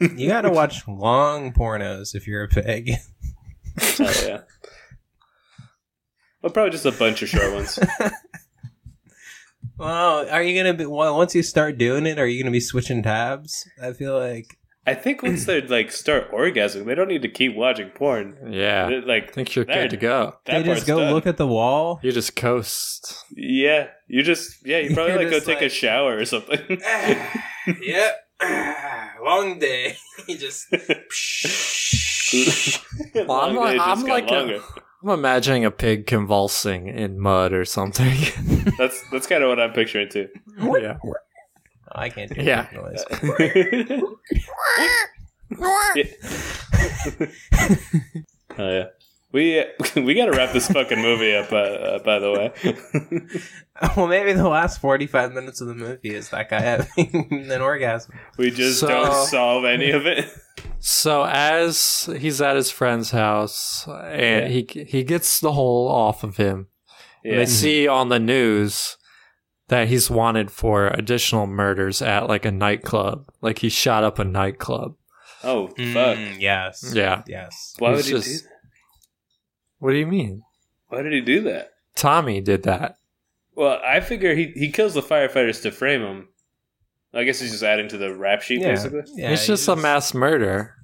You 0.00 0.28
gotta 0.28 0.50
watch 0.50 0.86
long 0.88 1.52
pornos 1.52 2.14
if 2.16 2.26
you're 2.26 2.42
a 2.44 2.48
pig. 2.48 2.90
oh 4.00 4.24
yeah 4.26 4.40
well 6.42 6.52
probably 6.52 6.70
just 6.70 6.86
a 6.86 6.92
bunch 6.92 7.22
of 7.22 7.28
short 7.28 7.52
ones 7.52 7.78
Well, 9.76 10.28
are 10.28 10.42
you 10.42 10.60
gonna 10.60 10.74
be 10.74 10.86
well, 10.86 11.16
once 11.16 11.36
you 11.36 11.44
start 11.44 11.78
doing 11.78 12.04
it? 12.04 12.18
Are 12.18 12.26
you 12.26 12.42
gonna 12.42 12.50
be 12.50 12.58
switching 12.58 13.00
tabs? 13.00 13.64
I 13.80 13.92
feel 13.92 14.18
like 14.18 14.58
i 14.86 14.94
think 14.94 15.22
once 15.22 15.44
they 15.44 15.60
like 15.76 15.90
start 15.92 16.30
orgasming 16.32 16.86
they 16.86 16.94
don't 16.94 17.08
need 17.08 17.22
to 17.22 17.28
keep 17.28 17.54
watching 17.54 17.88
porn 17.90 18.36
Yeah. 18.50 18.88
They- 18.88 18.96
I 18.96 19.00
like 19.00 19.32
think 19.34 19.54
you're 19.54 19.64
good 19.64 19.90
to 19.90 19.96
go. 19.96 20.36
that 20.46 20.64
they 20.64 20.74
just 20.74 20.86
go 20.86 21.00
done. 21.00 21.12
look 21.12 21.26
at 21.26 21.36
the 21.36 21.46
wall. 21.46 22.00
You 22.02 22.12
just 22.12 22.34
coast. 22.36 23.24
yeah 23.36 23.88
you 24.06 24.22
just 24.22 24.64
yeah 24.66 24.78
you 24.78 24.94
probably 24.94 25.12
You're 25.14 25.22
like 25.22 25.30
go 25.30 25.36
just 25.36 25.46
take 25.46 25.60
a 25.60 25.64
like- 25.64 25.72
shower 25.72 26.16
or 26.16 26.24
something 26.24 26.60
yep, 27.82 28.16
long 29.24 29.58
day. 29.58 29.96
you 30.28 30.38
just 30.38 30.66
Well, 33.14 33.32
I'm 33.32 33.54
Long 33.54 33.56
like- 33.56 33.72
days 33.72 33.78
just 33.80 33.88
I'm 34.00 34.06
got 34.06 34.12
like 34.12 34.30
a- 34.30 34.34
longer. 34.34 34.60
I'm 35.02 35.10
imagining 35.10 35.64
a 35.64 35.70
pig 35.70 36.06
convulsing 36.06 36.88
in 36.88 37.20
mud 37.20 37.52
or 37.52 37.64
something. 37.64 38.16
that's 38.78 39.02
that's 39.12 39.26
kind 39.28 39.44
of 39.44 39.48
what 39.48 39.60
i'm 39.60 39.72
picturing 39.72 40.08
too 40.08 40.26
yeah. 40.58 40.96
I 41.92 42.08
can't 42.08 42.32
do 42.34 42.42
Yeah. 42.42 42.66
that 42.72 42.74
noise. 42.74 44.02
Oh 48.60 48.68
yeah, 48.70 48.84
we 49.32 49.64
we 50.02 50.14
got 50.14 50.26
to 50.26 50.32
wrap 50.32 50.52
this 50.52 50.68
fucking 50.68 51.00
movie 51.00 51.34
up. 51.34 51.52
Uh, 51.52 51.56
uh, 51.56 51.98
by 52.02 52.18
the 52.18 52.32
way, 52.32 52.52
well, 53.96 54.08
maybe 54.08 54.32
the 54.32 54.48
last 54.48 54.80
forty-five 54.80 55.32
minutes 55.32 55.60
of 55.60 55.68
the 55.68 55.74
movie 55.74 56.14
is 56.14 56.30
that 56.30 56.48
guy 56.50 56.60
having 56.60 57.48
an 57.50 57.60
orgasm. 57.60 58.14
we 58.36 58.50
just 58.50 58.80
So- 58.80 58.88
don't 58.88 59.26
solve 59.26 59.64
any 59.64 59.90
of 59.92 60.06
it. 60.06 60.26
So 60.80 61.24
as 61.24 62.08
he's 62.18 62.40
at 62.40 62.56
his 62.56 62.70
friend's 62.70 63.10
house 63.12 63.86
and 63.88 64.52
he 64.52 64.66
he 64.88 65.04
gets 65.04 65.38
the 65.40 65.52
hole 65.52 65.88
off 65.88 66.24
of 66.24 66.36
him. 66.36 66.68
Yeah, 67.24 67.36
They 67.36 67.46
see 67.46 67.86
on 67.88 68.08
the 68.08 68.18
news 68.20 68.96
that 69.68 69.88
he's 69.88 70.10
wanted 70.10 70.50
for 70.50 70.88
additional 70.88 71.46
murders 71.46 72.02
at 72.02 72.26
like 72.28 72.44
a 72.44 72.50
nightclub. 72.50 73.30
Like 73.40 73.58
he 73.60 73.68
shot 73.68 74.04
up 74.04 74.18
a 74.18 74.24
nightclub. 74.24 74.96
oh 75.44 75.68
fuck! 75.68 75.76
Mm, 76.18 76.40
yes. 76.40 76.92
Yeah. 76.94 77.22
Yes. 77.26 77.74
Why 77.78 77.90
would 77.90 77.98
He's 77.98 78.06
he 78.06 78.12
do? 78.12 78.18
just- 78.18 78.44
What 79.78 79.92
do 79.92 79.96
you 79.98 80.06
mean? 80.06 80.42
Why 80.88 81.02
did 81.02 81.12
he 81.12 81.20
do 81.20 81.42
that? 81.42 81.72
Tommy 81.94 82.40
did 82.40 82.62
that. 82.64 82.96
Well, 83.54 83.80
I 83.84 84.00
figure 84.00 84.34
he 84.34 84.52
he 84.54 84.70
kills 84.70 84.94
the 84.94 85.02
firefighters 85.02 85.62
to 85.62 85.70
frame 85.70 86.02
him. 86.02 86.28
I 87.14 87.24
guess 87.24 87.40
he's 87.40 87.50
just 87.52 87.62
adding 87.62 87.88
to 87.88 87.96
the 87.98 88.14
rap 88.14 88.42
sheet, 88.42 88.60
Yeah. 88.60 88.70
basically. 88.72 89.02
Yeah, 89.14 89.30
it's 89.30 89.48
you 89.48 89.54
just 89.54 89.66
a 89.68 89.76
mass 89.76 90.12
murder. 90.14 90.74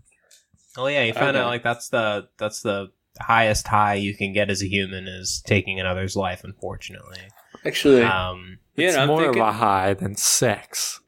Oh 0.77 0.87
yeah, 0.89 1.05
you 1.05 1.13
found 1.13 1.37
out 1.37 1.47
like 1.47 1.63
that's 1.63 1.89
the 1.89 2.29
that's 2.39 2.63
the 2.63 2.89
highest 3.21 3.69
high 3.69 3.95
you 3.95 4.17
can 4.17 4.33
get 4.33 4.51
as 4.51 4.61
a 4.63 4.67
human 4.69 5.07
is 5.07 5.43
taking 5.47 5.79
another's 5.79 6.17
life. 6.17 6.43
Unfortunately, 6.43 7.19
Actually, 7.65 8.03
um, 8.03 8.59
yeah, 8.77 8.89
it's 8.89 8.97
I'm 8.97 9.09
more 9.09 9.23
thinking, 9.23 9.43
of 9.43 9.49
a 9.49 9.53
high 9.53 9.95
than 9.95 10.17
sex. 10.17 11.01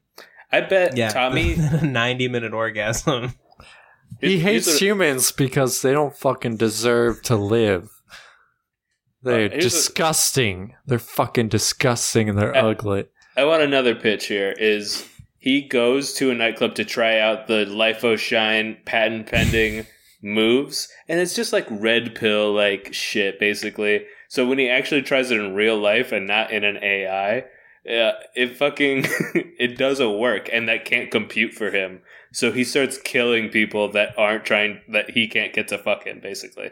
I 0.51 0.61
bet 0.61 0.95
yeah, 0.97 1.09
Tommy. 1.09 1.53
a 1.55 1.81
ninety-minute 1.85 2.53
orgasm. 2.53 3.33
He 4.21 4.39
he's- 4.39 4.43
hates 4.43 4.75
a- 4.81 4.85
humans 4.85 5.31
because 5.31 5.81
they 5.81 5.91
don't 5.91 6.15
fucking 6.15 6.57
deserve 6.57 7.21
to 7.23 7.35
live. 7.35 7.89
They're 9.21 9.47
Uh, 9.47 9.49
here's 9.51 9.65
a- 9.65 9.69
disgusting. 9.69 10.75
They're 10.85 10.99
fucking 10.99 11.49
disgusting 11.49 12.29
and 12.29 12.37
they're 12.37 12.55
Uh, 12.55 12.71
ugly. 12.71 13.05
I 13.35 13.43
want 13.45 13.61
another 13.63 13.93
pitch 13.95 14.27
here. 14.27 14.53
Is 14.57 15.07
he 15.37 15.61
goes 15.61 16.13
to 16.15 16.31
a 16.31 16.35
nightclub 16.35 16.75
to 16.75 16.85
try 16.85 17.19
out 17.19 17.47
the 17.47 17.65
Life 17.65 18.03
of 18.03 18.19
Shine 18.19 18.77
patent 18.85 19.27
pending 19.27 19.85
moves, 20.23 20.87
and 21.07 21.19
it's 21.19 21.35
just 21.35 21.53
like 21.53 21.67
red 21.69 22.15
pill 22.15 22.53
like 22.53 22.93
shit, 22.93 23.39
basically. 23.39 24.05
So 24.29 24.45
when 24.47 24.57
he 24.59 24.69
actually 24.69 25.03
tries 25.03 25.29
it 25.31 25.39
in 25.39 25.53
real 25.53 25.77
life 25.77 26.11
and 26.11 26.25
not 26.27 26.51
in 26.51 26.63
an 26.63 26.77
AI, 26.83 27.45
uh, 27.87 28.11
it 28.35 28.57
fucking 28.57 29.05
it 29.59 29.77
doesn't 29.77 30.17
work, 30.19 30.49
and 30.51 30.67
that 30.67 30.85
can't 30.85 31.09
compute 31.11 31.53
for 31.53 31.71
him. 31.71 32.01
So 32.33 32.51
he 32.51 32.63
starts 32.63 32.97
killing 32.97 33.49
people 33.49 33.91
that 33.93 34.13
aren't 34.17 34.45
trying 34.45 34.81
that 34.91 35.11
he 35.11 35.27
can't 35.27 35.53
get 35.53 35.67
to 35.69 35.77
fucking 35.77 36.19
basically. 36.21 36.71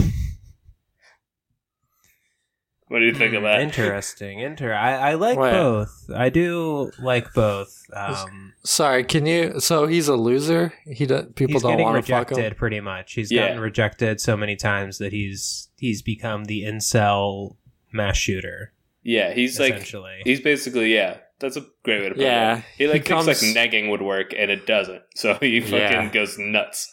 What 2.89 2.99
do 2.99 3.05
you 3.05 3.15
think 3.15 3.34
of 3.34 3.41
that? 3.41 3.61
Interesting. 3.61 4.39
Inter. 4.41 4.72
I, 4.72 5.11
I 5.11 5.14
like 5.15 5.39
Wait. 5.39 5.49
both. 5.51 6.05
I 6.14 6.30
do 6.30 6.91
like 6.99 7.34
both. 7.34 7.81
Um, 7.91 8.53
Sorry, 8.64 9.03
can 9.03 9.26
you? 9.26 9.60
So 9.60 9.88
he's 9.88 10.07
a 10.10 10.15
loser. 10.15 10.73
He 10.85 11.07
do, 11.07 11.23
people 11.23 11.60
don't 11.60 11.72
getting 11.72 11.85
want 11.85 12.05
to 12.05 12.11
fuck 12.11 12.30
rejected 12.30 12.51
him. 12.51 12.55
pretty 12.55 12.81
much. 12.81 13.14
He's 13.14 13.31
Yeah. 13.31 13.47
gotten 13.47 13.61
rejected 13.61 14.22
so 14.22 14.38
many 14.38 14.55
times 14.55 14.99
that 14.99 15.11
he's 15.11 15.69
he's 15.77 16.03
become 16.03 16.43
the 16.45 16.64
incel 16.65 17.55
mass 17.91 18.18
shooter. 18.18 18.73
Yeah, 19.03 19.34
he's 19.34 19.59
like. 19.59 19.85
He's 20.23 20.41
basically 20.41 20.93
yeah. 20.93 21.17
That's 21.39 21.57
a 21.57 21.65
great 21.84 22.01
way 22.01 22.09
to 22.09 22.15
put 22.15 22.23
Yeah, 22.23 22.57
it. 22.59 22.63
He 22.77 22.88
like 22.88 23.03
he 23.07 23.13
thinks 23.13 23.25
comes- 23.25 23.43
like 23.55 23.71
negging 23.71 23.89
would 23.89 24.01
work, 24.01 24.34
and 24.38 24.49
it 24.49 24.65
doesn't. 24.65 25.01
So 25.15 25.34
he 25.41 25.59
fucking 25.59 25.77
Yeah. 25.77 26.09
goes 26.09 26.38
nuts. 26.38 26.91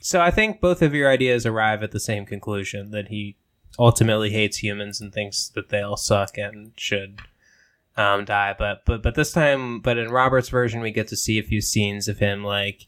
So 0.00 0.20
I 0.20 0.30
think 0.30 0.60
both 0.60 0.82
of 0.82 0.94
your 0.94 1.10
ideas 1.10 1.46
arrive 1.46 1.82
at 1.82 1.90
the 1.92 2.00
same 2.00 2.24
conclusion 2.26 2.90
that 2.90 3.08
he 3.08 3.36
ultimately 3.78 4.30
hates 4.30 4.58
humans 4.62 5.00
and 5.00 5.12
thinks 5.12 5.48
that 5.54 5.68
they 5.70 5.80
all 5.80 5.96
suck 5.96 6.36
and 6.38 6.72
should 6.76 7.20
um, 7.96 8.24
die. 8.24 8.54
But 8.56 8.84
but 8.84 9.02
but 9.02 9.14
this 9.16 9.32
time, 9.32 9.80
but 9.80 9.98
in 9.98 10.10
Robert's 10.10 10.48
version, 10.48 10.80
we 10.80 10.90
get 10.92 11.08
to 11.08 11.16
see 11.16 11.38
a 11.38 11.42
few 11.42 11.60
scenes 11.60 12.06
of 12.08 12.18
him 12.18 12.44
like 12.44 12.86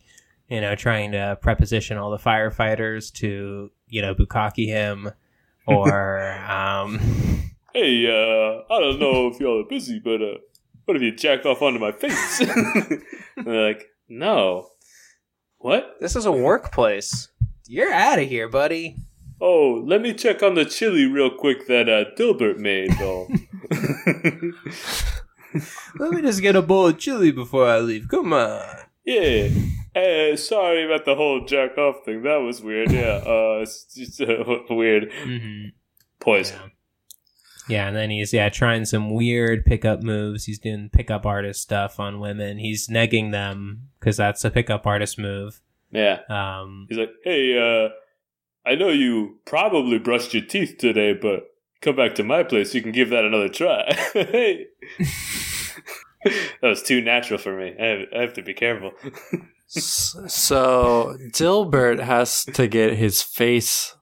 you 0.49 0.61
know 0.61 0.75
trying 0.77 1.13
to 1.13 1.39
preposition 1.41 1.97
all 1.99 2.11
the 2.11 2.19
firefighters 2.19 3.13
to 3.15 3.71
you 3.89 4.03
know 4.03 4.15
bukkake 4.15 4.67
him 4.67 5.11
or 5.67 6.33
um, 6.49 7.01
Hey, 7.75 8.07
uh, 8.07 8.63
I 8.73 8.81
don't 8.81 9.01
know 9.01 9.27
if 9.27 9.41
y'all 9.41 9.61
are 9.61 9.69
busy, 9.69 9.99
but 9.99 10.23
uh, 10.23 10.39
what 10.85 10.97
if 10.97 11.03
you 11.03 11.15
jacked 11.15 11.45
off 11.45 11.61
onto 11.61 11.81
my 11.81 11.91
face? 11.91 12.39
they're 13.37 13.67
like, 13.67 13.89
no. 14.09 14.69
What? 15.59 15.97
this 16.01 16.15
is 16.15 16.25
a 16.25 16.33
workplace. 16.33 17.29
You're 17.67 17.93
out 17.93 18.21
of 18.21 18.29
here, 18.29 18.49
buddy. 18.49 18.97
Oh, 19.41 19.83
let 19.85 20.01
me 20.03 20.15
check 20.15 20.43
on 20.43 20.55
the 20.55 20.65
chili 20.65 21.07
real 21.07 21.31
quick 21.31 21.67
that 21.67 21.89
uh, 21.89 22.05
Dilbert 22.17 22.59
made, 22.59 22.93
though. 22.99 23.29
Let 25.99 26.13
me 26.13 26.23
just 26.23 26.43
get 26.43 26.57
a 26.57 26.63
bowl 26.63 26.89
of 26.89 26.99
chili 26.99 27.31
before 27.31 27.69
I 27.69 27.79
leave. 27.79 28.09
Come 28.09 28.33
on. 28.33 28.61
yeah. 29.05 29.49
Hey, 29.95 30.35
sorry 30.37 30.85
about 30.85 31.05
the 31.05 31.15
whole 31.15 31.45
jack 31.45 31.79
off 31.79 32.05
thing. 32.05 32.23
That 32.23 32.39
was 32.39 32.61
weird. 32.61 32.91
Yeah. 32.91 33.21
Uh, 33.25 33.61
it's 33.63 33.85
just 33.95 34.21
uh, 34.21 34.45
weird. 34.71 35.11
Mm-hmm. 35.11 35.69
Poison. 36.21 36.59
Yeah. 36.63 36.69
Yeah, 37.69 37.89
and 37.89 37.97
then 37.97 38.11
he's 38.11 38.33
yeah 38.33 38.49
trying 38.49 38.85
some 38.85 39.15
weird 39.15 39.65
pickup 39.65 40.03
moves. 40.03 40.45
He's 40.45 40.59
doing 40.59 40.91
pickup 40.93 41.25
artist 41.25 41.63
stuff 41.63 41.99
on 41.99 42.21
women. 42.21 42.59
He's 42.59 42.89
negging 42.89 43.33
them 43.33 43.89
because 43.99 44.17
that's 44.17 44.45
a 44.45 44.51
pickup 44.51 44.87
artist 44.87 45.19
move. 45.19 45.61
Yeah. 45.91 46.21
Um, 46.29 46.87
He's 46.89 46.99
like, 46.99 47.13
hey, 47.23 47.57
uh, 47.57 47.89
I 48.69 48.75
know 48.75 48.89
you 48.89 49.39
probably 49.47 49.99
brushed 49.99 50.35
your 50.35 50.45
teeth 50.45 50.77
today, 50.79 51.15
but 51.15 51.45
come 51.81 51.97
back 51.97 52.15
to 52.17 52.25
my 52.25 52.43
place. 52.43 52.75
You 52.75 52.83
can 52.83 52.93
give 52.93 53.11
that 53.11 53.25
another 53.25 53.49
try. 53.49 53.95
hey. 54.13 54.67
that 56.25 56.63
was 56.63 56.83
too 56.83 57.01
natural 57.01 57.39
for 57.39 57.57
me. 57.57 57.75
I 57.81 57.87
have, 57.87 58.01
I 58.17 58.21
have 58.23 58.35
to 58.35 58.43
be 58.43 58.55
careful. 58.55 58.93
So 59.67 61.17
Dilbert 61.33 61.99
has 61.99 62.45
to 62.45 62.69
get 62.69 62.97
his 62.97 63.23
face 63.23 63.97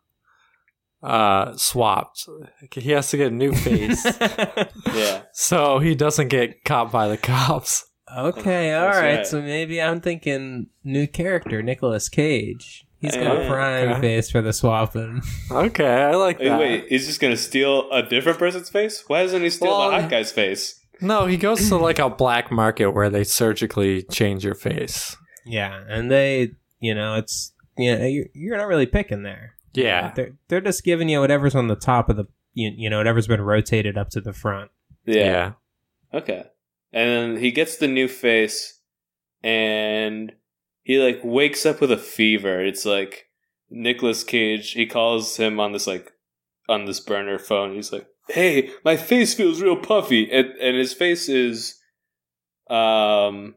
uh 1.02 1.56
swapped. 1.56 2.28
He 2.72 2.90
has 2.92 3.10
to 3.10 3.16
get 3.16 3.32
a 3.32 3.34
new 3.34 3.52
face 3.52 4.04
yeah. 4.94 5.22
so 5.32 5.78
he 5.78 5.94
doesn't 5.94 6.28
get 6.28 6.64
caught 6.64 6.92
by 6.92 7.08
the 7.08 7.16
cops. 7.16 7.86
okay, 8.16 8.74
all 8.74 8.86
right. 8.86 9.16
right. 9.16 9.26
So 9.26 9.40
maybe 9.40 9.80
I'm 9.80 10.00
thinking 10.00 10.68
new 10.84 11.06
character, 11.06 11.62
Nicolas 11.62 12.08
Cage. 12.08 12.84
He's 13.00 13.16
got 13.16 13.36
a 13.36 13.48
prime 13.48 13.88
okay. 13.88 14.00
face 14.00 14.30
for 14.30 14.40
the 14.42 14.52
swapping. 14.52 15.22
Okay, 15.50 16.04
I 16.04 16.14
like 16.14 16.38
Wait, 16.38 16.48
that. 16.48 16.60
wait, 16.60 16.84
he's 16.88 17.06
just 17.06 17.20
gonna 17.20 17.36
steal 17.36 17.90
a 17.90 18.04
different 18.04 18.38
person's 18.38 18.70
face? 18.70 19.02
Why 19.08 19.22
doesn't 19.22 19.42
he 19.42 19.50
steal 19.50 19.76
Well, 19.76 19.90
the 19.90 20.02
hot 20.02 20.10
guy's 20.10 20.30
face? 20.30 20.78
No, 21.00 21.26
he 21.26 21.36
goes 21.36 21.68
to 21.68 21.76
like 21.76 21.98
a 21.98 22.08
black 22.08 22.52
market 22.52 22.92
where 22.92 23.10
they 23.10 23.24
surgically 23.24 24.04
change 24.04 24.44
your 24.44 24.54
face. 24.54 25.16
Yeah, 25.44 25.82
and 25.88 26.12
they, 26.12 26.52
you 26.78 26.94
know, 26.94 27.16
it's 27.16 27.52
you 27.76 27.98
know, 27.98 28.06
you're, 28.06 28.26
you're 28.34 28.56
not 28.56 28.68
really 28.68 28.86
picking 28.86 29.24
there. 29.24 29.56
Yeah. 29.74 30.12
They're 30.14 30.32
they're 30.48 30.60
just 30.60 30.84
giving 30.84 31.08
you 31.08 31.20
whatever's 31.20 31.54
on 31.54 31.68
the 31.68 31.76
top 31.76 32.08
of 32.08 32.16
the 32.16 32.26
you, 32.54 32.72
you 32.76 32.90
know 32.90 32.98
whatever's 32.98 33.26
been 33.26 33.40
rotated 33.40 33.96
up 33.96 34.10
to 34.10 34.20
the 34.20 34.32
front. 34.32 34.70
Yeah. 35.04 35.52
Okay. 36.12 36.44
And 36.92 37.38
he 37.38 37.50
gets 37.50 37.76
the 37.76 37.88
new 37.88 38.08
face 38.08 38.80
and 39.42 40.32
he 40.82 40.98
like 40.98 41.20
wakes 41.24 41.64
up 41.64 41.80
with 41.80 41.90
a 41.90 41.96
fever. 41.96 42.62
It's 42.62 42.84
like 42.84 43.28
Nicolas 43.70 44.22
Cage, 44.24 44.72
he 44.72 44.86
calls 44.86 45.36
him 45.36 45.58
on 45.58 45.72
this 45.72 45.86
like 45.86 46.12
on 46.68 46.84
this 46.84 47.00
burner 47.00 47.38
phone. 47.38 47.74
He's 47.74 47.92
like, 47.92 48.06
"Hey, 48.28 48.70
my 48.84 48.96
face 48.96 49.34
feels 49.34 49.62
real 49.62 49.76
puffy." 49.76 50.30
And 50.30 50.48
and 50.60 50.76
his 50.76 50.92
face 50.92 51.28
is 51.28 51.78
um 52.68 53.54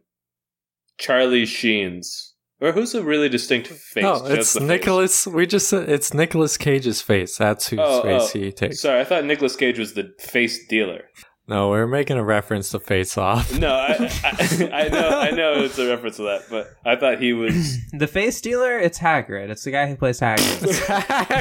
Charlie 0.97 1.45
Sheen's. 1.45 2.33
Or 2.61 2.71
who's 2.71 2.95
a 2.95 3.03
really 3.03 3.27
distinct 3.27 3.69
oh, 3.71 3.75
face? 3.75 4.03
No, 4.03 4.19
Just 4.19 4.31
it's 4.31 4.53
the 4.53 4.59
face. 4.61 4.69
Nicolas. 4.69 5.27
We 5.27 5.45
just 5.45 5.67
said 5.67 5.89
it's 5.89 6.13
Nicolas 6.13 6.57
Cage's 6.57 7.01
face. 7.01 7.37
That's 7.37 7.67
whose 7.67 7.79
Oh, 7.81 8.01
face 8.01 8.31
oh, 8.33 8.39
he 8.39 8.51
takes. 8.51 8.81
Sorry, 8.81 9.01
I 9.01 9.03
thought 9.03 9.25
Nicolas 9.25 9.55
Cage 9.55 9.77
was 9.77 9.93
the 9.93 10.13
face 10.19 10.65
dealer. 10.67 11.03
No, 11.47 11.69
we're 11.69 11.85
making 11.85 12.17
a 12.17 12.23
reference 12.23 12.71
to 12.71 12.79
Face 12.79 13.19
Off. 13.19 13.55
No, 13.59 13.71
I, 13.71 13.93
I, 14.23 14.69
I 14.73 14.87
know, 14.87 15.09
I 15.09 15.29
know 15.29 15.63
it's 15.63 15.77
a 15.77 15.87
reference 15.87 16.15
to 16.17 16.23
that, 16.23 16.45
but 16.49 16.73
I 16.83 16.95
thought 16.95 17.21
he 17.21 17.33
was. 17.33 17.77
The 17.91 18.07
face 18.07 18.41
dealer, 18.41 18.79
it's 18.79 18.97
Hagrid. 18.99 19.49
It's 19.49 19.63
the 19.63 19.71
guy 19.71 19.87
who 19.87 19.95
plays 19.95 20.19
Hagrid. 20.19 20.65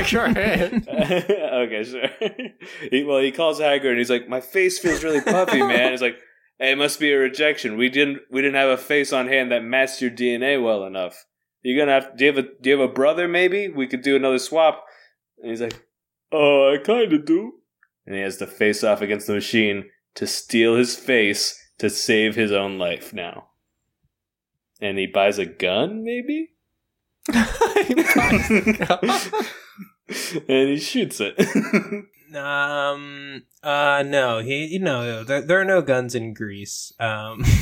okay, 1.65 1.85
sure. 1.85 2.09
He, 2.91 3.03
well, 3.03 3.19
he 3.21 3.33
calls 3.33 3.59
Hagrid 3.59 3.91
and 3.91 3.99
he's 3.99 4.11
like, 4.11 4.29
"My 4.29 4.41
face 4.41 4.79
feels 4.79 5.03
really 5.03 5.21
puffy, 5.21 5.61
man." 5.61 5.91
He's 5.91 6.03
like, 6.03 6.15
hey, 6.15 6.21
"It 6.59 6.79
must 6.79 7.01
be 7.01 7.13
a 7.13 7.19
rejection. 7.19 7.77
We 7.77 7.89
didn't, 7.89 8.23
we 8.31 8.43
didn't 8.43 8.57
have 8.57 8.71
a 8.71 8.77
face 8.77 9.13
on 9.13 9.29
hand 9.29 9.51
that 9.51 9.65
matched 9.65 10.01
your 10.01 10.11
DNA 10.11 10.63
well 10.63 10.85
enough. 10.85 11.25
You're 11.63 11.79
gonna 11.79 12.01
have. 12.01 12.17
Do 12.17 12.25
you 12.25 12.33
have 12.33 12.45
a, 12.45 12.49
do 12.61 12.71
you 12.71 12.79
have 12.79 12.91
a 12.91 12.93
brother? 12.93 13.27
Maybe 13.27 13.69
we 13.69 13.87
could 13.87 14.03
do 14.03 14.17
another 14.17 14.39
swap." 14.39 14.85
And 15.39 15.51
he's 15.51 15.61
like, 15.61 15.87
"Oh, 16.31 16.75
I 16.75 16.79
kind 16.79 17.13
of 17.13 17.25
do." 17.25 17.55
And 18.07 18.15
he 18.15 18.21
has 18.21 18.37
to 18.39 18.47
face 18.47 18.85
off 18.85 19.01
against 19.01 19.27
the 19.27 19.35
machine 19.35 19.91
to 20.15 20.27
steal 20.27 20.77
his 20.77 20.97
face 20.97 21.59
to 21.79 21.91
save 21.91 22.37
his 22.37 22.53
own 22.53 22.79
life 22.79 23.13
now. 23.13 23.49
And 24.81 24.99
he 24.99 25.07
buys 25.07 25.39
a 25.39 25.47
gun, 25.47 26.05
maybe? 26.05 26.51
and 30.49 30.69
he 30.69 30.79
shoots 30.79 31.21
it. 31.21 31.35
um. 32.37 33.43
Uh. 33.63 34.03
No. 34.07 34.39
He. 34.41 34.67
You 34.67 34.79
know. 34.81 35.25
There, 35.25 35.41
there 35.41 35.61
are 35.61 35.65
no 35.65 35.83
guns 35.83 36.15
in 36.15 36.35
Grease. 36.35 36.93
Um. 36.99 37.43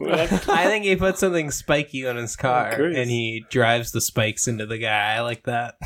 I 0.00 0.66
think 0.66 0.84
he 0.84 0.96
put 0.96 1.18
something 1.18 1.50
spiky 1.50 2.06
on 2.06 2.16
his 2.16 2.36
car 2.36 2.76
Grease. 2.76 2.96
and 2.96 3.10
he 3.10 3.44
drives 3.50 3.92
the 3.92 4.00
spikes 4.00 4.46
into 4.48 4.66
the 4.66 4.78
guy. 4.78 5.14
I 5.14 5.20
like 5.20 5.44
that. 5.44 5.76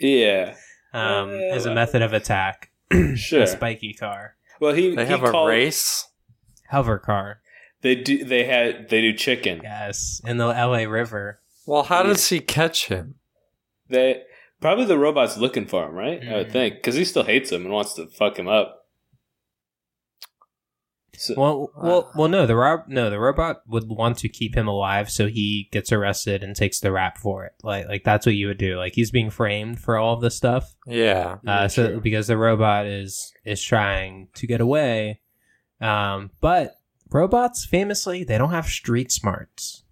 yeah, 0.00 0.54
Um. 0.92 1.30
Uh, 1.30 1.54
as 1.54 1.66
a 1.66 1.74
method 1.74 2.02
of 2.02 2.12
attack. 2.12 2.70
sure. 3.16 3.42
A 3.42 3.46
spiky 3.46 3.92
car. 3.94 4.36
Well, 4.60 4.74
he 4.74 4.94
They 4.94 5.04
he 5.04 5.10
have 5.10 5.22
a 5.24 5.44
race. 5.46 6.08
Hover 6.70 6.98
car. 6.98 7.40
They 7.82 7.94
do. 7.96 8.24
They 8.24 8.44
had. 8.44 8.88
They 8.88 9.00
do 9.02 9.12
chicken. 9.12 9.60
Yes. 9.62 10.20
In 10.24 10.36
the 10.38 10.48
L.A. 10.48 10.86
River. 10.86 11.40
Well, 11.66 11.82
how 11.84 12.02
Yeah. 12.02 12.08
does 12.08 12.28
he 12.28 12.40
catch 12.40 12.88
him? 12.88 13.16
They 13.88 14.22
probably 14.64 14.86
the 14.86 14.96
robot's 14.98 15.36
looking 15.36 15.66
for 15.66 15.84
him, 15.86 15.94
right? 15.94 16.26
I 16.26 16.36
would 16.36 16.48
Mhm. 16.48 16.52
think 16.52 16.74
because 16.76 16.94
he 16.94 17.04
still 17.04 17.24
hates 17.24 17.52
him 17.52 17.64
and 17.66 17.72
wants 17.74 17.92
to 17.94 18.06
fuck 18.06 18.38
him 18.38 18.48
up. 18.48 18.86
So, 21.16 21.34
Well, 21.36 21.70
well, 21.76 22.10
well. 22.16 22.28
No, 22.28 22.44
the 22.46 22.56
rob. 22.56 22.84
No, 22.88 23.08
the 23.08 23.20
robot 23.20 23.60
would 23.68 23.84
want 23.88 24.18
to 24.18 24.28
keep 24.28 24.56
him 24.56 24.66
alive, 24.66 25.10
so 25.10 25.28
he 25.28 25.68
gets 25.70 25.92
arrested 25.92 26.42
and 26.42 26.56
takes 26.56 26.80
the 26.80 26.90
rap 26.90 27.18
for 27.18 27.44
it. 27.44 27.52
Like, 27.62 27.86
like 27.86 28.02
that's 28.04 28.26
what 28.26 28.34
you 28.34 28.48
would 28.48 28.58
do. 28.58 28.78
Like 28.78 28.94
he's 28.94 29.12
being 29.12 29.30
framed 29.30 29.78
for 29.80 29.96
all 29.96 30.14
of 30.14 30.22
this 30.22 30.34
stuff. 30.34 30.74
Yeah. 30.86 31.36
Uh, 31.46 31.68
so 31.68 31.86
true. 31.88 32.00
because 32.00 32.26
the 32.26 32.36
robot 32.36 32.86
is 32.86 33.32
is 33.44 33.62
trying 33.62 34.28
to 34.34 34.46
get 34.48 34.60
away, 34.60 35.20
um, 35.80 36.30
but 36.40 36.80
robots 37.10 37.64
famously 37.64 38.24
they 38.24 38.36
don't 38.38 38.50
have 38.50 38.66
street 38.66 39.12
smarts. 39.12 39.84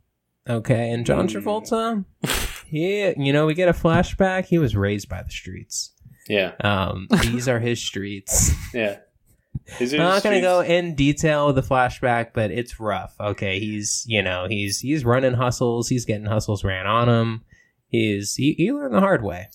Okay, 0.49 0.91
and 0.91 1.07
John 1.07 1.29
Mm. 1.29 1.33
Travolta, 1.41 2.05
he, 2.73 3.15
you 3.17 3.33
know, 3.33 3.47
we 3.47 3.55
get 3.55 3.69
a 3.69 3.73
flashback. 3.73 4.47
He 4.47 4.59
was 4.59 4.75
raised 4.75 5.09
by 5.09 5.23
the 5.23 5.31
streets. 5.31 5.93
yeah, 6.29 6.53
Um, 6.61 7.07
these 7.21 7.47
are 7.49 7.61
his 7.61 7.81
streets. 7.81 8.53
yeah. 8.75 8.99
Is 9.79 9.93
I'm 9.93 10.01
not 10.01 10.23
gonna 10.23 10.41
go 10.41 10.61
in 10.61 10.95
detail 10.95 11.47
with 11.47 11.57
the 11.57 11.63
flashback, 11.63 12.29
but 12.33 12.51
it's 12.51 12.81
rough. 12.81 13.15
Okay, 13.21 13.61
he's 13.61 14.03
you 14.09 14.23
know 14.23 14.47
he's 14.49 14.81
he's 14.81 15.05
running 15.05 15.35
hustles. 15.35 15.89
He's 15.89 16.05
getting 16.07 16.25
hustles 16.27 16.65
ran 16.65 16.87
on 16.87 17.09
him. 17.09 17.45
He's 17.89 18.35
he, 18.35 18.55
he 18.55 18.73
learned 18.73 18.95
the 18.95 19.01
hard 19.01 19.23
way. 19.23 19.49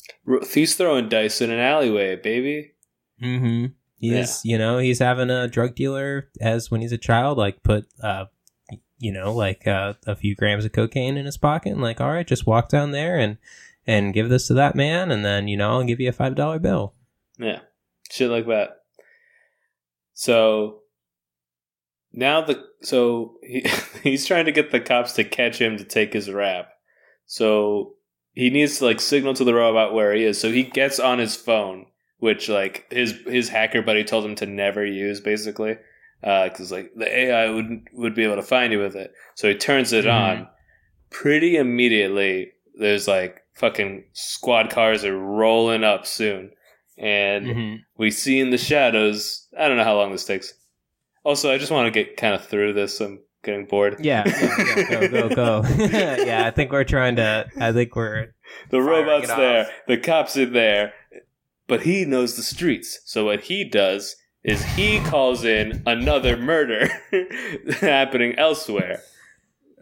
He's 0.54 0.76
throwing 0.76 1.10
dice 1.10 1.42
in 1.42 1.50
an 1.50 1.60
alleyway, 1.60 2.16
baby. 2.16 2.74
Mm-hmm. 3.22 3.74
He's 3.98 4.42
you 4.46 4.58
know 4.60 4.78
he's 4.78 5.00
having 5.00 5.32
a 5.32 5.48
drug 5.48 5.76
dealer 5.76 6.30
as 6.40 6.70
when 6.70 6.82
he's 6.82 6.92
a 6.92 6.98
child 7.00 7.38
like 7.40 7.64
put 7.64 7.86
uh 8.02 8.26
you 9.00 9.12
know 9.12 9.34
like 9.34 9.68
uh, 9.68 9.94
a 10.06 10.16
few 10.16 10.36
grams 10.36 10.66
of 10.66 10.72
cocaine 10.72 11.18
in 11.18 11.26
his 11.26 11.38
pocket 11.38 11.72
and 11.72 11.82
like 11.82 12.02
all 12.02 12.12
right 12.12 12.28
just 12.28 12.48
walk 12.48 12.70
down 12.70 12.92
there 12.92 13.18
and 13.18 13.38
and 13.86 14.14
give 14.14 14.30
this 14.30 14.48
to 14.48 14.54
that 14.54 14.76
man 14.76 15.12
and 15.12 15.24
then 15.24 15.48
you 15.48 15.58
know 15.58 15.72
I'll 15.72 15.84
give 15.84 16.00
you 16.00 16.10
a 16.10 16.14
five 16.14 16.36
dollar 16.36 16.60
bill. 16.60 16.94
Yeah, 17.38 17.60
shit 18.10 18.30
like 18.30 18.48
that. 18.48 18.82
So 20.14 20.80
now 22.12 22.42
the 22.42 22.66
so 22.82 23.36
he 23.44 23.66
he's 24.04 24.26
trying 24.26 24.46
to 24.46 24.52
get 24.52 24.72
the 24.72 24.80
cops 24.80 25.14
to 25.14 25.24
catch 25.24 25.62
him 25.62 25.78
to 25.78 25.84
take 25.84 26.14
his 26.14 26.30
rap. 26.30 26.70
So 27.26 27.96
he 28.34 28.50
needs 28.50 28.80
to 28.80 28.86
like 28.86 29.02
signal 29.02 29.34
to 29.36 29.44
the 29.44 29.54
robot 29.54 29.94
where 29.94 30.14
he 30.14 30.24
is. 30.24 30.40
So 30.40 30.52
he 30.52 30.64
gets 30.64 31.00
on 31.00 31.20
his 31.20 31.36
phone, 31.36 31.86
which 32.18 32.50
like 32.50 32.92
his 32.92 33.14
his 33.26 33.50
hacker 33.50 33.82
buddy 33.82 34.04
told 34.04 34.26
him 34.26 34.36
to 34.36 34.46
never 34.46 34.86
use, 34.86 35.20
basically, 35.20 35.78
because 36.22 36.72
like 36.72 36.92
the 36.96 37.08
AI 37.18 37.50
would 37.50 37.88
would 37.94 38.16
be 38.16 38.24
able 38.24 38.36
to 38.38 38.42
find 38.44 38.74
you 38.74 38.80
with 38.80 38.96
it. 38.96 39.14
So 39.36 39.48
he 39.50 39.56
turns 39.56 39.94
it 39.94 40.06
Mhm. 40.06 40.14
on. 40.14 40.48
Pretty 41.10 41.56
immediately, 41.58 42.52
there's 42.78 43.08
like 43.08 43.42
fucking 43.54 44.04
squad 44.14 44.70
cars 44.70 45.06
are 45.06 45.18
rolling 45.18 45.84
up 45.84 46.06
soon, 46.06 46.52
and 46.98 47.46
Mm-hmm. 47.46 47.76
we 47.98 48.12
see 48.12 48.40
in 48.40 48.50
the 48.50 48.58
shadows. 48.58 49.48
I 49.58 49.68
don't 49.68 49.78
know 49.78 49.84
how 49.84 49.96
long 49.96 50.12
this 50.12 50.26
takes. 50.26 50.54
Also, 51.24 51.52
I 51.52 51.58
just 51.58 51.72
want 51.72 51.86
to 51.92 51.92
get 52.04 52.18
kind 52.18 52.34
of 52.36 52.46
through 52.46 52.74
this. 52.74 53.00
I'm 53.00 53.20
getting 53.44 53.66
bored. 53.66 53.98
Yeah, 54.00 54.24
yeah, 54.26 54.76
yeah, 54.78 55.08
go, 55.08 55.30
go, 55.30 55.36
go. 55.36 55.64
yeah, 55.78 56.44
I 56.46 56.52
think 56.52 56.72
we're 56.72 56.84
trying 56.84 57.16
to. 57.18 57.48
I 57.60 57.72
think 57.72 57.96
we're. 57.96 58.34
The 58.70 58.82
robot's 58.82 59.28
there, 59.28 59.68
the 59.88 59.98
cops 59.98 60.36
are 60.38 60.46
there, 60.46 60.94
but 61.68 61.82
he 61.84 62.06
knows 62.06 62.36
the 62.36 62.44
streets. 62.44 63.00
So 63.06 63.26
what 63.26 63.42
he 63.44 63.64
does 63.64 64.16
is 64.48 64.64
he 64.76 65.00
calls 65.02 65.44
in 65.46 65.84
another 65.86 66.36
murder 66.38 66.88
happening 67.82 68.34
elsewhere, 68.40 69.02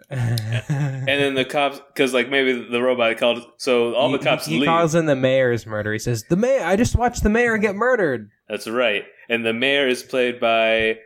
and 0.09 1.05
then 1.07 1.33
the 1.35 1.45
cops, 1.45 1.79
because 1.93 2.13
like 2.13 2.29
maybe 2.29 2.67
the 2.69 2.81
robot 2.81 3.17
called, 3.17 3.45
so 3.57 3.93
all 3.95 4.11
the 4.11 4.17
He- 4.17 4.23
cops 4.23 4.45
He, 4.45 4.59
leave. 4.59 4.67
calls 4.67 4.95
in 4.95 5.05
the 5.05 5.15
mayor's 5.15 5.65
murder. 5.65 5.93
He 5.93 5.99
says, 5.99 6.23
"The 6.29 6.35
mayor. 6.35 6.63
I 6.65 6.75
just 6.75 6.95
watched 6.95 7.23
the 7.23 7.29
mayor 7.29 7.57
get 7.57 7.75
murdered." 7.75 8.29
That's 8.49 8.67
right, 8.67 9.05
and 9.29 9.45
the 9.45 9.53
mayor 9.53 9.87
is 9.87 10.03
played 10.03 10.39
by 10.39 10.99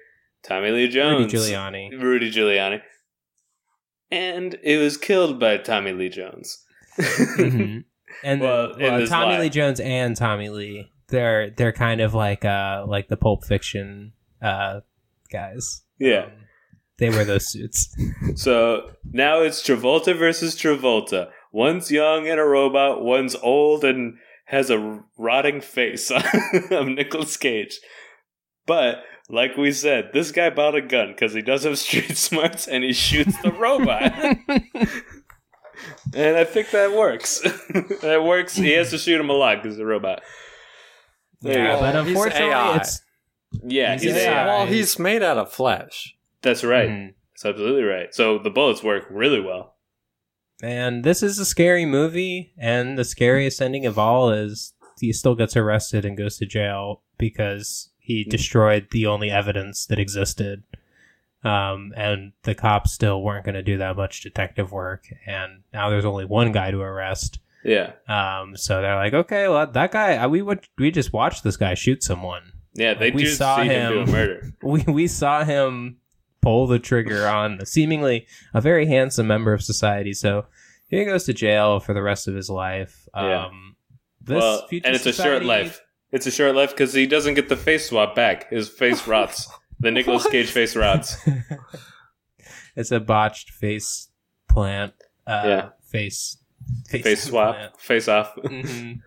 Tommy 0.44 0.72
Lee 0.72 0.88
Jones, 0.88 1.32
Rudy 1.34 1.38
Giuliani. 1.52 2.02
Rudy 2.02 2.32
Giuliani, 2.32 2.82
and 4.12 4.58
it 4.64 4.78
was 4.78 4.98
killed 4.98 5.40
by 5.40 5.58
Tommy 5.58 5.94
Lee 5.94 6.10
Jones. 6.10 6.66
Mhm. 7.00 7.84
And 8.24 8.42
Well, 8.42 8.74
well, 8.78 8.98
well, 8.98 9.08
Tommy 9.08 9.36
lie. 9.36 9.40
Lee 9.42 9.50
Jones 9.50 9.80
and 9.80 10.16
Tommy 10.18 10.50
Lee, 10.50 10.92
they're 11.10 11.50
they're 11.52 11.72
kind 11.74 12.02
of 12.02 12.14
like 12.14 12.46
uh 12.46 12.86
like 12.88 13.08
the 13.08 13.18
Pulp 13.18 13.46
Fiction 13.46 14.14
uh 14.42 14.82
guys. 15.32 15.84
yeah. 16.00 16.26
Um, 16.26 16.32
they 16.98 17.10
wear 17.10 17.24
those 17.26 17.50
suits. 17.50 17.96
So 18.36 18.92
now 19.12 19.42
it's 19.42 19.64
Travolta 19.66 20.18
versus 20.18 20.56
Travolta. 20.56 21.30
One's 21.54 21.90
young 21.90 22.28
and 22.28 22.40
a 22.40 22.44
robot. 22.44 23.02
One's 23.02 23.36
old 23.36 23.84
and 23.86 24.18
has 24.46 24.70
a 24.70 25.02
rotting 25.18 25.62
face 25.62 26.12
of 26.72 26.88
Nicolas 26.88 27.38
Cage. 27.38 27.80
But 28.68 28.98
like 29.30 29.56
we 29.58 29.72
said, 29.72 30.10
this 30.14 30.32
guy 30.34 30.50
bought 30.50 30.76
a 30.76 30.82
gun 30.82 31.10
because 31.12 31.34
he 31.34 31.42
does 31.42 31.64
have 31.64 31.78
street 31.80 32.18
smarts 32.18 32.68
and 32.68 32.84
he 32.84 32.92
shoots 32.94 33.42
the 33.44 33.52
robot. 33.54 34.12
and 36.14 36.38
I 36.38 36.44
think 36.44 36.72
that 36.72 36.92
works. 36.92 37.40
that 38.02 38.24
works. 38.26 38.56
He 38.56 38.72
has 38.74 38.90
to 38.92 38.98
shoot 38.98 39.20
him 39.20 39.30
a 39.30 39.34
lot 39.34 39.58
because 39.64 39.76
he's 39.78 39.82
a 39.82 39.86
robot. 39.86 40.22
There 41.42 41.64
yeah, 41.66 41.80
but 41.80 41.96
unfortunately, 41.96 42.50
AI. 42.52 42.76
it's 42.78 43.02
Yeah, 43.64 43.94
He's 43.94 44.04
he's 44.04 44.14
AI. 44.16 44.32
AI. 44.34 44.46
Well, 44.46 44.66
he's 44.68 45.00
made 45.00 45.24
out 45.24 45.38
of 45.38 45.52
flesh. 45.52 46.16
That's 46.42 46.64
right. 46.64 46.90
Mhm. 46.90 47.14
That's 47.34 47.46
absolutely 47.46 47.84
right. 47.84 48.14
So 48.14 48.38
the 48.38 48.50
bullets 48.50 48.84
work 48.84 49.06
really 49.10 49.40
well. 49.42 49.76
And 50.62 51.04
this 51.06 51.24
is 51.24 51.40
a 51.40 51.46
scary 51.46 51.86
movie, 51.86 52.54
and 52.58 52.98
the 52.98 53.06
scariest 53.06 53.62
ending 53.62 53.86
of 53.86 53.98
all 53.98 54.30
is 54.30 54.74
he 55.00 55.14
still 55.14 55.36
gets 55.36 55.56
arrested 55.56 56.04
and 56.04 56.18
goes 56.18 56.38
to 56.38 56.46
jail 56.46 57.02
because 57.18 57.90
he 58.00 58.26
Mm. 58.26 58.30
destroyed 58.30 58.88
the 58.92 59.06
only 59.06 59.32
evidence 59.32 59.86
that 59.86 60.00
existed. 60.00 60.64
Um, 61.46 61.94
and 61.96 62.34
the 62.44 62.54
cops 62.54 62.92
still 62.92 63.22
weren't 63.22 63.46
going 63.46 63.56
to 63.56 63.62
do 63.64 63.78
that 63.78 63.96
much 63.96 64.20
detective 64.22 64.74
work, 64.74 65.06
and 65.26 65.64
now 65.72 65.90
there's 65.90 66.04
only 66.04 66.26
one 66.26 66.52
guy 66.52 66.70
to 66.72 66.82
arrest. 66.82 67.40
Yeah. 67.64 67.92
Um, 68.08 68.56
so 68.56 68.82
they're 68.82 68.96
like, 68.96 69.14
okay, 69.14 69.48
well, 69.48 69.68
that 69.68 69.92
guy, 69.92 70.18
uh, 70.18 70.28
we 70.30 70.42
would, 70.42 70.66
we 70.78 70.92
just 70.92 71.12
watched 71.14 71.44
this 71.44 71.58
guy 71.58 71.74
shoot 71.74 72.04
someone. 72.04 72.54
Yeah, 72.74 72.94
they 72.94 73.08
Like, 73.08 73.16
we 73.16 73.26
saw 73.26 73.58
see 73.62 73.68
him, 73.68 73.92
do 73.92 74.00
a 74.02 74.06
murder. 74.12 74.54
We 74.64 74.84
we 74.88 75.08
saw 75.08 75.44
him 75.44 75.98
pull 76.42 76.68
the 76.68 76.80
trigger 76.80 77.28
on 77.28 77.66
seemingly 77.66 78.28
a 78.54 78.62
very 78.62 78.86
handsome 78.86 79.28
member 79.28 79.52
of 79.54 79.62
society. 79.62 80.14
So 80.14 80.46
he 80.88 81.04
goes 81.04 81.26
to 81.26 81.34
jail 81.34 81.80
for 81.80 81.94
the 81.94 82.02
rest 82.02 82.28
of 82.28 82.36
his 82.36 82.50
life. 82.50 83.08
Yeah. 83.16 83.48
Um, 83.48 83.76
this 84.22 84.38
well, 84.38 84.68
future 84.68 84.88
and 84.88 84.96
it's 84.96 85.06
a 85.06 85.12
short 85.14 85.44
life. 85.44 85.82
It's 86.12 86.26
a 86.28 86.32
short 86.32 86.56
life 86.56 86.72
because 86.72 86.94
he 86.94 87.06
doesn't 87.08 87.34
get 87.34 87.50
the 87.50 87.58
face 87.58 87.90
swap 87.90 88.16
back. 88.16 88.50
His 88.50 88.70
face 88.70 89.06
rots. 89.08 89.48
The 89.80 89.92
Nicolas 89.92 90.24
What? 90.26 90.32
Cage 90.32 90.50
face 90.52 90.76
rots. 90.76 91.18
it's 92.76 92.92
a 92.92 93.00
botched 93.00 93.50
face 93.50 94.10
plant. 94.48 94.94
Uh, 95.28 95.44
Yeah. 95.46 95.70
Face. 95.84 96.38
Face 96.88 97.24
swap. 97.30 97.56
plant. 97.56 97.80
Face 97.80 98.08
off. 98.08 98.36
Mhm. 98.44 99.00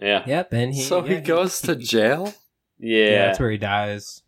Yeah. 0.00 0.22
Yep, 0.26 0.52
and 0.52 0.74
he. 0.74 0.82
so 0.82 1.02
he 1.02 1.14
yeah, 1.14 1.20
goes 1.20 1.60
to 1.62 1.74
jail? 1.94 2.32
Yeah. 2.78 3.04
Yeah, 3.10 3.26
that's 3.26 3.40
where 3.40 3.50
he 3.50 3.58
dies. 3.58 4.22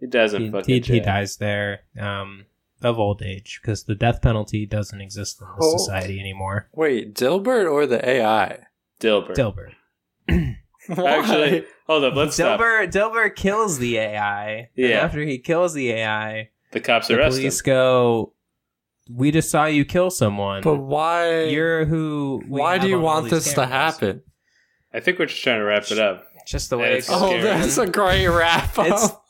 he 0.00 0.06
doesn't 0.08 0.66
He, 0.66 0.80
he, 0.80 0.94
he 0.94 1.00
dies 1.00 1.36
there 1.36 1.80
um, 2.00 2.46
of 2.82 2.98
old 2.98 3.22
age 3.22 3.60
because 3.62 3.84
the 3.84 3.94
death 3.94 4.20
penalty 4.20 4.66
doesn't 4.66 5.00
exist 5.00 5.40
in 5.40 5.46
this 5.46 5.56
Oh. 5.74 5.76
society 5.78 6.18
anymore. 6.18 6.68
Wait, 6.72 7.14
Dilbert 7.14 7.70
or 7.70 7.86
the 7.86 8.04
AI? 8.08 8.66
Dilbert. 9.00 9.36
Dilbert. 9.36 9.74
Actually, 10.88 11.64
hold 11.86 12.02
up. 12.02 12.14
Let's 12.16 12.34
stop. 12.34 12.58
Dilbert, 12.58 12.90
Dilbert 12.90 13.36
kills 13.36 13.78
the 13.78 13.98
AI. 13.98 14.50
and 14.56 14.68
Yeah. 14.74 14.98
after 14.98 15.20
he 15.22 15.38
kills 15.38 15.74
the 15.74 15.90
AI, 15.92 16.50
The 16.72 16.80
cops 16.80 17.06
the 17.06 17.14
arrest 17.16 17.36
him. 17.36 17.42
police 17.42 17.62
go, 17.62 18.32
"We 19.10 19.30
just 19.30 19.50
saw 19.50 19.66
you 19.66 19.84
kill 19.84 20.10
someone. 20.10 20.62
but 20.62 20.76
why? 20.76 21.44
You're 21.44 21.84
who? 21.84 22.42
we 22.48 22.60
why 22.60 22.78
do 22.78 22.88
you 22.88 23.00
want 23.00 23.30
this 23.30 23.52
cameras." 23.52 23.54
to 23.54 23.66
happen? 23.74 24.22
I 24.94 25.00
think 25.00 25.18
we're 25.18 25.26
just 25.26 25.42
trying 25.42 25.58
to 25.58 25.64
wrap 25.64 25.90
it 25.90 25.98
up. 25.98 26.24
Just 26.46 26.70
the 26.70 26.78
way 26.78 26.98
it's 26.98 27.08
it. 27.08 27.12
Oh, 27.14 27.28
scary. 27.28 27.42
that's 27.42 27.78
a 27.78 27.86
great 27.86 28.26
wrap 28.26 28.78
up. 28.78 29.24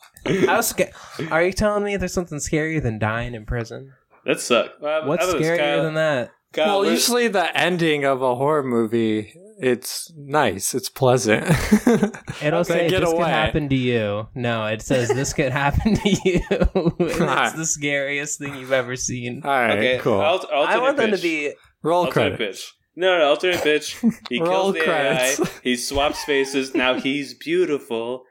How 0.46 0.60
sca- 0.62 0.90
Are 1.30 1.42
you 1.44 1.52
telling 1.52 1.84
me 1.84 1.96
there's 1.96 2.12
something 2.14 2.38
scarier 2.38 2.82
than 2.82 2.98
dying 2.98 3.34
in 3.34 3.44
prison? 3.44 3.92
That 4.24 4.40
sucks. 4.40 4.70
Well, 4.80 5.06
What's 5.06 5.24
how 5.24 5.30
about 5.30 5.38
this, 5.40 5.48
scarier 5.48 5.58
Kyle? 5.58 5.82
than 5.82 5.94
that? 5.94 6.30
Kyle, 6.52 6.66
well, 6.66 6.78
let- 6.80 6.92
usually 6.92 7.28
the 7.28 7.56
ending 7.58 8.04
of 8.04 8.20
a 8.22 8.34
horror 8.34 8.62
movie, 8.62 9.34
it's 9.58 10.12
nice, 10.16 10.74
it's 10.74 10.88
pleasant. 10.88 11.44
It'll 12.42 12.64
say 12.64 12.88
get 12.88 13.00
this 13.00 13.08
could 13.10 13.16
away. 13.18 13.28
happen 13.30 13.68
to 13.68 13.76
you. 13.76 14.28
No, 14.34 14.66
it 14.66 14.82
says 14.82 15.08
this 15.08 15.32
could 15.32 15.52
happen 15.62 15.94
to 15.96 16.08
you. 16.08 16.40
it's 16.50 17.20
Alright. 17.20 17.56
the 17.56 17.64
scariest 17.66 18.38
thing 18.38 18.54
you've 18.56 18.72
ever 18.72 18.96
seen. 18.96 19.42
All 19.44 19.50
right, 19.50 19.78
okay, 19.78 19.98
cool. 20.00 20.20
alt- 20.20 20.46
I 20.52 20.78
want 20.78 20.96
them 20.96 21.10
to 21.12 21.18
be 21.18 21.54
Roll 21.82 22.04
alternate 22.06 22.36
credit. 22.36 22.38
pitch. 22.52 22.72
No, 22.94 23.16
no, 23.18 23.24
alternate 23.30 23.62
pitch. 23.62 23.96
He 24.28 24.38
kills 24.38 24.74
the 24.74 24.80
credits. 24.80 25.40
AI. 25.40 25.46
He 25.62 25.76
swaps 25.76 26.22
faces. 26.24 26.74
Now 26.74 26.94
he's 26.94 27.32
beautiful, 27.32 28.24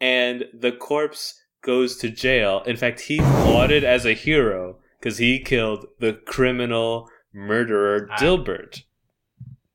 and 0.00 0.44
the 0.54 0.70
corpse 0.72 1.34
goes 1.64 1.96
to 1.98 2.10
jail. 2.10 2.62
In 2.66 2.76
fact, 2.76 3.00
he's 3.00 3.20
lauded 3.20 3.82
as 3.82 4.06
a 4.06 4.12
hero 4.12 4.78
because 5.00 5.18
he 5.18 5.40
killed 5.40 5.86
the 5.98 6.12
criminal 6.12 7.08
murderer. 7.36 8.08
Dilbert. 8.18 8.82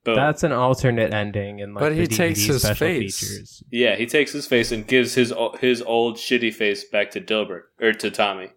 Boom. 0.04 0.16
That's 0.16 0.42
an 0.44 0.52
alternate 0.52 1.14
ending 1.14 1.60
in 1.60 1.76
like 1.76 1.82
But 1.82 1.90
the 1.90 1.96
he 1.96 2.08
DVD 2.08 2.16
takes 2.18 2.44
his 2.44 2.62
special 2.64 2.76
face. 2.88 3.20
features. 3.20 3.64
yeah, 3.72 3.96
he 3.96 4.08
takes 4.08 4.32
his 4.34 4.48
face 4.48 4.72
and 4.72 4.88
gives 4.88 5.14
his 5.14 5.32
his 5.60 5.82
old 5.84 6.16
shitty 6.18 6.54
face 6.54 6.84
back 6.86 7.12
to 7.12 7.22
Dilbert 7.22 7.64
or 7.80 7.94
to 7.94 8.10
Tommy. 8.10 8.50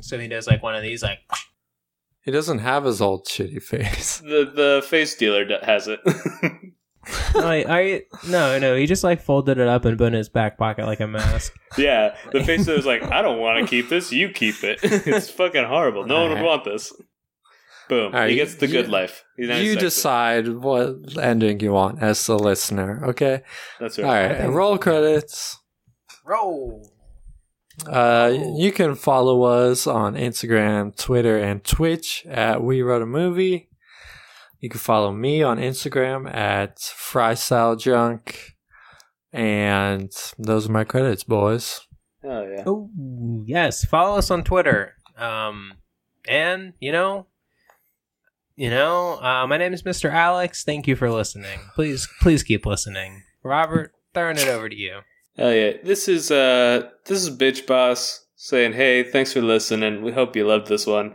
So 0.00 0.18
he 0.18 0.28
does 0.28 0.46
like 0.46 0.62
one 0.62 0.76
of 0.76 0.82
these, 0.82 1.02
like 1.02 1.18
He 2.24 2.30
doesn't 2.30 2.60
have 2.60 2.84
his 2.84 3.00
old 3.00 3.26
shitty 3.26 3.60
face. 3.62 4.18
The 4.18 4.44
the 4.54 4.86
face 4.86 5.16
dealer 5.16 5.44
has 5.64 5.88
it. 5.88 5.98
no, 7.34 7.40
I, 7.48 7.64
I 7.68 8.02
no, 8.28 8.56
no. 8.60 8.76
He 8.76 8.86
just 8.86 9.02
like 9.02 9.20
folded 9.20 9.58
it 9.58 9.66
up 9.66 9.84
and 9.84 9.98
put 9.98 10.04
it 10.04 10.06
in 10.08 10.12
his 10.12 10.28
back 10.28 10.58
pocket 10.58 10.86
like 10.86 11.00
a 11.00 11.08
mask. 11.08 11.52
yeah, 11.76 12.14
the 12.30 12.44
face 12.44 12.66
dealer's 12.66 12.86
like, 12.86 13.02
I 13.02 13.20
don't 13.20 13.40
want 13.40 13.58
to 13.58 13.66
keep 13.68 13.88
this. 13.88 14.12
You 14.12 14.28
keep 14.28 14.62
it. 14.62 14.78
it's 14.84 15.28
fucking 15.28 15.64
horrible. 15.64 16.06
No 16.06 16.22
one 16.22 16.30
would 16.34 16.42
want 16.42 16.64
this. 16.64 16.92
Boom. 17.92 18.06
Alright, 18.14 18.30
he 18.30 18.36
gets 18.36 18.54
the 18.54 18.66
good 18.68 18.88
life. 18.88 19.22
You 19.36 19.48
sexy. 19.48 19.76
decide 19.76 20.48
what 20.48 21.18
ending 21.20 21.60
you 21.60 21.72
want 21.72 22.02
as 22.02 22.24
the 22.26 22.38
listener, 22.38 23.02
okay? 23.08 23.42
That's 23.78 23.98
All 23.98 24.06
right. 24.06 24.28
right, 24.28 24.40
think- 24.42 24.54
roll 24.54 24.78
credits. 24.78 25.58
Roll. 26.24 26.88
Uh, 27.86 28.32
you 28.56 28.72
can 28.72 28.94
follow 28.94 29.42
us 29.42 29.86
on 29.86 30.14
Instagram, 30.14 30.96
Twitter, 30.96 31.36
and 31.38 31.62
Twitch 31.64 32.24
at 32.26 32.62
We 32.62 32.80
Wrote 32.80 33.02
a 33.02 33.06
Movie. 33.06 33.68
You 34.60 34.70
can 34.70 34.80
follow 34.80 35.12
me 35.12 35.42
on 35.42 35.58
Instagram 35.58 36.32
at 36.32 36.78
FryStyleJunk. 36.78 38.52
And 39.32 40.10
those 40.38 40.68
are 40.68 40.72
my 40.72 40.84
credits, 40.84 41.24
boys. 41.24 41.80
Oh 42.24 42.42
yeah. 42.46 42.62
Oh 42.66 42.90
yes, 43.44 43.84
follow 43.84 44.16
us 44.16 44.30
on 44.30 44.44
Twitter. 44.44 44.94
Um, 45.18 45.74
and 46.28 46.74
you 46.78 46.92
know, 46.92 47.26
you 48.62 48.70
know, 48.70 49.20
uh, 49.20 49.44
my 49.48 49.56
name 49.56 49.74
is 49.74 49.82
Mr. 49.82 50.08
Alex. 50.08 50.62
Thank 50.62 50.86
you 50.86 50.94
for 50.94 51.10
listening. 51.10 51.58
Please, 51.74 52.08
please 52.20 52.44
keep 52.44 52.64
listening. 52.64 53.24
Robert, 53.42 53.92
throwing 54.14 54.36
it 54.36 54.46
over 54.46 54.68
to 54.68 54.76
you. 54.76 55.00
Hell 55.36 55.52
yeah. 55.52 55.72
This 55.82 56.06
is 56.06 56.30
uh 56.30 56.88
this 57.06 57.20
is 57.20 57.36
Bitch 57.36 57.66
Boss 57.66 58.24
saying, 58.36 58.74
Hey, 58.74 59.02
thanks 59.02 59.32
for 59.32 59.42
listening. 59.42 60.02
We 60.02 60.12
hope 60.12 60.36
you 60.36 60.46
loved 60.46 60.68
this 60.68 60.86
one. 60.86 61.12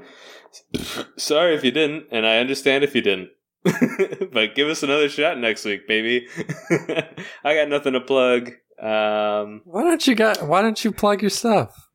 Sorry 1.17 1.55
if 1.55 1.63
you 1.63 1.71
didn't, 1.71 2.07
and 2.11 2.27
I 2.27 2.39
understand 2.39 2.83
if 2.83 2.93
you 2.93 3.01
didn't. 3.01 3.29
but 4.33 4.53
give 4.53 4.67
us 4.67 4.83
another 4.83 5.07
shot 5.07 5.37
next 5.37 5.63
week, 5.63 5.87
baby. 5.87 6.27
I 7.45 7.55
got 7.55 7.69
nothing 7.69 7.93
to 7.93 8.01
plug. 8.01 8.51
Um 8.77 9.61
Why 9.63 9.83
don't 9.83 10.05
you 10.05 10.15
got? 10.15 10.45
Why 10.45 10.61
don't 10.61 10.83
you 10.83 10.91
plug 10.91 11.21
your 11.21 11.29
stuff? 11.29 11.86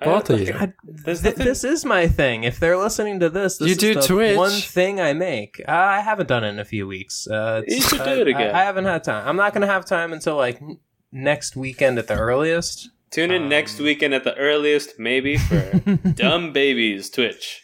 I 0.00 0.06
Both 0.06 0.24
don't 0.28 0.40
of 0.40 0.46
you. 0.48 0.52
God, 0.52 0.72
th- 1.04 1.34
this 1.36 1.62
is 1.64 1.84
my 1.84 2.08
thing. 2.08 2.44
If 2.44 2.58
they're 2.58 2.76
listening 2.76 3.20
to 3.20 3.30
this, 3.30 3.58
this 3.58 3.66
You 3.68 3.72
is 3.72 3.78
do 3.78 3.94
the 3.94 4.00
Twitch. 4.02 4.36
one 4.36 4.50
thing 4.50 5.00
I 5.00 5.12
make. 5.12 5.60
Uh, 5.66 5.72
I 5.72 6.00
haven't 6.00 6.28
done 6.28 6.42
it 6.44 6.48
in 6.48 6.58
a 6.58 6.64
few 6.64 6.86
weeks. 6.86 7.26
Uh, 7.28 7.62
it's- 7.66 7.76
You 7.76 7.80
should 7.98 8.04
do 8.04 8.10
I- 8.10 8.20
it 8.20 8.28
again. 8.28 8.54
I, 8.54 8.60
I 8.62 8.64
haven't 8.64 8.84
had 8.86 9.04
time. 9.04 9.26
I'm 9.26 9.36
not 9.36 9.52
going 9.54 9.62
to 9.66 9.72
have 9.72 9.84
time 9.86 10.12
until 10.12 10.36
like 10.36 10.60
n- 10.60 10.78
next 11.12 11.54
weekend 11.56 11.98
at 11.98 12.08
the 12.08 12.14
earliest. 12.18 12.90
Tune 13.10 13.30
in 13.30 13.44
Um, 13.44 13.48
next 13.48 13.78
weekend 13.78 14.12
at 14.14 14.24
the 14.24 14.34
earliest, 14.36 14.98
maybe 14.98 15.36
for 15.36 15.70
Dumb 16.14 16.52
Babies 16.52 17.08
Twitch. 17.10 17.62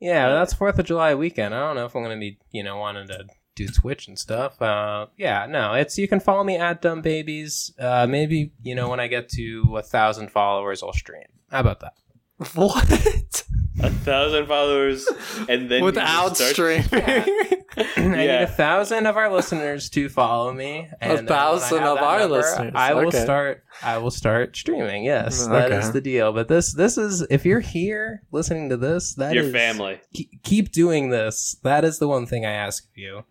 Yeah, 0.00 0.30
that's 0.30 0.52
Fourth 0.54 0.78
of 0.78 0.86
July 0.86 1.14
weekend. 1.14 1.54
I 1.54 1.60
don't 1.60 1.76
know 1.76 1.84
if 1.84 1.94
I'm 1.94 2.02
gonna 2.02 2.18
be, 2.18 2.38
you 2.50 2.64
know, 2.64 2.78
wanting 2.78 3.06
to 3.08 3.26
do 3.66 3.72
Twitch 3.72 4.08
and 4.08 4.18
stuff. 4.18 4.60
Uh, 4.62 5.06
yeah, 5.16 5.46
no, 5.46 5.74
it's 5.74 5.98
you 5.98 6.08
can 6.08 6.20
follow 6.20 6.44
me 6.44 6.56
at 6.56 6.82
Dumb 6.82 7.00
Babies. 7.02 7.72
Uh, 7.78 8.06
maybe 8.08 8.52
you 8.62 8.74
know 8.74 8.88
when 8.88 9.00
I 9.00 9.06
get 9.06 9.28
to 9.30 9.76
a 9.76 9.82
thousand 9.82 10.30
followers, 10.30 10.82
I'll 10.82 10.92
stream. 10.92 11.24
How 11.50 11.60
about 11.60 11.80
that? 11.80 11.94
What? 12.54 13.44
A 13.82 13.90
thousand 13.90 14.46
followers, 14.46 15.06
and 15.48 15.70
then 15.70 15.82
Without 15.84 16.36
start- 16.36 16.52
streaming? 16.52 16.84
I 17.96 18.16
need 18.16 18.28
a 18.28 18.46
thousand 18.46 19.06
of 19.06 19.16
our 19.16 19.30
listeners 19.32 19.88
to 19.90 20.08
follow 20.08 20.52
me. 20.52 20.88
And 21.00 21.18
then 21.18 21.26
thousand 21.26 21.82
of 21.84 21.98
our 21.98 22.20
number, 22.20 22.36
listeners. 22.36 22.72
I 22.74 22.94
will 22.94 23.08
Okay. 23.08 23.22
start. 23.22 23.64
I 23.82 23.98
will 23.98 24.10
start 24.10 24.56
streaming. 24.56 25.04
Yes, 25.04 25.46
Mm, 25.46 25.50
that 25.52 25.70
okay. 25.72 25.78
is 25.80 25.92
the 25.92 26.00
deal. 26.00 26.32
But 26.32 26.48
this, 26.48 26.74
this 26.74 26.98
is 26.98 27.22
if 27.30 27.46
you're 27.46 27.60
here 27.60 28.22
listening 28.32 28.68
to 28.70 28.76
this, 28.76 29.14
that 29.14 29.34
Your 29.34 29.44
is- 29.44 29.52
family. 29.52 30.00
keep, 30.12 30.42
keep 30.42 30.72
doing 30.72 31.10
this. 31.10 31.56
That 31.62 31.84
is 31.84 31.98
the 32.00 32.08
one 32.08 32.26
thing 32.26 32.44
I 32.44 32.52
ask 32.52 32.84
of 32.84 32.96
you. 32.96 33.24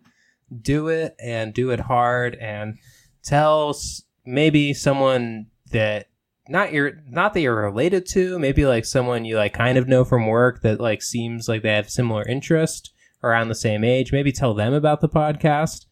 Do 0.62 0.88
it 0.88 1.14
and 1.20 1.54
do 1.54 1.70
it 1.70 1.80
hard 1.80 2.34
and 2.36 2.78
tell 3.22 3.76
maybe 4.24 4.74
someone 4.74 5.46
that 5.70 6.08
not 6.48 6.72
your 6.72 7.00
not 7.08 7.34
that 7.34 7.40
you're 7.40 7.62
related 7.62 8.06
to, 8.06 8.38
maybe 8.38 8.66
like 8.66 8.84
someone 8.84 9.24
you 9.24 9.36
like 9.36 9.52
kind 9.54 9.78
of 9.78 9.86
know 9.86 10.04
from 10.04 10.26
work 10.26 10.62
that 10.62 10.80
like 10.80 11.02
seems 11.02 11.48
like 11.48 11.62
they 11.62 11.74
have 11.74 11.88
similar 11.88 12.26
interest 12.26 12.92
around 13.22 13.48
the 13.48 13.54
same 13.54 13.84
age. 13.84 14.12
Maybe 14.12 14.32
tell 14.32 14.54
them 14.54 14.74
about 14.74 15.00
the 15.00 15.08
podcast. 15.08 15.86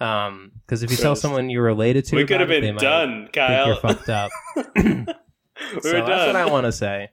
Um, 0.00 0.52
because 0.64 0.82
if 0.82 0.90
you 0.90 0.96
tell 0.96 1.16
someone 1.16 1.50
you're 1.50 1.64
related 1.64 2.04
to, 2.06 2.16
we 2.16 2.24
could 2.24 2.40
have 2.40 2.48
been 2.48 2.74
might 2.74 2.80
done, 2.80 3.28
Kyle. 3.32 3.66
you're 3.66 3.76
fucked 3.76 4.08
up. 4.08 4.30
we 4.56 4.62
so 4.74 5.92
were 5.92 6.06
that's 6.06 6.26
what 6.26 6.36
I 6.36 6.46
want 6.46 6.66
to 6.66 6.72
say. 6.72 7.10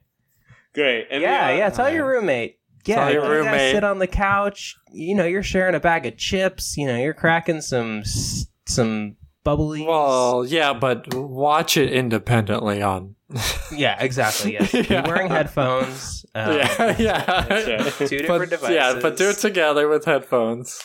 Great. 0.72 1.08
And 1.10 1.22
yeah, 1.22 1.50
yeah. 1.56 1.70
Tell 1.70 1.90
your 1.90 2.06
roommate. 2.06 2.58
Yeah, 2.88 3.08
you 3.10 3.20
guys 3.20 3.28
roommate. 3.28 3.74
sit 3.74 3.84
on 3.84 3.98
the 3.98 4.06
couch. 4.06 4.76
You 4.92 5.14
know, 5.14 5.24
you're 5.24 5.42
sharing 5.42 5.74
a 5.74 5.80
bag 5.80 6.06
of 6.06 6.16
chips. 6.16 6.76
You 6.76 6.86
know, 6.86 6.96
you're 6.96 7.14
cracking 7.14 7.60
some 7.60 8.02
some 8.66 9.16
bubbly. 9.44 9.84
Well, 9.86 10.44
yeah, 10.46 10.72
but 10.72 11.12
watch 11.14 11.76
it 11.76 11.92
independently 11.92 12.82
on. 12.82 13.14
yeah, 13.72 14.00
exactly. 14.02 14.52
Yes, 14.54 14.72
Yeah. 14.88 15.02
Be 15.02 15.08
wearing 15.08 15.28
headphones. 15.30 16.24
Um, 16.36 16.52
yeah, 16.58 16.96
yeah. 16.98 17.90
Two 17.96 18.06
different 18.18 18.50
but, 18.60 18.70
Yeah, 18.70 18.98
but 19.00 19.16
do 19.16 19.30
it 19.30 19.38
together 19.38 19.88
with 19.88 20.04
headphones. 20.04 20.78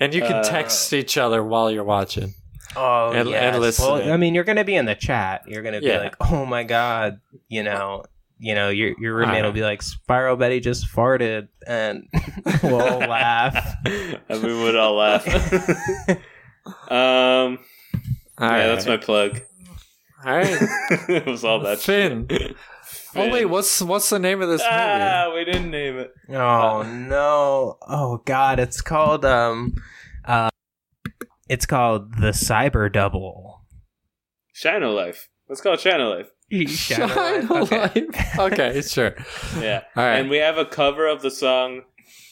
And 0.00 0.12
you 0.12 0.20
can 0.20 0.32
Uh, 0.32 0.42
text 0.42 0.92
each 0.92 1.16
other 1.16 1.44
while 1.44 1.70
you're 1.70 1.84
watching. 1.84 2.34
Oh, 2.74 3.12
and- 3.12 3.28
and 3.28 3.60
listening. 3.60 3.88
Well, 3.88 4.12
I 4.12 4.16
mean, 4.16 4.34
you're 4.34 4.42
going 4.42 4.56
to 4.56 4.64
be 4.64 4.74
in 4.74 4.84
the 4.84 4.96
chat. 4.96 5.42
You're 5.46 5.62
going 5.62 5.74
to 5.76 5.80
be 5.80 5.86
Yeah. 5.86 5.98
like, 6.00 6.16
"Oh 6.32 6.44
my 6.44 6.64
god," 6.64 7.20
you 7.48 7.62
know, 7.62 8.02
you 8.38 8.54
know, 8.54 8.68
your 8.68 8.94
your 8.98 9.14
roommate 9.14 9.44
will 9.44 9.52
be 9.52 9.62
like, 9.62 9.82
"Spiral 9.82 10.36
Betty 10.36 10.60
just 10.60 10.86
farted," 10.86 11.48
and 11.66 12.08
we'll 12.62 12.98
laugh. 12.98 13.76
and 13.84 14.42
we 14.42 14.54
would 14.54 14.76
all 14.76 14.96
laugh. 14.96 15.26
um, 16.08 16.16
All 16.90 17.48
yeah, 18.40 18.48
right. 18.48 18.66
that's 18.66 18.86
my 18.86 18.96
plug. 18.96 19.40
All 20.24 20.36
right. 20.36 20.58
it 21.08 21.26
was 21.26 21.44
all 21.44 21.60
that. 21.60 21.78
Finn. 21.78 22.26
shit. 22.30 22.56
Oh 23.14 23.30
wait, 23.30 23.46
what's 23.46 23.80
what's 23.80 24.10
the 24.10 24.18
name 24.18 24.42
of 24.42 24.48
this 24.48 24.60
movie? 24.60 24.72
Ah, 24.72 25.32
we 25.34 25.44
didn't 25.44 25.70
name 25.70 25.98
it. 25.98 26.12
Oh 26.30 26.82
no! 26.82 27.78
Oh 27.88 28.22
god! 28.26 28.58
It's 28.58 28.82
called 28.82 29.24
um, 29.24 29.74
uh, 30.24 30.50
it's 31.48 31.64
called 31.64 32.16
the 32.16 32.32
Cyber 32.32 32.92
Double. 32.92 33.62
Shino 34.54 34.94
Life. 34.94 35.28
Let's 35.48 35.60
call 35.60 35.74
it 35.74 35.80
Shino 35.80 36.18
Life. 36.18 36.30
Shine 36.68 37.50
Okay. 37.50 37.78
Life. 37.78 38.38
Okay, 38.38 38.80
sure. 38.82 39.14
Yeah. 39.58 39.82
All 39.96 40.04
right. 40.04 40.16
And 40.18 40.30
we 40.30 40.36
have 40.38 40.58
a 40.58 40.64
cover 40.64 41.06
of 41.06 41.22
the 41.22 41.30
song 41.30 41.82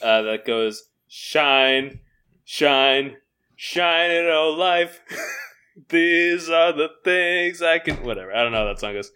uh, 0.02 0.22
that 0.22 0.46
goes 0.46 0.84
Shine, 1.08 2.00
Shine, 2.44 3.16
Shine 3.56 4.10
it 4.10 4.26
oh 4.30 4.50
life. 4.58 5.00
These 5.88 6.48
are 6.50 6.72
the 6.72 6.88
things 7.04 7.60
I 7.62 7.78
can. 7.80 7.96
Whatever. 8.04 8.32
I 8.32 8.42
don't 8.44 8.52
know 8.52 8.58
how 8.58 8.64
that 8.66 8.78
song 8.80 8.92
goes. 8.94 9.10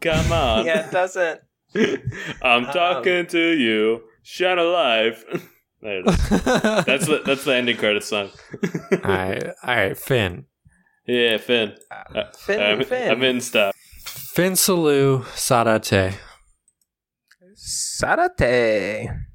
Come 0.00 0.30
on. 0.32 0.66
yeah, 0.66 0.86
it 0.86 0.92
doesn't. 0.92 1.40
I'm 2.42 2.66
Um, 2.66 2.72
talking 2.72 3.26
to 3.28 3.40
you. 3.56 4.02
Shine 4.22 4.58
a 4.58 4.64
life. 4.64 5.24
there 5.80 6.00
it 6.00 6.08
is. 6.08 6.28
That's 6.84 7.06
the 7.06 7.22
that's 7.24 7.44
the 7.44 7.54
ending 7.56 7.76
credits 7.76 8.06
song. 8.06 8.30
all 8.92 8.98
right, 9.10 9.44
all 9.64 9.74
right, 9.76 9.96
Finn. 9.98 10.44
yeah, 11.06 11.38
Finn. 11.38 11.74
Uh, 11.90 12.24
Finn, 12.38 12.60
I'm, 12.60 12.84
Finn. 12.84 13.10
I'm 13.10 13.22
in 13.24 13.40
stuff. 13.40 13.74
Finn 14.34 14.56
Salu 14.56 15.22
Sarate. 15.36 16.14
Sarate. 17.54 19.31